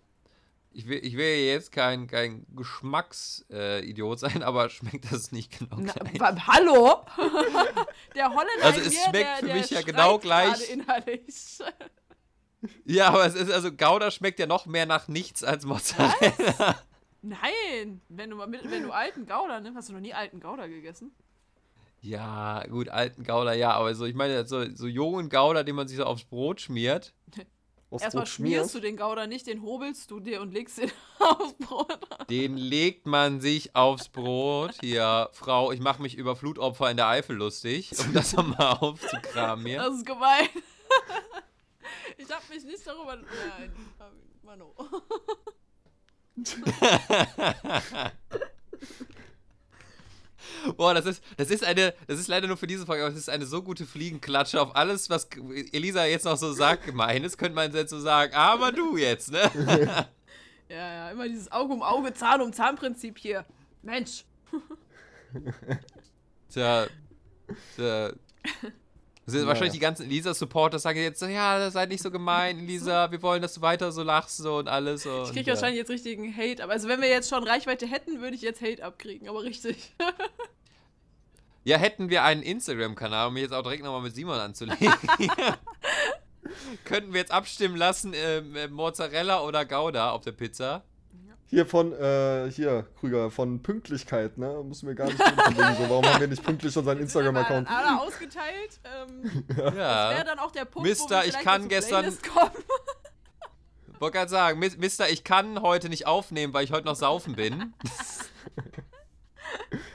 ich 0.77 0.87
will, 0.89 0.99
ich 1.03 1.17
will 1.17 1.37
jetzt 1.47 1.73
kein, 1.73 2.07
kein 2.07 2.45
Geschmacksidiot 2.55 4.17
äh, 4.17 4.21
sein, 4.21 4.43
aber 4.43 4.69
schmeckt 4.69 5.11
das 5.11 5.33
nicht 5.33 5.59
genau 5.59 5.77
Na, 5.79 5.95
gleich? 5.95 6.47
hallo? 6.47 7.03
der 8.15 8.29
Holländer 8.29 8.63
Also 8.65 8.81
es 8.81 8.91
mir, 8.91 9.01
schmeckt 9.09 9.15
der, 9.15 9.37
für 9.37 9.55
mich 9.55 9.71
ja 9.71 9.81
genau 9.81 10.19
gleich. 10.19 10.71
Innerlich. 10.71 11.59
Ja, 12.85 13.09
aber 13.09 13.25
es 13.25 13.35
ist 13.35 13.51
also 13.51 13.73
Gouda 13.73 14.11
schmeckt 14.11 14.39
ja 14.39 14.47
noch 14.47 14.67
mehr 14.67 14.85
nach 14.85 15.09
nichts 15.09 15.43
als 15.43 15.65
Mozzarella. 15.65 16.77
Nein, 17.23 18.03
wenn 18.11 18.31
du, 18.31 18.39
wenn 18.39 18.83
du 18.83 18.93
alten 18.93 19.27
Gouda 19.27 19.61
nimmst, 19.61 19.79
hast 19.79 19.89
du 19.89 19.95
noch 19.95 20.01
nie 20.01 20.13
alten 20.13 20.41
Gouda 20.41 20.67
gegessen? 20.67 21.11
Ja, 22.03 22.63
gut, 22.67 22.91
alten 22.91 23.25
Gouda, 23.25 23.55
ja, 23.55 23.71
aber 23.71 23.95
so, 23.95 24.05
ich 24.05 24.15
meine, 24.15 24.47
so, 24.47 24.63
so 24.75 24.87
jungen 24.87 25.31
Gouda, 25.31 25.63
den 25.63 25.75
man 25.75 25.89
sich 25.89 25.97
so 25.97 26.05
aufs 26.05 26.25
Brot 26.25 26.61
schmiert. 26.61 27.15
Erstmal 27.91 28.27
schmierst 28.27 28.75
du 28.75 28.81
den 28.81 28.97
Gouda 28.97 29.27
nicht, 29.27 29.47
den 29.47 29.63
hobelst 29.63 30.11
du 30.11 30.21
dir 30.21 30.41
und 30.41 30.53
legst 30.53 30.79
ihn 30.79 30.91
aufs 31.19 31.55
Brot. 31.55 31.99
Den 32.29 32.57
legt 32.57 33.07
man 33.07 33.41
sich 33.41 33.75
aufs 33.77 34.09
Brot. 34.09 34.75
Hier, 34.81 35.31
Frau, 35.33 35.73
ich 35.73 35.81
mache 35.81 36.03
mich 36.03 36.17
über 36.17 36.37
Flutopfer 36.37 36.91
in 36.91 36.97
der 36.97 37.09
Eifel 37.09 37.37
lustig, 37.37 37.93
um 37.99 38.13
das 38.13 38.35
nochmal 38.35 38.79
aufzukramen 38.81 39.67
hier. 39.67 39.79
Das 39.79 39.95
ist 39.95 40.07
gemein. 40.07 40.49
Ich 42.19 42.31
hab 42.31 42.49
mich 42.49 42.65
nicht 42.65 42.87
darüber. 42.87 43.17
Nein, 43.17 43.77
Mano. 44.43 44.75
Boah, 50.77 50.95
das 50.95 51.07
ist, 51.07 51.23
das 51.37 51.51
ist 51.51 51.65
eine, 51.65 51.95
das 52.07 52.19
ist 52.19 52.29
leider 52.29 52.47
nur 52.47 52.57
für 52.57 52.67
diese 52.67 52.87
Folge, 52.87 53.05
aber 53.05 53.13
es 53.13 53.19
ist 53.19 53.31
eine 53.31 53.47
so 53.47 53.63
gute 53.63 53.87
Fliegenklatsche 53.87 54.61
auf 54.61 54.75
alles, 54.77 55.11
was 55.11 55.29
Elisa 55.73 56.05
jetzt 56.05 56.25
noch 56.25 56.37
so 56.37 56.53
sagt, 56.53 56.87
gemein 56.87 57.25
ist, 57.25 57.39
könnte 57.39 57.55
man 57.55 57.73
jetzt 57.73 57.91
so 57.91 58.01
sagen, 58.01 58.35
aber 58.35 58.73
du 58.73 58.97
jetzt, 58.97 59.31
ne? 59.31 60.09
Ja, 60.69 60.77
ja, 60.77 61.11
immer 61.13 61.29
dieses 61.29 61.53
Auge 61.53 61.73
um 61.73 61.83
Auge, 61.83 62.13
Zahn 62.13 62.41
um 62.41 62.53
Zahn-Prinzip 62.53 63.19
hier. 63.19 63.45
Mensch. 63.83 64.25
Tja, 66.49 66.87
tja. 67.77 68.13
Das 69.27 69.33
sind 69.33 69.43
Ja. 69.43 69.49
wahrscheinlich 69.49 69.73
die 69.75 69.81
ganzen 69.81 70.05
Elisa-Supporter 70.07 70.79
sagen 70.79 71.01
jetzt 71.01 71.19
so, 71.21 71.27
ja, 71.27 71.69
seid 71.71 71.89
nicht 71.89 72.01
so 72.03 72.11
gemein, 72.13 72.61
Elisa, 72.61 73.11
wir 73.11 73.21
wollen, 73.23 73.43
dass 73.43 73.55
du 73.55 73.61
weiter 73.61 73.91
so 73.93 74.03
lachst 74.05 74.37
so 74.39 74.57
und 74.59 74.69
alles. 74.69 75.03
So, 75.03 75.11
Ich 75.23 75.29
und, 75.29 75.35
krieg 75.35 75.47
ja. 75.47 75.55
wahrscheinlich 75.55 75.79
jetzt 75.79 75.91
richtigen 75.91 76.35
Hate. 76.37 76.63
Aber 76.63 76.73
also 76.73 76.89
wenn 76.89 77.01
wir 77.01 77.09
jetzt 77.09 77.29
schon 77.29 77.43
Reichweite 77.43 77.87
hätten, 77.89 78.21
würde 78.21 78.37
ich 78.37 78.43
jetzt 78.43 78.63
Hate 78.63 78.85
abkriegen. 78.85 79.29
Aber 79.29 79.43
richtig. 79.43 79.93
Ja, 81.65 81.79
hätten 81.79 82.11
wir 82.11 82.23
einen 82.23 82.43
Instagram-Kanal, 82.45 83.27
um 83.27 83.35
mich 83.35 83.43
jetzt 83.43 83.51
auch 83.53 83.65
direkt 83.65 83.83
nochmal 83.83 84.01
mit 84.01 84.15
Simon 84.15 84.39
anzulegen. 84.39 84.89
Könnten 86.85 87.13
wir 87.13 87.19
jetzt 87.19 87.33
abstimmen 87.33 87.75
lassen, 87.77 88.13
ähm, 88.15 88.55
äh, 88.55 88.69
Mozzarella 88.69 89.43
oder 89.43 89.65
Gouda 89.65 90.11
auf 90.13 90.23
der 90.23 90.31
Pizza? 90.31 90.85
Hier 91.49 91.65
von, 91.65 91.93
äh, 91.93 92.51
hier, 92.51 92.87
Krüger, 92.99 93.31
von 93.31 93.63
Pünktlichkeit, 93.63 94.37
ne? 94.37 94.63
Müssen 94.65 94.89
wir 94.89 94.95
gar 94.97 95.07
nicht 95.07 95.19
drüber 95.21 95.75
so. 95.79 95.89
Warum 95.89 96.05
haben 96.05 96.21
wir 96.21 96.27
nicht 96.27 96.43
pünktlich 96.43 96.77
unseren 96.77 96.99
Instagram-Account? 97.01 97.69
Dann 97.69 97.75
alle 97.75 98.01
ausgeteilt. 98.01 98.81
Ähm, 98.85 99.45
Wäre 99.57 99.77
Ja. 99.79 100.25
dann 100.25 100.39
auch 100.41 100.51
der 100.51 100.65
Punkt, 100.65 100.89
Mister, 100.89 101.19
wo 101.19 101.23
wir 101.23 101.27
ich 101.29 101.39
kann 101.39 101.69
gestern-. 101.69 102.07
Wollte 104.01 104.19
gerade 104.19 104.31
sagen, 104.31 104.59
Mis- 104.63 104.77
Mister, 104.77 105.09
ich 105.09 105.23
kann 105.25 105.63
heute 105.63 105.89
nicht 105.89 106.07
aufnehmen, 106.07 106.53
weil 106.53 106.65
ich 106.65 106.73
heute 106.73 106.85
noch 106.87 106.97
saufen 106.97 107.37
bin. 107.37 107.73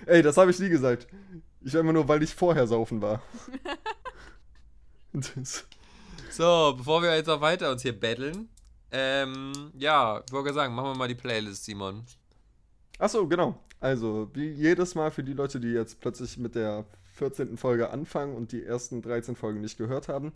Ey, 0.06 0.22
das 0.24 0.38
habe 0.38 0.52
ich 0.52 0.58
nie 0.60 0.70
gesagt. 0.70 1.06
Ich 1.64 1.76
immer 1.76 1.93
nur, 1.93 2.08
weil 2.08 2.24
ich 2.24 2.34
vorher 2.34 2.66
saufen 2.66 3.02
war. 3.02 3.22
Das- 5.14 5.66
So, 6.32 6.74
bevor 6.78 7.02
wir 7.04 7.14
jetzt 7.16 7.28
noch 7.28 7.41
weiter 7.41 7.70
uns 7.72 7.82
hier 7.82 7.97
betteln. 7.99 8.49
Ähm, 8.91 9.71
ja, 9.77 10.21
ich 10.25 10.33
wollte 10.33 10.53
sagen, 10.53 10.75
machen 10.75 10.89
wir 10.89 10.95
mal 10.95 11.07
die 11.07 11.15
Playlist, 11.15 11.65
Simon. 11.65 12.03
Achso, 12.99 13.27
genau. 13.27 13.59
Also, 13.79 14.29
wie 14.33 14.49
jedes 14.51 14.95
Mal 14.95 15.11
für 15.11 15.23
die 15.23 15.33
Leute, 15.33 15.59
die 15.59 15.69
jetzt 15.69 15.99
plötzlich 16.01 16.37
mit 16.37 16.55
der 16.55 16.85
14. 17.13 17.57
Folge 17.57 17.89
anfangen 17.89 18.35
und 18.35 18.51
die 18.51 18.63
ersten 18.63 19.01
13 19.01 19.35
Folgen 19.35 19.61
nicht 19.61 19.77
gehört 19.77 20.07
haben. 20.07 20.33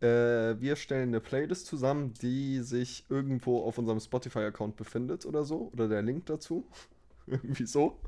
Äh, 0.00 0.60
wir 0.60 0.76
stellen 0.76 1.08
eine 1.08 1.20
Playlist 1.20 1.66
zusammen, 1.66 2.12
die 2.20 2.60
sich 2.60 3.04
irgendwo 3.08 3.62
auf 3.64 3.78
unserem 3.78 4.00
Spotify-Account 4.00 4.76
befindet 4.76 5.24
oder 5.24 5.44
so. 5.44 5.70
Oder 5.72 5.88
der 5.88 6.02
Link 6.02 6.26
dazu. 6.26 6.66
Irgendwie 7.26 7.66
so. 7.66 8.00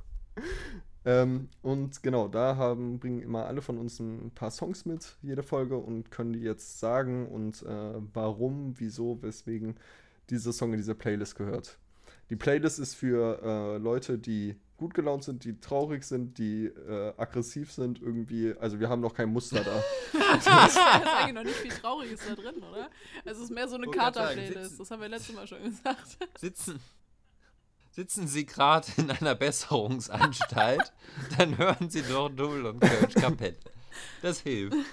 Ähm, 1.06 1.48
und 1.62 2.02
genau, 2.02 2.28
da 2.28 2.56
haben, 2.56 2.98
bringen 2.98 3.20
immer 3.20 3.46
alle 3.46 3.60
von 3.60 3.78
uns 3.78 4.00
ein 4.00 4.30
paar 4.34 4.50
Songs 4.50 4.86
mit, 4.86 5.16
jede 5.22 5.42
Folge, 5.42 5.76
und 5.76 6.10
können 6.10 6.32
die 6.32 6.40
jetzt 6.40 6.80
sagen 6.80 7.28
und 7.28 7.62
äh, 7.62 7.94
warum, 8.14 8.74
wieso, 8.78 9.22
weswegen 9.22 9.76
dieser 10.30 10.52
Song 10.52 10.72
in 10.72 10.78
diese 10.78 10.94
Playlist 10.94 11.36
gehört. 11.36 11.78
Die 12.30 12.36
Playlist 12.36 12.78
ist 12.78 12.94
für 12.94 13.40
äh, 13.42 13.78
Leute, 13.78 14.18
die 14.18 14.56
gut 14.76 14.94
gelaunt 14.94 15.24
sind, 15.24 15.44
die 15.44 15.60
traurig 15.60 16.04
sind, 16.04 16.38
die 16.38 16.66
äh, 16.66 17.12
aggressiv 17.16 17.70
sind, 17.70 18.00
irgendwie. 18.00 18.54
Also 18.58 18.80
wir 18.80 18.88
haben 18.88 19.00
noch 19.00 19.14
kein 19.14 19.30
Muster 19.30 19.62
da. 19.62 19.82
da 20.44 20.66
ist 20.66 20.76
eigentlich 20.78 21.34
noch 21.34 21.44
nicht 21.44 21.56
viel 21.56 21.70
Trauriges 21.70 22.20
da 22.26 22.34
drin, 22.34 22.56
oder? 22.56 22.90
Also 23.24 23.42
es 23.42 23.50
ist 23.50 23.54
mehr 23.54 23.68
so 23.68 23.76
eine 23.76 23.86
Kater-Playlist. 23.86 24.80
Das 24.80 24.90
haben 24.90 25.02
wir 25.02 25.08
letztes 25.08 25.34
Mal 25.34 25.46
schon 25.46 25.62
gesagt. 25.62 26.18
Sitzen, 26.38 26.80
sitzen 27.94 28.26
Sie 28.26 28.44
gerade 28.44 28.88
in 28.96 29.10
einer 29.10 29.36
Besserungsanstalt, 29.36 30.92
dann 31.38 31.56
hören 31.56 31.90
Sie 31.90 32.02
doch 32.02 32.28
Dull 32.28 32.66
und 32.66 32.80
Kölsch 32.80 33.14
Kapelle. 33.14 33.56
Das 34.22 34.40
hilft. 34.40 34.76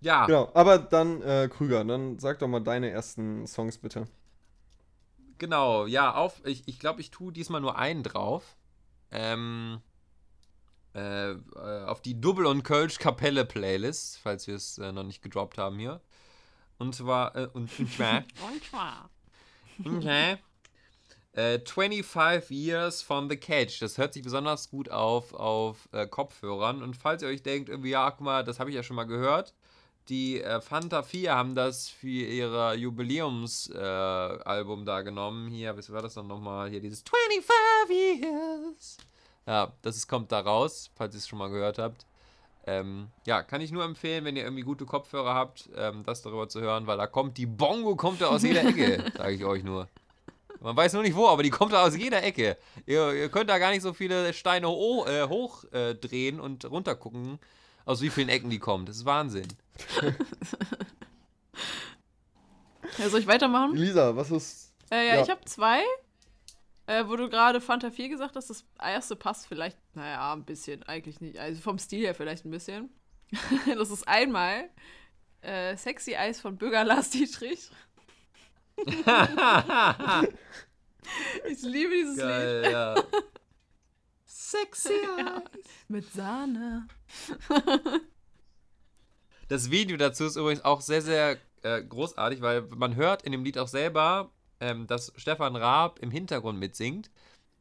Ja, 0.00 0.26
Genau, 0.26 0.50
aber 0.52 0.76
dann, 0.76 1.22
äh, 1.22 1.48
Krüger, 1.50 1.82
dann 1.82 2.18
sag 2.18 2.38
doch 2.38 2.46
mal 2.46 2.60
deine 2.60 2.90
ersten 2.90 3.46
Songs 3.46 3.78
bitte. 3.78 4.06
Genau, 5.38 5.86
ja, 5.86 6.14
auf. 6.14 6.42
Ich, 6.44 6.68
ich 6.68 6.78
glaube, 6.78 7.00
ich 7.00 7.10
tue 7.10 7.32
diesmal 7.32 7.62
nur 7.62 7.78
einen 7.78 8.02
drauf. 8.02 8.58
Ähm, 9.10 9.80
äh, 10.94 11.30
äh, 11.30 11.84
auf 11.86 12.02
die 12.02 12.20
Double 12.20 12.44
und 12.44 12.64
Kölsch 12.64 12.98
Kapelle 12.98 13.46
Playlist, 13.46 14.18
falls 14.18 14.46
wir 14.46 14.56
es 14.56 14.76
äh, 14.76 14.92
noch 14.92 15.04
nicht 15.04 15.22
gedroppt 15.22 15.56
haben 15.56 15.78
hier. 15.78 16.02
Und 16.78 16.94
zwar, 16.94 17.36
äh, 17.36 17.48
und, 17.52 17.70
und 17.78 17.92
zwar, 17.92 18.16
Und 18.50 18.64
zwar. 18.64 19.10
okay. 19.84 20.38
Äh, 21.32 21.58
25 21.58 22.50
Years 22.50 23.02
from 23.02 23.28
the 23.28 23.36
Cage. 23.36 23.80
Das 23.80 23.98
hört 23.98 24.14
sich 24.14 24.22
besonders 24.22 24.70
gut 24.70 24.88
auf 24.88 25.34
auf 25.34 25.88
äh, 25.92 26.06
Kopfhörern. 26.06 26.82
Und 26.82 26.96
falls 26.96 27.22
ihr 27.22 27.28
euch 27.28 27.42
denkt, 27.42 27.68
irgendwie, 27.68 27.90
ja, 27.90 28.08
guck 28.10 28.20
mal, 28.20 28.44
das 28.44 28.60
habe 28.60 28.70
ich 28.70 28.76
ja 28.76 28.84
schon 28.84 28.96
mal 28.96 29.04
gehört. 29.04 29.52
Die 30.08 30.42
äh, 30.42 30.60
Fanta 30.60 31.02
4 31.02 31.34
haben 31.34 31.54
das 31.54 31.88
für 31.88 32.08
ihr 32.08 32.74
Jubiläumsalbum 32.74 34.82
äh, 34.82 34.84
da 34.84 35.02
genommen. 35.02 35.48
Hier, 35.48 35.76
was 35.76 35.90
war 35.90 36.02
das 36.02 36.14
dann 36.14 36.26
nochmal? 36.26 36.68
Hier 36.70 36.80
dieses 36.80 37.02
25 37.02 38.22
Years. 38.22 38.98
Ja, 39.46 39.72
das 39.82 39.96
ist, 39.96 40.06
kommt 40.06 40.30
da 40.30 40.40
raus, 40.40 40.90
falls 40.94 41.14
ihr 41.14 41.18
es 41.18 41.26
schon 41.26 41.38
mal 41.38 41.48
gehört 41.48 41.78
habt. 41.78 42.06
Ähm, 42.66 43.08
ja, 43.26 43.42
kann 43.42 43.60
ich 43.60 43.72
nur 43.72 43.84
empfehlen, 43.84 44.24
wenn 44.24 44.36
ihr 44.36 44.44
irgendwie 44.44 44.62
gute 44.62 44.86
Kopfhörer 44.86 45.34
habt, 45.34 45.68
ähm, 45.76 46.02
das 46.04 46.22
darüber 46.22 46.48
zu 46.48 46.60
hören, 46.60 46.86
weil 46.86 46.96
da 46.96 47.06
kommt 47.06 47.36
die 47.36 47.46
Bongo 47.46 47.94
kommt 47.94 48.20
da 48.22 48.28
aus 48.28 48.42
jeder 48.42 48.64
Ecke, 48.66 49.04
sage 49.16 49.34
ich 49.34 49.44
euch 49.44 49.62
nur. 49.62 49.88
Man 50.60 50.74
weiß 50.74 50.94
nur 50.94 51.02
nicht 51.02 51.14
wo, 51.14 51.26
aber 51.28 51.42
die 51.42 51.50
kommt 51.50 51.74
da 51.74 51.82
aus 51.82 51.94
jeder 51.94 52.22
Ecke. 52.22 52.56
Ihr, 52.86 53.12
ihr 53.12 53.28
könnt 53.28 53.50
da 53.50 53.58
gar 53.58 53.70
nicht 53.70 53.82
so 53.82 53.92
viele 53.92 54.32
Steine 54.32 54.68
ho 54.68 55.04
äh, 55.06 55.28
hochdrehen 55.28 55.90
äh, 55.90 55.94
drehen 55.94 56.40
und 56.40 56.64
runtergucken, 56.64 57.38
aus 57.84 58.00
wie 58.00 58.08
vielen 58.08 58.30
Ecken 58.30 58.48
die 58.48 58.58
kommt. 58.60 58.88
Das 58.88 58.96
ist 58.96 59.04
Wahnsinn. 59.04 59.48
Ja, 62.98 63.08
soll 63.08 63.20
ich 63.20 63.26
weitermachen? 63.26 63.76
Elisa, 63.76 64.14
was 64.16 64.30
ist. 64.30 64.72
Äh, 64.90 65.06
ja, 65.08 65.14
Ja. 65.16 65.22
ich 65.22 65.30
habe 65.30 65.44
zwei. 65.44 65.80
Äh, 66.86 67.04
wo 67.06 67.16
du 67.16 67.30
gerade 67.30 67.60
Fanta 67.60 67.90
4 67.90 68.10
gesagt 68.10 68.36
hast, 68.36 68.50
das 68.50 68.64
erste 68.78 69.16
passt 69.16 69.46
vielleicht, 69.46 69.78
naja, 69.94 70.34
ein 70.34 70.44
bisschen, 70.44 70.82
eigentlich 70.82 71.20
nicht. 71.20 71.38
Also 71.38 71.60
vom 71.62 71.78
Stil 71.78 72.04
her 72.04 72.14
vielleicht 72.14 72.44
ein 72.44 72.50
bisschen. 72.50 72.90
das 73.66 73.90
ist 73.90 74.06
einmal 74.06 74.68
äh, 75.40 75.76
Sexy 75.76 76.14
Eis 76.14 76.40
von 76.40 76.56
Bürger 76.56 76.84
Lars 76.84 77.10
Dietrich. 77.10 77.70
ich 81.48 81.62
liebe 81.62 81.94
dieses 81.94 82.16
Lied. 82.16 82.24
Geil, 82.24 82.68
ja. 82.70 82.94
Sexy 84.26 84.90
Mit 85.88 86.12
Sahne. 86.12 86.86
Das 89.48 89.70
Video 89.70 89.96
dazu 89.96 90.24
ist 90.24 90.36
übrigens 90.36 90.64
auch 90.64 90.80
sehr, 90.80 91.02
sehr 91.02 91.38
äh, 91.62 91.82
großartig, 91.82 92.40
weil 92.40 92.62
man 92.62 92.94
hört 92.94 93.22
in 93.22 93.32
dem 93.32 93.44
Lied 93.44 93.58
auch 93.58 93.68
selber, 93.68 94.30
ähm, 94.60 94.86
dass 94.86 95.12
Stefan 95.16 95.56
Raab 95.56 95.98
im 96.00 96.10
Hintergrund 96.10 96.58
mitsingt. 96.58 97.10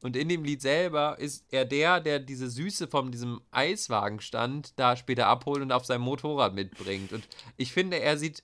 Und 0.02 0.18
in 0.18 0.28
dem 0.28 0.44
Lied 0.44 0.61
selber 0.61 1.18
ist 1.18 1.45
er 1.49 1.64
der, 1.64 2.02
der 2.02 2.20
diese 2.20 2.49
Süße 2.49 2.88
von 2.88 3.11
diesem 3.11 3.41
Eiswagenstand 3.52 4.74
da 4.76 4.98
später 4.98 5.28
abholt 5.28 5.61
und 5.61 5.72
auf 5.72 5.86
seinem 5.86 6.02
Motorrad 6.02 6.53
mitbringt. 6.53 7.14
Und 7.14 7.26
ich 7.56 7.72
finde, 7.72 8.02
er 8.02 8.18
sieht, 8.18 8.44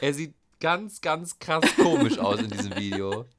er 0.00 0.14
sieht 0.14 0.34
ganz, 0.60 1.02
ganz 1.02 1.38
krass 1.38 1.64
komisch 1.76 2.18
aus 2.18 2.40
in 2.40 2.48
diesem 2.50 2.74
Video. 2.76 3.26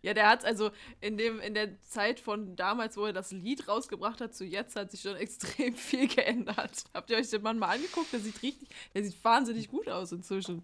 Ja, 0.00 0.14
der 0.14 0.28
hat 0.28 0.46
also 0.46 0.70
in 1.02 1.18
dem 1.18 1.40
in 1.40 1.52
der 1.52 1.78
Zeit 1.82 2.20
von 2.20 2.56
damals, 2.56 2.96
wo 2.96 3.04
er 3.04 3.12
das 3.12 3.32
Lied 3.32 3.68
rausgebracht 3.68 4.20
hat, 4.20 4.34
zu 4.34 4.44
jetzt 4.44 4.76
hat 4.76 4.90
sich 4.90 5.02
schon 5.02 5.16
extrem 5.16 5.74
viel 5.74 6.08
geändert. 6.08 6.84
Habt 6.94 7.10
ihr 7.10 7.18
euch 7.18 7.28
den 7.28 7.42
Mann 7.42 7.58
mal 7.58 7.74
angeguckt? 7.74 8.12
Der 8.12 8.20
sieht 8.20 8.42
richtig, 8.42 8.68
der 8.94 9.04
sieht 9.04 9.22
wahnsinnig 9.22 9.68
gut 9.68 9.88
aus 9.88 10.12
inzwischen. 10.12 10.62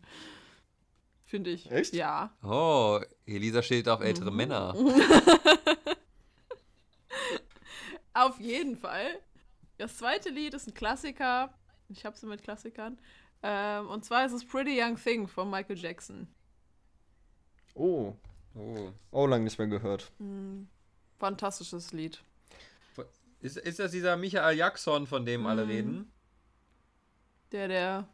Finde 1.24 1.50
ich. 1.50 1.70
Echt? 1.70 1.94
Ja. 1.94 2.30
Oh, 2.42 3.00
Elisa 3.26 3.62
steht 3.62 3.88
auf 3.88 4.00
ältere 4.00 4.30
Mhm. 4.30 4.36
Männer. 4.36 4.74
Auf 8.12 8.38
jeden 8.40 8.76
Fall. 8.76 9.18
Das 9.78 9.96
zweite 9.98 10.28
Lied 10.30 10.54
ist 10.54 10.68
ein 10.68 10.74
Klassiker. 10.74 11.52
Ich 11.88 12.04
hab's 12.04 12.22
mit 12.22 12.42
Klassikern. 12.42 12.98
Ähm, 13.42 13.88
und 13.88 14.04
zwar 14.04 14.24
ist 14.24 14.32
es 14.32 14.46
Pretty 14.46 14.80
Young 14.80 14.96
Thing 14.96 15.26
von 15.26 15.50
Michael 15.50 15.78
Jackson. 15.78 16.28
Oh, 17.74 18.14
Oh. 18.56 18.92
auch 19.10 19.26
lange 19.26 19.42
nicht 19.44 19.58
mehr 19.58 19.66
gehört. 19.66 20.12
Fantastisches 21.18 21.92
Lied. 21.92 22.22
Ist, 23.40 23.56
ist 23.56 23.80
das 23.80 23.90
dieser 23.90 24.16
Michael 24.16 24.56
Jackson, 24.56 25.08
von 25.08 25.26
dem 25.26 25.44
alle 25.46 25.64
Mhm. 25.64 25.70
reden? 25.70 26.12
Der, 27.50 27.66
der 27.68 28.08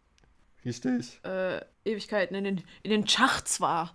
Richtig. 0.65 1.20
äh, 1.24 1.61
Ewigkeiten 1.85 2.35
in 2.36 2.44
den, 2.44 2.65
in 2.82 2.90
den 2.90 3.09
Schachts 3.09 3.61
war. 3.61 3.94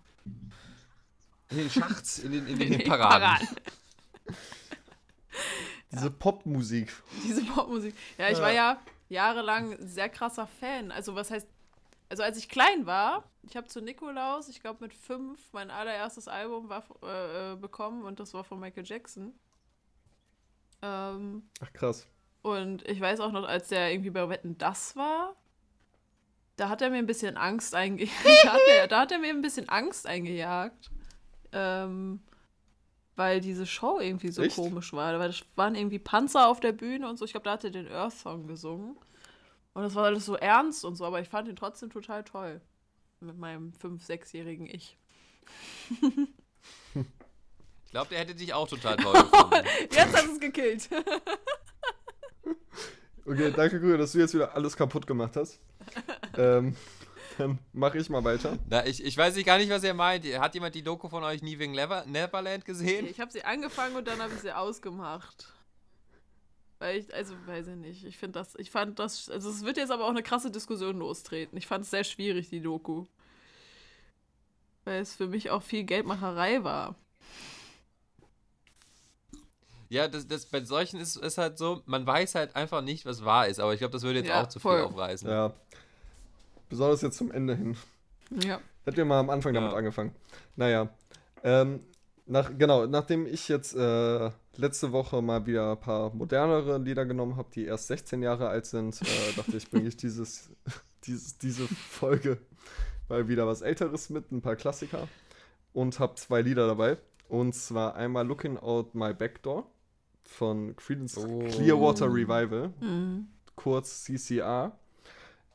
In 1.50 1.58
den 1.58 1.70
Schachts, 1.70 2.20
in 2.20 2.32
den, 2.32 2.48
in 2.48 2.60
den, 2.60 2.74
In 2.74 2.80
den 2.80 2.88
Paraden. 2.88 3.48
Diese 5.92 6.12
Popmusik. 6.12 6.92
Diese 7.24 7.44
Popmusik. 7.46 7.96
Ja, 8.18 8.30
ich 8.30 8.40
war 8.40 8.52
ja 8.52 8.80
jahrelang 9.10 9.74
ein 9.74 9.88
sehr 9.88 10.10
krasser 10.10 10.48
Fan. 10.48 10.92
Also 10.92 11.16
was 11.16 11.32
heißt, 11.32 11.48
also 12.10 12.24
als 12.24 12.38
ich 12.38 12.50
klein 12.50 12.86
war, 12.86 13.24
ich 13.44 13.56
habe 13.56 13.68
zu 13.68 13.82
Nikolaus, 13.82 14.50
ich 14.50 14.62
glaube 14.62 14.84
mit 14.84 14.94
fünf, 14.94 15.40
mein 15.54 15.72
allererstes 15.72 16.28
Album 16.28 16.70
war, 16.70 16.84
äh, 17.04 17.54
äh, 17.54 17.56
bekommen 17.56 18.04
und 18.04 18.20
das 18.20 18.34
war 18.34 18.44
von 18.44 18.60
Michael 18.60 18.86
Jackson. 18.86 19.34
Ähm, 20.82 21.50
Ach 21.62 21.72
krass. 21.74 22.08
und 22.42 22.86
ich 22.88 23.00
weiß 23.00 23.20
auch 23.22 23.32
noch, 23.32 23.48
als 23.48 23.70
der 23.70 23.92
irgendwie 23.92 24.10
bei 24.10 24.28
Wetten 24.28 24.58
das 24.58 24.96
war, 24.96 25.36
da 26.56 26.70
hat 26.70 26.82
er 26.82 26.90
mir 26.90 26.98
ein 26.98 27.06
bisschen 27.06 27.38
Angst 27.38 27.76
eingejagt. 27.76 28.44
da, 28.44 28.54
hat 28.54 28.62
er, 28.68 28.88
da 28.88 29.00
hat 29.02 29.12
er 29.12 29.20
mir 29.20 29.30
ein 29.30 29.42
bisschen 29.42 29.70
Angst 29.70 30.08
eingejagt. 30.08 30.92
Ähm, 31.52 32.22
weil 33.16 33.40
diese 33.40 33.66
Show 33.66 34.00
irgendwie 34.00 34.30
so 34.30 34.42
Echt? 34.44 34.56
komisch 34.56 34.94
war. 34.94 35.18
Weil 35.20 35.30
das 35.30 35.44
waren 35.56 35.76
irgendwie 35.76 36.00
Panzer 36.00 36.48
auf 36.48 36.60
der 36.60 36.74
Bühne 36.74 37.10
und 37.10 37.18
so. 37.18 37.26
Ich 37.26 37.32
glaube, 37.32 37.46
da 37.46 37.52
hat 37.52 37.64
er 37.64 37.70
den 37.72 37.88
Earth-Song 37.88 38.48
gesungen. 38.48 38.98
Und 39.74 39.84
das 39.84 39.96
war 39.96 40.06
alles 40.06 40.26
so 40.26 40.36
ernst 40.36 40.86
und 40.86 40.96
so, 40.96 41.06
aber 41.06 41.20
ich 41.20 41.28
fand 41.28 41.48
ihn 41.50 41.56
trotzdem 41.56 41.90
total 41.90 42.24
toll. 42.24 42.62
Mit 43.20 43.38
meinem 43.38 43.74
5-, 43.74 44.06
6-jährigen 44.06 44.68
Ich. 44.68 44.98
Ich 47.86 47.92
glaube, 47.92 48.10
der 48.10 48.20
hätte 48.20 48.36
dich 48.36 48.54
auch 48.54 48.68
total 48.68 48.98
toll 49.04 49.14
gefunden. 49.14 49.66
Jetzt 49.92 50.16
hat 50.16 50.26
es 50.26 50.40
gekillt. 50.40 50.90
Okay, 53.26 53.52
danke, 53.56 53.80
Grüne, 53.80 53.98
dass 53.98 54.12
du 54.12 54.20
jetzt 54.20 54.36
wieder 54.36 54.54
alles 54.56 54.78
kaputt 54.78 55.08
gemacht 55.08 55.36
hast. 55.36 55.60
ähm, 56.38 56.76
dann 57.38 57.58
mache 57.74 57.98
ich 57.98 58.08
mal 58.10 58.24
weiter. 58.24 58.60
Na, 58.70 58.86
ich, 58.86 59.04
ich 59.04 59.18
weiß 59.18 59.36
nicht 59.36 59.46
gar 59.46 59.58
nicht, 59.58 59.70
was 59.70 59.84
er 59.84 59.96
meint. 59.96 60.26
Hat 60.40 60.54
jemand 60.54 60.76
die 60.76 60.84
Doku 60.84 61.10
von 61.10 61.24
euch 61.24 61.42
Leaving 61.42 61.72
Never, 61.72 62.06
Neverland 62.06 62.66
gesehen? 62.66 63.08
Ich 63.08 63.20
habe 63.20 63.32
sie 63.32 63.44
angefangen 63.44 63.96
und 63.96 64.08
dann 64.08 64.22
habe 64.22 64.34
ich 64.34 64.42
sie 64.42 64.56
ausgemacht. 64.56 65.52
Weil 66.78 67.00
ich, 67.00 67.14
also 67.16 67.34
weiß 67.48 67.68
ich 67.70 67.76
nicht. 67.76 68.06
Ich 68.06 68.18
finde 68.18 68.40
das, 68.40 68.54
ich 68.58 68.70
fand 68.70 69.00
das, 69.00 69.30
also 69.30 69.50
es 69.50 69.66
wird 69.66 69.78
jetzt 69.78 69.92
aber 69.92 70.06
auch 70.06 70.10
eine 70.10 70.24
krasse 70.24 70.52
Diskussion 70.52 71.00
lostreten. 71.00 71.58
Ich 71.58 71.66
fand 71.66 71.84
es 71.86 71.90
sehr 71.90 72.04
schwierig, 72.04 72.50
die 72.50 72.62
Doku. 72.62 73.06
Weil 74.84 75.02
es 75.02 75.16
für 75.16 75.28
mich 75.28 75.50
auch 75.50 75.64
viel 75.64 75.84
Geldmacherei 75.84 76.64
war. 76.64 76.96
Ja, 79.90 80.08
das, 80.08 80.28
das, 80.28 80.46
bei 80.48 80.64
solchen 80.64 81.00
ist 81.00 81.16
es 81.16 81.38
halt 81.38 81.58
so, 81.58 81.82
man 81.86 82.06
weiß 82.08 82.36
halt 82.36 82.56
einfach 82.56 82.82
nicht, 82.82 83.06
was 83.06 83.24
wahr 83.24 83.48
ist. 83.48 83.60
Aber 83.60 83.74
ich 83.74 83.80
glaube, 83.80 83.92
das 83.94 84.04
würde 84.04 84.20
jetzt 84.20 84.30
Ja, 84.30 84.42
auch 84.44 84.48
zu 84.48 84.60
voll. 84.60 84.78
viel 84.80 84.86
aufreißen. 84.88 85.30
Ja. 85.30 85.54
Besonders 86.70 87.02
jetzt 87.02 87.18
zum 87.18 87.32
Ende 87.32 87.56
hin. 87.56 87.78
Ja. 88.44 88.60
Hätten 88.84 88.98
wir 88.98 89.06
mal 89.06 89.20
am 89.20 89.30
Anfang 89.30 89.54
damit 89.54 89.72
Ja. 89.72 89.78
angefangen. 89.78 90.14
Naja. 90.56 90.90
Ähm, 91.44 91.80
nach, 92.26 92.52
genau, 92.58 92.88
nachdem 92.88 93.28
ich 93.28 93.48
jetzt 93.48 93.76
äh, 93.76 94.32
letzte 94.58 94.92
Woche 94.92 95.22
mal 95.22 95.46
wieder 95.46 95.74
ein 95.74 95.80
paar 95.80 96.12
modernere 96.14 96.80
Lieder 96.80 97.06
genommen 97.06 97.36
habe, 97.38 97.50
die 97.54 97.66
erst 97.66 97.88
16 97.88 98.24
Jahre 98.24 98.48
alt 98.50 98.66
sind, 98.66 99.00
äh, 99.02 99.34
dachte 99.36 99.56
ich, 99.58 99.70
bringe 99.70 99.88
ich 99.88 99.98
dieses, 99.98 100.50
dieses, 101.06 101.38
diese 101.38 101.68
Folge 101.68 102.40
mal 103.10 103.28
wieder 103.28 103.46
was 103.46 103.62
Älteres 103.62 104.10
mit, 104.10 104.32
ein 104.32 104.42
paar 104.42 104.56
Klassiker. 104.56 105.08
Und 105.74 106.00
habe 106.00 106.16
zwei 106.16 106.42
Lieder 106.42 106.66
dabei. 106.68 106.98
Und 107.28 107.54
zwar 107.54 107.96
einmal 107.96 108.26
Looking 108.26 108.58
Out 108.58 108.96
My 108.96 109.14
Back 109.14 109.44
Door 109.44 109.68
von 110.26 110.76
Creedence 110.76 111.18
Oh. 111.18 111.40
Clearwater 111.50 112.08
Revival 112.12 112.74
Mhm. 112.82 113.28
kurz 113.56 114.04
CCR. 114.04 114.78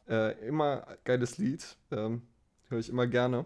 Äh, 0.09 0.47
immer 0.48 0.86
geiles 1.05 1.38
Lied, 1.38 1.76
ähm, 1.92 2.22
höre 2.68 2.78
ich 2.80 2.88
immer 2.88 3.06
gerne. 3.06 3.44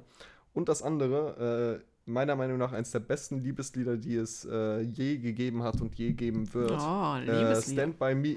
Und 0.54 0.68
das 0.68 0.82
andere, 0.82 1.80
äh, 1.82 1.84
meiner 2.06 2.36
Meinung 2.36 2.58
nach 2.58 2.72
eines 2.72 2.90
der 2.90 3.00
besten 3.00 3.42
Liebeslieder, 3.42 3.96
die 3.96 4.16
es 4.16 4.44
äh, 4.44 4.80
je 4.80 5.18
gegeben 5.18 5.62
hat 5.62 5.80
und 5.80 5.94
je 5.96 6.12
geben 6.12 6.52
wird. 6.54 6.70
Oh, 6.72 7.16
äh, 7.16 7.20
Liebeslied. 7.24 7.74
Stand 7.78 7.98
by 7.98 8.14
Me. 8.14 8.36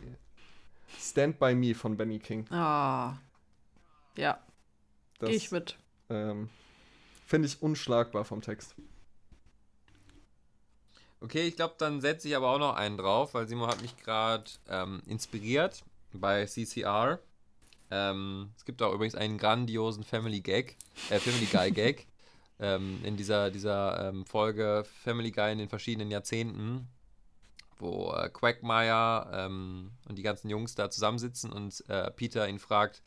Stand 1.00 1.40
by 1.40 1.54
Me 1.54 1.74
von 1.76 1.96
Benny 1.98 2.20
King. 2.20 2.46
Ah. 2.52 3.18
Ja, 4.16 4.40
Das 5.20 5.30
gehe 5.30 5.38
ich 5.38 5.52
mit. 5.52 5.78
ähm, 6.10 6.50
finde 7.26 7.48
ich 7.48 7.62
unschlagbar 7.62 8.26
vom 8.26 8.42
Text. 8.42 8.76
Okay, 11.20 11.48
ich 11.48 11.56
glaube, 11.56 11.76
dann 11.80 12.00
setze 12.00 12.28
ich 12.28 12.36
aber 12.36 12.50
auch 12.52 12.60
noch 12.60 12.76
einen 12.76 12.98
drauf, 12.98 13.34
weil 13.34 13.48
Simon 13.48 13.70
hat 13.70 13.82
mich 13.82 13.98
gerade 13.98 14.46
ähm, 14.70 15.02
inspiriert 15.08 15.84
bei 16.14 16.46
CCR. 16.46 17.20
Ähm, 17.90 18.52
es 18.56 18.66
gibt 18.66 18.82
auch 18.84 18.94
übrigens 18.94 19.16
einen 19.16 19.38
grandiosen 19.40 20.04
Family 20.04 20.42
Gag, 20.42 20.78
äh, 21.10 21.20
Family 21.20 21.46
Guy 21.46 21.72
Gag 21.72 22.08
ähm, 22.60 23.00
in 23.04 23.18
dieser, 23.18 23.50
dieser 23.50 24.10
ähm, 24.10 24.26
Folge 24.26 24.86
Family 25.04 25.32
Guy 25.32 25.54
in 25.54 25.58
den 25.58 25.70
verschiedenen 25.70 26.12
Jahrzehnten, 26.12 26.88
wo 27.80 28.12
äh, 28.12 28.30
Quagmire 28.30 29.32
ähm, 29.34 29.92
und 30.08 30.18
die 30.18 30.24
ganzen 30.24 30.50
Jungs 30.50 30.76
da 30.76 30.92
zusammensitzen 30.92 31.52
und 31.52 31.84
äh, 31.90 32.12
Peter 32.12 32.48
ihn 32.48 32.60
fragt, 32.60 33.02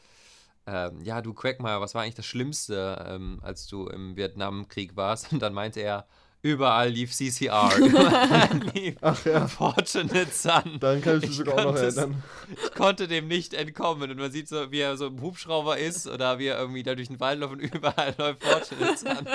ähm, 0.66 1.00
ja, 1.02 1.22
du 1.22 1.32
Quagmire, 1.32 1.80
was 1.80 1.94
war 1.94 2.02
eigentlich 2.02 2.16
das 2.16 2.26
Schlimmste, 2.26 3.38
als 3.40 3.66
du 3.66 3.86
im 3.86 4.16
Vietnamkrieg 4.16 4.94
warst? 4.94 5.32
Und 5.32 5.40
dann 5.40 5.54
meinte 5.54 5.80
er, 5.80 6.06
überall 6.42 6.88
lief 6.90 7.12
CCR, 7.12 7.70
überall 7.78 8.60
lief 8.74 8.96
Ach 9.00 9.24
ja, 9.24 9.46
Fortunate 9.46 10.30
Son. 10.32 10.78
dann 10.80 11.00
kann 11.02 11.16
ich 11.18 11.22
mich 11.22 11.30
Ich 11.30 11.36
sogar 11.36 11.58
auch 11.58 11.72
noch 11.72 11.76
erinnern. 11.76 12.22
Ich 12.64 12.74
konnte 12.74 13.08
dem 13.08 13.28
nicht 13.28 13.54
entkommen. 13.54 14.10
Und 14.10 14.18
man 14.18 14.30
sieht 14.32 14.48
so, 14.48 14.70
wie 14.70 14.80
er 14.80 14.96
so 14.96 15.06
im 15.06 15.20
Hubschrauber 15.20 15.78
ist 15.78 16.06
oder 16.06 16.38
wie 16.38 16.46
er 16.46 16.58
irgendwie 16.58 16.82
da 16.82 16.94
durch 16.94 17.08
den 17.08 17.20
Wald 17.20 17.40
läuft 17.40 17.52
und 17.54 17.60
überall 17.60 18.14
läuft 18.18 18.42
Fortunate 18.42 18.96
Son. 18.96 19.28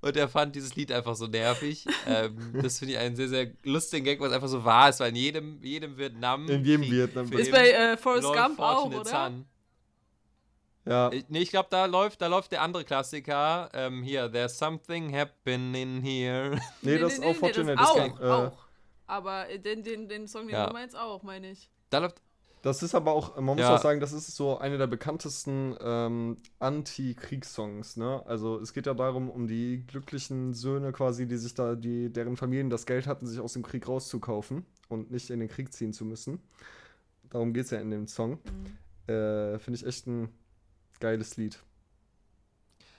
Und 0.00 0.16
er 0.16 0.28
fand 0.28 0.54
dieses 0.54 0.76
Lied 0.76 0.92
einfach 0.92 1.16
so 1.16 1.26
nervig. 1.26 1.84
Ähm, 2.06 2.36
das 2.62 2.78
finde 2.78 2.94
ich 2.94 3.00
einen 3.00 3.16
sehr, 3.16 3.28
sehr 3.28 3.50
lustigen 3.64 4.04
Gag, 4.04 4.20
was 4.20 4.32
einfach 4.32 4.46
so 4.48 4.64
wahr 4.64 4.90
ist, 4.90 5.00
weil 5.00 5.08
in 5.10 5.16
jedem, 5.16 5.58
jedem 5.60 5.98
Vietnam. 5.98 6.48
In 6.48 6.64
jedem 6.64 6.82
Vietnam- 6.88 7.32
Ist 7.32 7.50
bei 7.50 7.70
äh, 7.72 7.96
Forrest 7.96 8.32
Gump 8.32 8.60
auch, 8.60 8.86
oder? 8.86 9.04
Son. 9.04 9.44
Ja, 10.88 11.10
Ich, 11.12 11.28
nee, 11.28 11.40
ich 11.40 11.50
glaube, 11.50 11.68
da 11.70 11.84
läuft, 11.86 12.20
da 12.22 12.26
läuft 12.28 12.50
der 12.52 12.62
andere 12.62 12.84
Klassiker. 12.84 13.68
Ähm, 13.74 14.02
hier, 14.02 14.30
There's 14.32 14.56
something 14.58 15.14
happening 15.14 16.00
here. 16.02 16.58
nee, 16.82 16.98
das 16.98 17.14
ist 17.14 17.24
auch 17.24 17.34
Fortunate. 17.34 17.76
das 17.76 17.92
Das, 17.94 18.02
auch, 18.12 18.20
äh, 18.20 18.24
auch. 18.30 18.58
Aber 19.06 19.48
äh, 19.50 19.58
den, 19.58 19.82
den, 19.82 20.08
den 20.08 20.26
Song, 20.26 20.46
den 20.46 20.56
Ja. 20.56 20.66
du 20.66 20.72
meinst, 20.72 20.96
auch, 20.96 21.22
meine 21.22 21.50
ich. 21.50 21.70
Da 21.90 21.98
läuft. 21.98 22.22
Das 22.62 22.82
ist 22.82 22.94
aber 22.94 23.12
auch, 23.12 23.36
man 23.36 23.44
muss 23.56 23.60
Ja. 23.60 23.76
auch 23.76 23.80
sagen, 23.80 24.00
das 24.00 24.12
ist 24.12 24.34
so 24.34 24.58
eine 24.58 24.78
der 24.78 24.88
bekanntesten 24.88 25.76
ähm, 25.80 26.38
Anti-Kriegssongs, 26.58 27.96
ne? 27.96 28.22
Also 28.26 28.58
es 28.58 28.72
geht 28.72 28.86
ja 28.86 28.94
darum, 28.94 29.30
um 29.30 29.46
die 29.46 29.84
glücklichen 29.86 30.54
Söhne 30.54 30.92
quasi, 30.92 31.26
die 31.28 31.36
sich 31.36 31.54
da, 31.54 31.74
die, 31.76 32.12
deren 32.12 32.36
Familien 32.36 32.68
das 32.70 32.84
Geld 32.86 33.06
hatten, 33.06 33.26
sich 33.26 33.38
aus 33.40 33.52
dem 33.52 33.62
Krieg 33.62 33.86
rauszukaufen 33.86 34.66
und 34.88 35.10
nicht 35.10 35.30
in 35.30 35.38
den 35.40 35.48
Krieg 35.48 35.72
ziehen 35.72 35.92
zu 35.92 36.04
müssen. 36.04 36.40
Darum 37.30 37.52
geht 37.52 37.66
es 37.66 37.70
ja 37.70 37.78
in 37.78 37.90
dem 37.90 38.06
Song. 38.08 38.38
Äh, 39.06 39.58
Finde 39.58 39.76
ich 39.78 39.86
echt 39.86 40.06
ein 40.06 40.28
geiles 41.00 41.36
Lied. 41.36 41.58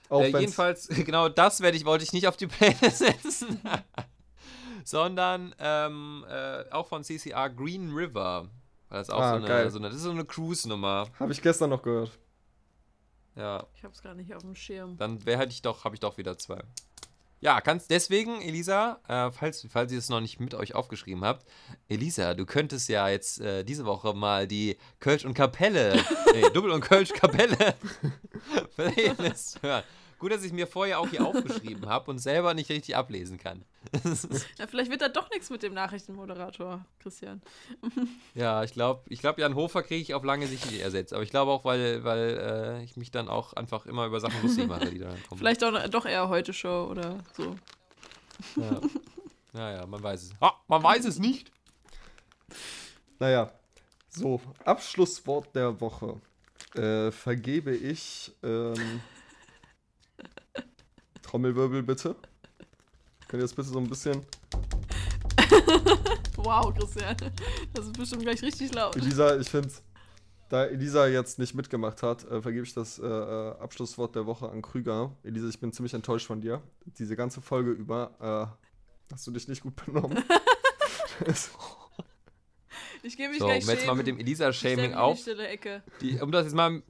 Auch 0.08 0.22
Äh, 0.22 0.28
jedenfalls, 0.40 0.88
genau 1.04 1.28
das 1.28 1.60
werde 1.60 1.76
ich, 1.76 1.84
wollte 1.84 2.04
ich 2.04 2.12
nicht 2.12 2.26
auf 2.26 2.36
die 2.36 2.46
Playlist 2.48 2.98
setzen. 2.98 3.60
Sondern 4.84 5.54
ähm, 5.58 6.24
äh, 6.28 6.64
auch 6.70 6.88
von 6.88 7.04
CCR 7.04 7.50
Green 7.50 7.92
River. 7.92 8.48
Das 8.88 9.08
ist 9.08 9.14
auch 9.14 9.20
Ah, 9.20 9.30
so, 9.30 9.36
eine, 9.36 9.46
geil. 9.46 9.70
so 9.70 9.78
eine, 9.78 9.88
das 9.88 9.98
ist 9.98 10.02
so 10.02 10.10
eine 10.10 10.24
Cruise-Nummer. 10.24 11.06
Habe 11.20 11.32
ich 11.32 11.40
gestern 11.42 11.70
noch 11.70 11.82
gehört. 11.82 12.18
Ja, 13.36 13.64
Ich 13.76 13.84
hab's 13.84 14.02
gar 14.02 14.14
nicht 14.14 14.34
auf 14.34 14.42
dem 14.42 14.56
Schirm. 14.56 14.96
dann 14.96 15.24
wäre 15.24 15.38
hätte 15.40 15.52
ich 15.52 15.62
doch, 15.62 15.84
habe 15.84 15.94
ich 15.94 16.00
doch 16.00 16.18
wieder 16.18 16.36
zwei. 16.36 16.60
Ja, 17.42 17.62
kannst 17.62 17.90
deswegen, 17.90 18.42
Elisa, 18.42 19.00
äh, 19.08 19.30
falls, 19.30 19.66
falls 19.70 19.90
ihr 19.92 19.98
es 19.98 20.10
noch 20.10 20.20
nicht 20.20 20.40
mit 20.40 20.54
euch 20.54 20.74
aufgeschrieben 20.74 21.24
habt, 21.24 21.46
Elisa, 21.88 22.34
du 22.34 22.44
könntest 22.44 22.90
ja 22.90 23.08
jetzt 23.08 23.40
äh, 23.40 23.64
diese 23.64 23.86
Woche 23.86 24.12
mal 24.12 24.46
die 24.46 24.76
Kölsch 24.98 25.24
und 25.24 25.32
Kapelle, 25.32 25.94
nee, 26.34 26.42
Double 26.52 26.70
und 26.70 26.82
Kölsch 26.82 27.14
Kapelle 27.14 27.74
Playlist 28.76 29.62
hören. 29.62 29.84
Gut, 30.20 30.30
dass 30.30 30.44
ich 30.44 30.52
mir 30.52 30.66
vorher 30.66 31.00
auch 31.00 31.08
hier 31.08 31.26
aufgeschrieben 31.26 31.88
habe 31.88 32.10
und 32.10 32.18
selber 32.18 32.54
nicht 32.54 32.70
richtig 32.70 32.96
ablesen 32.96 33.38
kann. 33.38 33.64
Ja, 34.58 34.66
vielleicht 34.66 34.90
wird 34.90 35.00
da 35.00 35.08
doch 35.08 35.30
nichts 35.30 35.48
mit 35.48 35.62
dem 35.62 35.72
Nachrichtenmoderator, 35.72 36.84
Christian. 37.00 37.40
ja, 38.34 38.62
ich 38.62 38.72
glaube, 38.72 39.02
ich 39.08 39.20
glaub, 39.20 39.38
Jan 39.38 39.54
Hofer 39.54 39.82
kriege 39.82 40.02
ich 40.02 40.14
auf 40.14 40.22
lange 40.22 40.46
Sicht 40.46 40.70
nicht 40.70 40.80
ersetzt. 40.80 41.14
Aber 41.14 41.22
ich 41.22 41.30
glaube 41.30 41.50
auch, 41.50 41.64
weil, 41.64 42.04
weil 42.04 42.78
äh, 42.80 42.84
ich 42.84 42.96
mich 42.96 43.10
dann 43.10 43.28
auch 43.28 43.54
einfach 43.54 43.86
immer 43.86 44.06
über 44.06 44.20
Sachen 44.20 44.42
lustig 44.42 44.66
mache, 44.68 44.90
die 44.90 44.98
da 44.98 45.08
kommen. 45.28 45.38
Vielleicht 45.38 45.64
auch, 45.64 45.88
doch 45.88 46.04
eher 46.04 46.28
heute 46.28 46.52
Show 46.52 46.88
oder 46.90 47.18
so. 47.34 47.56
Ja. 48.56 48.80
Naja, 49.52 49.86
man 49.86 50.02
weiß 50.02 50.24
es. 50.24 50.30
Ah, 50.40 50.52
man 50.68 50.82
weiß 50.82 51.06
es 51.06 51.18
nicht. 51.18 51.50
Naja, 53.18 53.50
so, 54.10 54.40
Abschlusswort 54.64 55.54
der 55.54 55.80
Woche. 55.80 56.20
Äh, 56.74 57.10
vergebe 57.10 57.74
ich. 57.74 58.32
Ähm, 58.42 59.00
Trommelwirbel 61.30 61.84
bitte. 61.84 62.16
Könnt 63.28 63.40
ihr 63.40 63.44
das 63.44 63.54
bitte 63.54 63.68
so 63.68 63.78
ein 63.78 63.88
bisschen. 63.88 64.22
Wow, 66.36 66.74
Christian. 66.74 67.14
Das 67.74 67.84
ist 67.84 67.98
bestimmt 67.98 68.22
gleich 68.22 68.42
richtig 68.42 68.72
laut. 68.72 68.96
Elisa, 68.96 69.36
ich 69.36 69.48
finde, 69.48 69.68
da 70.48 70.64
Elisa 70.64 71.06
jetzt 71.06 71.38
nicht 71.38 71.54
mitgemacht 71.54 72.02
hat, 72.02 72.24
äh, 72.24 72.40
vergebe 72.40 72.64
ich 72.64 72.72
das 72.72 72.98
äh, 72.98 73.06
äh, 73.06 73.50
Abschlusswort 73.58 74.16
der 74.16 74.24
Woche 74.24 74.48
an 74.48 74.62
Krüger. 74.62 75.12
Elisa, 75.22 75.48
ich 75.48 75.60
bin 75.60 75.70
ziemlich 75.70 75.92
enttäuscht 75.92 76.26
von 76.26 76.40
dir. 76.40 76.62
Diese 76.98 77.14
ganze 77.14 77.42
Folge 77.42 77.72
über 77.72 78.56
äh, 79.10 79.12
hast 79.12 79.26
du 79.26 79.32
dich 79.32 79.46
nicht 79.48 79.62
gut 79.62 79.76
benommen. 79.84 80.24
Ich 83.02 83.16
gehe 83.16 83.28
mich 83.28 83.38
So, 83.38 83.44
um 83.44 83.50
gleich 83.50 83.66
jetzt 83.66 83.86
mal 83.86 83.94
mit 83.94 84.06
dem 84.06 84.18
Elisa-Shaming 84.18 84.76
mich 84.76 84.84
in 84.86 84.94
auf. 84.94 85.18
Die, 86.00 86.20
um 86.20 86.30
das 86.32 86.44
jetzt 86.44 86.54
mal, 86.54 86.82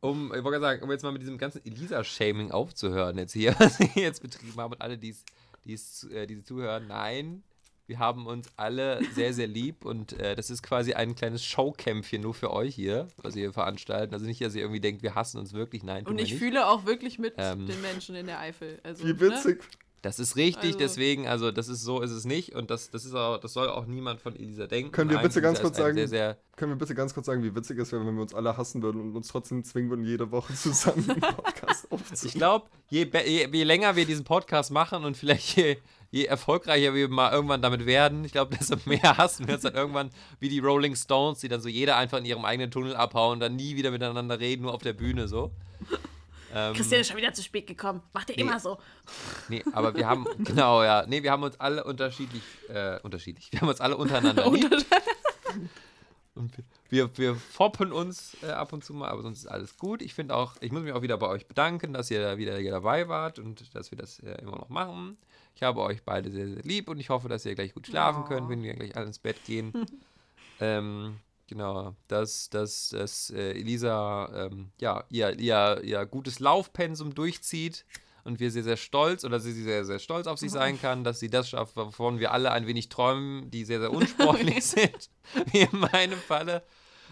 um, 0.00 0.32
ich 0.34 0.42
wollte 0.44 0.60
sagen, 0.60 0.82
um 0.82 0.90
jetzt 0.90 1.02
mal 1.02 1.12
mit 1.12 1.22
diesem 1.22 1.38
ganzen 1.38 1.64
Elisa-Shaming 1.64 2.50
aufzuhören, 2.50 3.18
jetzt 3.18 3.32
hier, 3.32 3.54
was 3.58 3.78
wir 3.78 3.88
jetzt 3.94 4.22
betrieben 4.22 4.56
haben 4.56 4.72
und 4.72 4.80
alle, 4.80 4.98
die 4.98 5.14
es, 5.66 6.04
äh, 6.04 6.26
die 6.26 6.42
zuhören, 6.42 6.86
nein, 6.88 7.42
wir 7.86 7.98
haben 7.98 8.26
uns 8.26 8.48
alle 8.56 9.00
sehr, 9.14 9.34
sehr 9.34 9.48
lieb 9.48 9.84
und 9.84 10.12
äh, 10.12 10.36
das 10.36 10.48
ist 10.48 10.62
quasi 10.62 10.94
ein 10.94 11.16
kleines 11.16 11.44
Showcampchen 11.44 12.22
nur 12.22 12.34
für 12.34 12.52
euch 12.52 12.72
hier, 12.74 13.08
was 13.16 13.34
wir 13.34 13.42
hier 13.42 13.52
veranstalten. 13.52 14.14
Also 14.14 14.26
nicht, 14.26 14.40
dass 14.40 14.54
ihr 14.54 14.62
irgendwie 14.62 14.80
denkt, 14.80 15.02
wir 15.02 15.16
hassen 15.16 15.38
uns 15.38 15.52
wirklich, 15.54 15.82
nein, 15.82 16.06
Und 16.06 16.20
ich 16.20 16.30
nicht. 16.30 16.38
fühle 16.38 16.68
auch 16.68 16.86
wirklich 16.86 17.18
mit 17.18 17.34
Ähm. 17.36 17.66
den 17.66 17.80
Menschen 17.82 18.14
in 18.14 18.26
der 18.26 18.38
Eifel. 18.38 18.78
Also, 18.84 19.04
Wie 19.04 19.18
witzig. 19.20 19.58
Ne? 19.58 19.64
Das 20.02 20.18
ist 20.18 20.36
richtig, 20.36 20.64
Also- 20.72 20.78
deswegen, 20.78 21.26
also 21.28 21.50
das 21.50 21.68
ist 21.68 21.82
so 21.82 22.00
ist 22.00 22.10
es 22.10 22.24
nicht 22.24 22.54
und 22.54 22.70
das, 22.70 22.90
das 22.90 23.04
ist 23.04 23.14
auch, 23.14 23.38
das 23.38 23.52
soll 23.52 23.68
auch 23.68 23.84
niemand 23.84 24.20
von 24.20 24.34
Elisa 24.34 24.66
denken. 24.66 24.92
Können 24.92 25.10
wir 25.10 25.16
Nein, 25.16 25.26
bitte 25.26 25.42
ganz 25.42 25.60
kurz 25.60 25.76
sagen- 25.76 25.96
Sehr, 25.96 26.08
sehr, 26.08 26.38
Können 26.56 26.72
wir 26.72 26.76
bitte 26.78 26.94
ganz 26.94 27.12
kurz 27.12 27.26
sagen, 27.26 27.42
wie 27.42 27.54
witzig 27.54 27.78
es 27.78 27.92
wäre, 27.92 28.06
wenn 28.06 28.14
wir 28.14 28.22
uns 28.22 28.34
alle 28.34 28.56
hassen 28.56 28.82
würden 28.82 29.00
und 29.00 29.14
uns 29.16 29.28
trotzdem 29.28 29.62
zwingen 29.62 29.90
würden, 29.90 30.04
jede 30.04 30.30
Woche 30.30 30.54
zusammen 30.54 31.08
einen 31.10 31.20
Podcast 31.20 31.86
aufzunehmen? 31.92 32.22
Ich 32.26 32.32
glaube, 32.32 32.66
je, 32.88 33.10
je, 33.26 33.48
je 33.52 33.64
länger 33.64 33.94
wir 33.96 34.06
diesen 34.06 34.24
Podcast 34.24 34.70
machen 34.70 35.04
und 35.04 35.18
vielleicht 35.18 35.56
je, 35.56 35.76
je 36.10 36.24
erfolgreicher 36.24 36.94
wir 36.94 37.08
mal 37.10 37.30
irgendwann 37.32 37.60
damit 37.60 37.84
werden, 37.84 38.24
ich 38.24 38.32
glaube, 38.32 38.56
desto 38.56 38.76
mehr 38.86 39.02
hassen 39.18 39.46
wir 39.48 39.54
uns 39.54 39.64
dann 39.64 39.74
irgendwann 39.74 40.08
wie 40.38 40.48
die 40.48 40.60
Rolling 40.60 40.96
Stones, 40.96 41.40
die 41.40 41.48
dann 41.48 41.60
so 41.60 41.68
jeder 41.68 41.96
einfach 41.98 42.16
in 42.18 42.24
ihrem 42.24 42.46
eigenen 42.46 42.70
Tunnel 42.70 42.96
abhauen 42.96 43.34
und 43.34 43.40
dann 43.40 43.54
nie 43.56 43.76
wieder 43.76 43.90
miteinander 43.90 44.40
reden, 44.40 44.62
nur 44.62 44.72
auf 44.72 44.82
der 44.82 44.94
Bühne 44.94 45.28
so. 45.28 45.50
Ähm, 46.54 46.74
Christian 46.74 47.00
ist 47.00 47.08
schon 47.08 47.16
wieder 47.16 47.32
zu 47.32 47.42
spät 47.42 47.66
gekommen. 47.66 48.02
Macht 48.12 48.30
er 48.30 48.36
Nee. 48.36 48.42
immer 48.42 48.58
so. 48.58 48.78
nee, 49.48 49.62
aber 49.72 49.94
wir 49.94 50.08
haben, 50.08 50.26
genau, 50.44 50.82
ja, 50.82 51.04
nee, 51.06 51.22
wir 51.22 51.30
haben 51.30 51.42
uns 51.42 51.58
alle 51.60 51.84
unterschiedlich, 51.84 52.42
äh, 52.68 52.98
unterschiedlich, 53.00 53.52
wir 53.52 53.60
haben 53.60 53.68
uns 53.68 53.80
alle 53.80 53.96
untereinander 53.96 54.50
lieb. 54.50 54.70
Und 56.36 56.52
wir, 56.88 57.16
wir, 57.18 57.34
foppen 57.34 57.92
uns 57.92 58.36
äh, 58.42 58.46
ab 58.50 58.72
und 58.72 58.84
zu 58.84 58.94
mal, 58.94 59.08
aber 59.08 59.20
sonst 59.20 59.40
ist 59.40 59.46
alles 59.46 59.76
gut. 59.76 60.00
Ich 60.00 60.14
finde 60.14 60.34
auch, 60.34 60.54
ich 60.60 60.70
muss 60.72 60.82
mich 60.82 60.92
auch 60.92 61.02
wieder 61.02 61.18
bei 61.18 61.26
euch 61.26 61.46
bedanken, 61.46 61.92
dass 61.92 62.10
ihr 62.10 62.22
da 62.22 62.38
wieder 62.38 62.56
hier 62.56 62.70
dabei 62.70 63.08
wart 63.08 63.38
und 63.38 63.74
dass 63.74 63.90
wir 63.90 63.98
das 63.98 64.20
äh, 64.20 64.40
immer 64.40 64.56
noch 64.56 64.68
machen. 64.68 65.18
Ich 65.54 65.62
habe 65.62 65.80
euch 65.82 66.02
beide 66.02 66.30
sehr, 66.30 66.48
sehr 66.48 66.62
lieb 66.62 66.88
und 66.88 66.98
ich 66.98 67.10
hoffe, 67.10 67.28
dass 67.28 67.44
ihr 67.44 67.54
gleich 67.54 67.74
gut 67.74 67.88
schlafen 67.88 68.24
könnt, 68.24 68.48
wenn 68.48 68.62
wir 68.62 68.74
gleich 68.74 68.96
alle 68.96 69.06
ins 69.06 69.18
Bett 69.18 69.44
gehen. 69.44 69.72
ähm, 70.60 71.16
genau, 71.50 71.94
dass, 72.08 72.48
dass, 72.48 72.90
dass 72.90 73.30
äh, 73.30 73.50
Elisa 73.50 74.46
ähm, 74.46 74.70
ja, 74.80 75.04
ihr, 75.10 75.38
ihr, 75.38 75.82
ihr 75.82 76.06
gutes 76.06 76.40
Laufpensum 76.40 77.14
durchzieht 77.14 77.84
und 78.24 78.40
wir 78.40 78.50
sehr, 78.50 78.62
sehr 78.62 78.76
stolz 78.76 79.24
oder 79.24 79.40
sie 79.40 79.52
sehr, 79.52 79.84
sehr 79.84 79.98
stolz 79.98 80.26
auf 80.26 80.38
sich 80.38 80.52
sein 80.52 80.80
kann, 80.80 81.04
dass 81.04 81.20
sie 81.20 81.28
das 81.28 81.50
schafft, 81.50 81.76
wovon 81.76 82.20
wir 82.20 82.32
alle 82.32 82.52
ein 82.52 82.66
wenig 82.66 82.88
träumen, 82.88 83.50
die 83.50 83.64
sehr, 83.64 83.80
sehr 83.80 83.92
unsportlich 83.92 84.64
sind, 84.64 85.10
wie 85.50 85.60
in 85.60 85.80
meinem 85.92 86.18
Falle. 86.18 86.62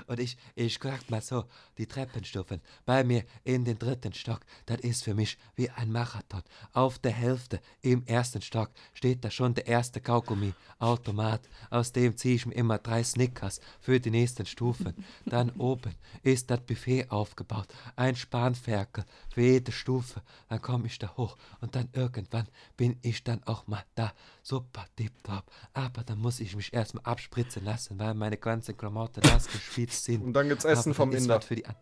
Und 0.07 0.21
ich, 0.21 0.37
ich 0.55 0.79
sag 0.81 1.11
mal 1.11 1.21
so, 1.21 1.45
die 1.77 1.87
Treppenstufen 1.87 2.61
bei 2.85 3.05
mir 3.05 3.25
in 3.45 3.65
den 3.65 3.79
dritten 3.79 4.13
Stock, 4.13 4.41
das 4.67 4.81
ist 4.81 5.05
für 5.05 5.15
mich 5.15 5.39
wie 5.57 5.71
ein 5.71 5.91
Marathon. 5.93 6.43
Auf 6.73 6.99
der 6.99 7.13
Hälfte 7.13 7.61
im 7.83 8.05
ersten 8.07 8.43
Stock 8.43 8.71
steht 8.95 9.25
da 9.25 9.31
schon 9.31 9.55
der 9.55 9.67
erste 9.67 10.01
Kaugummi-Automat. 10.01 11.49
Aus 11.71 11.93
dem 11.93 12.17
ziehe 12.17 12.37
ich 12.37 12.47
mir 12.47 12.55
immer 12.55 12.79
drei 12.79 13.03
Snickers 13.03 13.61
für 13.81 14.01
die 14.01 14.11
nächsten 14.11 14.47
Stufen. 14.47 14.95
Dann 15.27 15.51
oben 15.51 15.95
ist 16.23 16.51
das 16.51 16.61
Buffet 16.61 17.11
aufgebaut. 17.11 17.69
Ein 17.97 18.17
Spanferkel 18.17 19.05
für 19.33 19.43
jede 19.43 19.73
Stufe. 19.73 20.23
Dann 20.49 20.63
komme 20.63 20.87
ich 20.87 20.99
da 20.99 21.17
hoch 21.17 21.37
und 21.61 21.75
dann 21.75 21.89
irgendwann 21.93 22.49
bin 22.77 22.99
ich 23.03 23.25
dann 23.25 23.43
auch 23.45 23.67
mal 23.67 23.85
da. 23.95 24.13
Super 24.43 24.87
tipptopp. 24.97 25.45
Aber 25.75 26.03
dann 26.05 26.19
muss 26.19 26.41
ich 26.41 26.57
mich 26.57 26.73
erstmal 26.73 27.05
abspritzen 27.05 27.65
lassen, 27.65 27.99
weil 27.99 28.15
meine 28.15 28.37
ganzen 28.37 28.77
Klamotten 28.77 29.21
nass 29.21 29.47
gespitzt 29.89 30.05
sind. 30.05 30.25
Und 30.25 30.33
dann 30.33 30.49
gibt's 30.49 30.65
Essen 30.65 30.91
Aber 30.91 30.97
vom 30.97 31.13
Inder. 31.13 31.41
Für 31.41 31.57
die 31.57 31.67
An 31.67 31.75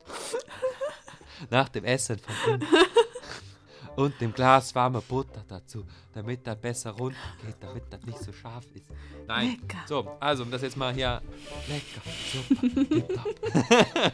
Nach 1.51 1.69
dem 1.69 1.85
Essen 1.85 2.19
vom 2.19 2.55
Inder. 2.55 2.67
Und 3.97 4.21
dem 4.21 4.33
Glas 4.33 4.75
warme 4.75 5.01
Butter 5.01 5.43
dazu, 5.49 5.87
damit 6.13 6.47
das 6.47 6.61
besser 6.61 6.91
runtergeht, 6.91 7.57
damit 7.61 7.85
das 7.89 8.03
nicht 8.03 8.19
so 8.19 8.31
scharf 8.31 8.67
ist. 8.75 8.85
Nein. 9.27 9.59
Lecker. 9.63 9.79
So, 9.87 10.17
also, 10.21 10.43
um 10.43 10.51
das 10.51 10.61
jetzt 10.61 10.77
mal 10.77 10.93
hier. 10.93 11.23
Lecker, 11.67 12.03
super. 12.31 14.13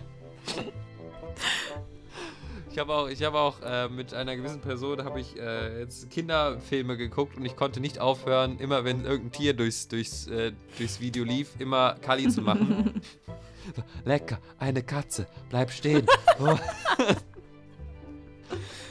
Ich 2.71 2.79
habe 2.79 2.95
auch, 2.95 3.09
ich 3.09 3.23
habe 3.23 3.39
auch 3.39 3.61
äh, 3.61 3.89
mit 3.91 4.15
einer 4.15 4.35
gewissen 4.35 4.63
Person 4.63 5.05
habe 5.05 5.21
ich 5.21 5.37
äh, 5.37 5.81
jetzt 5.81 6.09
Kinderfilme 6.09 6.97
geguckt 6.97 7.37
und 7.37 7.45
ich 7.45 7.55
konnte 7.55 7.81
nicht 7.81 7.99
aufhören, 7.99 8.59
immer 8.59 8.83
wenn 8.85 9.05
irgendein 9.05 9.33
Tier 9.33 9.53
durchs, 9.53 9.89
durchs, 9.89 10.27
äh, 10.29 10.53
durchs 10.79 10.99
Video 10.99 11.23
lief, 11.23 11.51
immer 11.59 11.97
Kali 12.01 12.29
zu 12.29 12.41
machen. 12.41 13.03
lecker, 14.05 14.39
eine 14.59 14.83
Katze, 14.83 15.27
bleib 15.49 15.71
stehen. 15.71 16.07
Oh. 16.41 16.59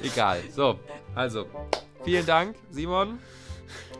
Egal. 0.03 0.41
So, 0.51 0.79
also, 1.15 1.47
vielen 2.03 2.25
Dank, 2.25 2.55
Simon. 2.69 3.19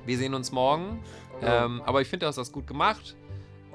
Wir 0.05 0.17
sehen 0.17 0.33
uns 0.33 0.51
morgen. 0.51 1.03
Ähm, 1.41 1.81
aber 1.85 2.01
ich 2.01 2.07
finde, 2.07 2.25
du 2.25 2.27
hast 2.27 2.37
das 2.37 2.51
gut 2.51 2.67
gemacht. 2.67 3.15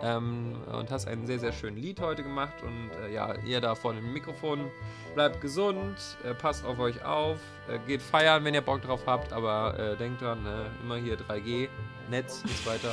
Ähm, 0.03 0.57
und 0.71 0.91
hast 0.91 1.07
ein 1.07 1.27
sehr, 1.27 1.39
sehr 1.39 1.53
schönes 1.53 1.83
Lied 1.83 2.01
heute 2.01 2.23
gemacht. 2.23 2.63
Und 2.63 2.91
äh, 3.03 3.15
ja, 3.15 3.35
ihr 3.47 3.61
da 3.61 3.75
vorne 3.75 4.01
im 4.01 4.13
Mikrofon, 4.13 4.71
bleibt 5.15 5.41
gesund, 5.41 5.97
äh, 6.23 6.35
passt 6.35 6.67
auf 6.67 6.79
euch 6.79 7.03
auf, 7.03 7.39
äh, 7.69 7.79
geht 7.87 8.03
feiern, 8.03 8.45
wenn 8.45 8.53
ihr 8.53 8.61
Bock 8.61 8.83
drauf 8.83 9.03
habt. 9.07 9.33
Aber 9.33 9.79
äh, 9.79 9.97
denkt 9.97 10.21
dran, 10.21 10.45
äh, 10.45 10.83
immer 10.83 10.97
hier 10.97 11.17
3G, 11.17 11.69
Netz 12.11 12.43
und 12.43 12.51
so 12.51 12.71
weiter. 12.71 12.93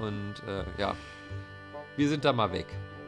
und 0.00 0.34
ja, 0.78 0.94
wir 1.96 2.08
sind 2.08 2.24
da 2.24 2.32
mal 2.32 2.52
weg. 2.52 2.66